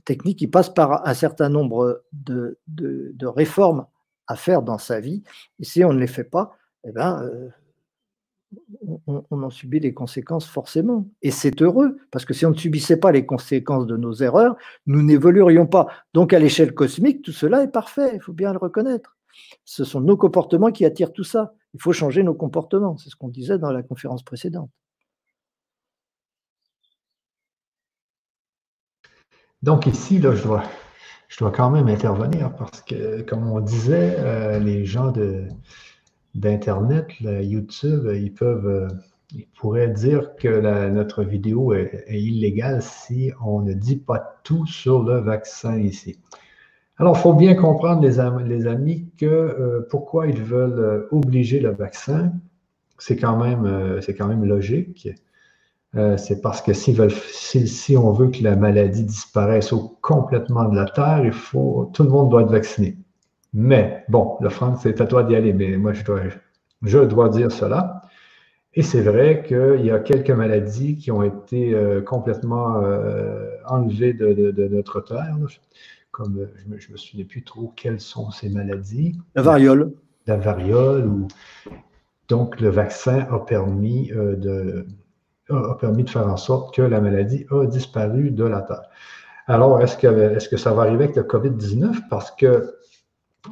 technique 0.05 0.39
qui 0.39 0.47
passe 0.47 0.69
par 0.69 1.05
un 1.05 1.13
certain 1.13 1.49
nombre 1.49 2.03
de, 2.13 2.57
de, 2.67 3.25
réformes 3.25 3.85
à 4.27 4.37
faire 4.37 4.61
dans 4.61 4.77
sa 4.77 5.01
vie. 5.01 5.23
Et 5.59 5.65
si 5.65 5.83
on 5.83 5.91
ne 5.91 5.99
les 5.99 6.07
fait 6.07 6.23
pas, 6.23 6.55
eh 6.85 6.91
ben, 6.93 7.29
on, 9.07 9.43
en 9.43 9.49
subit 9.49 9.79
les 9.79 9.93
conséquences 9.93 10.47
forcément. 10.47 11.07
Et 11.21 11.31
c'est 11.31 11.61
heureux, 11.61 11.97
parce 12.11 12.25
que 12.25 12.33
si 12.33 12.45
on 12.45 12.51
ne 12.51 12.55
subissait 12.55 12.97
pas 12.97 13.11
les 13.11 13.25
conséquences 13.25 13.87
de 13.87 13.97
nos 13.97 14.13
erreurs, 14.13 14.55
nous 14.85 15.01
n'évoluerions 15.01 15.67
pas. 15.67 15.87
Donc 16.13 16.33
à 16.33 16.39
l'échelle 16.39 16.73
cosmique, 16.73 17.21
tout 17.21 17.31
cela 17.31 17.63
est 17.63 17.71
parfait, 17.71 18.11
il 18.15 18.21
faut 18.21 18.33
bien 18.33 18.51
le 18.51 18.59
reconnaître. 18.59 19.17
Ce 19.65 19.83
sont 19.83 20.01
nos 20.01 20.17
comportements 20.17 20.71
qui 20.71 20.85
attirent 20.85 21.13
tout 21.13 21.23
ça. 21.23 21.53
Il 21.73 21.81
faut 21.81 21.93
changer 21.93 22.23
nos 22.23 22.33
comportements, 22.33 22.97
c'est 22.97 23.09
ce 23.09 23.15
qu'on 23.15 23.29
disait 23.29 23.59
dans 23.59 23.71
la 23.71 23.83
conférence 23.83 24.23
précédente. 24.23 24.71
Donc 29.61 29.85
ici, 29.85 30.19
là, 30.19 30.33
je 30.33 30.43
dois, 30.43 30.63
je 31.27 31.37
dois 31.37 31.51
quand 31.51 31.69
même 31.69 31.89
intervenir 31.89 32.55
parce 32.55 32.81
que, 32.81 33.21
comme 33.23 33.45
on 33.51 33.59
disait, 33.59 34.15
euh, 34.19 34.57
les 34.57 34.85
gens 34.85 35.11
de, 35.11 35.47
d'Internet, 36.35 37.07
YouTube, 37.19 38.09
ils 38.13 38.33
peuvent, 38.33 38.67
euh, 38.67 38.87
ils 39.33 39.47
pourraient 39.59 39.89
dire 39.89 40.35
que 40.35 40.89
notre 40.89 41.23
vidéo 41.23 41.73
est, 41.73 42.05
illégale 42.09 42.81
si 42.81 43.31
on 43.43 43.61
ne 43.61 43.73
dit 43.73 43.97
pas 43.97 44.39
tout 44.43 44.65
sur 44.65 45.03
le 45.03 45.19
vaccin 45.19 45.79
ici. 45.79 46.19
Alors, 46.97 47.15
il 47.17 47.21
faut 47.21 47.33
bien 47.33 47.55
comprendre, 47.55 48.01
les, 48.01 48.19
amis, 48.67 49.09
que 49.17 49.25
euh, 49.25 49.87
pourquoi 49.89 50.27
ils 50.27 50.41
veulent 50.41 50.79
euh, 50.79 51.07
obliger 51.11 51.59
le 51.59 51.71
vaccin, 51.71 52.33
c'est 52.97 53.15
quand, 53.15 53.37
même, 53.37 54.01
quand 54.17 54.27
même 54.27 54.43
logique. 54.43 55.07
c'est 55.93 56.41
parce 56.41 56.61
que 56.61 56.73
si, 56.73 57.97
on 57.97 58.11
veut 58.11 58.27
que 58.27 58.43
la 58.43 58.57
maladie 58.57 59.05
disparaisse 59.05 59.73
complètement 60.01 60.65
de 60.65 60.75
la 60.75 60.83
Terre, 60.83 61.21
il 61.23 61.31
faut, 61.31 61.89
tout 61.93 62.03
le 62.03 62.09
monde 62.09 62.29
doit 62.29 62.41
être 62.41 62.51
vacciné. 62.51 62.97
Mais, 63.53 64.03
bon, 64.09 64.37
le 64.41 64.49
France, 64.49 64.81
c'est 64.83 65.01
à 65.01 65.05
toi 65.05 65.23
d'y 65.23 65.35
aller, 65.35 65.53
mais 65.53 65.77
moi, 65.77 65.93
je 65.93 66.03
dois, 66.03 66.21
je 66.83 66.99
dois 66.99 67.29
dire 67.29 67.51
cela. 67.51 68.01
Et 68.75 68.83
c'est 68.83 69.01
vrai 69.01 69.43
qu'il 69.45 69.83
y 69.83 69.89
a 69.89 69.99
quelques 69.99 70.29
maladies 70.29 70.95
qui 70.95 71.11
ont 71.11 71.23
été 71.23 71.73
euh, 71.73 72.01
complètement 72.01 72.83
euh, 72.83 73.49
enlevées 73.67 74.13
de, 74.13 74.67
notre 74.67 75.01
terre. 75.01 75.35
Comme 76.11 76.47
je 76.55 76.69
ne 76.69 76.75
me, 76.75 76.97
souviens 76.97 77.25
plus 77.25 77.43
trop 77.43 77.73
quelles 77.75 77.99
sont 77.99 78.29
ces 78.29 78.49
maladies. 78.49 79.17
La 79.35 79.41
variole. 79.41 79.93
La 80.27 80.37
variole. 80.37 81.07
Ou... 81.07 81.27
Donc, 82.27 82.59
le 82.59 82.69
vaccin 82.69 83.27
a 83.31 83.39
permis, 83.39 84.11
euh, 84.11 84.35
de, 84.35 84.85
a 85.49 85.75
permis 85.79 86.03
de 86.03 86.09
faire 86.09 86.27
en 86.27 86.37
sorte 86.37 86.75
que 86.75 86.83
la 86.83 87.01
maladie 87.01 87.47
a 87.49 87.65
disparu 87.65 88.29
de 88.29 88.43
la 88.43 88.61
Terre. 88.61 88.83
Alors, 89.47 89.81
est-ce 89.81 89.97
que, 89.97 90.05
est 90.05 90.37
-ce 90.37 90.47
que 90.47 90.57
ça 90.57 90.73
va 90.73 90.83
arriver 90.83 91.05
avec 91.05 91.15
le 91.15 91.23
COVID-19? 91.23 92.07
Parce 92.07 92.29
que 92.29 92.75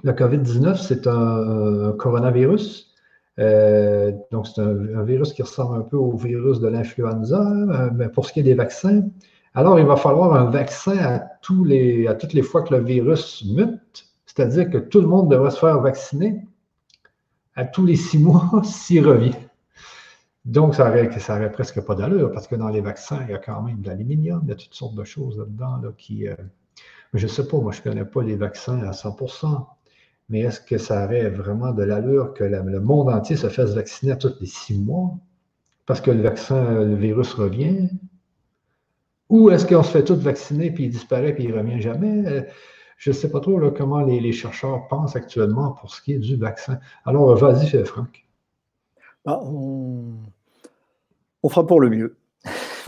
le 0.04 0.14
COVID-19, 0.14 0.76
c'est 0.76 1.08
un, 1.08 1.94
coronavirus. 1.98 2.94
Euh, 3.40 4.12
donc, 4.32 4.48
c'est 4.48 4.62
un, 4.62 5.04
virus 5.04 5.34
qui 5.34 5.44
ressemble 5.44 5.78
un 5.78 5.82
peu 5.82 5.98
au 5.98 6.16
virus 6.18 6.60
de 6.60 6.68
l'influenza, 6.68 7.42
euh, 7.42 7.90
mais 7.94 8.10
pour 8.10 8.26
ce 8.26 8.34
qui 8.34 8.40
est 8.40 8.44
des 8.44 8.56
vaccins. 8.56 9.04
Alors, 9.54 9.80
il 9.80 9.86
va 9.86 9.96
falloir 9.96 10.34
un 10.34 10.50
vaccin 10.50 10.98
à, 10.98 11.20
toutes 11.42 11.68
les 11.68 12.42
fois 12.44 12.64
que 12.64 12.76
le 12.76 12.84
virus 12.84 13.44
mute, 13.46 14.08
c'est-à-dire 14.26 14.70
que 14.70 14.78
tout 14.78 15.02
le 15.02 15.08
monde 15.08 15.32
devrait 15.32 15.52
se 15.52 15.60
faire 15.60 15.80
vacciner 15.82 16.46
à 17.56 17.66
tous 17.66 17.86
les 17.86 17.96
six 17.96 18.20
mois 18.20 18.50
s'il 18.64 19.08
revient. 19.08 19.36
Donc, 20.46 20.76
ça 20.76 20.86
n'aurait 20.86 21.20
ça 21.20 21.38
presque 21.50 21.82
pas 21.82 21.96
d'allure 21.96 22.32
parce 22.32 22.48
que 22.48 22.56
dans 22.56 22.70
les 22.70 22.82
vaccins, 22.82 23.20
il 23.28 23.32
y 23.32 23.34
a 23.34 23.40
quand 23.40 23.62
même 23.62 23.82
de 23.82 23.88
l'aluminium, 23.88 24.42
il 24.44 24.50
y 24.50 24.52
a 24.52 24.56
toutes 24.56 24.74
sortes 24.74 24.96
de 24.96 25.04
choses 25.04 25.38
là-dedans 25.38 25.82
qui. 25.98 26.28
Euh, 26.28 26.36
je 27.14 27.26
ne 27.26 27.32
sais 27.32 27.48
pas, 27.48 27.58
moi, 27.58 27.72
je 27.72 27.80
ne 27.80 27.84
connais 27.84 28.06
pas 28.06 28.22
les 28.24 28.36
vaccins 28.36 28.80
à 28.84 28.94
100 28.94 29.18
mais 30.30 30.42
est-ce 30.42 30.60
que 30.60 30.78
ça 30.78 31.06
aurait 31.06 31.30
vraiment 31.30 31.72
de 31.72 31.84
l'allure 31.84 32.34
que 32.34 32.44
le 32.44 32.80
monde 32.82 33.10
entier 33.10 33.36
se 33.38 33.48
fasse 33.50 33.74
vacciner 33.74 34.12
à 34.12 34.18
tous 34.18 34.36
les 34.40 34.48
six 34.48 34.78
mois 34.78 35.18
parce 35.86 36.02
que 36.02 36.12
le 36.12 36.22
vaccin, 36.22 36.84
le 36.84 36.96
virus 36.96 37.34
revient? 37.34 37.90
Ou 39.30 39.50
est-ce 39.50 39.66
qu'on 39.66 39.84
se 39.84 39.92
fait 39.92 40.04
tout 40.04 40.18
vacciner 40.18 40.72
puis 40.72 40.86
il 40.86 40.90
disparaît 40.90 41.34
puis 41.34 41.46
il 41.46 41.52
ne 41.52 41.58
revient 41.58 41.82
jamais? 41.82 42.46
Je 42.98 43.12
ne 43.12 43.16
sais 43.16 43.30
pas 43.32 43.40
trop 43.40 43.60
comment 43.72 44.02
les, 44.02 44.32
chercheurs 44.34 44.88
pensent 44.88 45.16
actuellement 45.16 45.72
pour 45.74 45.94
ce 45.94 46.02
qui 46.02 46.14
est 46.14 46.20
du 46.20 46.36
vaccin. 46.36 46.80
Alors, 47.06 47.36
vas-y, 47.36 47.86
Franck. 47.86 48.26
Ah, 49.26 49.40
on... 49.44 50.16
on 51.44 51.50
fera 51.50 51.66
pour 51.66 51.80
le 51.80 51.90
mieux. 51.90 52.18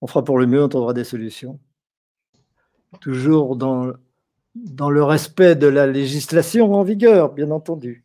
on 0.00 0.06
fera 0.06 0.24
pour 0.24 0.38
le 0.38 0.46
mieux, 0.46 0.62
on 0.62 0.68
trouvera 0.68 0.94
des 0.94 1.04
solutions 1.04 1.60
toujours 3.00 3.56
dans, 3.56 3.92
dans 4.54 4.90
le 4.90 5.02
respect 5.04 5.54
de 5.54 5.66
la 5.66 5.86
législation 5.86 6.74
en 6.74 6.82
vigueur, 6.82 7.32
bien 7.32 7.50
entendu. 7.50 8.04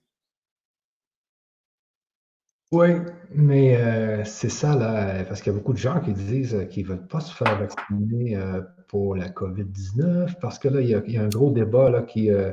Oui, 2.72 2.88
mais 3.34 3.78
euh, 3.78 4.24
c'est 4.26 4.49
ça, 4.49 4.76
là, 4.76 5.24
parce 5.26 5.41
qu'il 5.41 5.53
y 5.53 5.56
a 5.56 5.57
beaucoup 5.57 5.74
de 5.74 5.78
gens 5.78 5.99
qui 6.02 6.14
disent 6.14 6.68
qu'ils 6.70 6.84
ne 6.84 6.90
veulent 6.90 7.07
pas 7.07 7.20
se 7.20 7.34
faire 7.34 7.57
vacciner 7.60 8.36
euh, 8.36 8.62
pour 8.88 9.16
la 9.16 9.30
COVID-19, 9.30 10.40
parce 10.41 10.60
que 10.60 10.68
là, 10.68 10.82
il 10.82 10.90
y, 10.90 10.95
a, 10.95 11.22
un 11.22 11.30
gros 11.30 11.52
débat 11.52 11.90
là, 11.90 12.02
qui, 12.02 12.30
euh, 12.32 12.52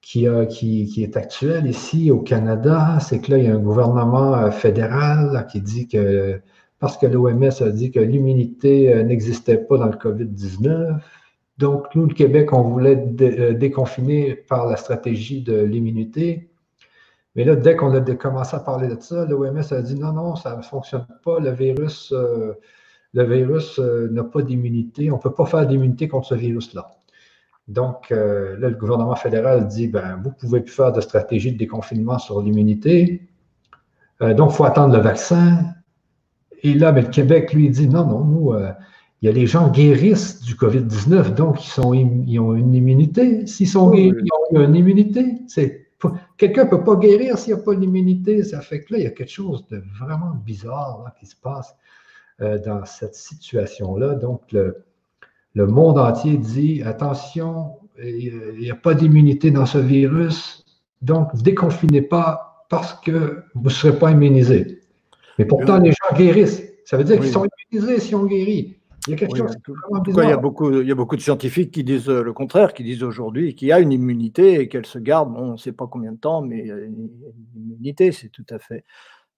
qui, 0.00 0.26
qui, 0.86 1.02
est 1.02 1.16
actuel 1.16 1.66
ici 1.66 2.10
au 2.10 2.20
Canada, 2.20 2.98
c'est 3.00 3.20
que 3.20 3.32
là, 3.32 3.38
il 3.38 3.44
y 3.44 3.48
a 3.48 3.54
un 3.54 3.58
gouvernement 3.58 4.50
fédéral 4.52 5.46
qui 5.50 5.60
dit 5.60 5.88
que, 5.88 6.40
parce 6.78 6.96
que 6.96 7.06
l'OMS 7.06 7.50
a 7.60 7.70
dit 7.70 7.90
que 7.90 8.00
l'immunité 8.00 9.04
n'existait 9.04 9.58
pas 9.58 9.76
dans 9.76 9.88
le 9.88 9.96
COVID-19, 9.96 11.00
donc, 11.58 11.94
nous, 11.94 12.06
le 12.06 12.14
Québec, 12.14 12.52
on 12.52 12.62
voulait 12.62 13.06
euh, 13.20 13.52
déconfiner 13.52 14.34
par 14.34 14.66
la 14.66 14.76
stratégie 14.76 15.42
de 15.42 15.60
l'immunité. 15.62 16.50
Mais 17.34 17.44
là, 17.44 17.56
dès 17.56 17.76
qu'on 17.76 17.94
a 17.94 18.00
commencé 18.14 18.56
à 18.56 18.60
parler 18.60 18.88
de 18.88 19.00
ça, 19.00 19.24
l'OMS 19.26 19.62
a 19.70 19.82
dit 19.82 19.94
non, 19.94 20.12
non, 20.12 20.36
ça 20.36 20.56
ne 20.56 20.62
fonctionne 20.62 21.06
pas. 21.24 21.40
Le 21.40 21.50
virus, 21.50 22.12
euh, 22.12 22.54
virus 23.14 23.78
euh, 23.78 24.08
n'a 24.10 24.24
pas 24.24 24.42
d'immunité. 24.42 25.10
On 25.10 25.16
ne 25.16 25.20
peut 25.20 25.32
pas 25.32 25.46
faire 25.46 25.66
d'immunité 25.66 26.08
contre 26.08 26.28
ce 26.28 26.34
virus-là. 26.34 26.90
Donc, 27.68 28.10
là, 28.10 28.56
le 28.56 28.74
gouvernement 28.74 29.14
fédéral 29.14 29.68
dit 29.68 29.86
ben, 29.86 30.20
vous 30.22 30.30
ne 30.30 30.34
pouvez 30.34 30.60
plus 30.62 30.74
faire 30.74 30.92
de 30.92 31.00
stratégie 31.00 31.52
de 31.52 31.58
déconfinement 31.58 32.18
sur 32.18 32.42
l'immunité. 32.42 33.22
donc, 34.20 34.50
il 34.50 34.56
faut 34.56 34.64
attendre 34.64 34.94
le 34.94 35.00
vaccin. 35.00 35.66
Et 36.64 36.74
là, 36.74 36.90
le 36.90 37.02
Québec, 37.02 37.52
lui, 37.52 37.70
dit 37.70 37.88
non, 37.88 38.04
non, 38.04 38.24
nous, 38.24 38.52
il 39.22 39.26
y 39.26 39.28
a 39.28 39.32
les 39.32 39.46
gens 39.46 39.70
guérissent 39.70 40.42
du 40.42 40.56
COVID-19, 40.56 41.34
donc 41.34 41.64
ils, 41.64 41.70
sont, 41.70 41.94
ils 41.94 42.40
ont 42.40 42.54
une 42.54 42.74
immunité. 42.74 43.46
S'ils 43.46 43.68
sont 43.68 43.90
guéris, 43.90 44.12
ils 44.50 44.58
ont 44.58 44.64
une 44.64 44.74
immunité. 44.74 45.36
Quelqu'un 46.36 46.64
ne 46.64 46.70
peut 46.70 46.82
pas 46.82 46.96
guérir 46.96 47.38
s'il 47.38 47.54
n'y 47.54 47.60
a 47.60 47.62
pas 47.62 47.76
d'immunité. 47.76 48.42
Ça 48.42 48.60
fait 48.60 48.82
que 48.82 48.94
là, 48.94 48.98
il 48.98 49.04
y 49.04 49.06
a 49.06 49.10
quelque 49.10 49.30
chose 49.30 49.64
de 49.68 49.80
vraiment 50.00 50.32
bizarre 50.44 51.12
qui 51.20 51.26
se 51.26 51.36
passe 51.36 51.76
euh, 52.40 52.58
dans 52.58 52.84
cette 52.84 53.14
situation-là. 53.14 54.16
Donc, 54.16 54.42
le, 54.50 54.84
le, 55.54 55.66
monde 55.68 55.98
entier 55.98 56.36
dit 56.36 56.82
attention, 56.82 57.76
il 58.02 58.58
n'y 58.58 58.72
a 58.72 58.74
pas 58.74 58.94
d'immunité 58.94 59.52
dans 59.52 59.66
ce 59.66 59.78
virus, 59.78 60.64
donc 61.00 61.32
ne 61.34 61.42
déconfinez 61.42 62.02
pas 62.02 62.66
parce 62.70 62.94
que 62.94 63.44
vous 63.54 63.64
ne 63.66 63.70
serez 63.70 63.96
pas 63.96 64.10
immunisé. 64.10 64.80
Mais 65.38 65.44
pourtant, 65.44 65.78
les 65.78 65.92
gens 65.92 66.16
guérissent. 66.16 66.64
Ça 66.84 66.96
veut 66.96 67.04
dire 67.04 67.20
qu'ils 67.20 67.30
sont 67.30 67.46
immunisés 67.70 68.00
si 68.00 68.16
on 68.16 68.26
guérit. 68.26 68.78
Il 69.06 69.10
y 69.10 69.14
a 69.14 69.16
quelque 69.16 69.36
chose 69.36 69.56
il 70.06 70.14
y 70.14 70.32
a 70.32 70.36
beaucoup, 70.36 70.80
il 70.80 70.86
y 70.86 70.92
a 70.92 70.94
beaucoup 70.94 71.16
de 71.16 71.20
scientifiques 71.20 71.72
qui 71.72 71.82
disent 71.82 72.08
euh, 72.08 72.22
le 72.22 72.32
contraire, 72.32 72.72
qui 72.72 72.84
disent 72.84 73.02
aujourd'hui 73.02 73.54
qu'il 73.54 73.68
y 73.68 73.72
a 73.72 73.80
une 73.80 73.92
immunité 73.92 74.60
et 74.60 74.68
qu'elle 74.68 74.86
se 74.86 74.98
garde, 74.98 75.32
on 75.36 75.52
ne 75.52 75.56
sait 75.56 75.72
pas 75.72 75.86
combien 75.86 76.12
de 76.12 76.18
temps, 76.18 76.40
mais 76.40 76.68
une 76.68 77.08
immunité, 77.56 78.12
c'est 78.12 78.28
tout 78.28 78.46
à 78.50 78.58
fait 78.58 78.84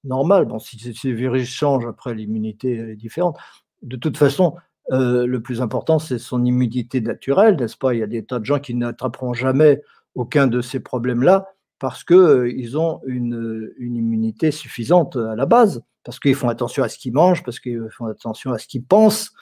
normal. 0.04 0.44
Bon, 0.44 0.58
si 0.58 0.78
ces 0.78 1.12
virus 1.12 1.48
changent 1.48 1.86
après, 1.86 2.14
l'immunité 2.14 2.76
est 2.76 2.96
différente. 2.96 3.38
De 3.82 3.96
toute 3.96 4.18
façon, 4.18 4.54
euh, 4.92 5.26
le 5.26 5.40
plus 5.40 5.62
important, 5.62 5.98
c'est 5.98 6.18
son 6.18 6.44
immunité 6.44 7.00
naturelle, 7.00 7.56
n'est-ce 7.56 7.76
pas? 7.76 7.94
Il 7.94 8.00
y 8.00 8.02
a 8.02 8.06
des 8.06 8.24
tas 8.24 8.38
de 8.38 8.44
gens 8.44 8.58
qui 8.58 8.74
n'attraperont 8.74 9.32
jamais 9.32 9.82
aucun 10.14 10.46
de 10.46 10.60
ces 10.60 10.80
problèmes-là 10.80 11.53
parce 11.85 12.02
qu'ils 12.02 12.16
euh, 12.16 12.78
ont 12.78 13.02
une, 13.05 13.70
une, 13.77 13.97
immunité 13.97 14.51
suffisante 14.51 15.16
à 15.16 15.36
la 15.36 15.44
base, 15.44 15.82
parce 16.02 16.19
qu'ils 16.19 16.35
font 16.35 16.48
attention 16.48 16.82
à 16.82 16.89
ce 16.89 16.97
qu'ils 16.97 17.12
mangent, 17.12 17.43
parce 17.44 17.61
qu'ils 17.61 17.90
font 17.90 18.06
attention 18.06 18.52
à 18.52 18.59
ce 18.59 18.66
qu'ils 18.66 18.86
pensent, 18.86 19.32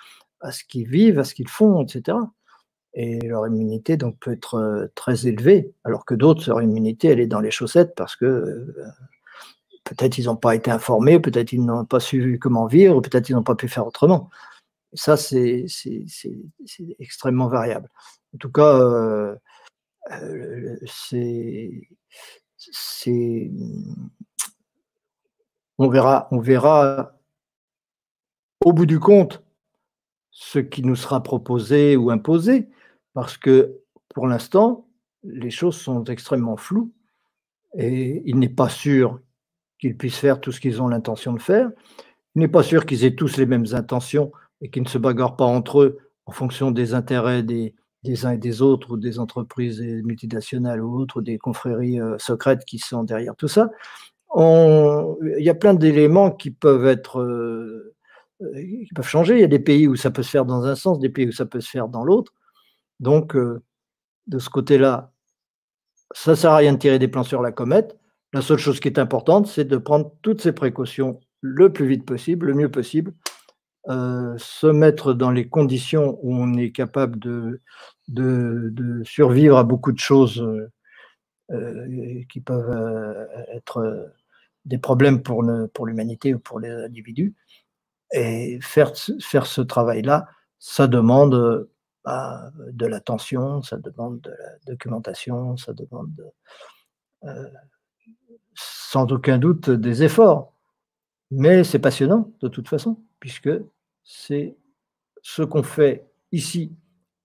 à 0.40 0.50
ce 0.50 0.64
qu'ils 0.64 0.88
vivent, 0.88 1.20
à 1.20 1.24
ce 1.24 1.34
qu'ils 1.34 1.46
font, 1.46 1.84
etc. 1.84 2.18
Et 2.94 3.20
leur 3.20 3.46
immunité 3.46 3.96
donc 3.96 4.18
peut 4.18 4.32
être 4.32 4.56
euh, 4.56 4.88
très 4.96 5.28
élevée, 5.28 5.72
alors 5.84 6.04
que 6.04 6.16
d'autres, 6.16 6.42
leur 6.48 6.60
immunité, 6.60 7.06
elle 7.06 7.20
est 7.20 7.28
dans 7.28 7.38
les 7.38 7.52
chaussettes 7.52 7.94
parce 7.94 8.16
que 8.16 8.74
peut-être 9.84 10.18
ils 10.18 10.24
n'ont 10.24 10.34
pas 10.34 10.56
été 10.56 10.72
informés, 10.72 11.20
peut-être 11.20 11.52
ils 11.52 11.64
n'ont 11.64 11.84
pas 11.84 12.00
su 12.00 12.40
comment 12.40 12.66
vivre, 12.66 13.00
peut-être 13.02 13.28
ils 13.28 13.36
n'ont 13.36 13.44
pas 13.44 13.54
pu 13.54 13.68
faire 13.68 13.86
autrement. 13.86 14.30
ça, 14.94 15.16
c'est 15.16 15.66
extrêmement 16.98 17.46
variable. 17.46 17.88
En 18.34 18.38
tout 18.38 18.50
cas, 18.50 18.80
euh, 18.80 19.36
euh, 20.10 20.76
c'est 20.84 21.88
on 25.78 25.88
verra, 25.88 26.28
on 26.30 26.38
verra 26.38 27.18
au 28.64 28.72
bout 28.72 28.86
du 28.86 29.00
compte 29.00 29.42
ce 30.30 30.58
qui 30.58 30.82
nous 30.82 30.96
sera 30.96 31.22
proposé 31.22 31.96
ou 31.96 32.10
imposé, 32.10 32.68
parce 33.14 33.36
que 33.36 33.80
pour 34.14 34.26
l'instant, 34.26 34.86
les 35.24 35.50
choses 35.50 35.76
sont 35.76 36.04
extrêmement 36.04 36.56
floues 36.56 36.92
et 37.76 38.22
il 38.26 38.38
n'est 38.38 38.48
pas 38.48 38.68
sûr 38.68 39.20
qu'ils 39.78 39.96
puissent 39.96 40.18
faire 40.18 40.40
tout 40.40 40.52
ce 40.52 40.60
qu'ils 40.60 40.80
ont 40.80 40.88
l'intention 40.88 41.32
de 41.32 41.40
faire. 41.40 41.70
Il 42.34 42.40
n'est 42.40 42.48
pas 42.48 42.62
sûr 42.62 42.86
qu'ils 42.86 43.04
aient 43.04 43.14
tous 43.14 43.36
les 43.36 43.46
mêmes 43.46 43.66
intentions 43.72 44.32
et 44.60 44.70
qu'ils 44.70 44.82
ne 44.82 44.88
se 44.88 44.98
bagarrent 44.98 45.36
pas 45.36 45.44
entre 45.44 45.82
eux 45.82 45.98
en 46.26 46.32
fonction 46.32 46.70
des 46.70 46.94
intérêts 46.94 47.42
des, 47.42 47.74
uns 48.04 48.32
et 48.32 48.38
des 48.38 48.62
autres, 48.62 48.92
ou 48.92 48.96
des 48.96 49.18
entreprises 49.18 49.80
multinationales 49.80 50.82
ou 50.82 50.98
autres, 50.98 51.18
ou 51.18 51.22
des 51.22 51.38
confréries 51.38 52.00
euh, 52.00 52.18
secrètes 52.18 52.64
qui 52.64 52.78
sont 52.78 53.04
derrière 53.04 53.36
tout 53.36 53.48
ça. 53.48 53.70
il 54.36 55.44
y 55.44 55.50
a 55.50 55.54
plein 55.54 55.74
d'éléments 55.74 56.30
qui 56.30 56.50
peuvent 56.50 56.86
être 56.86 57.20
euh, 57.20 58.84
qui 58.86 58.90
peuvent 58.94 59.06
changer. 59.08 59.34
Il 59.34 59.40
y 59.40 59.44
a 59.44 59.48
des 59.48 59.58
pays 59.58 59.86
où 59.88 59.96
ça 59.96 60.10
peut 60.10 60.22
se 60.22 60.30
faire 60.30 60.44
dans 60.44 60.64
un 60.64 60.74
sens, 60.74 60.98
des 60.98 61.08
pays 61.08 61.28
où 61.28 61.32
ça 61.32 61.46
peut 61.46 61.60
se 61.60 61.70
faire 61.70 61.88
dans 61.88 62.04
l'autre. 62.04 62.32
Donc, 63.00 63.36
euh, 63.36 63.62
de 64.26 64.38
ce 64.38 64.50
côté-là, 64.50 65.12
ça 66.12 66.32
ne 66.32 66.36
sert 66.36 66.52
à 66.52 66.56
rien 66.56 66.72
de 66.72 66.78
tirer 66.78 66.98
des 66.98 67.08
plans 67.08 67.24
sur 67.24 67.42
la 67.42 67.52
comète. 67.52 67.98
La 68.32 68.42
seule 68.42 68.58
chose 68.58 68.80
qui 68.80 68.88
est 68.88 68.98
importante, 68.98 69.46
c'est 69.46 69.64
de 69.64 69.76
prendre 69.76 70.12
toutes 70.22 70.40
ces 70.40 70.52
précautions 70.52 71.20
le 71.40 71.72
plus 71.72 71.86
vite 71.86 72.06
possible, 72.06 72.46
le 72.46 72.54
mieux 72.54 72.70
possible, 72.70 73.12
euh, 73.88 74.36
se 74.38 74.68
mettre 74.68 75.12
dans 75.12 75.32
les 75.32 75.48
conditions 75.48 76.16
où 76.22 76.34
on 76.36 76.54
est 76.54 76.70
capable 76.70 77.18
de, 77.18 77.60
de, 78.06 79.02
survivre 79.04 79.56
à 79.58 79.64
beaucoup 79.64 79.90
de 79.90 79.98
choses 79.98 80.40
euh, 80.40 80.70
euh, 81.50 82.22
qui 82.30 82.40
peuvent 82.40 83.26
être 83.52 84.12
des 84.64 84.78
problèmes 84.78 85.22
pour, 85.22 85.44
pour 85.74 85.86
l'humanité 85.86 86.32
ou 86.32 86.38
pour 86.38 86.60
les 86.60 86.70
individus. 86.70 87.34
Et 88.12 88.60
faire, 88.60 88.92
faire 89.20 89.46
ce 89.46 89.60
travail-là, 89.60 90.28
ça 90.60 90.86
demande 90.86 91.68
bah, 92.04 92.50
de 92.70 92.86
l'attention, 92.86 93.62
ça 93.62 93.78
demande 93.78 94.20
de 94.20 94.30
la 94.30 94.58
documentation, 94.72 95.56
ça 95.56 95.72
demande 95.72 96.14
de, 96.14 96.24
sans 98.54 99.10
aucun 99.10 99.38
doute 99.38 99.70
des 99.70 100.04
efforts. 100.04 100.52
Mais 101.32 101.64
c'est 101.64 101.78
passionnant 101.80 102.30
de 102.40 102.48
toute 102.48 102.68
façon, 102.68 103.00
puisque 103.18 103.50
c'est 104.04 104.56
ce 105.22 105.42
qu'on 105.42 105.62
fait 105.62 106.10
ici 106.32 106.76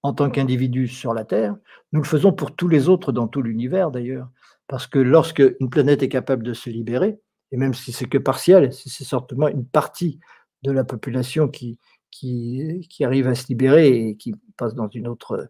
en 0.04 0.14
tant 0.14 0.30
qu'individu 0.30 0.88
sur 0.88 1.14
la 1.14 1.26
Terre. 1.26 1.56
Nous 1.92 2.02
le 2.02 2.08
faisons 2.08 2.32
pour 2.32 2.56
tous 2.56 2.68
les 2.68 2.90
autres 2.90 3.12
dans 3.12 3.28
tout 3.28 3.42
l'univers 3.42 3.92
d'ailleurs. 3.92 4.30
Parce 4.68 4.88
que 4.88 5.00
lorsque 5.00 5.44
une 5.60 5.70
planète 5.70 6.04
est 6.04 6.10
capable 6.10 6.44
de 6.44 6.54
se 6.54 6.70
libérer, 6.70 7.20
et 7.52 7.58
même 7.58 7.74
si 7.74 7.92
c'est 7.92 8.08
que 8.08 8.18
partiel, 8.18 8.74
si 8.74 8.90
c'est 8.90 9.06
certainement 9.06 9.48
une 9.48 9.66
partie 9.66 10.20
de 10.64 10.72
la 10.72 10.84
population 10.84 11.48
qui, 11.48 11.80
qui, 12.12 12.88
qui, 12.90 13.06
arrive 13.06 13.28
à 13.28 13.36
se 13.36 13.48
libérer 13.48 13.88
et 13.88 14.18
qui 14.18 14.36
passe 14.58 14.76
dans 14.76 14.90
une 14.90 15.08
autre 15.08 15.50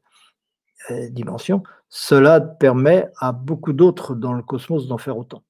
euh, 0.91 1.09
dimension, 1.09 1.63
cela 1.89 2.39
permet 2.39 3.09
à 3.19 3.31
beaucoup 3.31 3.73
d'autres 3.73 4.15
dans 4.15 4.33
le 4.33 4.43
cosmos 4.43 4.87
d'en 4.87 4.97
faire 4.97 5.17
autant. 5.17 5.43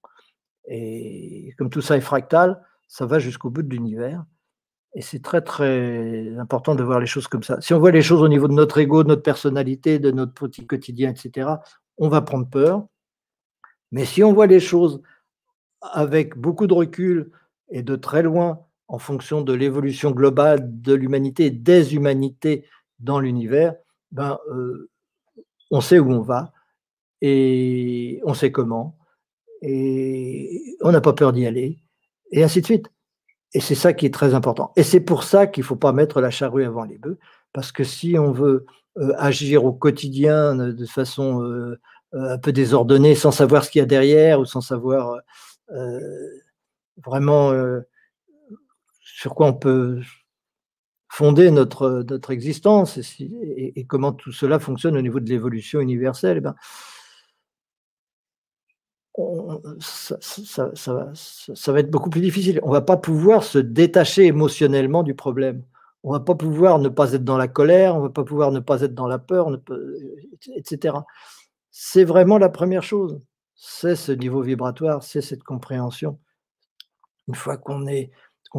Et 0.67 1.53
comme 1.57 1.69
tout 1.69 1.81
ça 1.81 1.97
est 1.97 2.01
fractal, 2.01 2.61
ça 2.87 3.05
va 3.05 3.19
jusqu'au 3.19 3.49
bout 3.49 3.63
de 3.63 3.69
l'univers. 3.69 4.25
Et 4.97 5.01
c'est 5.01 5.21
très, 5.21 5.41
très 5.41 6.35
important 6.39 6.73
de 6.73 6.81
voir 6.81 6.99
les 6.99 7.05
choses 7.05 7.27
comme 7.27 7.43
ça. 7.43 7.61
Si 7.61 7.71
on 7.71 7.77
voit 7.77 7.91
les 7.91 8.01
choses 8.01 8.23
au 8.23 8.27
niveau 8.27 8.47
de 8.47 8.53
notre 8.53 8.79
ego, 8.79 9.03
de 9.03 9.09
notre 9.09 9.21
personnalité, 9.21 9.99
de 9.99 10.09
notre 10.09 10.33
petit 10.33 10.65
quotidien, 10.65 11.11
etc., 11.11 11.49
on 11.99 12.09
va 12.09 12.23
prendre 12.23 12.49
peur. 12.49 12.87
Mais 13.91 14.05
si 14.05 14.23
on 14.23 14.33
voit 14.33 14.47
les 14.47 14.59
choses 14.59 15.03
avec 15.81 16.35
beaucoup 16.35 16.65
de 16.65 16.73
recul 16.73 17.29
et 17.69 17.83
de 17.83 17.95
très 17.95 18.23
loin, 18.23 18.65
en 18.87 18.97
fonction 18.97 19.41
de 19.41 19.53
l'évolution 19.53 20.09
globale 20.09 20.81
de 20.81 20.95
l'humanité, 20.95 21.51
des 21.51 21.93
humanités 21.93 22.65
dans 22.97 23.19
l'univers, 23.19 23.75
ben, 24.11 24.39
euh, 24.49 24.89
on 25.69 25.79
sait 25.79 25.99
où 25.99 26.11
on 26.11 26.21
va 26.21 26.53
et 27.21 28.19
on 28.25 28.33
sait 28.33 28.51
comment 28.51 28.97
et 29.61 30.75
on 30.81 30.91
n'a 30.91 31.01
pas 31.01 31.13
peur 31.13 31.33
d'y 31.33 31.45
aller, 31.45 31.77
et 32.31 32.43
ainsi 32.43 32.61
de 32.61 32.65
suite. 32.65 32.89
Et 33.53 33.59
c'est 33.59 33.75
ça 33.75 33.93
qui 33.93 34.05
est 34.05 34.13
très 34.13 34.33
important. 34.33 34.73
Et 34.75 34.83
c'est 34.83 34.99
pour 34.99 35.23
ça 35.23 35.47
qu'il 35.47 35.61
ne 35.61 35.67
faut 35.67 35.75
pas 35.75 35.93
mettre 35.93 36.21
la 36.21 36.29
charrue 36.29 36.65
avant 36.65 36.83
les 36.83 36.97
bœufs, 36.97 37.17
parce 37.53 37.71
que 37.71 37.83
si 37.83 38.17
on 38.19 38.31
veut 38.31 38.65
euh, 38.97 39.13
agir 39.17 39.63
au 39.65 39.73
quotidien 39.73 40.55
de 40.55 40.85
façon 40.85 41.43
euh, 41.43 41.79
euh, 42.13 42.33
un 42.33 42.37
peu 42.37 42.51
désordonnée, 42.51 43.15
sans 43.15 43.31
savoir 43.31 43.63
ce 43.63 43.71
qu'il 43.71 43.79
y 43.79 43.83
a 43.83 43.85
derrière, 43.85 44.39
ou 44.39 44.45
sans 44.45 44.61
savoir 44.61 45.19
vraiment 47.05 47.51
sur 49.01 49.35
quoi 49.35 49.47
on 49.47 49.53
peut 49.53 49.99
fonder 51.09 51.51
notre, 51.51 52.05
notre 52.07 52.31
existence 52.31 52.97
et, 53.19 53.85
comment 53.85 54.13
tout 54.13 54.31
cela 54.31 54.59
fonctionne 54.59 54.95
au 54.95 55.01
niveau 55.01 55.19
de 55.19 55.29
l'évolution 55.29 55.81
universelle, 55.81 56.37
eh 56.37 56.41
ça, 59.79 61.71
va 61.71 61.79
être 61.79 61.89
beaucoup 61.89 62.09
plus 62.09 62.21
difficile. 62.21 62.59
On 62.63 62.71
va 62.71 62.81
pas 62.81 62.97
pouvoir 62.97 63.43
se 63.43 63.57
détacher 63.57 64.25
émotionnellement 64.25 65.03
du 65.03 65.15
problème. 65.15 65.63
On 66.03 66.11
va 66.11 66.19
pas 66.19 66.35
pouvoir 66.35 66.79
ne 66.79 66.89
pas 66.89 67.13
être 67.13 67.23
dans 67.23 67.37
la 67.37 67.47
colère, 67.47 67.95
on 67.95 68.01
va 68.01 68.09
pas 68.09 68.23
pouvoir 68.23 68.51
ne 68.51 68.59
pas 68.59 68.81
être 68.81 68.93
dans 68.93 69.07
la 69.07 69.17
peur, 69.17 69.49
etc. 70.55 70.95
C'est 71.71 72.03
vraiment 72.03 72.37
la 72.37 72.49
première 72.49 72.83
chose. 72.83 73.19
C'est 73.55 73.95
ce 73.95 74.11
niveau 74.11 74.41
vibratoire, 74.41 75.03
c'est 75.03 75.21
cette 75.21 75.43
compréhension. 75.43 76.19
Une 77.27 77.35
fois 77.35 77.57
qu'on 77.57 77.87
est, 77.87 78.11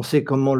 sait 0.03 0.23
comment 0.23 0.55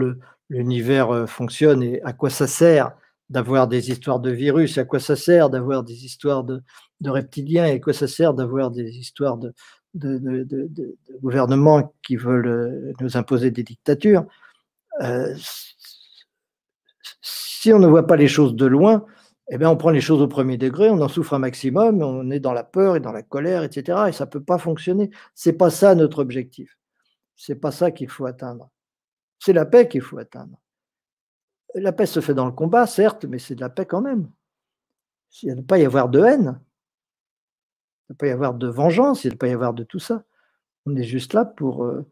l'univers 0.49 1.13
euh, 1.13 1.25
fonctionne 1.25 1.83
et 1.83 2.01
à 2.03 2.13
quoi 2.13 2.29
ça 2.29 2.47
sert 2.47 2.93
d'avoir 3.29 3.67
des 3.67 3.91
histoires 3.91 4.19
de 4.19 4.31
virus, 4.31 4.77
à 4.77 4.85
quoi 4.85 4.99
ça 4.99 5.15
sert 5.15 5.49
d'avoir 5.49 5.83
des 5.83 6.05
histoires 6.05 6.43
de, 6.43 6.63
de 7.01 7.09
reptiliens, 7.09 7.65
et 7.65 7.73
à 7.73 7.79
quoi 7.79 7.93
ça 7.93 8.07
sert 8.07 8.33
d'avoir 8.33 8.71
des 8.71 8.97
histoires 8.97 9.37
de, 9.37 9.53
de, 9.93 10.95
gouvernements 11.21 11.93
qui 12.03 12.15
veulent 12.15 12.47
euh, 12.47 12.93
nous 13.01 13.17
imposer 13.17 13.51
des 13.51 13.63
dictatures, 13.63 14.25
euh, 15.01 15.33
si 17.21 17.73
on 17.73 17.79
ne 17.79 17.87
voit 17.87 18.07
pas 18.07 18.15
les 18.15 18.27
choses 18.27 18.55
de 18.55 18.65
loin, 18.65 19.05
eh 19.51 19.57
bien, 19.57 19.69
on 19.69 19.77
prend 19.77 19.89
les 19.89 20.01
choses 20.01 20.21
au 20.21 20.27
premier 20.27 20.57
degré, 20.57 20.89
on 20.89 21.01
en 21.01 21.07
souffre 21.07 21.33
un 21.33 21.39
maximum, 21.39 22.03
on 22.03 22.29
est 22.29 22.39
dans 22.39 22.53
la 22.53 22.63
peur 22.63 22.95
et 22.95 22.99
dans 22.99 23.11
la 23.11 23.23
colère, 23.23 23.63
etc. 23.63 24.05
Et 24.07 24.11
ça 24.11 24.25
ne 24.25 24.29
peut 24.29 24.43
pas 24.43 24.59
fonctionner. 24.59 25.09
C'est 25.33 25.53
pas 25.53 25.71
ça 25.71 25.95
notre 25.95 26.19
objectif. 26.19 26.77
C'est 27.35 27.55
pas 27.55 27.71
ça 27.71 27.89
qu'il 27.89 28.09
faut 28.09 28.27
atteindre. 28.27 28.69
C'est 29.39 29.53
la 29.53 29.65
paix 29.65 29.87
qu'il 29.87 30.01
faut 30.01 30.19
atteindre. 30.19 30.59
La 31.73 31.91
paix 31.91 32.05
se 32.05 32.19
fait 32.19 32.33
dans 32.33 32.45
le 32.45 32.51
combat, 32.51 32.85
certes, 32.85 33.25
mais 33.25 33.39
c'est 33.39 33.55
de 33.55 33.61
la 33.61 33.69
paix 33.69 33.85
quand 33.85 34.01
même. 34.01 34.29
Il 35.41 35.49
ne 35.49 35.55
doit 35.55 35.65
pas 35.65 35.79
y 35.79 35.85
avoir 35.85 36.09
de 36.09 36.19
haine. 36.19 36.59
Ne 38.09 38.15
peut 38.15 38.25
pas 38.25 38.27
y 38.27 38.31
avoir 38.31 38.53
de 38.53 38.67
vengeance, 38.67 39.23
il 39.23 39.27
ne 39.27 39.31
peut 39.33 39.37
pas 39.39 39.47
y 39.49 39.53
avoir 39.53 39.73
de 39.73 39.83
tout 39.83 39.99
ça. 39.99 40.23
On 40.85 40.95
est 40.95 41.03
juste 41.03 41.33
là 41.33 41.45
pour, 41.45 41.83
euh, 41.85 42.05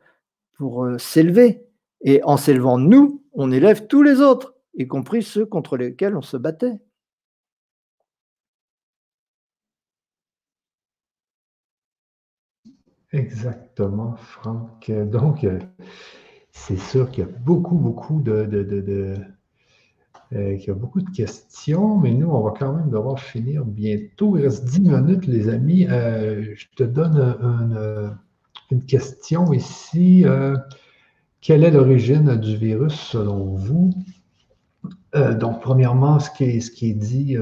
pour 0.58 0.86
euh, 0.86 0.98
s'élever. 0.98 1.64
Et 2.02 2.22
en 2.24 2.38
s'élevant, 2.38 2.78
nous, 2.78 3.24
on 3.34 3.52
élève 3.52 3.88
tous 3.88 4.04
les 4.04 4.22
autres, 4.22 4.56
y 4.76 4.88
compris 4.88 5.24
ceux 5.24 5.46
contre 5.46 5.78
lesquels 5.78 6.16
on 6.16 6.22
se 6.22 6.38
battait. 6.38 6.80
Exactement, 13.12 14.16
Franck. 14.18 14.92
Donc, 14.92 15.44
euh, 15.44 15.60
c'est 16.52 16.78
sûr 16.78 17.10
qu'il 17.10 17.24
y 17.24 17.28
a 17.28 17.30
beaucoup, 17.30 17.76
beaucoup 17.76 18.22
de, 18.22 19.16
euh, 20.34 20.58
qu'il 20.58 20.68
y 20.68 20.72
a 20.72 20.74
beaucoup 20.74 21.02
de 21.02 21.10
questions, 21.10 21.98
mais 21.98 22.12
nous, 22.12 22.30
on 22.30 22.42
va 22.42 22.54
quand 22.58 22.74
même 22.74 22.90
devoir 22.90 23.20
finir 23.20 23.66
bientôt. 23.66 24.38
Il 24.38 24.44
reste 24.44 24.66
10 24.66 24.82
minutes, 24.82 25.28
les 25.28 25.50
amis. 25.50 25.88
Euh, 25.90 26.54
je 26.56 26.66
te 26.76 26.84
donne 26.84 28.18
une, 28.72 28.84
question 28.86 29.54
ici. 29.54 30.26
quelle 31.42 31.64
est 31.64 31.72
l'origine 31.72 32.36
du 32.36 32.58
virus 32.58 32.94
selon 32.94 33.56
vous? 33.56 33.92
donc, 35.40 35.62
premièrement, 35.62 36.20
ce 36.20 36.30
qui 36.30 36.44
est, 36.44 36.60
ce 36.60 36.70
qui 36.70 36.90
est 36.90 36.94
dit 36.94 37.38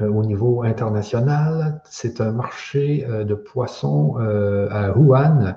euh, 0.00 0.08
au 0.08 0.24
niveau 0.24 0.62
international. 0.62 1.82
C'est 1.84 2.20
un 2.20 2.32
marché 2.32 3.04
euh, 3.08 3.24
de 3.24 3.34
poissons 3.34 4.16
euh, 4.18 4.68
à 4.70 4.96
Wuhan. 4.96 5.56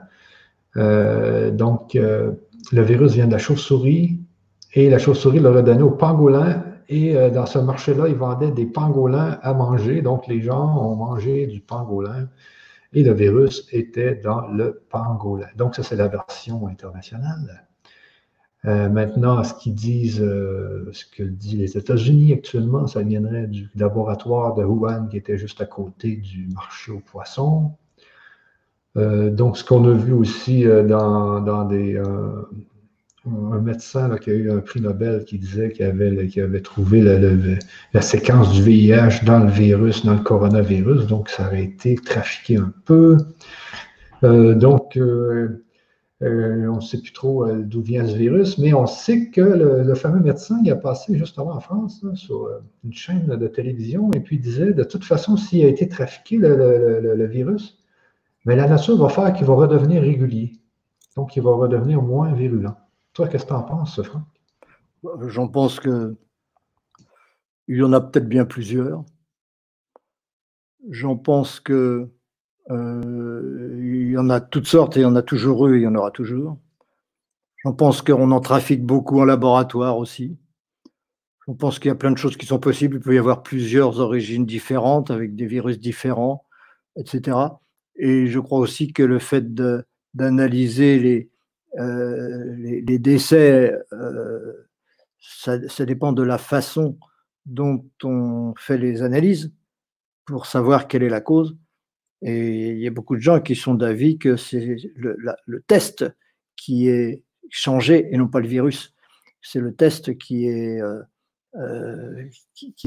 donc, 1.51 1.93
le 1.93 2.81
virus 2.81 3.13
vient 3.13 3.27
de 3.27 3.31
la 3.31 3.37
chauve-souris 3.37 4.19
et 4.73 4.89
la 4.89 4.99
chauve-souris 4.99 5.39
l'a 5.39 5.61
donné 5.61 5.83
au 5.83 5.91
pangolin. 5.91 6.63
Et 6.89 7.13
dans 7.31 7.45
ce 7.45 7.59
marché-là, 7.59 8.07
ils 8.09 8.15
vendaient 8.15 8.51
des 8.51 8.65
pangolins 8.65 9.39
à 9.41 9.53
manger. 9.53 10.01
Donc, 10.01 10.27
les 10.27 10.41
gens 10.41 10.77
ont 10.77 10.95
mangé 10.95 11.47
du 11.47 11.61
pangolin 11.61 12.27
et 12.93 13.03
le 13.03 13.13
virus 13.13 13.67
était 13.71 14.15
dans 14.15 14.47
le 14.47 14.83
pangolin. 14.89 15.47
Donc, 15.55 15.75
ça, 15.75 15.83
c'est 15.83 15.95
la 15.95 16.07
version 16.07 16.67
internationale. 16.67 17.67
Euh, 18.65 18.87
maintenant, 18.87 19.43
ce 19.43 19.53
qu'ils 19.55 19.75
disent, 19.75 20.21
euh, 20.21 20.89
ce 20.93 21.05
que 21.05 21.23
disent 21.23 21.59
les 21.59 21.77
États-Unis 21.77 22.31
actuellement, 22.31 22.87
ça 22.87 23.01
viendrait 23.01 23.47
du 23.47 23.69
laboratoire 23.75 24.53
de 24.53 24.63
Wuhan 24.63 25.07
qui 25.07 25.17
était 25.17 25.37
juste 25.37 25.59
à 25.59 25.65
côté 25.65 26.15
du 26.15 26.47
marché 26.53 26.91
aux 26.91 27.01
poissons. 27.01 27.73
Euh, 28.95 29.31
donc, 29.31 29.57
ce 29.57 29.65
qu'on 29.65 29.83
a 29.89 29.93
vu 29.93 30.13
aussi 30.13 30.63
dans, 30.63 31.65
des. 31.65 32.01
Un 33.25 33.59
médecin 33.59 34.17
qui 34.17 34.31
a 34.31 34.33
eu 34.33 34.51
un 34.51 34.59
prix 34.59 34.81
Nobel 34.81 35.23
qui 35.23 35.39
disait 35.39 35.71
qu'il 35.71 35.85
avait, 35.85 36.61
trouvé 36.61 37.01
la, 37.93 38.01
séquence 38.01 38.51
du 38.51 38.61
VIH 38.61 39.23
dans 39.25 39.39
le 39.39 39.49
virus, 39.49 40.05
dans 40.05 40.15
le 40.15 40.19
coronavirus, 40.19 41.07
donc 41.07 41.29
ça 41.29 41.47
aurait 41.47 41.63
été 41.63 41.95
trafiqué 41.95 42.57
un 42.57 42.73
peu. 42.85 43.17
donc, 44.21 44.97
euh, 46.23 46.67
on 46.69 46.75
ne 46.75 46.81
sait 46.81 47.01
plus 47.01 47.11
trop 47.11 47.45
euh, 47.45 47.63
d'où 47.63 47.81
vient 47.81 48.07
ce 48.07 48.15
virus, 48.15 48.57
mais 48.57 48.73
on 48.73 48.85
sait 48.85 49.29
que 49.29 49.41
le, 49.41 49.93
fameux 49.95 50.21
médecin, 50.21 50.57
il 50.63 50.71
a 50.71 50.75
passé 50.75 51.17
justement 51.17 51.51
en 51.51 51.59
France 51.59 52.05
sur 52.15 52.45
euh, 52.45 52.59
une 52.85 52.93
chaîne 52.93 53.27
de 53.27 53.47
télévision 53.47 54.09
et 54.13 54.21
puis 54.21 54.37
il 54.37 54.41
disait 54.41 54.73
de 54.73 54.83
toute 54.83 55.03
façon, 55.03 55.35
s'il 55.35 55.65
a 55.65 55.67
été 55.67 55.89
trafiqué 55.89 56.37
le, 56.37 57.25
virus, 57.25 57.77
mais 58.45 58.55
la 58.55 58.67
nature 58.67 58.97
va 58.97 59.09
faire 59.09 59.33
qu'il 59.33 59.45
va 59.45 59.55
redevenir 59.55 60.01
régulier. 60.01 60.53
Donc, 61.17 61.35
il 61.35 61.43
va 61.43 61.51
redevenir 61.51 62.01
moins 62.01 62.33
virulent. 62.33 62.75
Toi, 63.13 63.27
qu'est-ce 63.27 63.43
que 63.43 63.49
tu 63.49 63.53
en 63.53 63.63
penses, 63.63 64.01
Franck? 64.01 64.23
J'en 65.27 65.47
pense 65.47 65.79
que 65.79 66.15
il 67.67 67.77
y 67.77 67.83
en 67.83 67.93
a 67.93 68.01
peut-être 68.01 68.27
bien 68.27 68.45
plusieurs. 68.45 69.05
J'en 70.89 71.15
pense 71.15 71.59
que 71.59 72.09
euh, 72.71 73.79
il 73.81 74.11
y 74.11 74.17
en 74.17 74.29
a 74.29 74.41
toutes 74.41 74.67
sortes 74.67 74.97
et 74.97 75.01
il 75.01 75.03
y 75.03 75.05
en 75.05 75.15
a 75.15 75.21
toujours 75.21 75.67
eu 75.67 75.75
et 75.75 75.81
il 75.81 75.83
y 75.83 75.87
en 75.87 75.95
aura 75.95 76.11
toujours. 76.11 76.57
J'en 77.63 77.73
pense 77.73 78.01
qu'on 78.01 78.31
en 78.31 78.41
trafique 78.41 78.83
beaucoup 78.83 79.19
en 79.19 79.25
laboratoire 79.25 79.97
aussi. 79.97 80.37
Je 81.47 81.53
pense 81.53 81.79
qu'il 81.79 81.89
y 81.89 81.91
a 81.91 81.95
plein 81.95 82.11
de 82.11 82.17
choses 82.17 82.37
qui 82.37 82.45
sont 82.45 82.59
possibles. 82.59 82.97
Il 82.97 83.01
peut 83.01 83.15
y 83.15 83.17
avoir 83.17 83.43
plusieurs 83.43 83.99
origines 83.99 84.45
différentes 84.45 85.11
avec 85.11 85.35
des 85.35 85.45
virus 85.45 85.79
différents, 85.79 86.45
etc. 86.97 87.37
Et 87.95 88.27
je 88.27 88.39
crois 88.39 88.59
aussi 88.59 88.91
que 88.91 89.03
le 89.03 89.19
fait 89.19 89.53
d'analyser 90.13 90.99
les, 90.99 91.32
euh, 91.79 92.55
les, 92.57 92.99
décès, 92.99 93.73
euh, 93.93 94.67
ça, 95.19 95.57
dépend 95.85 96.11
de 96.11 96.23
la 96.23 96.37
façon 96.37 96.97
dont 97.45 97.83
on 98.03 98.53
fait 98.57 98.77
les 98.77 99.01
analyses 99.01 99.51
pour 100.25 100.45
savoir 100.45 100.87
quelle 100.87 101.03
est 101.03 101.09
la 101.09 101.21
cause. 101.21 101.57
Et 102.21 102.69
il 102.71 102.79
y 102.79 102.87
a 102.87 102.91
beaucoup 102.91 103.15
de 103.15 103.21
gens 103.21 103.41
qui 103.41 103.55
sont 103.55 103.73
d'avis 103.73 104.17
que 104.17 104.37
c'est 104.37 104.77
le, 104.95 105.61
test 105.67 106.05
qui 106.55 106.87
est 106.87 107.23
changé 107.49 108.07
et 108.11 108.17
non 108.17 108.27
pas 108.27 108.39
le 108.39 108.47
virus. 108.47 108.93
C'est 109.41 109.59
le 109.59 109.75
test 109.75 110.17
qui 110.17 110.47
euh, 110.49 111.01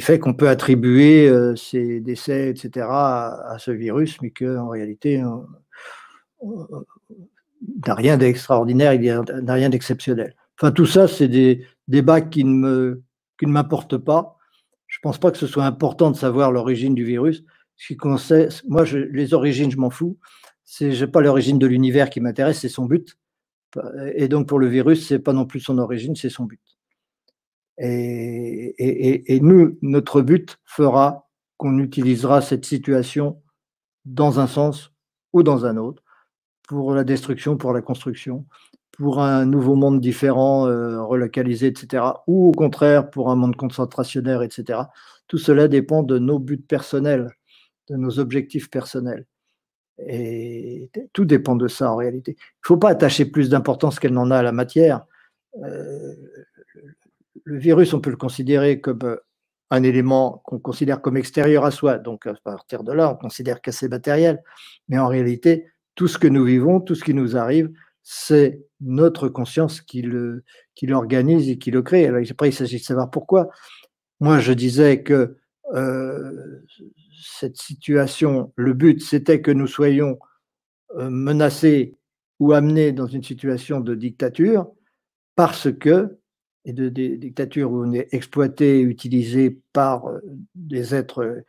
fait 0.00 0.18
qu'on 0.18 0.32
peut 0.32 0.48
attribuer 0.48 1.30
ces 1.56 2.00
décès, 2.00 2.48
etc., 2.48 2.86
à, 2.88 3.56
ce 3.58 3.72
virus, 3.72 4.22
mais 4.22 4.30
qu'en 4.30 4.68
réalité, 4.68 5.22
n'a 7.86 7.94
rien 7.94 8.16
d'extraordinaire, 8.16 8.94
il 8.94 9.02
n'a 9.42 9.54
rien 9.54 9.70
d'exceptionnel. 9.70 10.34
Enfin, 10.58 10.72
tout 10.72 10.86
ça, 10.86 11.08
c'est 11.08 11.28
des 11.28 11.66
débats 11.88 12.20
qui 12.20 12.44
ne 12.44 12.50
me, 12.50 13.98
pas. 13.98 14.36
Je 14.86 14.98
ne 14.98 15.02
pense 15.02 15.18
pas 15.18 15.30
que 15.30 15.38
ce 15.38 15.46
soit 15.46 15.64
important 15.64 16.10
de 16.10 16.16
savoir 16.16 16.52
l'origine 16.52 16.94
du 16.94 17.04
virus 17.04 17.44
qui 17.76 17.96
moi, 18.66 18.84
je, 18.84 18.98
les 18.98 19.34
origines, 19.34 19.70
je 19.70 19.76
m'en 19.76 19.90
fous. 19.90 20.18
C'est 20.64 21.06
pas 21.06 21.20
l'origine 21.20 21.58
de 21.58 21.66
l'univers 21.66 22.10
qui 22.10 22.20
m'intéresse, 22.20 22.60
c'est 22.60 22.68
son 22.68 22.86
but. 22.86 23.16
Et 24.14 24.28
donc 24.28 24.48
pour 24.48 24.58
le 24.58 24.66
virus, 24.66 25.06
c'est 25.06 25.18
pas 25.18 25.32
non 25.32 25.44
plus 25.44 25.60
son 25.60 25.78
origine, 25.78 26.16
c'est 26.16 26.30
son 26.30 26.44
but. 26.44 26.60
Et, 27.78 29.38
nous, 29.42 29.78
notre 29.82 30.22
but 30.22 30.58
fera 30.64 31.28
qu'on 31.58 31.78
utilisera 31.78 32.40
cette 32.40 32.64
situation 32.64 33.42
dans 34.04 34.40
un 34.40 34.46
sens 34.46 34.92
ou 35.32 35.42
dans 35.42 35.66
un 35.66 35.76
autre, 35.76 36.02
pour 36.66 36.94
la 36.94 37.04
destruction, 37.04 37.56
pour 37.56 37.72
la 37.72 37.82
construction, 37.82 38.46
pour 38.92 39.20
un 39.20 39.46
nouveau 39.46 39.74
monde 39.74 40.00
différent, 40.00 40.66
euh, 40.66 41.02
relocalisé, 41.02 41.68
etc., 41.68 42.04
ou 42.26 42.48
au 42.48 42.52
contraire 42.52 43.10
pour 43.10 43.30
un 43.30 43.36
monde 43.36 43.56
concentrationnaire, 43.56 44.42
etc. 44.42 44.80
Tout 45.28 45.38
cela 45.38 45.68
dépend 45.68 46.02
de 46.02 46.18
nos 46.18 46.38
buts 46.38 46.56
personnels 46.58 47.30
de 47.88 47.96
nos 47.96 48.18
objectifs 48.18 48.70
personnels. 48.70 49.26
Et 49.98 50.90
tout 51.12 51.24
dépend 51.24 51.56
de 51.56 51.68
ça 51.68 51.90
en 51.90 51.96
réalité. 51.96 52.32
Il 52.32 52.64
ne 52.64 52.66
faut 52.66 52.76
pas 52.76 52.90
attacher 52.90 53.24
plus 53.24 53.48
d'importance 53.48 53.98
qu'elle 53.98 54.12
n'en 54.12 54.30
a 54.30 54.38
à 54.38 54.42
la 54.42 54.52
matière. 54.52 55.06
Euh, 55.62 56.14
le 57.44 57.58
virus, 57.58 57.94
on 57.94 58.00
peut 58.00 58.10
le 58.10 58.16
considérer 58.16 58.80
comme 58.80 59.02
euh, 59.04 59.16
un 59.70 59.82
élément 59.82 60.42
qu'on 60.44 60.58
considère 60.58 61.00
comme 61.00 61.16
extérieur 61.16 61.64
à 61.64 61.70
soi. 61.70 61.98
Donc 61.98 62.26
à 62.26 62.34
partir 62.34 62.84
de 62.84 62.92
là, 62.92 63.10
on 63.10 63.16
considère 63.16 63.62
qu'assez 63.62 63.88
matériel. 63.88 64.42
Mais 64.88 64.98
en 64.98 65.08
réalité, 65.08 65.66
tout 65.96 66.06
ce 66.08 66.18
que 66.18 66.28
nous 66.28 66.44
vivons, 66.44 66.80
tout 66.80 66.94
ce 66.94 67.02
qui 67.02 67.14
nous 67.14 67.36
arrive, 67.36 67.72
c'est 68.04 68.62
notre 68.80 69.28
conscience 69.28 69.80
qui 69.80 70.02
l'organise 70.82 71.48
et 71.48 71.58
qui 71.58 71.72
le 71.72 71.82
crée. 71.82 72.06
Alors 72.06 72.22
après, 72.30 72.50
il 72.50 72.52
s'agit 72.52 72.78
de 72.78 72.84
savoir 72.84 73.10
pourquoi. 73.10 73.48
Moi, 74.20 74.38
je 74.38 74.52
disais 74.52 75.02
que 75.02 75.36
euh, 75.74 76.62
cette 77.20 77.56
situation, 77.56 78.52
le 78.54 78.74
but, 78.74 79.02
c'était 79.02 79.40
que 79.40 79.50
nous 79.50 79.66
soyons 79.66 80.18
euh, 80.96 81.10
menacés 81.10 81.96
ou 82.38 82.52
amenés 82.52 82.92
dans 82.92 83.06
une 83.06 83.24
situation 83.24 83.80
de 83.80 83.94
dictature 83.94 84.70
parce 85.34 85.72
que, 85.72 86.18
et 86.64 86.72
de, 86.72 86.88
dictature 86.88 87.72
où 87.72 87.84
on 87.84 87.92
est 87.92 88.12
exploité, 88.12 88.80
utilisé 88.80 89.58
par 89.72 90.06
euh, 90.06 90.20
des 90.54 90.94
êtres 90.94 91.42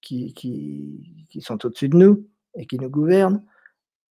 qui, 0.00 0.32
qui 0.34 1.40
sont 1.40 1.66
au-dessus 1.66 1.88
de 1.88 1.96
nous 1.96 2.26
et 2.54 2.66
qui 2.66 2.78
nous 2.78 2.88
gouvernent, 2.88 3.42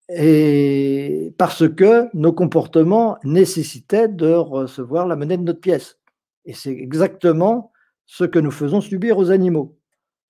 et 0.08 1.34
parce 1.36 1.68
que 1.68 2.08
nos 2.14 2.32
comportements 2.32 3.18
nécessitaient 3.24 4.08
de 4.08 4.32
recevoir 4.32 5.06
la 5.06 5.16
monnaie 5.16 5.36
de 5.36 5.42
notre 5.42 5.60
pièce. 5.60 5.98
Et 6.44 6.52
c'est 6.52 6.72
exactement 6.72 7.72
ce 8.06 8.24
que 8.24 8.38
nous 8.38 8.52
faisons 8.52 8.80
subir 8.80 9.18
aux 9.18 9.30
animaux. 9.30 9.76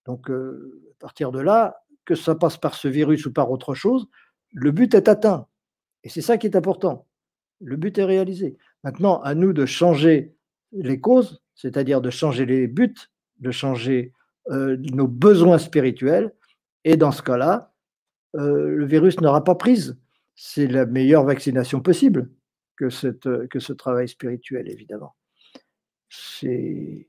Donc, 0.06 0.30
euh, 0.30 0.80
à 0.92 1.00
partir 1.00 1.30
de 1.30 1.40
là, 1.40 1.82
que 2.06 2.14
ça 2.14 2.34
passe 2.34 2.56
par 2.56 2.74
ce 2.74 2.88
virus 2.88 3.26
ou 3.26 3.32
par 3.32 3.50
autre 3.50 3.74
chose, 3.74 4.08
le 4.52 4.70
but 4.70 4.94
est 4.94 5.08
atteint. 5.08 5.46
Et 6.04 6.08
c'est 6.08 6.22
ça 6.22 6.38
qui 6.38 6.46
est 6.46 6.56
important. 6.56 7.06
Le 7.60 7.76
but 7.76 7.98
est 7.98 8.04
réalisé. 8.04 8.56
Maintenant, 8.84 9.20
à 9.22 9.34
nous 9.34 9.52
de 9.52 9.66
changer 9.66 10.34
les 10.72 11.00
causes, 11.00 11.42
c'est-à-dire 11.54 12.00
de 12.00 12.10
changer 12.10 12.46
les 12.46 12.66
buts, 12.66 12.94
de 13.40 13.50
changer 13.50 14.12
euh, 14.50 14.76
nos 14.92 15.08
besoins 15.08 15.58
spirituels. 15.58 16.32
Et 16.84 16.96
dans 16.96 17.12
ce 17.12 17.22
cas-là, 17.22 17.74
euh, 18.36 18.68
le 18.68 18.86
virus 18.86 19.20
n'aura 19.20 19.42
pas 19.44 19.54
prise. 19.54 19.98
C'est 20.34 20.66
la 20.66 20.86
meilleure 20.86 21.24
vaccination 21.24 21.80
possible 21.80 22.30
que, 22.76 22.90
cette, 22.90 23.48
que 23.48 23.58
ce 23.58 23.72
travail 23.72 24.08
spirituel, 24.08 24.68
évidemment. 24.70 25.14
Si 26.08 27.08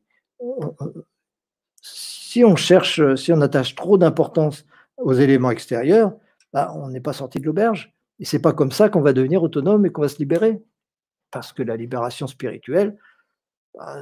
on 2.44 2.56
cherche, 2.56 3.16
si 3.16 3.32
on 3.34 3.42
attache 3.42 3.76
trop 3.76 3.98
d'importance 3.98 4.66
aux 4.98 5.14
éléments 5.14 5.52
extérieurs, 5.52 6.16
bah, 6.54 6.74
on 6.76 6.90
n'est 6.90 7.02
pas 7.02 7.14
sorti 7.14 7.40
de 7.40 7.46
l'auberge. 7.46 7.94
Et 8.20 8.26
c'est 8.26 8.42
pas 8.42 8.54
comme 8.54 8.72
ça 8.72 8.90
qu'on 8.90 9.02
va 9.02 9.14
devenir 9.14 9.44
autonome 9.44 9.86
et 9.86 9.92
qu'on 9.92 10.02
va 10.02 10.10
se 10.10 10.20
libérer. 10.20 10.64
Parce 11.32 11.52
que 11.54 11.64
la 11.64 11.76
libération 11.76 12.28
spirituelle, 12.28 12.98
bah, 13.76 14.02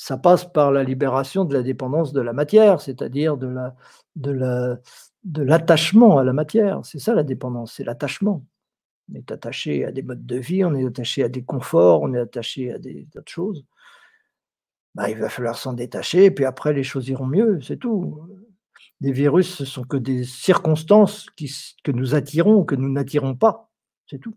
ça 0.00 0.16
passe 0.16 0.50
par 0.50 0.72
la 0.72 0.82
libération 0.82 1.44
de 1.44 1.52
la 1.52 1.62
dépendance 1.62 2.14
de 2.14 2.22
la 2.22 2.32
matière, 2.32 2.80
c'est-à-dire 2.80 3.36
de 3.36 3.48
la, 3.48 3.76
de 4.16 4.30
la, 4.30 4.78
de 5.24 5.42
l'attachement 5.42 6.16
à 6.16 6.24
la 6.24 6.32
matière. 6.32 6.80
C'est 6.84 6.98
ça 6.98 7.14
la 7.14 7.22
dépendance, 7.22 7.74
c'est 7.74 7.84
l'attachement. 7.84 8.42
On 9.10 9.16
est 9.16 9.30
attaché 9.30 9.84
à 9.84 9.92
des 9.92 10.02
modes 10.02 10.24
de 10.24 10.36
vie, 10.36 10.64
on 10.64 10.74
est 10.74 10.86
attaché 10.86 11.22
à 11.22 11.28
des 11.28 11.44
conforts, 11.44 12.00
on 12.00 12.14
est 12.14 12.18
attaché 12.18 12.72
à 12.72 12.78
des 12.78 13.06
de 13.12 13.22
choses. 13.26 13.66
Bah, 14.94 15.10
il 15.10 15.18
va 15.18 15.28
falloir 15.28 15.58
s'en 15.58 15.74
détacher, 15.74 16.24
et 16.24 16.30
puis 16.30 16.46
après 16.46 16.72
les 16.72 16.82
choses 16.82 17.10
iront 17.10 17.26
mieux, 17.26 17.60
c'est 17.60 17.76
tout. 17.76 18.22
Les 19.02 19.12
virus, 19.12 19.54
ce 19.54 19.66
sont 19.66 19.84
que 19.84 19.98
des 19.98 20.24
circonstances 20.24 21.26
que 21.84 21.92
nous 21.92 22.14
attirons 22.14 22.64
que 22.64 22.74
nous 22.74 22.90
n'attirons 22.90 23.34
pas, 23.34 23.70
c'est 24.06 24.18
tout. 24.18 24.36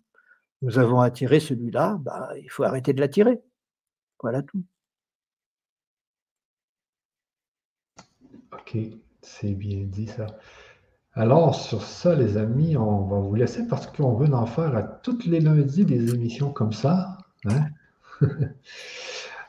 Nous 0.61 0.77
avons 0.77 0.99
attiré 0.99 1.39
celui-là, 1.39 1.97
bah, 2.01 2.31
il 2.37 2.51
faut 2.51 2.63
arrêter 2.63 2.91
de 2.91 2.99
l'attirer. 2.99 3.41
Voilà 4.21 4.41
tout. 4.41 4.61
Ok, 8.53 8.77
c'est 9.21 9.53
bien 9.53 9.83
dit 9.85 10.07
ça. 10.07 10.27
Alors, 11.13 11.55
sur 11.55 11.83
ça, 11.83 12.15
les 12.15 12.37
amis, 12.37 12.75
on 12.77 13.05
va 13.05 13.19
vous 13.19 13.35
laisser 13.35 13.67
parce 13.67 13.87
qu'on 13.87 14.13
veut 14.15 14.33
en 14.33 14.45
faire 14.45 14.75
à 14.75 14.83
tous 14.83 15.25
les 15.25 15.39
lundis 15.39 15.85
des 15.85 16.13
émissions 16.13 16.51
comme 16.51 16.73
ça. 16.73 17.17
Hein? 17.45 17.67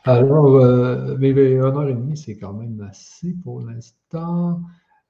Alors, 0.05 0.57
euh, 0.57 1.17
mais, 1.19 1.31
une 1.31 1.63
heure 1.63 1.89
et 1.89 1.95
demie, 1.95 2.17
c'est 2.17 2.37
quand 2.37 2.53
même 2.53 2.87
assez 2.89 3.35
pour 3.43 3.61
l'instant. 3.63 4.61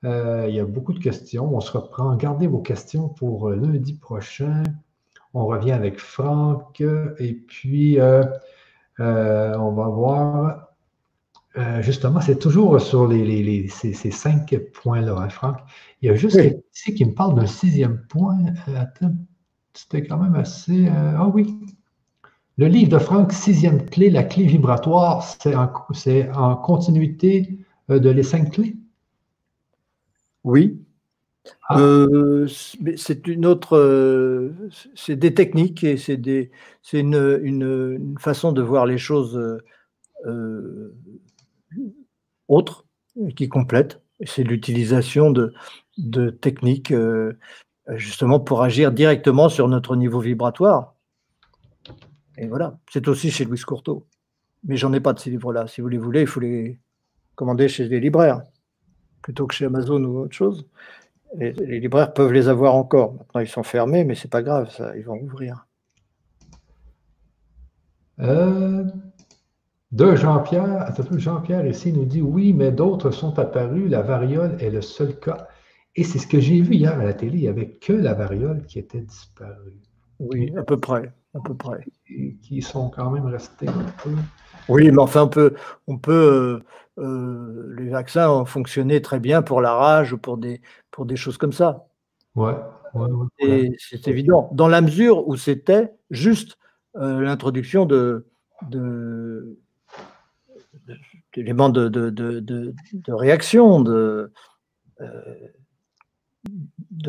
Euh, 0.04 0.46
il 0.48 0.54
y 0.54 0.60
a 0.60 0.64
beaucoup 0.64 0.92
de 0.92 1.00
questions. 1.00 1.54
On 1.54 1.60
se 1.60 1.72
reprend. 1.72 2.14
Gardez 2.16 2.46
vos 2.46 2.60
questions 2.60 3.08
pour 3.08 3.48
euh, 3.48 3.56
lundi 3.56 3.94
prochain. 3.94 4.62
On 5.34 5.46
revient 5.46 5.72
avec 5.72 5.98
Franck. 5.98 6.80
Et 7.18 7.34
puis, 7.34 7.98
on 8.98 9.72
va 9.72 9.88
voir 9.88 10.73
euh, 11.56 11.82
justement, 11.82 12.20
c'est 12.20 12.38
toujours 12.38 12.80
sur 12.80 13.06
les, 13.06 13.68
ces, 13.68 14.10
cinq 14.10 14.56
points-là, 14.72 15.16
hein, 15.16 15.28
Franck. 15.28 15.58
Il 16.02 16.08
y 16.08 16.10
a 16.10 16.16
juste 16.16 16.40
ici 16.74 16.94
qui 16.94 17.04
me 17.04 17.14
parle 17.14 17.36
d'un 17.36 17.46
sixième 17.46 18.04
point. 18.08 18.38
Euh, 18.68 18.76
attends, 18.76 19.14
c'était 19.72 20.04
quand 20.04 20.18
même 20.18 20.34
assez. 20.34 20.86
Euh, 20.86 21.16
ah 21.16 21.28
oui. 21.32 21.56
Le 22.56 22.66
livre 22.66 22.90
de 22.90 22.98
Franck, 22.98 23.32
sixième 23.32 23.84
clé, 23.86 24.10
la 24.10 24.24
clé 24.24 24.46
vibratoire, 24.46 25.22
c'est 25.22 25.54
en, 25.54 25.72
en, 26.34 26.56
continuité 26.56 27.58
de 27.88 28.10
les 28.10 28.22
cinq 28.22 28.52
clés? 28.52 28.76
Oui. 30.42 30.80
Ah. 31.68 31.76
c'est 32.96 33.26
une 33.26 33.44
autre. 33.44 34.50
c'est 34.94 35.16
des 35.16 35.34
techniques 35.34 35.84
et 35.84 35.96
c'est 35.96 36.20
une, 36.92 37.40
une, 37.42 38.14
façon 38.18 38.52
de 38.52 38.62
voir 38.62 38.86
les 38.86 38.98
choses 38.98 39.38
autre 42.48 42.84
qui 43.36 43.48
complète. 43.48 44.00
C'est 44.24 44.44
l'utilisation 44.44 45.30
de, 45.30 45.52
de, 45.98 46.30
techniques 46.30 46.92
euh, 46.92 47.36
justement 47.88 48.40
pour 48.40 48.62
agir 48.62 48.92
directement 48.92 49.48
sur 49.48 49.68
notre 49.68 49.96
niveau 49.96 50.20
vibratoire. 50.20 50.94
Et 52.36 52.46
voilà, 52.46 52.78
c'est 52.90 53.06
aussi 53.08 53.30
chez 53.30 53.44
Louis 53.44 53.60
Courteau. 53.60 54.06
Mais 54.64 54.76
j'en 54.76 54.92
ai 54.92 55.00
pas 55.00 55.12
de 55.12 55.18
ces 55.18 55.30
livres-là. 55.30 55.66
Si 55.66 55.80
vous 55.80 55.88
les 55.88 55.98
voulez, 55.98 56.22
il 56.22 56.26
faut 56.26 56.40
les 56.40 56.78
commander 57.34 57.68
chez 57.68 57.88
les 57.88 58.00
libraires 58.00 58.42
plutôt 59.24 59.46
que 59.46 59.54
chez 59.54 59.64
Amazon 59.64 60.04
ou 60.04 60.18
autre 60.18 60.34
chose. 60.34 60.66
les 61.36 61.80
libraires 61.80 62.12
peuvent 62.12 62.32
les 62.32 62.48
avoir 62.48 62.74
encore. 62.74 63.14
Maintenant, 63.14 63.40
ils 63.40 63.48
sont 63.48 63.62
fermés, 63.62 64.04
mais 64.04 64.14
c'est 64.14 64.30
pas 64.30 64.42
grave, 64.42 64.70
ça, 64.70 64.94
ils 64.96 65.04
vont 65.04 65.18
ouvrir. 65.18 65.66
Euh, 68.20 68.84
de 69.94 70.16
Jean-Pierre, 70.16 70.92
Jean-Pierre 71.12 71.66
ici 71.66 71.92
nous 71.92 72.04
dit 72.04 72.20
oui, 72.20 72.52
mais 72.52 72.72
d'autres 72.72 73.12
sont 73.12 73.38
apparus. 73.38 73.88
La 73.88 74.02
variole 74.02 74.56
est 74.60 74.70
le 74.70 74.82
seul 74.82 75.18
cas. 75.18 75.46
Et 75.94 76.02
c'est 76.02 76.18
ce 76.18 76.26
que 76.26 76.40
j'ai 76.40 76.60
vu 76.60 76.74
hier 76.74 76.98
à 76.98 77.04
la 77.04 77.14
télé. 77.14 77.38
Il 77.38 77.42
n'y 77.42 77.48
avait 77.48 77.70
que 77.70 77.92
la 77.92 78.12
variole 78.12 78.64
qui 78.66 78.80
était 78.80 79.02
disparue. 79.02 79.80
Oui, 80.18 80.52
à 80.56 80.64
peu 80.64 80.78
près. 80.78 81.12
À 81.34 81.38
peu 81.44 81.54
près. 81.54 81.84
Et 82.08 82.34
qui 82.42 82.60
sont 82.60 82.90
quand 82.90 83.10
même 83.10 83.26
restés 83.26 83.68
un 83.68 83.86
peu. 84.02 84.10
Oui, 84.68 84.90
mais 84.90 84.98
enfin, 84.98 85.22
on 85.22 85.28
peut, 85.28 85.54
on 85.86 85.98
peut 85.98 86.62
euh, 86.98 87.02
euh, 87.02 87.74
les 87.78 87.90
vaccins 87.90 88.28
ont 88.30 88.44
fonctionné 88.44 89.00
très 89.00 89.20
bien 89.20 89.42
pour 89.42 89.60
la 89.60 89.74
rage 89.74 90.12
ou 90.12 90.18
pour 90.18 90.38
des, 90.38 90.60
pour 90.90 91.06
des 91.06 91.16
choses 91.16 91.38
comme 91.38 91.52
ça. 91.52 91.86
Ouais. 92.34 92.54
Et 93.38 93.70
c'est 93.78 94.08
évident. 94.08 94.50
Dans 94.52 94.68
la 94.68 94.80
mesure 94.80 95.28
où 95.28 95.36
c'était 95.36 95.92
juste 96.10 96.58
euh, 96.96 97.20
l'introduction 97.20 97.86
de, 97.86 98.26
de, 98.70 99.58
d'éléments 101.34 101.68
de, 101.68 101.88
de, 101.88 102.74
réaction, 103.08 103.80
de, 103.80 104.32
euh, 105.00 105.34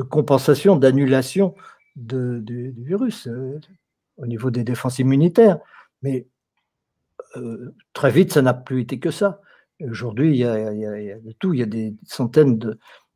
compensation, 0.10 0.76
d'annulation 0.76 1.56
du 1.96 2.74
virus 2.78 3.28
euh, 3.28 3.60
au 4.18 4.26
niveau 4.26 4.52
des 4.52 4.64
défenses 4.64 5.00
immunitaires. 5.00 5.60
Mais 6.02 6.28
euh, 7.38 7.74
très 7.94 8.12
vite, 8.12 8.34
ça 8.34 8.42
n'a 8.42 8.54
plus 8.54 8.82
été 8.82 9.00
que 9.00 9.12
ça. 9.12 9.42
Aujourd'hui, 9.82 10.32
il, 10.32 10.38
y 10.38 10.46
a 10.46 11.20
de 11.20 11.32
tout. 11.40 11.54
Il 11.54 11.60
y 11.60 11.64
a 11.64 11.68
des 11.68 11.96
centaines 12.06 12.60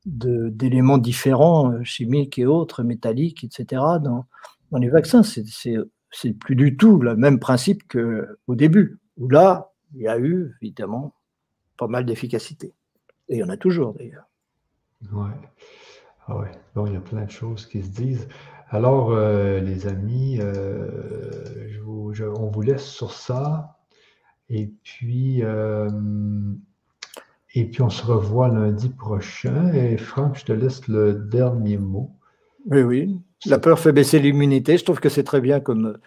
d'éléments 0.06 0.98
différents, 0.98 1.84
chimiques 1.84 2.38
et 2.38 2.46
autres, 2.46 2.84
métalliques, 2.84 3.44
etc., 3.44 3.82
dans, 4.02 4.26
dans 4.72 4.78
les 4.78 4.90
vaccins. 4.90 5.24
C'est 5.24 6.34
plus 6.34 6.56
du 6.56 6.76
tout 6.76 7.00
le 7.00 7.16
même 7.16 7.40
principe 7.40 7.84
qu'au 7.88 8.56
début, 8.56 9.00
où 9.18 9.30
là, 9.30 9.72
il 9.94 10.02
y 10.02 10.08
a 10.08 10.20
eu 10.20 10.56
évidemment 10.62 11.14
pas 11.78 11.88
mal 11.88 12.06
d'efficacité. 12.06 12.74
Et 13.28 13.36
il 13.36 13.40
y 13.40 13.44
en 13.44 13.50
a 13.50 13.58
toujours 13.58 13.94
d'ailleurs. 13.94 14.26
Ouais. 15.12 15.32
Ah 16.28 16.38
ouais. 16.38 16.52
Bon, 16.76 16.86
il 16.86 16.94
y 16.94 16.98
a 16.98 17.02
plein 17.02 17.26
de 17.26 17.32
choses 17.32 17.66
qui 17.66 17.82
se 17.82 17.90
disent. 17.90 18.28
Alors, 18.70 19.12
euh, 19.12 19.60
les 19.60 19.88
amis, 19.88 20.38
euh, 20.40 21.70
on 21.88 22.50
vous 22.52 22.62
laisse 22.62 22.86
sur 22.86 23.14
ça. 23.14 23.80
Et 24.50 24.72
puis, 24.84 25.44
euh, 25.44 25.90
et 27.56 27.66
puis, 27.66 27.82
on 27.82 27.90
se 27.90 28.06
revoit 28.06 28.50
lundi 28.50 28.90
prochain. 28.90 29.74
Et 29.74 29.98
Franck, 29.98 30.38
je 30.38 30.46
te 30.46 30.54
laisse 30.54 30.88
le 30.88 31.14
dernier 31.14 31.78
mot. 31.78 32.16
Oui, 32.66 32.82
oui. 32.82 33.20
La 33.46 33.58
peur 33.58 33.80
fait 33.80 33.92
baisser 33.92 34.20
l'immunité. 34.20 34.78
Je 34.78 34.84
trouve 34.84 35.00
que 35.00 35.10
c'est 35.10 35.24
très 35.24 35.42
bien 35.42 35.60
comme, 35.60 35.98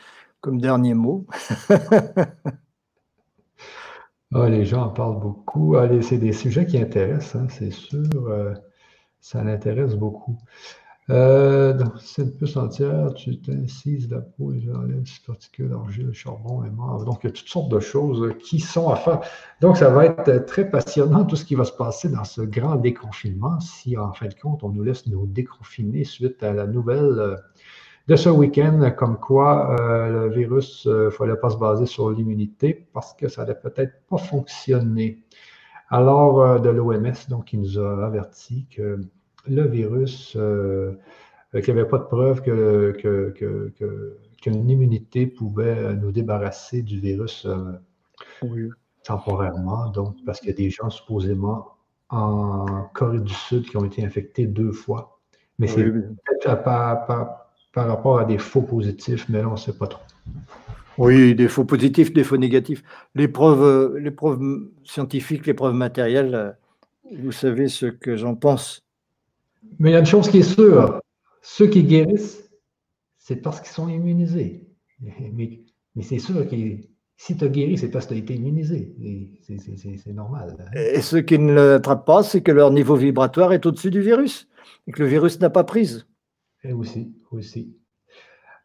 comme 0.40 0.60
dernier 0.60 0.94
mot. 0.94 1.26
Ah, 4.34 4.48
les 4.48 4.64
gens 4.64 4.84
en 4.84 4.88
parlent 4.88 5.20
beaucoup. 5.20 5.76
Ah, 5.76 5.88
c'est 6.00 6.18
des 6.18 6.32
sujets 6.32 6.64
qui 6.66 6.78
intéressent, 6.78 7.36
hein, 7.36 7.46
c'est 7.50 7.70
sûr. 7.70 8.02
Euh, 8.28 8.54
ça 9.20 9.44
l'intéresse 9.44 9.94
beaucoup. 9.94 10.38
Euh, 11.10 11.74
donc, 11.74 11.92
cette 12.00 12.38
puce 12.38 12.56
entière, 12.56 13.12
tu 13.14 13.38
t'incises 13.40 14.08
la 14.08 14.20
peau 14.20 14.52
et 14.52 14.60
j'enlève 14.60 15.04
ce 15.04 15.20
particule, 15.26 15.68
l'argile, 15.68 16.12
charbon 16.12 16.62
mort. 16.70 17.04
Donc, 17.04 17.20
il 17.22 17.26
y 17.26 17.30
a 17.30 17.32
toutes 17.32 17.48
sortes 17.48 17.70
de 17.70 17.80
choses 17.80 18.32
qui 18.38 18.60
sont 18.60 18.88
à 18.88 18.96
faire. 18.96 19.20
Donc, 19.60 19.76
ça 19.76 19.90
va 19.90 20.06
être 20.06 20.46
très 20.46 20.70
passionnant 20.70 21.24
tout 21.24 21.36
ce 21.36 21.44
qui 21.44 21.54
va 21.54 21.64
se 21.64 21.72
passer 21.72 22.08
dans 22.08 22.24
ce 22.24 22.40
grand 22.40 22.76
déconfinement. 22.76 23.60
Si, 23.60 23.98
en 23.98 24.12
fin 24.12 24.28
de 24.28 24.34
compte, 24.34 24.62
on 24.62 24.70
nous 24.70 24.82
laisse 24.82 25.06
nous 25.08 25.26
déconfiner 25.26 26.04
suite 26.04 26.42
à 26.42 26.52
la 26.52 26.66
nouvelle 26.66 27.18
euh, 27.18 27.36
de 28.08 28.16
ce 28.16 28.28
week-end, 28.28 28.92
comme 28.96 29.18
quoi 29.18 29.76
euh, 29.80 30.26
le 30.26 30.34
virus, 30.34 30.82
il 30.86 30.90
euh, 30.90 31.04
ne 31.06 31.10
fallait 31.10 31.36
pas 31.36 31.50
se 31.50 31.56
baser 31.56 31.86
sur 31.86 32.10
l'immunité 32.10 32.86
parce 32.92 33.14
que 33.14 33.28
ça 33.28 33.42
n'allait 33.42 33.58
peut-être 33.58 33.92
pas 34.08 34.18
fonctionner. 34.18 35.22
Alors, 35.88 36.42
euh, 36.42 36.58
de 36.58 36.68
l'OMS, 36.70 37.12
donc, 37.28 37.52
il 37.52 37.60
nous 37.60 37.78
a 37.78 38.04
averti 38.04 38.66
que 38.70 39.00
le 39.46 39.62
virus, 39.66 40.32
qu'il 40.32 41.74
n'y 41.74 41.80
avait 41.80 41.88
pas 41.88 41.98
de 41.98 42.04
preuve 42.04 42.42
que, 42.42 43.32
qu'une 44.40 44.70
immunité 44.70 45.26
pouvait 45.26 45.94
nous 45.94 46.12
débarrasser 46.12 46.82
du 46.82 46.98
virus 46.98 47.46
temporairement. 49.04 49.90
Donc, 49.90 50.16
parce 50.24 50.40
qu'il 50.40 50.50
y 50.50 50.52
a 50.52 50.56
des 50.56 50.70
gens 50.70 50.90
supposément 50.90 51.72
en 52.08 52.84
Corée 52.94 53.20
du 53.20 53.32
Sud 53.32 53.68
qui 53.68 53.76
ont 53.76 53.84
été 53.84 54.04
infectés 54.04 54.46
deux 54.46 54.72
fois. 54.72 55.18
Mais 55.58 55.66
c'est 55.66 55.84
peut-être 55.84 56.62
pas, 56.62 57.41
par 57.72 57.86
rapport 57.86 58.18
à 58.18 58.24
des 58.24 58.38
faux 58.38 58.62
positifs, 58.62 59.26
mais 59.28 59.40
là, 59.40 59.48
on 59.48 59.52
ne 59.52 59.56
sait 59.56 59.72
pas 59.72 59.86
trop. 59.86 60.02
Oui, 60.98 61.34
des 61.34 61.48
faux 61.48 61.64
positifs, 61.64 62.12
des 62.12 62.24
faux 62.24 62.36
négatifs. 62.36 62.82
Les 63.14 63.28
preuves, 63.28 63.96
les 63.96 64.10
preuves 64.10 64.68
scientifiques, 64.84 65.46
les 65.46 65.54
preuves 65.54 65.74
matérielles, 65.74 66.56
vous 67.18 67.32
savez 67.32 67.68
ce 67.68 67.86
que 67.86 68.16
j'en 68.16 68.34
pense. 68.34 68.82
Mais 69.78 69.90
il 69.90 69.92
y 69.94 69.96
a 69.96 70.00
une 70.00 70.06
chose 70.06 70.28
qui 70.28 70.38
est 70.38 70.42
sûre, 70.42 71.00
ceux 71.40 71.66
qui 71.66 71.82
guérissent, 71.82 72.48
c'est 73.18 73.36
parce 73.36 73.60
qu'ils 73.60 73.70
sont 73.70 73.88
immunisés. 73.88 74.68
Mais, 75.34 75.60
mais 75.94 76.02
c'est 76.02 76.20
sûr 76.20 76.46
qu'ils 76.46 76.88
Si 77.16 77.36
tu 77.36 77.44
as 77.44 77.48
guéri, 77.48 77.76
c'est 77.76 77.90
parce 77.90 78.06
que 78.06 78.14
tu 78.14 78.20
as 78.20 78.22
été 78.22 78.34
immunisé. 78.34 78.94
C'est 79.42 80.12
normal. 80.12 80.56
Hein. 80.58 80.70
Et 80.74 81.02
ceux 81.02 81.20
qui 81.20 81.38
ne 81.38 81.52
l'attrapent 81.52 82.06
pas, 82.06 82.22
c'est 82.22 82.40
que 82.40 82.52
leur 82.52 82.70
niveau 82.70 82.94
vibratoire 82.94 83.52
est 83.52 83.66
au-dessus 83.66 83.90
du 83.90 84.00
virus 84.00 84.48
et 84.86 84.92
que 84.92 85.02
le 85.02 85.08
virus 85.08 85.40
n'a 85.40 85.50
pas 85.50 85.64
prise. 85.64 86.06
Et 86.64 86.72
aussi, 86.72 87.14
aussi. 87.30 87.76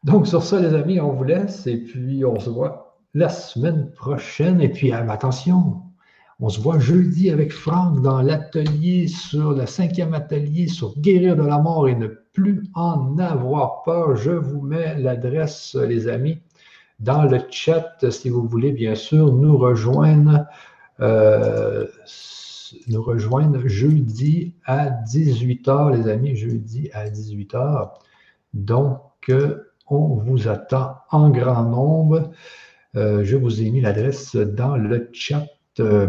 Donc, 0.04 0.28
sur 0.28 0.44
ça, 0.44 0.60
les 0.60 0.74
amis, 0.74 1.00
on 1.00 1.12
vous 1.12 1.24
laisse 1.24 1.66
et 1.68 1.78
puis 1.78 2.24
on 2.24 2.40
se 2.40 2.50
voit 2.50 3.00
la 3.14 3.30
semaine 3.30 3.92
prochaine. 3.92 4.62
Et 4.62 4.70
puis, 4.70 4.92
attention, 4.92 5.82
on 6.40 6.50
se 6.50 6.62
voit 6.62 6.78
jeudi 6.78 7.32
avec 7.32 7.52
Franck 7.52 8.02
dans 8.02 8.22
l'atelier 8.22 9.08
sur 9.08 9.54
le 9.54 9.66
cinquième 9.66 10.14
atelier 10.14 10.68
sur 10.68 10.98
guérir 11.00 11.36
de 11.36 11.44
la 11.44 11.58
mort 11.58 11.88
et 11.88 11.96
ne 11.96 12.08
plus 12.08 12.64
en 12.76 13.18
avoir 13.18 13.82
peur. 13.84 14.16
Je 14.16 14.32
vous 14.32 14.62
mets 14.62 14.98
l'adresse, 15.00 15.76
les 15.76 16.08
amis 16.08 16.40
dans 17.00 17.24
le 17.24 17.40
chat 17.50 18.10
si 18.10 18.30
vous 18.30 18.48
voulez, 18.48 18.72
bien 18.72 18.96
sûr, 18.96 19.34
nous 19.34 19.58
rejoindre, 19.58 20.46
euh, 21.00 21.86
nous 22.88 23.02
rejoindre 23.02 23.68
jeudi 23.68 24.54
à 24.66 24.90
18h, 24.90 25.96
les 25.96 26.10
amis, 26.10 26.36
jeudi 26.36 26.90
à 26.94 27.10
18h. 27.10 27.92
Donc, 28.54 29.32
on 29.90 30.16
vous 30.16 30.48
attend 30.48 30.98
en 31.12 31.30
grand 31.30 31.64
nombre. 31.64 32.32
Euh, 32.96 33.24
je 33.24 33.36
vous 33.38 33.62
ai 33.62 33.70
mis 33.70 33.82
l'adresse 33.82 34.36
dans 34.36 34.76
le 34.76 35.10
chat 35.14 35.46
euh, 35.80 36.08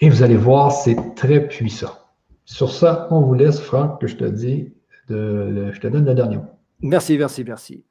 et 0.00 0.08
vous 0.08 0.22
allez 0.22 0.36
voir, 0.36 0.72
c'est 0.72 0.96
très 1.14 1.46
puissant. 1.46 1.98
Sur 2.44 2.72
ça, 2.72 3.08
on 3.10 3.20
vous 3.20 3.34
laisse, 3.34 3.60
Franck, 3.60 4.00
que 4.00 4.06
je 4.06 4.16
te 4.16 4.24
dis, 4.24 4.72
de, 5.08 5.70
je 5.72 5.80
te 5.80 5.86
donne 5.86 6.06
le 6.06 6.14
dernier 6.14 6.36
mot. 6.36 6.46
Merci, 6.80 7.18
merci, 7.18 7.44
merci. 7.44 7.84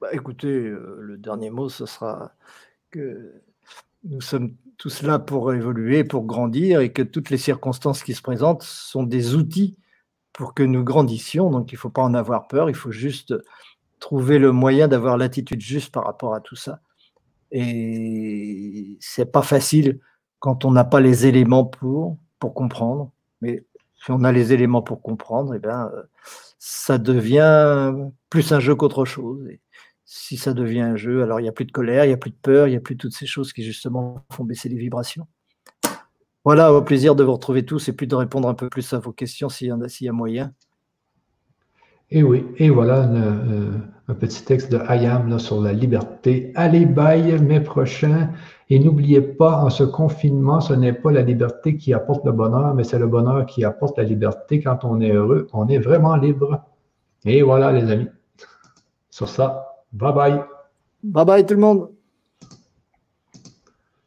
Bah, 0.00 0.08
écoutez, 0.12 0.48
euh, 0.48 0.98
le 1.00 1.18
dernier 1.18 1.50
mot, 1.50 1.68
ce 1.68 1.86
sera 1.86 2.34
que 2.90 3.42
nous 4.04 4.20
sommes 4.20 4.54
tous 4.78 5.02
là 5.02 5.18
pour 5.18 5.52
évoluer, 5.52 6.04
pour 6.04 6.24
grandir, 6.24 6.80
et 6.80 6.92
que 6.92 7.02
toutes 7.02 7.30
les 7.30 7.38
circonstances 7.38 8.02
qui 8.02 8.14
se 8.14 8.22
présentent 8.22 8.62
sont 8.62 9.04
des 9.04 9.34
outils 9.34 9.76
pour 10.32 10.54
que 10.54 10.62
nous 10.62 10.82
grandissions. 10.84 11.50
Donc, 11.50 11.72
il 11.72 11.76
ne 11.76 11.78
faut 11.78 11.90
pas 11.90 12.02
en 12.02 12.14
avoir 12.14 12.48
peur, 12.48 12.68
il 12.68 12.74
faut 12.74 12.90
juste 12.90 13.34
trouver 14.00 14.38
le 14.38 14.50
moyen 14.50 14.88
d'avoir 14.88 15.16
l'attitude 15.16 15.60
juste 15.60 15.92
par 15.92 16.04
rapport 16.04 16.34
à 16.34 16.40
tout 16.40 16.56
ça. 16.56 16.80
Et 17.52 18.96
c'est 19.00 19.30
pas 19.30 19.42
facile 19.42 20.00
quand 20.40 20.64
on 20.64 20.72
n'a 20.72 20.84
pas 20.84 21.00
les 21.00 21.26
éléments 21.26 21.64
pour, 21.64 22.18
pour 22.40 22.54
comprendre, 22.54 23.12
mais 23.40 23.64
si 24.04 24.10
on 24.10 24.24
a 24.24 24.32
les 24.32 24.52
éléments 24.52 24.82
pour 24.82 25.00
comprendre, 25.02 25.54
eh 25.54 25.60
bien, 25.60 25.88
ça 26.58 26.98
devient 26.98 27.94
plus 28.30 28.52
un 28.52 28.58
jeu 28.58 28.74
qu'autre 28.74 29.04
chose 29.04 29.46
si 30.14 30.36
ça 30.36 30.52
devient 30.52 30.82
un 30.82 30.96
jeu, 30.96 31.22
alors 31.22 31.40
il 31.40 31.44
n'y 31.44 31.48
a 31.48 31.52
plus 31.52 31.64
de 31.64 31.72
colère, 31.72 32.04
il 32.04 32.08
n'y 32.08 32.12
a 32.12 32.18
plus 32.18 32.32
de 32.32 32.36
peur, 32.42 32.66
il 32.66 32.72
n'y 32.72 32.76
a 32.76 32.80
plus 32.80 32.98
toutes 32.98 33.14
ces 33.14 33.24
choses 33.24 33.54
qui 33.54 33.62
justement 33.62 34.22
font 34.30 34.44
baisser 34.44 34.68
les 34.68 34.76
vibrations. 34.76 35.26
Voilà, 36.44 36.74
au 36.74 36.82
plaisir 36.82 37.14
de 37.14 37.24
vous 37.24 37.32
retrouver 37.32 37.64
tous 37.64 37.88
et 37.88 37.94
puis 37.94 38.06
de 38.06 38.14
répondre 38.14 38.46
un 38.46 38.52
peu 38.52 38.68
plus 38.68 38.92
à 38.92 38.98
vos 38.98 39.12
questions 39.12 39.48
s'il 39.48 39.68
y, 39.68 39.72
en 39.72 39.80
a, 39.80 39.88
s'il 39.88 40.06
y 40.06 40.10
moyen. 40.10 40.52
Et 42.10 42.22
oui, 42.22 42.44
et 42.58 42.68
voilà 42.68 43.08
euh, 43.08 43.70
un 44.06 44.14
petit 44.14 44.44
texte 44.44 44.70
de 44.70 44.76
Hayam 44.86 45.38
sur 45.38 45.62
la 45.62 45.72
liberté. 45.72 46.52
Allez, 46.56 46.84
bye, 46.84 47.40
mai 47.40 47.62
prochain. 47.62 48.32
Et 48.68 48.78
n'oubliez 48.80 49.22
pas, 49.22 49.64
en 49.64 49.70
ce 49.70 49.82
confinement, 49.82 50.60
ce 50.60 50.74
n'est 50.74 50.92
pas 50.92 51.10
la 51.10 51.22
liberté 51.22 51.78
qui 51.78 51.94
apporte 51.94 52.22
le 52.26 52.32
bonheur, 52.32 52.74
mais 52.74 52.84
c'est 52.84 52.98
le 52.98 53.06
bonheur 53.06 53.46
qui 53.46 53.64
apporte 53.64 53.96
la 53.96 54.04
liberté. 54.04 54.60
Quand 54.60 54.84
on 54.84 55.00
est 55.00 55.12
heureux, 55.12 55.48
on 55.54 55.68
est 55.68 55.78
vraiment 55.78 56.16
libre. 56.16 56.62
Et 57.24 57.40
voilà, 57.40 57.72
les 57.72 57.90
amis. 57.90 58.08
Sur 59.08 59.30
ça, 59.30 59.71
Bye 59.92 60.12
bye. 60.12 60.44
Bye 61.02 61.24
bye 61.24 61.46
tout 61.46 61.54
le 61.54 61.60
monde. 61.60 61.90